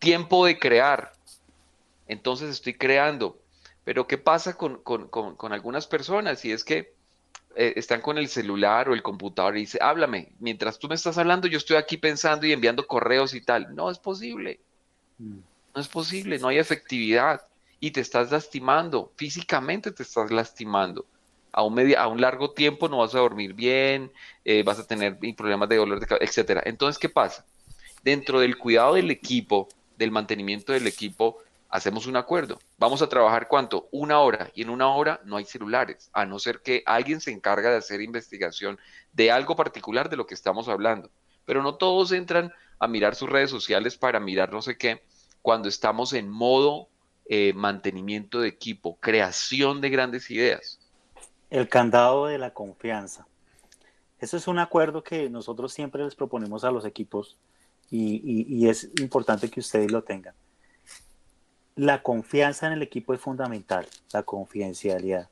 Tiempo 0.00 0.44
de 0.44 0.58
crear. 0.58 1.12
Entonces 2.08 2.50
estoy 2.50 2.74
creando. 2.74 3.38
Pero 3.84 4.06
¿qué 4.06 4.18
pasa 4.18 4.56
con, 4.56 4.78
con 4.82 5.52
algunas 5.52 5.86
personas? 5.86 6.44
Y 6.44 6.52
es 6.52 6.64
que 6.64 6.97
eh, 7.60 7.72
están 7.74 8.00
con 8.00 8.18
el 8.18 8.28
celular 8.28 8.88
o 8.88 8.94
el 8.94 9.02
computador 9.02 9.56
y 9.56 9.62
dice, 9.62 9.80
háblame, 9.82 10.28
mientras 10.38 10.78
tú 10.78 10.86
me 10.86 10.94
estás 10.94 11.18
hablando, 11.18 11.48
yo 11.48 11.58
estoy 11.58 11.76
aquí 11.76 11.96
pensando 11.96 12.46
y 12.46 12.52
enviando 12.52 12.86
correos 12.86 13.34
y 13.34 13.40
tal. 13.40 13.74
No 13.74 13.90
es 13.90 13.98
posible. 13.98 14.60
Mm. 15.18 15.38
No 15.74 15.80
es 15.80 15.88
posible, 15.88 16.38
no 16.38 16.46
hay 16.46 16.58
efectividad 16.58 17.42
y 17.80 17.90
te 17.90 18.00
estás 18.00 18.30
lastimando, 18.30 19.10
físicamente 19.16 19.90
te 19.90 20.04
estás 20.04 20.30
lastimando. 20.30 21.04
A 21.50 21.64
un, 21.64 21.74
media, 21.74 22.00
a 22.00 22.06
un 22.06 22.20
largo 22.20 22.52
tiempo 22.52 22.88
no 22.88 22.98
vas 22.98 23.16
a 23.16 23.18
dormir 23.18 23.54
bien, 23.54 24.12
eh, 24.44 24.62
vas 24.62 24.78
a 24.78 24.86
tener 24.86 25.18
problemas 25.36 25.68
de 25.68 25.78
dolor 25.78 25.98
de 25.98 26.06
cabeza, 26.06 26.40
etc. 26.40 26.62
Entonces, 26.64 26.96
¿qué 26.96 27.08
pasa? 27.08 27.44
Dentro 28.04 28.38
del 28.38 28.56
cuidado 28.56 28.94
del 28.94 29.10
equipo, 29.10 29.68
del 29.96 30.12
mantenimiento 30.12 30.72
del 30.72 30.86
equipo, 30.86 31.38
hacemos 31.68 32.06
un 32.06 32.16
acuerdo. 32.16 32.58
Vamos 32.78 33.02
a 33.02 33.08
trabajar 33.08 33.48
cuánto? 33.48 33.88
Una 33.90 34.20
hora. 34.20 34.50
Y 34.54 34.62
en 34.62 34.70
una 34.70 34.88
hora 34.88 35.20
no 35.24 35.36
hay 35.36 35.44
celulares, 35.44 36.10
a 36.12 36.24
no 36.24 36.38
ser 36.38 36.60
que 36.60 36.82
alguien 36.86 37.20
se 37.20 37.30
encarga 37.30 37.70
de 37.70 37.76
hacer 37.76 38.00
investigación 38.00 38.78
de 39.12 39.30
algo 39.30 39.56
particular 39.56 40.08
de 40.08 40.16
lo 40.16 40.26
que 40.26 40.34
estamos 40.34 40.68
hablando. 40.68 41.10
Pero 41.44 41.62
no 41.62 41.76
todos 41.76 42.12
entran 42.12 42.52
a 42.78 42.88
mirar 42.88 43.14
sus 43.14 43.28
redes 43.28 43.50
sociales 43.50 43.96
para 43.96 44.20
mirar 44.20 44.52
no 44.52 44.62
sé 44.62 44.76
qué. 44.76 45.02
cuando 45.42 45.68
estamos 45.68 46.12
en 46.12 46.28
modo 46.28 46.88
eh, 47.26 47.52
mantenimiento 47.54 48.40
de 48.40 48.48
equipo, 48.48 48.98
creación 49.00 49.80
de 49.80 49.90
grandes 49.90 50.30
ideas. 50.30 50.80
El 51.50 51.68
candado 51.68 52.26
de 52.26 52.38
la 52.38 52.52
confianza. 52.52 53.26
Eso 54.18 54.36
es 54.36 54.48
un 54.48 54.58
acuerdo 54.58 55.02
que 55.02 55.30
nosotros 55.30 55.72
siempre 55.72 56.04
les 56.04 56.14
proponemos 56.14 56.64
a 56.64 56.70
los 56.70 56.84
equipos 56.84 57.36
y, 57.90 58.68
es 58.68 58.90
importante 59.00 59.48
que 59.48 59.60
ustedes 59.60 59.90
lo 59.90 60.02
tengan. 60.02 60.34
La 61.78 62.02
confianza 62.02 62.66
en 62.66 62.72
el 62.72 62.82
equipo 62.82 63.14
es 63.14 63.20
fundamental, 63.20 63.86
la 64.12 64.24
confidencialidad. 64.24 65.28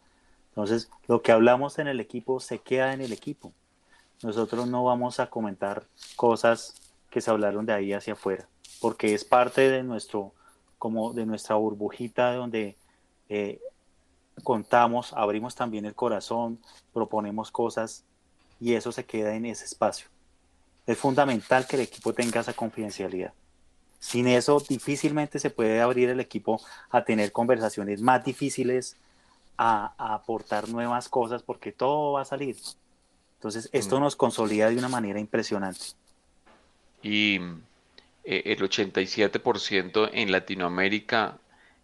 Entonces, 0.50 0.88
lo 1.08 1.20
que 1.20 1.32
hablamos 1.32 1.80
en 1.80 1.88
el 1.88 1.98
equipo 1.98 2.38
se 2.38 2.60
queda 2.60 2.92
en 2.92 3.00
el 3.00 3.12
equipo. 3.12 3.52
Nosotros 4.22 4.68
no 4.68 4.84
vamos 4.84 5.18
a 5.18 5.28
comentar 5.28 5.88
cosas 6.14 6.80
que 7.10 7.20
se 7.20 7.32
hablaron 7.32 7.66
de 7.66 7.72
ahí 7.72 7.92
hacia 7.92 8.12
afuera, 8.12 8.46
porque 8.80 9.12
es 9.12 9.24
parte 9.24 9.68
de 9.68 9.82
nuestro, 9.82 10.34
como 10.78 11.12
de 11.12 11.26
nuestra 11.26 11.56
burbujita 11.56 12.32
donde 12.34 12.76
eh, 13.28 13.60
contamos, 14.44 15.14
abrimos 15.14 15.56
también 15.56 15.84
el 15.84 15.96
corazón, 15.96 16.60
proponemos 16.92 17.50
cosas 17.50 18.04
y 18.60 18.74
eso 18.74 18.92
se 18.92 19.04
queda 19.04 19.34
en 19.34 19.46
ese 19.46 19.64
espacio. 19.64 20.06
Es 20.86 20.96
fundamental 20.96 21.66
que 21.66 21.74
el 21.74 21.82
equipo 21.82 22.12
tenga 22.12 22.38
esa 22.38 22.52
confidencialidad. 22.52 23.32
Sin 23.98 24.28
eso 24.28 24.62
difícilmente 24.68 25.38
se 25.38 25.50
puede 25.50 25.80
abrir 25.80 26.10
el 26.10 26.20
equipo 26.20 26.60
a 26.90 27.04
tener 27.04 27.32
conversaciones 27.32 28.00
más 28.02 28.24
difíciles, 28.24 28.96
a, 29.56 29.94
aportar 30.14 30.68
nuevas 30.68 31.08
cosas, 31.08 31.42
porque 31.42 31.72
todo 31.72 32.12
va 32.12 32.22
a 32.22 32.24
salir. 32.24 32.56
Entonces, 33.38 33.68
esto 33.72 33.98
mm. 33.98 34.02
nos 34.02 34.16
consolida 34.16 34.70
de 34.70 34.76
una 34.76 34.88
manera 34.88 35.18
impresionante. 35.18 35.80
Y 37.02 37.40
eh, 38.24 38.42
el 38.46 38.58
87% 38.58 40.10
en 40.12 40.32
Latinoamérica 40.32 41.38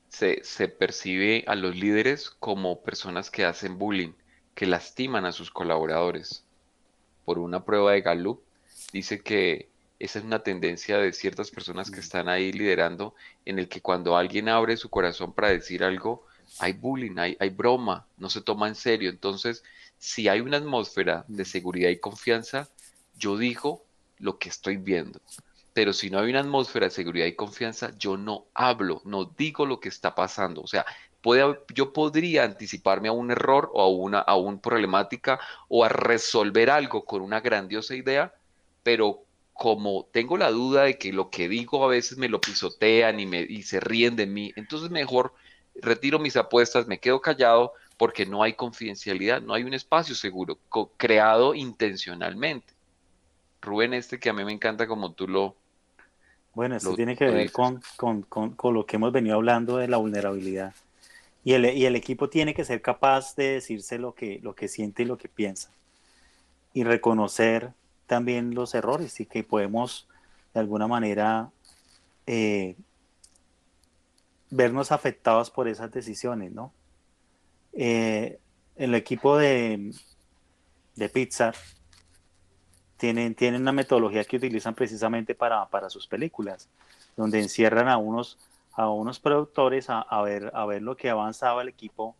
se, 0.08 0.44
se, 0.44 0.68
percibe 0.68 1.44
a 1.46 1.54
los 1.54 1.74
líderes 1.76 2.30
como 2.30 2.80
personas 2.80 3.30
que 3.30 3.44
hacen 3.44 3.78
bullying, 3.78 4.12
que 4.54 4.66
lastiman 4.66 5.24
a 5.24 5.32
sus 5.32 5.50
colaboradores. 5.50 6.44
Por 7.24 7.38
una 7.38 7.64
prueba 7.64 7.92
de 7.92 8.02
Gallup, 8.02 8.42
dice 8.92 9.20
que 9.20 9.71
esa 10.02 10.18
es 10.18 10.24
una 10.24 10.40
tendencia 10.40 10.98
de 10.98 11.12
ciertas 11.12 11.52
personas 11.52 11.88
que 11.88 12.00
están 12.00 12.28
ahí 12.28 12.50
liderando, 12.50 13.14
en 13.44 13.60
el 13.60 13.68
que 13.68 13.80
cuando 13.80 14.16
alguien 14.16 14.48
abre 14.48 14.76
su 14.76 14.90
corazón 14.90 15.32
para 15.32 15.50
decir 15.50 15.84
algo, 15.84 16.26
hay 16.58 16.72
bullying, 16.72 17.16
hay, 17.18 17.36
hay 17.38 17.50
broma, 17.50 18.04
no 18.16 18.28
se 18.28 18.40
toma 18.40 18.66
en 18.66 18.74
serio. 18.74 19.10
Entonces, 19.10 19.62
si 19.98 20.28
hay 20.28 20.40
una 20.40 20.56
atmósfera 20.56 21.24
de 21.28 21.44
seguridad 21.44 21.88
y 21.88 22.00
confianza, 22.00 22.68
yo 23.16 23.38
digo 23.38 23.84
lo 24.18 24.38
que 24.38 24.48
estoy 24.48 24.76
viendo. 24.76 25.20
Pero 25.72 25.92
si 25.92 26.10
no 26.10 26.18
hay 26.18 26.30
una 26.30 26.40
atmósfera 26.40 26.86
de 26.86 26.90
seguridad 26.90 27.26
y 27.26 27.36
confianza, 27.36 27.96
yo 27.96 28.16
no 28.16 28.46
hablo, 28.54 29.02
no 29.04 29.24
digo 29.24 29.66
lo 29.66 29.78
que 29.78 29.88
está 29.88 30.16
pasando. 30.16 30.62
O 30.62 30.66
sea, 30.66 30.84
puede, 31.20 31.60
yo 31.72 31.92
podría 31.92 32.42
anticiparme 32.42 33.06
a 33.06 33.12
un 33.12 33.30
error 33.30 33.70
o 33.72 33.80
a 33.80 33.88
una, 33.88 34.18
a 34.18 34.34
una 34.34 34.60
problemática 34.60 35.38
o 35.68 35.84
a 35.84 35.88
resolver 35.88 36.70
algo 36.70 37.04
con 37.04 37.22
una 37.22 37.40
grandiosa 37.40 37.94
idea, 37.94 38.34
pero 38.82 39.26
como 39.62 40.08
tengo 40.10 40.36
la 40.36 40.50
duda 40.50 40.82
de 40.82 40.98
que 40.98 41.12
lo 41.12 41.30
que 41.30 41.48
digo 41.48 41.84
a 41.84 41.88
veces 41.88 42.18
me 42.18 42.28
lo 42.28 42.40
pisotean 42.40 43.20
y, 43.20 43.26
me, 43.26 43.42
y 43.42 43.62
se 43.62 43.78
ríen 43.78 44.16
de 44.16 44.26
mí, 44.26 44.52
entonces 44.56 44.90
mejor 44.90 45.34
retiro 45.76 46.18
mis 46.18 46.36
apuestas, 46.36 46.88
me 46.88 46.98
quedo 46.98 47.20
callado 47.20 47.72
porque 47.96 48.26
no 48.26 48.42
hay 48.42 48.54
confidencialidad, 48.54 49.40
no 49.40 49.54
hay 49.54 49.62
un 49.62 49.72
espacio 49.72 50.16
seguro, 50.16 50.58
creado 50.96 51.54
intencionalmente. 51.54 52.74
Rubén, 53.60 53.94
este 53.94 54.18
que 54.18 54.30
a 54.30 54.32
mí 54.32 54.44
me 54.44 54.50
encanta 54.50 54.88
como 54.88 55.12
tú 55.12 55.28
lo... 55.28 55.54
Bueno, 56.54 56.74
esto 56.74 56.96
tiene 56.96 57.16
que 57.16 57.26
ver 57.26 57.52
con, 57.52 57.80
con, 58.28 58.74
lo 58.74 58.84
que 58.84 58.96
hemos 58.96 59.12
venido 59.12 59.36
hablando 59.36 59.76
de 59.76 59.86
la 59.86 59.98
vulnerabilidad. 59.98 60.74
Y 61.44 61.52
el, 61.52 61.66
y 61.66 61.86
el, 61.86 61.94
equipo 61.94 62.28
tiene 62.28 62.52
que 62.52 62.64
ser 62.64 62.82
capaz 62.82 63.36
de 63.36 63.52
decirse 63.52 63.96
lo 64.00 64.12
que, 64.12 64.40
lo 64.42 64.56
que 64.56 64.66
siente 64.66 65.04
y 65.04 65.06
lo 65.06 65.18
que 65.18 65.28
piensa. 65.28 65.70
Y 66.74 66.82
reconocer 66.82 67.74
también 68.12 68.54
los 68.54 68.74
errores 68.74 69.20
y 69.20 69.24
que 69.24 69.42
podemos 69.42 70.06
de 70.52 70.60
alguna 70.60 70.86
manera 70.86 71.50
eh, 72.26 72.76
vernos 74.50 74.92
afectados 74.92 75.50
por 75.50 75.66
esas 75.66 75.90
decisiones, 75.90 76.52
¿no? 76.52 76.74
Eh, 77.72 78.38
el 78.76 78.94
equipo 78.94 79.38
de, 79.38 79.94
de 80.94 81.08
Pixar 81.08 81.54
tienen, 82.98 83.34
tienen 83.34 83.62
una 83.62 83.72
metodología 83.72 84.24
que 84.24 84.36
utilizan 84.36 84.74
precisamente 84.74 85.34
para, 85.34 85.88
sus 85.88 86.06
películas, 86.06 86.68
donde 87.16 87.40
encierran 87.40 87.88
a 87.88 87.96
unos, 87.96 88.36
a 88.74 88.90
unos 88.90 89.20
productores 89.20 89.86
a, 89.88 90.20
ver, 90.20 90.50
a 90.52 90.66
ver 90.66 90.82
lo 90.82 90.98
que 90.98 91.08
avanzaba 91.08 91.62
el 91.62 91.68
equipo 91.68 92.14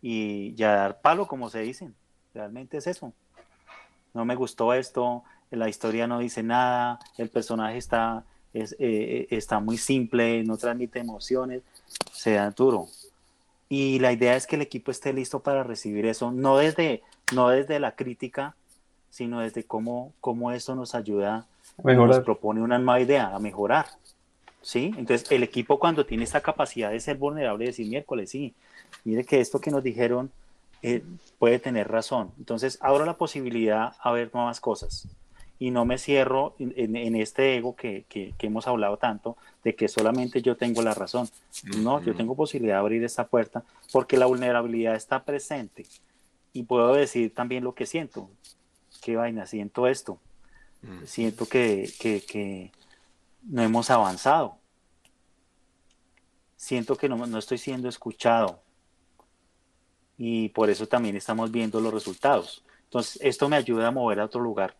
y 0.00 0.54
ya 0.54 0.74
dar 0.74 1.02
palo, 1.02 1.26
como 1.26 1.50
se 1.50 1.60
dicen. 1.60 1.94
Realmente 2.32 2.78
es 2.78 2.86
eso. 2.86 3.12
No 4.14 4.24
me 4.24 4.36
gustó 4.36 4.72
esto, 4.72 5.24
la 5.50 5.68
historia 5.68 6.06
no 6.06 6.18
dice 6.18 6.42
nada, 6.42 6.98
el 7.18 7.28
personaje 7.28 7.78
está, 7.78 8.24
es, 8.52 8.76
eh, 8.78 9.26
está 9.30 9.60
muy 9.60 9.78
simple, 9.78 10.42
no 10.44 10.56
transmite 10.56 10.98
emociones, 10.98 11.62
se 12.12 12.34
da 12.34 12.50
duro. 12.50 12.88
Y 13.68 13.98
la 13.98 14.12
idea 14.12 14.36
es 14.36 14.46
que 14.46 14.56
el 14.56 14.62
equipo 14.62 14.90
esté 14.90 15.12
listo 15.12 15.40
para 15.40 15.62
recibir 15.62 16.06
eso, 16.06 16.30
no 16.30 16.58
desde, 16.58 17.02
no 17.34 17.48
desde 17.48 17.80
la 17.80 17.96
crítica, 17.96 18.54
sino 19.10 19.40
desde 19.40 19.64
cómo, 19.64 20.12
cómo 20.20 20.52
esto 20.52 20.74
nos 20.74 20.94
ayuda, 20.94 21.46
nos 21.82 22.20
propone 22.20 22.62
una 22.62 22.78
nueva 22.78 23.00
idea, 23.00 23.34
a 23.34 23.38
mejorar. 23.38 23.86
¿Sí? 24.60 24.94
Entonces, 24.96 25.30
el 25.30 25.42
equipo 25.42 25.78
cuando 25.78 26.06
tiene 26.06 26.24
esta 26.24 26.40
capacidad 26.40 26.90
de 26.90 26.98
ser 26.98 27.18
vulnerable, 27.18 27.64
de 27.64 27.70
decir 27.70 27.86
miércoles, 27.86 28.30
sí, 28.30 28.54
mire 29.04 29.24
que 29.24 29.38
esto 29.38 29.60
que 29.60 29.70
nos 29.70 29.82
dijeron 29.82 30.30
eh, 30.80 31.02
puede 31.38 31.58
tener 31.58 31.90
razón. 31.90 32.30
Entonces, 32.38 32.78
abro 32.80 33.04
la 33.04 33.18
posibilidad 33.18 33.92
a 34.00 34.10
ver 34.12 34.30
nuevas 34.32 34.60
cosas 34.62 35.06
y 35.64 35.70
no 35.70 35.86
me 35.86 35.96
cierro 35.96 36.54
en, 36.58 37.16
este 37.16 37.56
ego 37.56 37.74
que, 37.74 38.04
hemos 38.38 38.66
hablado 38.66 38.98
tanto, 38.98 39.38
de 39.62 39.74
que 39.74 39.88
solamente 39.88 40.42
yo 40.42 40.58
tengo 40.58 40.82
la 40.82 40.92
razón. 40.92 41.26
No, 41.78 42.02
yo 42.02 42.14
tengo 42.14 42.36
posibilidad 42.36 42.74
de 42.74 42.80
abrir 42.80 43.02
esta 43.02 43.28
puerta 43.28 43.64
porque 43.90 44.18
la 44.18 44.26
vulnerabilidad 44.26 44.94
está 44.94 45.24
presente 45.24 45.86
y 46.52 46.64
puedo 46.64 46.92
decir 46.92 47.32
también 47.32 47.64
lo 47.64 47.74
que 47.74 47.86
siento. 47.86 48.28
¿Qué 49.00 49.16
vaina? 49.16 49.46
Siento 49.46 49.86
esto. 49.86 50.18
Siento 51.06 51.46
que, 51.46 51.90
que, 51.98 52.70
no 53.44 53.62
hemos 53.62 53.88
avanzado. 53.88 54.58
Siento 56.56 56.96
que 56.96 57.08
no, 57.08 57.26
no 57.26 57.38
estoy 57.38 57.56
siendo 57.56 57.88
escuchado. 57.88 58.60
Y 60.18 60.50
por 60.50 60.68
eso 60.68 60.86
también 60.86 61.16
estamos 61.16 61.50
viendo 61.50 61.80
los 61.80 61.94
resultados. 61.94 62.62
Entonces, 62.82 63.18
esto 63.22 63.48
me 63.48 63.56
ayuda 63.56 63.88
a 63.88 63.92
mover 63.92 64.20
a 64.20 64.26
otro 64.26 64.42
lugar 64.42 64.76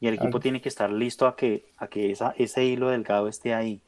y 0.00 0.08
el 0.08 0.14
equipo 0.14 0.40
tiene 0.40 0.60
que 0.60 0.68
estar 0.68 0.90
listo 0.90 1.26
a 1.26 1.36
que, 1.36 1.64
a 1.78 1.88
que 1.88 2.10
esa, 2.10 2.34
ese 2.36 2.64
hilo 2.64 2.90
delgado 2.90 3.28
esté 3.28 3.54
ahí. 3.54 3.80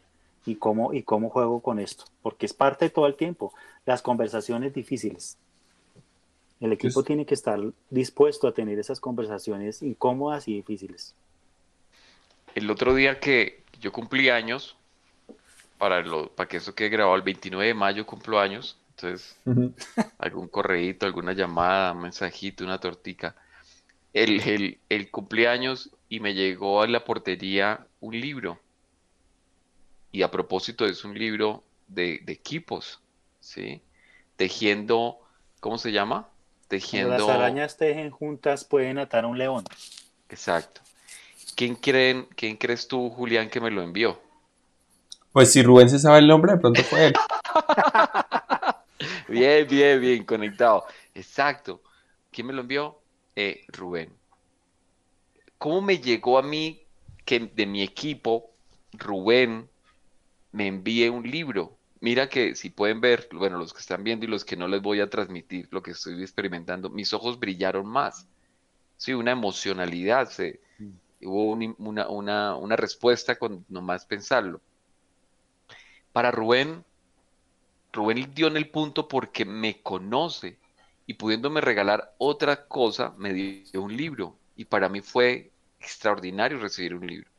Y 0.47 0.55
cómo, 0.55 0.95
y 0.95 1.03
cómo 1.03 1.29
juego 1.29 1.61
con 1.61 1.79
esto. 1.79 2.05
Porque 2.23 2.47
es 2.47 2.55
parte 2.55 2.87
de 2.87 2.91
todo 2.91 3.07
el 3.07 3.17
tiempo. 3.17 3.53
Las 3.85 4.01
conversaciones 4.01 4.73
difíciles. 4.73 5.37
El 6.61 6.73
equipo 6.73 7.03
tiene 7.03 7.27
que 7.27 7.35
estar 7.35 7.61
dispuesto 7.91 8.49
a 8.49 8.55
tener 8.55 8.79
esas 8.79 8.99
conversaciones 8.99 9.83
incómodas 9.83 10.49
y 10.49 10.55
difíciles. 10.55 11.15
El 12.55 12.71
otro 12.71 12.95
día 12.95 13.21
que 13.21 13.63
yo 13.81 13.93
cumplí 13.93 14.31
años, 14.31 14.77
para, 15.77 16.01
lo, 16.01 16.31
para 16.31 16.49
que 16.49 16.57
eso 16.57 16.75
quede 16.75 16.89
grabado, 16.89 17.15
el 17.17 17.23
29 17.23 17.67
de 17.67 17.75
mayo 17.75 18.07
cumplo 18.07 18.41
años, 18.41 18.77
entonces 18.91 19.37
algún 20.19 20.49
correíto, 20.49 21.07
alguna 21.07 21.33
llamada, 21.33 21.93
un 21.93 22.03
mensajito, 22.03 22.65
una 22.65 22.79
tortica. 22.79 23.37
El, 24.23 24.41
el, 24.41 24.79
el, 24.89 25.11
cumpleaños 25.11 25.91
y 26.09 26.21
me 26.21 26.35
llegó 26.35 26.83
a 26.83 26.87
la 26.87 27.05
portería 27.05 27.87
un 28.01 28.19
libro. 28.21 28.59
Y 30.11 30.23
a 30.23 30.31
propósito 30.31 30.87
es 30.87 31.05
un 31.05 31.19
libro 31.19 31.63
de, 31.87 32.23
equipos, 32.27 33.01
¿sí? 33.41 33.81
Tejiendo, 34.37 35.19
¿cómo 35.61 35.79
se 35.79 35.93
llama? 35.93 36.29
Tejiendo... 36.69 37.11
las 37.11 37.29
arañas 37.29 37.77
tejen 37.77 38.11
juntas 38.11 38.65
pueden 38.65 38.99
atar 38.99 39.25
a 39.25 39.29
un 39.29 39.39
león. 39.39 39.65
Exacto. 40.29 40.81
¿Quién, 41.55 41.75
creen, 41.75 42.27
¿Quién 42.37 42.57
crees 42.57 42.89
tú, 42.89 43.11
Julián, 43.11 43.51
que 43.51 43.61
me 43.61 43.71
lo 43.71 43.83
envió? 43.83 44.21
Pues 45.33 45.53
si 45.53 45.63
Rubén 45.63 45.89
se 45.91 45.99
sabe 45.99 46.19
el 46.19 46.29
nombre, 46.29 46.53
de 46.53 46.59
pronto 46.59 46.83
fue 46.83 47.07
él. 47.07 47.15
bien, 49.29 49.67
bien, 49.69 50.01
bien, 50.01 50.25
conectado. 50.25 50.85
Exacto. 51.15 51.83
¿Quién 52.31 52.47
me 52.47 52.53
lo 52.53 52.63
envió? 52.63 52.98
Eh, 53.41 53.65
Rubén. 53.69 54.11
¿Cómo 55.59 55.81
me 55.81 55.99
llegó 55.99 56.39
a 56.39 56.43
mí 56.43 56.83
que 57.25 57.39
de 57.39 57.67
mi 57.67 57.85
equipo, 57.85 58.51
Rubén, 58.95 59.71
me 60.51 60.67
envíe 60.67 61.09
un 61.09 61.23
libro? 61.23 61.77
Mira 62.01 62.29
que 62.29 62.57
si 62.57 62.69
pueden 62.69 63.01
ver, 63.01 63.29
bueno, 63.33 63.57
los 63.57 63.73
que 63.73 63.79
están 63.79 64.03
viendo 64.03 64.25
y 64.25 64.29
los 64.29 64.45
que 64.45 64.57
no 64.57 64.67
les 64.67 64.83
voy 64.83 64.99
a 65.01 65.09
transmitir 65.09 65.69
lo 65.71 65.85
que 65.85 65.93
estoy 65.93 66.21
experimentando, 66.21 66.91
mis 66.91 67.13
ojos 67.13 67.39
brillaron 67.39 67.87
más. 67.87 68.27
Sí, 68.97 69.13
una 69.13 69.31
emocionalidad, 69.31 70.29
hubo 71.23 71.53
una, 71.53 72.09
una, 72.09 72.57
una, 72.57 72.75
respuesta 72.75 73.39
con 73.39 73.65
nomás 73.69 74.05
pensarlo. 74.05 74.61
Para 76.13 76.33
Rubén, 76.33 76.85
Rubén 77.93 78.35
dio 78.35 78.49
en 78.49 78.57
el 78.57 78.69
punto 78.69 79.07
porque 79.07 79.45
me 79.45 79.81
conoce 79.81 80.59
y 81.09 81.15
pudiéndome 81.15 81.63
regalar 81.63 82.15
otra 82.19 82.69
cosa, 82.69 83.15
me 83.17 83.33
dio 83.33 83.81
un 83.81 83.97
libro. 83.97 84.37
Y 84.57 84.67
para 84.67 84.91
mí 84.91 85.01
fue 85.01 85.51
extraordinario 85.81 86.59
recibir 86.59 86.95
un 86.95 87.07
libro. 87.07 87.31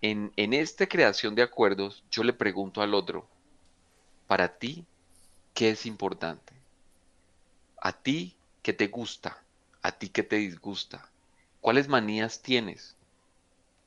En, 0.00 0.32
en 0.36 0.52
esta 0.52 0.86
creación 0.86 1.34
de 1.34 1.42
acuerdos, 1.42 2.04
yo 2.08 2.22
le 2.22 2.32
pregunto 2.32 2.82
al 2.82 2.94
otro, 2.94 3.26
para 4.28 4.58
ti, 4.58 4.84
¿qué 5.54 5.70
es 5.70 5.86
importante? 5.86 6.52
¿A 7.78 7.90
ti 7.90 8.36
qué 8.62 8.72
te 8.72 8.86
gusta? 8.86 9.42
¿A 9.82 9.90
ti 9.90 10.08
qué 10.08 10.22
te 10.22 10.36
disgusta? 10.36 11.10
¿Cuáles 11.60 11.88
manías 11.88 12.42
tienes? 12.42 12.94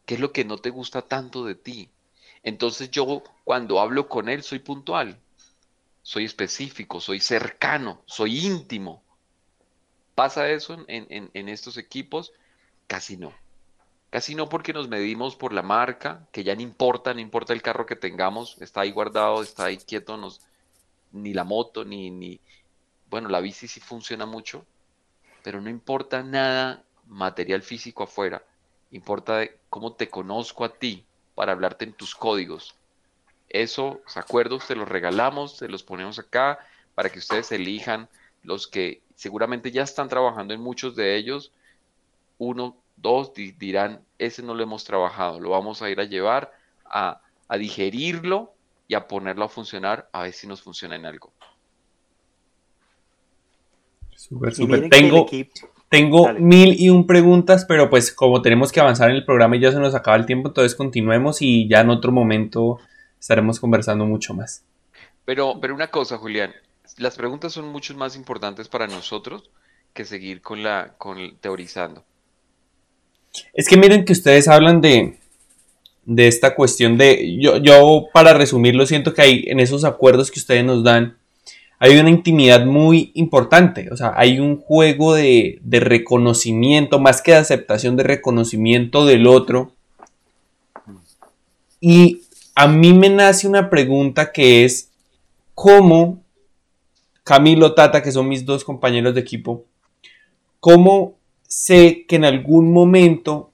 ¿Qué 0.06 0.16
es 0.16 0.20
lo 0.20 0.34
que 0.34 0.44
no 0.44 0.58
te 0.58 0.70
gusta 0.70 1.02
tanto 1.02 1.46
de 1.46 1.56
ti? 1.56 1.90
Entonces 2.44 2.92
yo 2.92 3.24
cuando 3.46 3.80
hablo 3.80 4.10
con 4.10 4.28
él 4.28 4.44
soy 4.44 4.60
puntual, 4.60 5.18
soy 6.08 6.24
específico, 6.24 7.02
soy 7.02 7.20
cercano, 7.20 8.02
soy 8.06 8.46
íntimo. 8.46 9.04
¿Pasa 10.16 10.50
eso 10.50 10.86
en, 10.88 11.30
en 11.34 11.50
estos 11.50 11.76
equipos? 11.78 12.32
Casi 12.88 13.18
no. 13.18 13.34
Casi 14.10 14.34
no 14.34 14.48
porque 14.48 14.72
nos 14.72 14.88
medimos 14.88 15.36
por 15.36 15.52
la 15.52 15.64
marca, 15.64 16.26
que 16.32 16.46
ya 16.46 16.56
no 16.56 16.62
importa, 16.62 17.14
no 17.14 17.20
importa 17.20 17.52
el 17.52 17.62
carro 17.62 17.86
que 17.86 17.98
tengamos, 17.98 18.56
está 18.62 18.82
ahí 18.82 18.92
guardado, 18.92 19.44
está 19.44 19.66
ahí 19.66 19.76
quieto, 19.76 20.16
nos, 20.16 20.40
ni 21.12 21.34
la 21.34 21.44
moto, 21.44 21.84
ni, 21.84 22.10
ni, 22.10 22.40
bueno, 23.10 23.28
la 23.28 23.42
bici 23.42 23.68
sí 23.68 23.82
funciona 23.82 24.26
mucho, 24.26 24.66
pero 25.44 25.60
no 25.60 25.70
importa 25.70 26.24
nada 26.24 26.86
material 27.06 27.64
físico 27.64 28.04
afuera, 28.04 28.42
importa 28.92 29.46
cómo 29.70 29.92
te 29.92 30.08
conozco 30.08 30.64
a 30.64 30.70
ti 30.70 31.04
para 31.36 31.52
hablarte 31.52 31.84
en 31.84 31.92
tus 31.92 32.16
códigos. 32.16 32.77
Eso, 33.50 34.02
¿se 34.08 34.20
acuerdos? 34.20 34.68
Te 34.68 34.76
los 34.76 34.88
regalamos, 34.88 35.58
te 35.58 35.70
los 35.70 35.84
ponemos 35.84 36.20
acá 36.20 36.60
para 36.96 37.10
que 37.10 37.20
ustedes 37.20 37.52
elijan 37.52 38.10
los 38.44 38.68
que 38.68 39.02
seguramente 39.16 39.72
ya 39.72 39.84
están 39.84 40.10
trabajando 40.10 40.54
en 40.54 40.62
muchos 40.62 40.96
de 40.96 41.16
ellos, 41.16 41.52
uno 42.38 42.78
Dos 42.98 43.32
dirán, 43.36 44.02
ese 44.18 44.42
no 44.42 44.56
lo 44.56 44.64
hemos 44.64 44.84
trabajado, 44.84 45.40
lo 45.40 45.52
vamos 45.52 45.84
a 45.84 45.90
ir 45.90 46.00
a 46.00 46.06
llevar 46.06 46.52
a, 46.84 47.22
digerirlo 47.58 48.54
y 48.88 48.96
a 48.96 49.08
ponerlo 49.08 49.46
a 49.46 49.50
funcionar, 49.50 50.10
a 50.12 50.24
ver 50.24 50.34
si 50.34 50.48
nos 50.48 50.64
funciona 50.64 50.96
en 50.96 51.06
algo. 51.06 51.32
Súper, 54.16 54.56
súper. 54.56 54.90
Tengo, 54.90 55.28
tengo 55.90 56.34
mil 56.34 56.76
y 56.80 56.90
un 56.90 57.06
preguntas, 57.06 57.66
pero 57.66 57.88
pues 57.88 58.12
como 58.12 58.42
tenemos 58.42 58.72
que 58.72 58.80
avanzar 58.80 59.12
en 59.12 59.18
el 59.18 59.26
programa 59.26 59.58
y 59.58 59.60
ya 59.60 59.72
se 59.72 59.80
nos 59.80 59.94
acaba 59.94 60.18
el 60.18 60.26
tiempo, 60.26 60.48
entonces 60.48 60.74
continuemos 60.74 61.44
y 61.44 61.68
ya 61.68 61.82
en 61.82 61.92
otro 61.92 62.12
momento 62.12 62.80
estaremos 63.20 63.60
conversando 63.60 64.06
mucho 64.06 64.34
más. 64.34 64.64
Pero, 65.26 65.60
pero 65.60 65.76
una 65.76 65.88
cosa, 65.88 66.18
Julián, 66.18 66.54
las 66.98 67.16
preguntas 67.16 67.54
son 67.54 67.68
mucho 67.68 67.96
más 67.96 68.16
importantes 68.16 68.68
para 68.68 68.88
nosotros 68.88 69.50
que 69.94 70.06
seguir 70.06 70.42
con 70.42 70.64
la 70.64 70.94
con 70.98 71.38
teorizando. 71.38 72.04
Es 73.54 73.68
que 73.68 73.78
miren 73.78 74.06
que 74.06 74.14
ustedes 74.14 74.48
hablan 74.48 74.82
de, 74.82 75.18
de 76.06 76.28
esta 76.28 76.56
cuestión 76.56 76.98
de, 76.98 77.38
yo, 77.40 77.58
yo 77.58 78.06
para 78.14 78.34
resumirlo 78.34 78.86
siento 78.86 79.14
que 79.14 79.22
hay 79.22 79.44
en 79.48 79.60
esos 79.60 79.84
acuerdos 79.84 80.32
que 80.32 80.40
ustedes 80.40 80.64
nos 80.64 80.84
dan, 80.84 81.18
hay 81.80 81.98
una 81.98 82.10
intimidad 82.10 82.66
muy 82.66 83.12
importante, 83.14 83.90
o 83.92 83.98
sea, 83.98 84.14
hay 84.16 84.40
un 84.40 84.58
juego 84.58 85.14
de, 85.14 85.60
de 85.62 85.80
reconocimiento, 85.80 86.98
más 86.98 87.22
que 87.22 87.32
de 87.32 87.38
aceptación, 87.38 87.96
de 87.98 88.04
reconocimiento 88.04 89.06
del 89.06 89.28
otro. 89.28 89.74
Y 91.80 92.24
a 92.60 92.68
mí 92.68 92.92
me 92.92 93.08
nace 93.08 93.48
una 93.48 93.70
pregunta 93.70 94.32
que 94.32 94.66
es, 94.66 94.90
¿cómo 95.54 96.24
Camilo 97.24 97.76
Tata, 97.76 98.02
que 98.02 98.12
son 98.12 98.28
mis 98.28 98.48
dos 98.48 98.64
compañeros 98.64 99.14
de 99.14 99.22
equipo, 99.22 99.66
cómo 100.60 101.20
sé 101.44 102.06
que 102.08 102.16
en 102.16 102.26
algún 102.26 102.74
momento, 102.74 103.52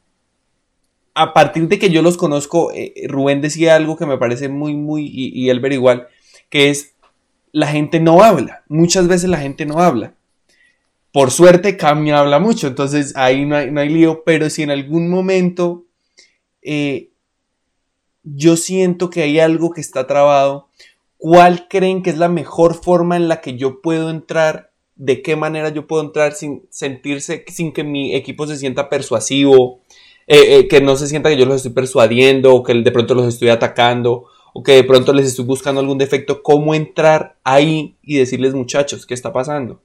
a 1.13 1.33
partir 1.33 1.67
de 1.67 1.79
que 1.79 1.89
yo 1.89 2.01
los 2.01 2.15
conozco, 2.15 2.71
eh, 2.71 2.93
Rubén 3.09 3.41
decía 3.41 3.75
algo 3.75 3.97
que 3.97 4.05
me 4.05 4.17
parece 4.17 4.47
muy, 4.47 4.73
muy, 4.73 5.05
y, 5.05 5.37
y 5.37 5.49
Elber 5.49 5.73
igual, 5.73 6.07
que 6.49 6.69
es, 6.69 6.93
la 7.51 7.67
gente 7.67 7.99
no 7.99 8.23
habla. 8.23 8.63
Muchas 8.69 9.09
veces 9.09 9.29
la 9.29 9.39
gente 9.39 9.65
no 9.65 9.79
habla. 9.79 10.13
Por 11.11 11.29
suerte, 11.29 11.75
Cami 11.75 12.11
habla 12.11 12.39
mucho, 12.39 12.67
entonces 12.67 13.17
ahí 13.17 13.43
no 13.43 13.57
hay, 13.57 13.69
no 13.69 13.81
hay 13.81 13.89
lío, 13.89 14.23
pero 14.23 14.49
si 14.49 14.63
en 14.63 14.71
algún 14.71 15.09
momento 15.09 15.83
eh, 16.61 17.09
yo 18.23 18.57
siento 18.57 19.09
que 19.09 19.21
hay 19.21 19.39
algo 19.39 19.71
que 19.71 19.81
está 19.81 20.07
trabado, 20.07 20.67
¿cuál 21.17 21.67
creen 21.67 22.03
que 22.03 22.09
es 22.09 22.17
la 22.17 22.29
mejor 22.29 22.75
forma 22.75 23.15
en 23.15 23.27
la 23.27 23.41
que 23.41 23.55
yo 23.57 23.81
puedo 23.81 24.09
entrar 24.09 24.71
de 24.95 25.21
qué 25.21 25.35
manera 25.35 25.69
yo 25.69 25.87
puedo 25.87 26.03
entrar 26.03 26.33
sin 26.33 26.65
sentirse, 26.69 27.43
sin 27.47 27.73
que 27.73 27.83
mi 27.83 28.15
equipo 28.15 28.47
se 28.47 28.57
sienta 28.57 28.89
persuasivo, 28.89 29.81
eh, 30.27 30.59
eh, 30.59 30.67
que 30.67 30.81
no 30.81 30.95
se 30.95 31.07
sienta 31.07 31.29
que 31.29 31.37
yo 31.37 31.45
los 31.45 31.57
estoy 31.57 31.73
persuadiendo 31.73 32.55
o 32.55 32.63
que 32.63 32.73
de 32.73 32.91
pronto 32.91 33.15
los 33.15 33.27
estoy 33.27 33.49
atacando 33.49 34.29
o 34.53 34.63
que 34.63 34.73
de 34.73 34.83
pronto 34.83 35.13
les 35.13 35.25
estoy 35.25 35.45
buscando 35.45 35.81
algún 35.81 35.97
defecto, 35.97 36.43
cómo 36.43 36.75
entrar 36.75 37.35
ahí 37.43 37.95
y 38.03 38.17
decirles 38.17 38.53
muchachos, 38.53 39.05
¿qué 39.05 39.15
está 39.15 39.33
pasando? 39.33 39.81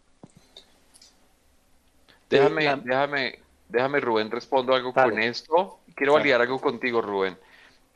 Déjame, 2.29 2.77
déjame, 2.85 3.39
déjame 3.71 4.01
Rubén, 4.01 4.31
respondo 4.31 4.75
algo 4.75 4.93
con 4.93 5.19
esto. 5.19 5.79
Quiero 5.95 6.13
validar 6.13 6.43
algo 6.43 6.61
contigo, 6.61 7.01
Rubén. 7.01 7.39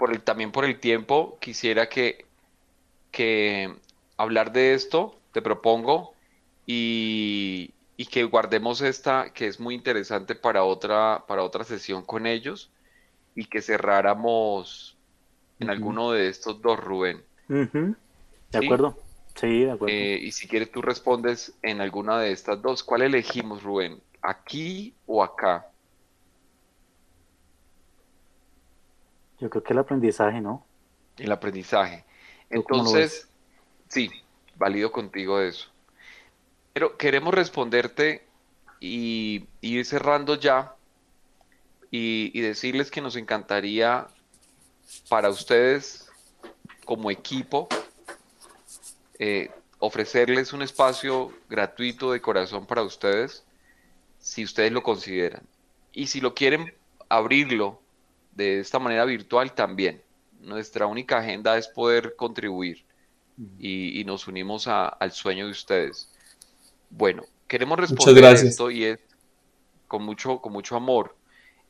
Por 0.02 0.10
el, 0.10 0.20
también 0.20 0.50
por 0.50 0.64
el 0.64 0.80
tiempo, 0.80 1.38
quisiera 1.40 1.88
que, 1.88 2.26
que 3.12 3.72
hablar 4.16 4.50
de 4.52 4.74
esto, 4.74 5.16
te 5.30 5.40
propongo, 5.40 6.12
y, 6.66 7.72
que 8.10 8.24
guardemos 8.24 8.80
esta, 8.80 9.32
que 9.32 9.46
es 9.46 9.60
muy 9.60 9.76
interesante 9.76 10.34
para 10.34 10.64
otra, 10.64 11.24
para 11.28 11.44
otra 11.44 11.62
sesión 11.62 12.02
con 12.02 12.26
ellos, 12.26 12.72
y 13.36 13.44
que 13.44 13.62
cerráramos 13.62 14.96
en 15.60 15.70
alguno 15.70 16.10
de 16.10 16.26
estos 16.26 16.60
dos, 16.60 16.80
Rubén. 16.80 17.22
De 17.46 18.58
acuerdo. 18.58 18.98
Sí, 19.36 19.60
de 19.60 19.70
acuerdo. 19.70 19.94
Eh, 19.94 20.18
y 20.20 20.32
si 20.32 20.48
quieres 20.48 20.72
tú 20.72 20.82
respondes 20.82 21.54
en 21.62 21.80
alguna 21.80 22.18
de 22.18 22.32
estas 22.32 22.60
dos. 22.60 22.82
¿Cuál 22.82 23.02
elegimos, 23.02 23.62
Rubén? 23.62 24.00
¿Aquí 24.20 24.96
o 25.06 25.22
acá? 25.22 25.68
Yo 29.43 29.51
creo 29.51 29.64
que 29.64 29.73
el 29.73 29.81
aprendizaje, 29.81 30.40
¿no? 30.40 30.64
El 31.19 31.32
aprendizaje. 31.32 32.05
Entonces, 32.48 33.28
sí, 33.89 34.09
valido 34.55 34.93
contigo 34.93 35.40
eso. 35.40 35.69
Pero 36.73 36.97
queremos 36.97 37.35
responderte 37.35 38.24
y, 38.78 39.48
ir 39.60 39.85
cerrando 39.85 40.36
ya 40.36 40.77
y, 41.90 42.40
decirles 42.40 42.93
que 42.93 43.01
nos 43.01 43.16
encantaría 43.16 44.06
para 45.09 45.28
ustedes 45.28 46.09
como 46.85 47.10
equipo 47.10 47.69
eh, 49.19 49.51
ofrecerles 49.81 50.52
un 50.52 50.62
espacio 50.62 51.32
gratuito 51.51 52.12
de 52.12 52.20
corazón 52.20 52.64
para 52.64 52.85
ustedes 52.85 53.44
si 54.20 54.44
ustedes 54.44 54.70
lo 54.70 54.85
consideran. 54.85 55.43
Y 55.93 56.06
si 56.06 56.20
lo 56.20 56.32
quieren 56.32 56.73
abrirlo 57.09 57.81
de 58.32 58.60
esta 58.60 58.78
manera 58.78 59.04
virtual 59.04 59.54
también. 59.54 60.02
Nuestra 60.40 60.86
única 60.86 61.18
agenda 61.18 61.56
es 61.56 61.68
poder 61.68 62.16
contribuir 62.16 62.84
y, 63.59 64.02
nos 64.04 64.26
unimos 64.26 64.66
al 64.66 65.12
sueño 65.12 65.46
de 65.46 65.52
ustedes. 65.52 66.10
Bueno, 66.90 67.22
queremos 67.46 67.78
responder 67.78 68.24
a 68.24 68.32
esto 68.32 68.70
y 68.70 68.84
es 68.84 69.00
con 69.88 70.02
mucho, 70.02 70.40
con 70.40 70.52
mucho 70.52 70.76
amor. 70.76 71.16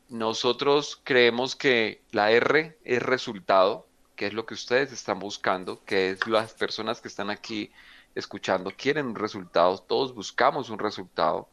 Nosotros 0.09 0.99
creemos 1.03 1.55
que 1.55 2.01
la 2.11 2.31
R 2.31 2.77
es 2.83 3.01
resultado, 3.01 3.87
que 4.15 4.27
es 4.27 4.33
lo 4.33 4.45
que 4.45 4.53
ustedes 4.53 4.91
están 4.91 5.19
buscando, 5.19 5.83
que 5.85 6.11
es 6.11 6.27
las 6.27 6.53
personas 6.53 7.01
que 7.01 7.07
están 7.07 7.29
aquí 7.29 7.71
escuchando 8.15 8.71
quieren 8.75 9.07
un 9.07 9.15
resultado, 9.15 9.77
todos 9.79 10.13
buscamos 10.13 10.69
un 10.69 10.79
resultado 10.79 11.47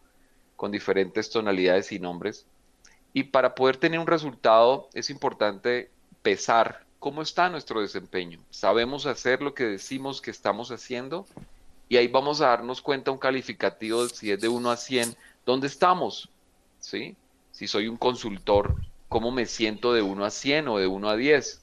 con 0.57 0.71
diferentes 0.71 1.31
tonalidades 1.31 1.91
y 1.93 1.99
nombres. 1.99 2.47
Y 3.13 3.25
para 3.25 3.55
poder 3.55 3.77
tener 3.77 3.99
un 3.99 4.07
resultado 4.07 4.89
es 4.95 5.11
importante 5.11 5.91
pesar 6.23 6.85
cómo 6.99 7.23
está 7.23 7.49
nuestro 7.49 7.81
desempeño. 7.81 8.41
¿Sabemos 8.51 9.07
hacer 9.07 9.43
lo 9.43 9.55
que 9.55 9.65
decimos 9.65 10.21
que 10.21 10.31
estamos 10.31 10.71
haciendo? 10.71 11.27
y 11.91 11.97
ahí 11.97 12.07
vamos 12.07 12.41
a 12.41 12.47
darnos 12.47 12.81
cuenta 12.81 13.11
un 13.11 13.19
calificativo 13.19 14.09
si 14.09 14.31
es 14.31 14.41
de 14.41 14.49
1 14.49 14.71
a 14.71 14.77
100, 14.77 15.17
¿dónde 15.45 15.67
estamos? 15.67 16.31
¿Sí? 16.79 17.17
Si 17.51 17.67
soy 17.67 17.89
un 17.89 17.97
consultor, 17.97 18.77
¿cómo 19.09 19.33
me 19.33 19.45
siento 19.45 19.93
de 19.93 20.01
1 20.01 20.25
a 20.25 20.31
100 20.31 20.69
o 20.69 20.79
de 20.79 20.87
1 20.87 21.11
a 21.11 21.17
10? 21.17 21.63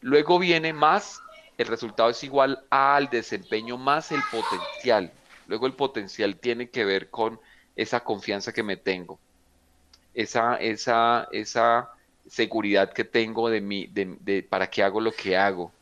Luego 0.00 0.40
viene 0.40 0.72
más, 0.72 1.20
el 1.56 1.68
resultado 1.68 2.10
es 2.10 2.24
igual 2.24 2.64
al 2.68 3.10
desempeño 3.10 3.78
más 3.78 4.10
el 4.10 4.20
potencial. 4.28 5.12
Luego 5.46 5.68
el 5.68 5.74
potencial 5.74 6.34
tiene 6.34 6.68
que 6.68 6.84
ver 6.84 7.08
con 7.08 7.38
esa 7.76 8.00
confianza 8.00 8.52
que 8.52 8.64
me 8.64 8.76
tengo, 8.76 9.20
esa, 10.14 10.56
esa, 10.56 11.28
esa 11.32 11.90
seguridad 12.28 12.92
que 12.92 13.04
tengo 13.04 13.48
de 13.48 13.60
mí, 13.60 13.86
de, 13.86 14.42
para 14.48 14.68
que 14.68 14.82
hago 14.82 15.00
lo 15.00 15.12
que 15.12 15.36
hago. 15.36 15.72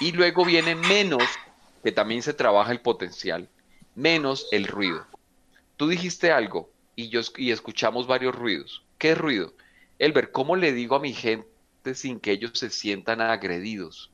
Y 0.00 0.12
luego 0.12 0.44
viene 0.44 0.74
menos, 0.74 1.22
que 1.82 1.92
también 1.92 2.22
se 2.22 2.34
trabaja 2.34 2.72
el 2.72 2.80
potencial, 2.80 3.48
menos 3.94 4.48
el 4.50 4.66
ruido. 4.66 5.06
Tú 5.76 5.88
dijiste 5.88 6.32
algo 6.32 6.70
y, 6.96 7.08
yo, 7.08 7.20
y 7.36 7.50
escuchamos 7.50 8.06
varios 8.06 8.34
ruidos. 8.34 8.84
¿Qué 8.98 9.14
ruido? 9.14 9.52
Elber, 9.98 10.32
¿cómo 10.32 10.56
le 10.56 10.72
digo 10.72 10.96
a 10.96 11.00
mi 11.00 11.12
gente 11.12 11.94
sin 11.94 12.18
que 12.20 12.32
ellos 12.32 12.52
se 12.54 12.70
sientan 12.70 13.20
agredidos? 13.20 14.10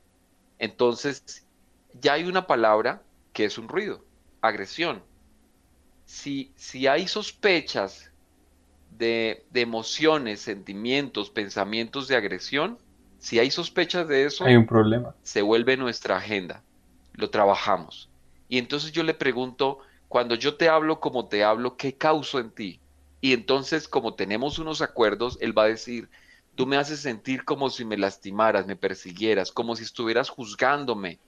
Entonces, 0.59 1.45
ya 1.93 2.13
hay 2.13 2.25
una 2.25 2.45
palabra 2.45 3.01
que 3.33 3.45
es 3.45 3.57
un 3.57 3.67
ruido, 3.67 4.03
agresión. 4.41 5.03
Si, 6.05 6.51
si 6.55 6.87
hay 6.87 7.07
sospechas 7.07 8.10
de, 8.97 9.45
de, 9.51 9.61
emociones, 9.61 10.41
sentimientos, 10.41 11.29
pensamientos 11.29 12.07
de 12.07 12.15
agresión, 12.15 12.77
si 13.19 13.39
hay 13.39 13.51
sospechas 13.51 14.07
de 14.07 14.25
eso, 14.25 14.45
hay 14.45 14.55
un 14.55 14.65
problema. 14.65 15.15
Se 15.23 15.41
vuelve 15.41 15.77
nuestra 15.77 16.17
agenda, 16.17 16.63
lo 17.13 17.29
trabajamos. 17.29 18.09
Y 18.49 18.57
entonces 18.57 18.91
yo 18.91 19.03
le 19.03 19.13
pregunto, 19.13 19.79
cuando 20.07 20.35
yo 20.35 20.55
te 20.55 20.67
hablo 20.67 20.99
como 20.99 21.27
te 21.27 21.43
hablo, 21.43 21.77
¿qué 21.77 21.93
causo 21.93 22.39
en 22.39 22.51
ti? 22.51 22.81
Y 23.21 23.33
entonces, 23.33 23.87
como 23.87 24.15
tenemos 24.15 24.59
unos 24.59 24.81
acuerdos, 24.81 25.37
él 25.39 25.57
va 25.57 25.63
a 25.63 25.67
decir, 25.67 26.09
tú 26.55 26.65
me 26.65 26.77
haces 26.77 26.99
sentir 26.99 27.45
como 27.45 27.69
si 27.69 27.85
me 27.85 27.97
lastimaras, 27.97 28.65
me 28.65 28.75
persiguieras, 28.75 29.51
como 29.51 29.75
si 29.75 29.83
estuvieras 29.83 30.29
juzgándome. 30.29 31.19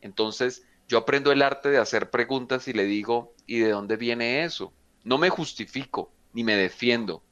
Entonces, 0.00 0.66
yo 0.88 0.98
aprendo 0.98 1.32
el 1.32 1.42
arte 1.42 1.70
de 1.70 1.78
hacer 1.78 2.10
preguntas 2.10 2.68
y 2.68 2.72
le 2.72 2.84
digo, 2.84 3.32
¿y 3.46 3.60
de 3.60 3.70
dónde 3.70 3.96
viene 3.96 4.44
eso? 4.44 4.72
No 5.04 5.16
me 5.16 5.30
justifico, 5.30 6.10
ni 6.32 6.44
me 6.44 6.56
defiendo, 6.56 7.22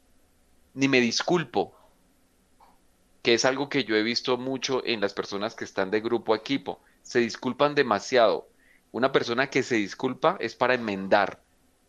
ni 0.75 0.89
me 0.89 1.01
disculpo, 1.01 1.75
que 3.23 3.35
es 3.35 3.45
algo 3.45 3.69
que 3.69 3.85
yo 3.85 3.97
he 3.97 4.03
visto 4.03 4.37
mucho 4.37 4.85
en 4.85 5.01
las 5.01 5.13
personas 5.13 5.55
que 5.55 5.65
están 5.65 5.91
de 5.91 6.01
grupo 6.01 6.35
equipo. 6.35 6.81
Se 7.03 7.19
disculpan 7.19 7.75
demasiado, 7.75 8.49
una 8.93 9.13
persona 9.13 9.49
que 9.49 9.63
se 9.63 9.77
disculpa 9.77 10.37
es 10.41 10.57
para 10.57 10.75
enmendar 10.75 11.43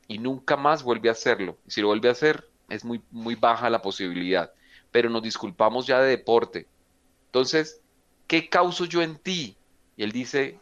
y 0.07 0.17
nunca 0.17 0.57
más 0.57 0.83
vuelve 0.83 1.09
a 1.09 1.13
hacerlo. 1.13 1.57
Si 1.67 1.81
lo 1.81 1.87
vuelve 1.87 2.09
a 2.09 2.13
hacer, 2.13 2.49
es 2.69 2.83
muy, 2.83 3.01
muy 3.11 3.35
baja 3.35 3.69
la 3.69 3.81
posibilidad. 3.81 4.53
Pero 4.91 5.09
nos 5.09 5.23
disculpamos 5.23 5.87
ya 5.87 6.01
de 6.01 6.09
deporte. 6.09 6.67
Entonces, 7.27 7.81
¿qué 8.27 8.49
causo 8.49 8.85
yo 8.85 9.01
en 9.01 9.17
ti? 9.17 9.57
Y 9.95 10.03
él 10.03 10.11
dice 10.11 10.59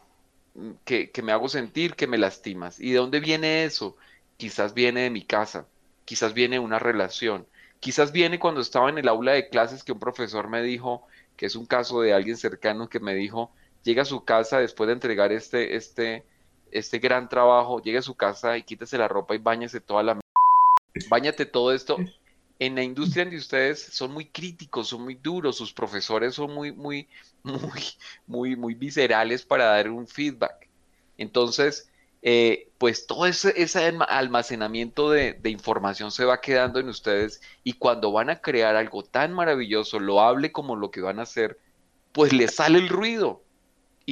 mm, 0.53 0.71
que, 0.85 1.09
que 1.09 1.21
me 1.23 1.31
hago 1.31 1.49
sentir 1.49 1.95
que 1.95 2.07
me 2.07 2.17
lastimas. 2.17 2.79
¿Y 2.79 2.91
de 2.91 2.97
dónde 2.97 3.19
viene 3.19 3.65
eso? 3.65 3.97
Quizás 4.37 4.73
viene 4.73 5.01
de 5.01 5.09
mi 5.09 5.23
casa, 5.23 5.67
quizás 6.09 6.33
viene 6.33 6.57
una 6.57 6.79
relación, 6.79 7.45
quizás 7.79 8.11
viene 8.11 8.39
cuando 8.39 8.61
estaba 8.61 8.89
en 8.89 8.97
el 8.97 9.07
aula 9.07 9.33
de 9.33 9.47
clases 9.47 9.83
que 9.83 9.91
un 9.91 9.99
profesor 9.99 10.49
me 10.49 10.63
dijo, 10.63 11.05
que 11.37 11.45
es 11.45 11.55
un 11.55 11.67
caso 11.67 12.01
de 12.01 12.13
alguien 12.13 12.35
cercano 12.35 12.89
que 12.89 12.99
me 12.99 13.13
dijo, 13.13 13.51
llega 13.83 14.01
a 14.01 14.05
su 14.05 14.25
casa 14.25 14.57
después 14.57 14.87
de 14.87 14.93
entregar 14.93 15.31
este, 15.31 15.75
este, 15.75 16.25
este 16.71 16.97
gran 16.97 17.29
trabajo, 17.29 17.79
llega 17.79 17.99
a 17.99 18.01
su 18.01 18.15
casa 18.15 18.57
y 18.57 18.63
quítese 18.63 18.97
la 18.97 19.07
ropa 19.07 19.35
y 19.35 19.37
bañese 19.37 19.81
toda 19.81 20.01
la... 20.01 20.19
Báñate 21.09 21.45
todo 21.45 21.73
esto. 21.73 21.97
En 22.57 22.73
la 22.73 22.81
industria 22.81 23.25
de 23.25 23.37
ustedes 23.37 23.79
son 23.79 24.11
muy 24.11 24.25
críticos, 24.25 24.87
son 24.87 25.03
muy 25.03 25.13
duros, 25.13 25.57
sus 25.57 25.71
profesores 25.71 26.33
son 26.33 26.55
muy, 26.55 26.71
muy, 26.71 27.07
muy, 27.43 27.83
muy, 28.25 28.55
muy 28.55 28.73
viscerales 28.73 29.45
para 29.45 29.65
dar 29.65 29.91
un 29.91 30.07
feedback. 30.07 30.67
Entonces, 31.19 31.87
eh, 32.21 32.69
pues 32.77 33.07
todo 33.07 33.25
ese, 33.25 33.53
almacenamiento 34.07 35.09
de, 35.09 35.33
de, 35.33 35.49
información 35.49 36.11
se 36.11 36.25
va 36.25 36.41
quedando 36.41 36.79
en 36.79 36.89
ustedes 36.89 37.41
y 37.63 37.73
cuando 37.73 38.11
van 38.11 38.29
a 38.29 38.41
crear 38.41 38.75
algo 38.75 39.03
tan 39.03 39.33
maravilloso, 39.33 39.99
lo 39.99 40.21
hable 40.21 40.51
como 40.51 40.75
lo 40.75 40.91
que 40.91 41.01
van 41.01 41.19
a 41.19 41.23
hacer, 41.23 41.57
pues 42.11 42.33
les 42.33 42.55
sale 42.55 42.79
el 42.79 42.89
ruido. 42.89 43.41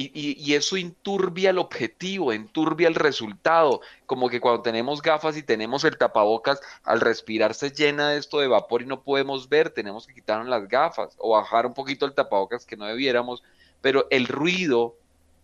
Y, 0.00 0.54
eso 0.54 0.76
inturbia 0.76 1.50
el 1.50 1.58
objetivo, 1.58 2.32
enturbia 2.32 2.86
el 2.86 2.94
resultado, 2.94 3.80
como 4.06 4.28
que 4.28 4.40
cuando 4.40 4.62
tenemos 4.62 5.02
gafas 5.02 5.36
y 5.36 5.42
tenemos 5.42 5.82
el 5.82 5.98
tapabocas, 5.98 6.60
al 6.84 7.00
respirar 7.00 7.52
se 7.52 7.72
llena 7.72 8.14
esto 8.14 8.38
de 8.38 8.46
vapor 8.46 8.82
y 8.82 8.86
no 8.86 9.02
podemos 9.02 9.48
ver, 9.48 9.70
tenemos 9.70 10.06
que 10.06 10.14
quitarnos 10.14 10.46
las 10.46 10.68
gafas 10.68 11.16
o 11.18 11.30
bajar 11.30 11.66
un 11.66 11.74
poquito 11.74 12.06
el 12.06 12.14
tapabocas 12.14 12.64
que 12.64 12.76
no 12.76 12.84
debiéramos, 12.84 13.42
pero 13.80 14.06
el 14.10 14.28
ruido 14.28 14.94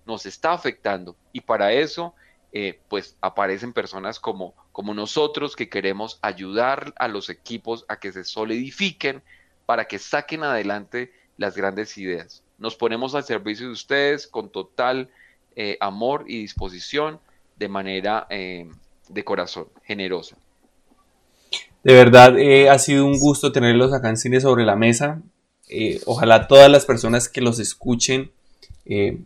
nos 0.06 0.24
está 0.24 0.52
afectando 0.52 1.16
y 1.32 1.40
para 1.40 1.72
eso 1.72 2.14
eh, 2.56 2.78
pues 2.88 3.16
aparecen 3.20 3.72
personas 3.72 4.20
como, 4.20 4.54
como 4.70 4.94
nosotros 4.94 5.56
que 5.56 5.68
queremos 5.68 6.20
ayudar 6.22 6.94
a 6.98 7.08
los 7.08 7.28
equipos 7.28 7.84
a 7.88 7.98
que 7.98 8.12
se 8.12 8.22
solidifiquen 8.22 9.24
para 9.66 9.86
que 9.86 9.98
saquen 9.98 10.44
adelante 10.44 11.12
las 11.36 11.56
grandes 11.56 11.98
ideas. 11.98 12.44
Nos 12.58 12.76
ponemos 12.76 13.16
al 13.16 13.24
servicio 13.24 13.66
de 13.66 13.72
ustedes 13.72 14.28
con 14.28 14.50
total 14.50 15.10
eh, 15.56 15.76
amor 15.80 16.26
y 16.28 16.42
disposición 16.42 17.18
de 17.56 17.66
manera 17.66 18.28
eh, 18.30 18.70
de 19.08 19.24
corazón, 19.24 19.66
generosa. 19.82 20.36
De 21.82 21.92
verdad, 21.92 22.36
ha 22.70 22.78
sido 22.78 23.04
un 23.04 23.18
gusto 23.18 23.50
tenerlos 23.50 23.92
acá 23.92 24.10
en 24.10 24.16
Cine 24.16 24.40
sobre 24.40 24.64
la 24.64 24.76
Mesa. 24.76 25.20
ojalá 26.06 26.46
todas 26.46 26.70
las 26.70 26.86
personas 26.86 27.28
que 27.28 27.40
los 27.40 27.58
escuchen 27.58 28.30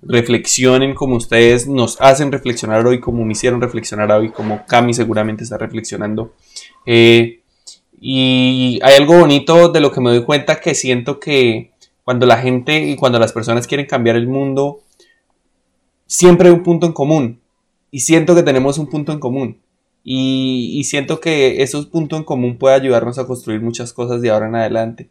reflexionen 0.02 0.94
como 0.94 1.16
ustedes 1.16 1.66
nos 1.66 2.00
hacen 2.00 2.30
reflexionar 2.30 2.86
hoy, 2.86 3.00
como 3.00 3.24
me 3.24 3.32
hicieron 3.32 3.60
reflexionar 3.60 4.10
hoy, 4.12 4.30
como 4.30 4.64
Cami 4.66 4.94
seguramente 4.94 5.44
está 5.44 5.58
reflexionando. 5.58 6.34
y 8.00 8.78
hay 8.82 8.94
algo 8.94 9.18
bonito 9.18 9.68
de 9.70 9.80
lo 9.80 9.90
que 9.90 10.00
me 10.00 10.10
doy 10.10 10.24
cuenta 10.24 10.60
que 10.60 10.74
siento 10.74 11.18
que 11.18 11.72
cuando 12.08 12.24
la 12.24 12.38
gente 12.38 12.88
y 12.88 12.96
cuando 12.96 13.18
las 13.18 13.34
personas 13.34 13.66
quieren 13.66 13.84
cambiar 13.84 14.16
el 14.16 14.26
mundo, 14.26 14.80
siempre 16.06 16.48
hay 16.48 16.54
un 16.54 16.62
punto 16.62 16.86
en 16.86 16.94
común. 16.94 17.40
Y 17.90 18.00
siento 18.00 18.34
que 18.34 18.42
tenemos 18.42 18.78
un 18.78 18.88
punto 18.88 19.12
en 19.12 19.20
común. 19.20 19.60
Y, 20.02 20.82
siento 20.84 21.20
que 21.20 21.62
esos 21.62 21.84
puntos 21.84 22.18
en 22.18 22.24
común 22.24 22.56
puede 22.56 22.76
ayudarnos 22.76 23.18
a 23.18 23.26
construir 23.26 23.60
muchas 23.60 23.92
cosas 23.92 24.22
de 24.22 24.30
ahora 24.30 24.48
en 24.48 24.54
adelante. 24.54 25.10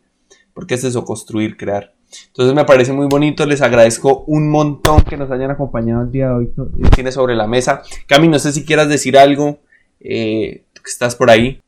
Porque 0.56 0.74
es 0.74 0.84
eso, 0.84 1.06
construir, 1.06 1.56
crear. 1.56 1.94
Entonces 2.28 2.56
me 2.56 2.66
parece 2.66 2.94
muy 2.94 3.08
bonito, 3.08 3.46
les 3.46 3.62
agradezco 3.62 4.24
un 4.28 4.50
montón 4.50 5.04
que 5.04 5.18
nos 5.18 5.30
hayan 5.32 5.52
acompañado 5.52 6.04
el 6.04 6.12
día 6.12 6.28
de 6.28 6.34
hoy. 6.34 6.54
Tiene 6.94 7.12
sobre 7.12 7.36
la 7.36 7.48
mesa. 7.48 7.82
Cami, 8.08 8.28
no 8.28 8.40
sé 8.40 8.52
si 8.52 8.66
quieras 8.66 8.90
decir 8.90 9.18
algo, 9.18 9.60
eh, 10.00 10.64
que 10.74 10.90
estás 10.90 11.16
por 11.16 11.30
ahí. 11.30 11.62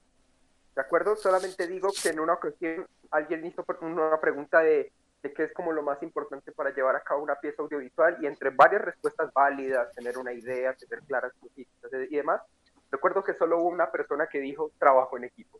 De 0.75 0.81
acuerdo, 0.81 1.15
solamente 1.15 1.67
digo 1.67 1.89
que 2.01 2.09
en 2.09 2.19
una 2.19 2.33
ocasión 2.33 2.85
alguien 3.11 3.45
hizo 3.45 3.65
una 3.81 4.19
pregunta 4.21 4.59
de 4.59 4.91
de 5.21 5.33
qué 5.33 5.43
es 5.43 5.53
como 5.53 5.73
lo 5.73 5.83
más 5.83 6.01
importante 6.01 6.51
para 6.51 6.73
llevar 6.73 6.95
a 6.95 7.03
cabo 7.03 7.23
una 7.23 7.35
pieza 7.35 7.61
audiovisual 7.61 8.17
y 8.21 8.25
entre 8.25 8.51
varias 8.51 8.81
respuestas 8.81 9.31
válidas, 9.33 9.93
tener 9.93 10.17
una 10.17 10.33
idea, 10.33 10.73
tener 10.73 11.01
claras 11.03 11.33
cositas 11.39 11.91
y 12.09 12.15
demás, 12.15 12.41
recuerdo 12.89 13.23
que 13.23 13.33
solo 13.33 13.59
hubo 13.59 13.69
una 13.69 13.91
persona 13.91 14.27
que 14.27 14.39
dijo 14.39 14.71
trabajo 14.79 15.17
en 15.17 15.25
equipo. 15.25 15.59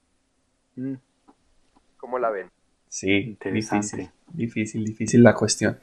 Mm. 0.76 0.96
¿Cómo 1.98 2.20
la 2.20 2.30
ven? 2.30 2.50
Sí, 2.92 3.38
difícil, 3.54 4.10
difícil, 4.34 4.84
difícil 4.84 5.22
la 5.22 5.36
cuestión. 5.36 5.78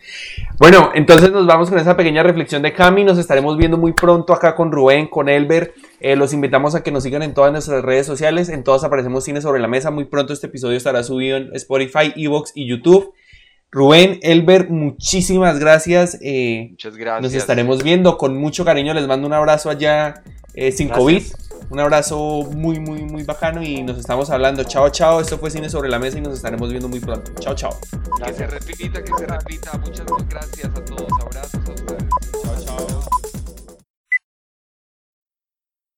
Bueno, 0.58 0.90
entonces 0.92 1.30
nos 1.30 1.46
vamos 1.46 1.70
con 1.70 1.78
esa 1.78 1.96
pequeña 1.96 2.24
reflexión 2.24 2.62
de 2.62 2.72
Cami. 2.72 3.04
Nos 3.04 3.16
estaremos 3.18 3.56
viendo 3.56 3.78
muy 3.78 3.92
pronto 3.92 4.32
acá 4.32 4.56
con 4.56 4.72
Rubén, 4.72 5.06
con 5.06 5.28
Elber. 5.28 5.72
Eh, 6.00 6.16
los 6.16 6.32
invitamos 6.32 6.74
a 6.74 6.82
que 6.82 6.90
nos 6.90 7.04
sigan 7.04 7.22
en 7.22 7.32
todas 7.32 7.52
nuestras 7.52 7.84
redes 7.84 8.06
sociales. 8.06 8.48
En 8.48 8.64
todas 8.64 8.82
aparecemos 8.82 9.22
Cine 9.22 9.40
sobre 9.40 9.60
la 9.60 9.68
Mesa. 9.68 9.92
Muy 9.92 10.06
pronto 10.06 10.32
este 10.32 10.48
episodio 10.48 10.76
estará 10.76 11.04
subido 11.04 11.36
en 11.36 11.54
Spotify, 11.54 12.12
Evox 12.16 12.50
y 12.56 12.66
YouTube. 12.68 13.14
Rubén, 13.70 14.18
Elber, 14.22 14.68
muchísimas 14.68 15.60
gracias. 15.60 16.18
Eh, 16.22 16.68
Muchas 16.70 16.96
gracias. 16.96 17.22
Nos 17.22 17.34
estaremos 17.34 17.84
viendo 17.84 18.18
con 18.18 18.36
mucho 18.36 18.64
cariño. 18.64 18.92
Les 18.94 19.06
mando 19.06 19.28
un 19.28 19.32
abrazo 19.32 19.70
allá 19.70 20.24
eh, 20.54 20.72
sin 20.72 20.88
COVID. 20.88 21.22
Un 21.68 21.80
abrazo 21.80 22.48
muy, 22.54 22.78
muy, 22.80 23.04
muy 23.04 23.22
bacano 23.22 23.62
y 23.62 23.82
nos 23.82 23.98
estamos 23.98 24.30
hablando. 24.30 24.64
Chao, 24.64 24.90
chao. 24.90 25.20
Esto 25.20 25.38
fue 25.38 25.50
Cine 25.50 25.68
sobre 25.68 25.88
la 25.88 25.98
Mesa 25.98 26.18
y 26.18 26.20
nos 26.20 26.34
estaremos 26.34 26.70
viendo 26.70 26.88
muy 26.88 27.00
pronto. 27.00 27.32
Chao, 27.40 27.54
chao. 27.54 27.78
Que 28.24 28.32
se 28.32 28.46
repita, 28.46 29.02
que 29.02 29.12
se 29.18 29.26
repita. 29.26 29.78
Muchas 29.78 30.06
gracias 30.28 30.66
a 30.66 30.84
todos. 30.84 31.08
Abrazos 31.20 31.60
a 31.68 31.72
ustedes. 31.72 32.26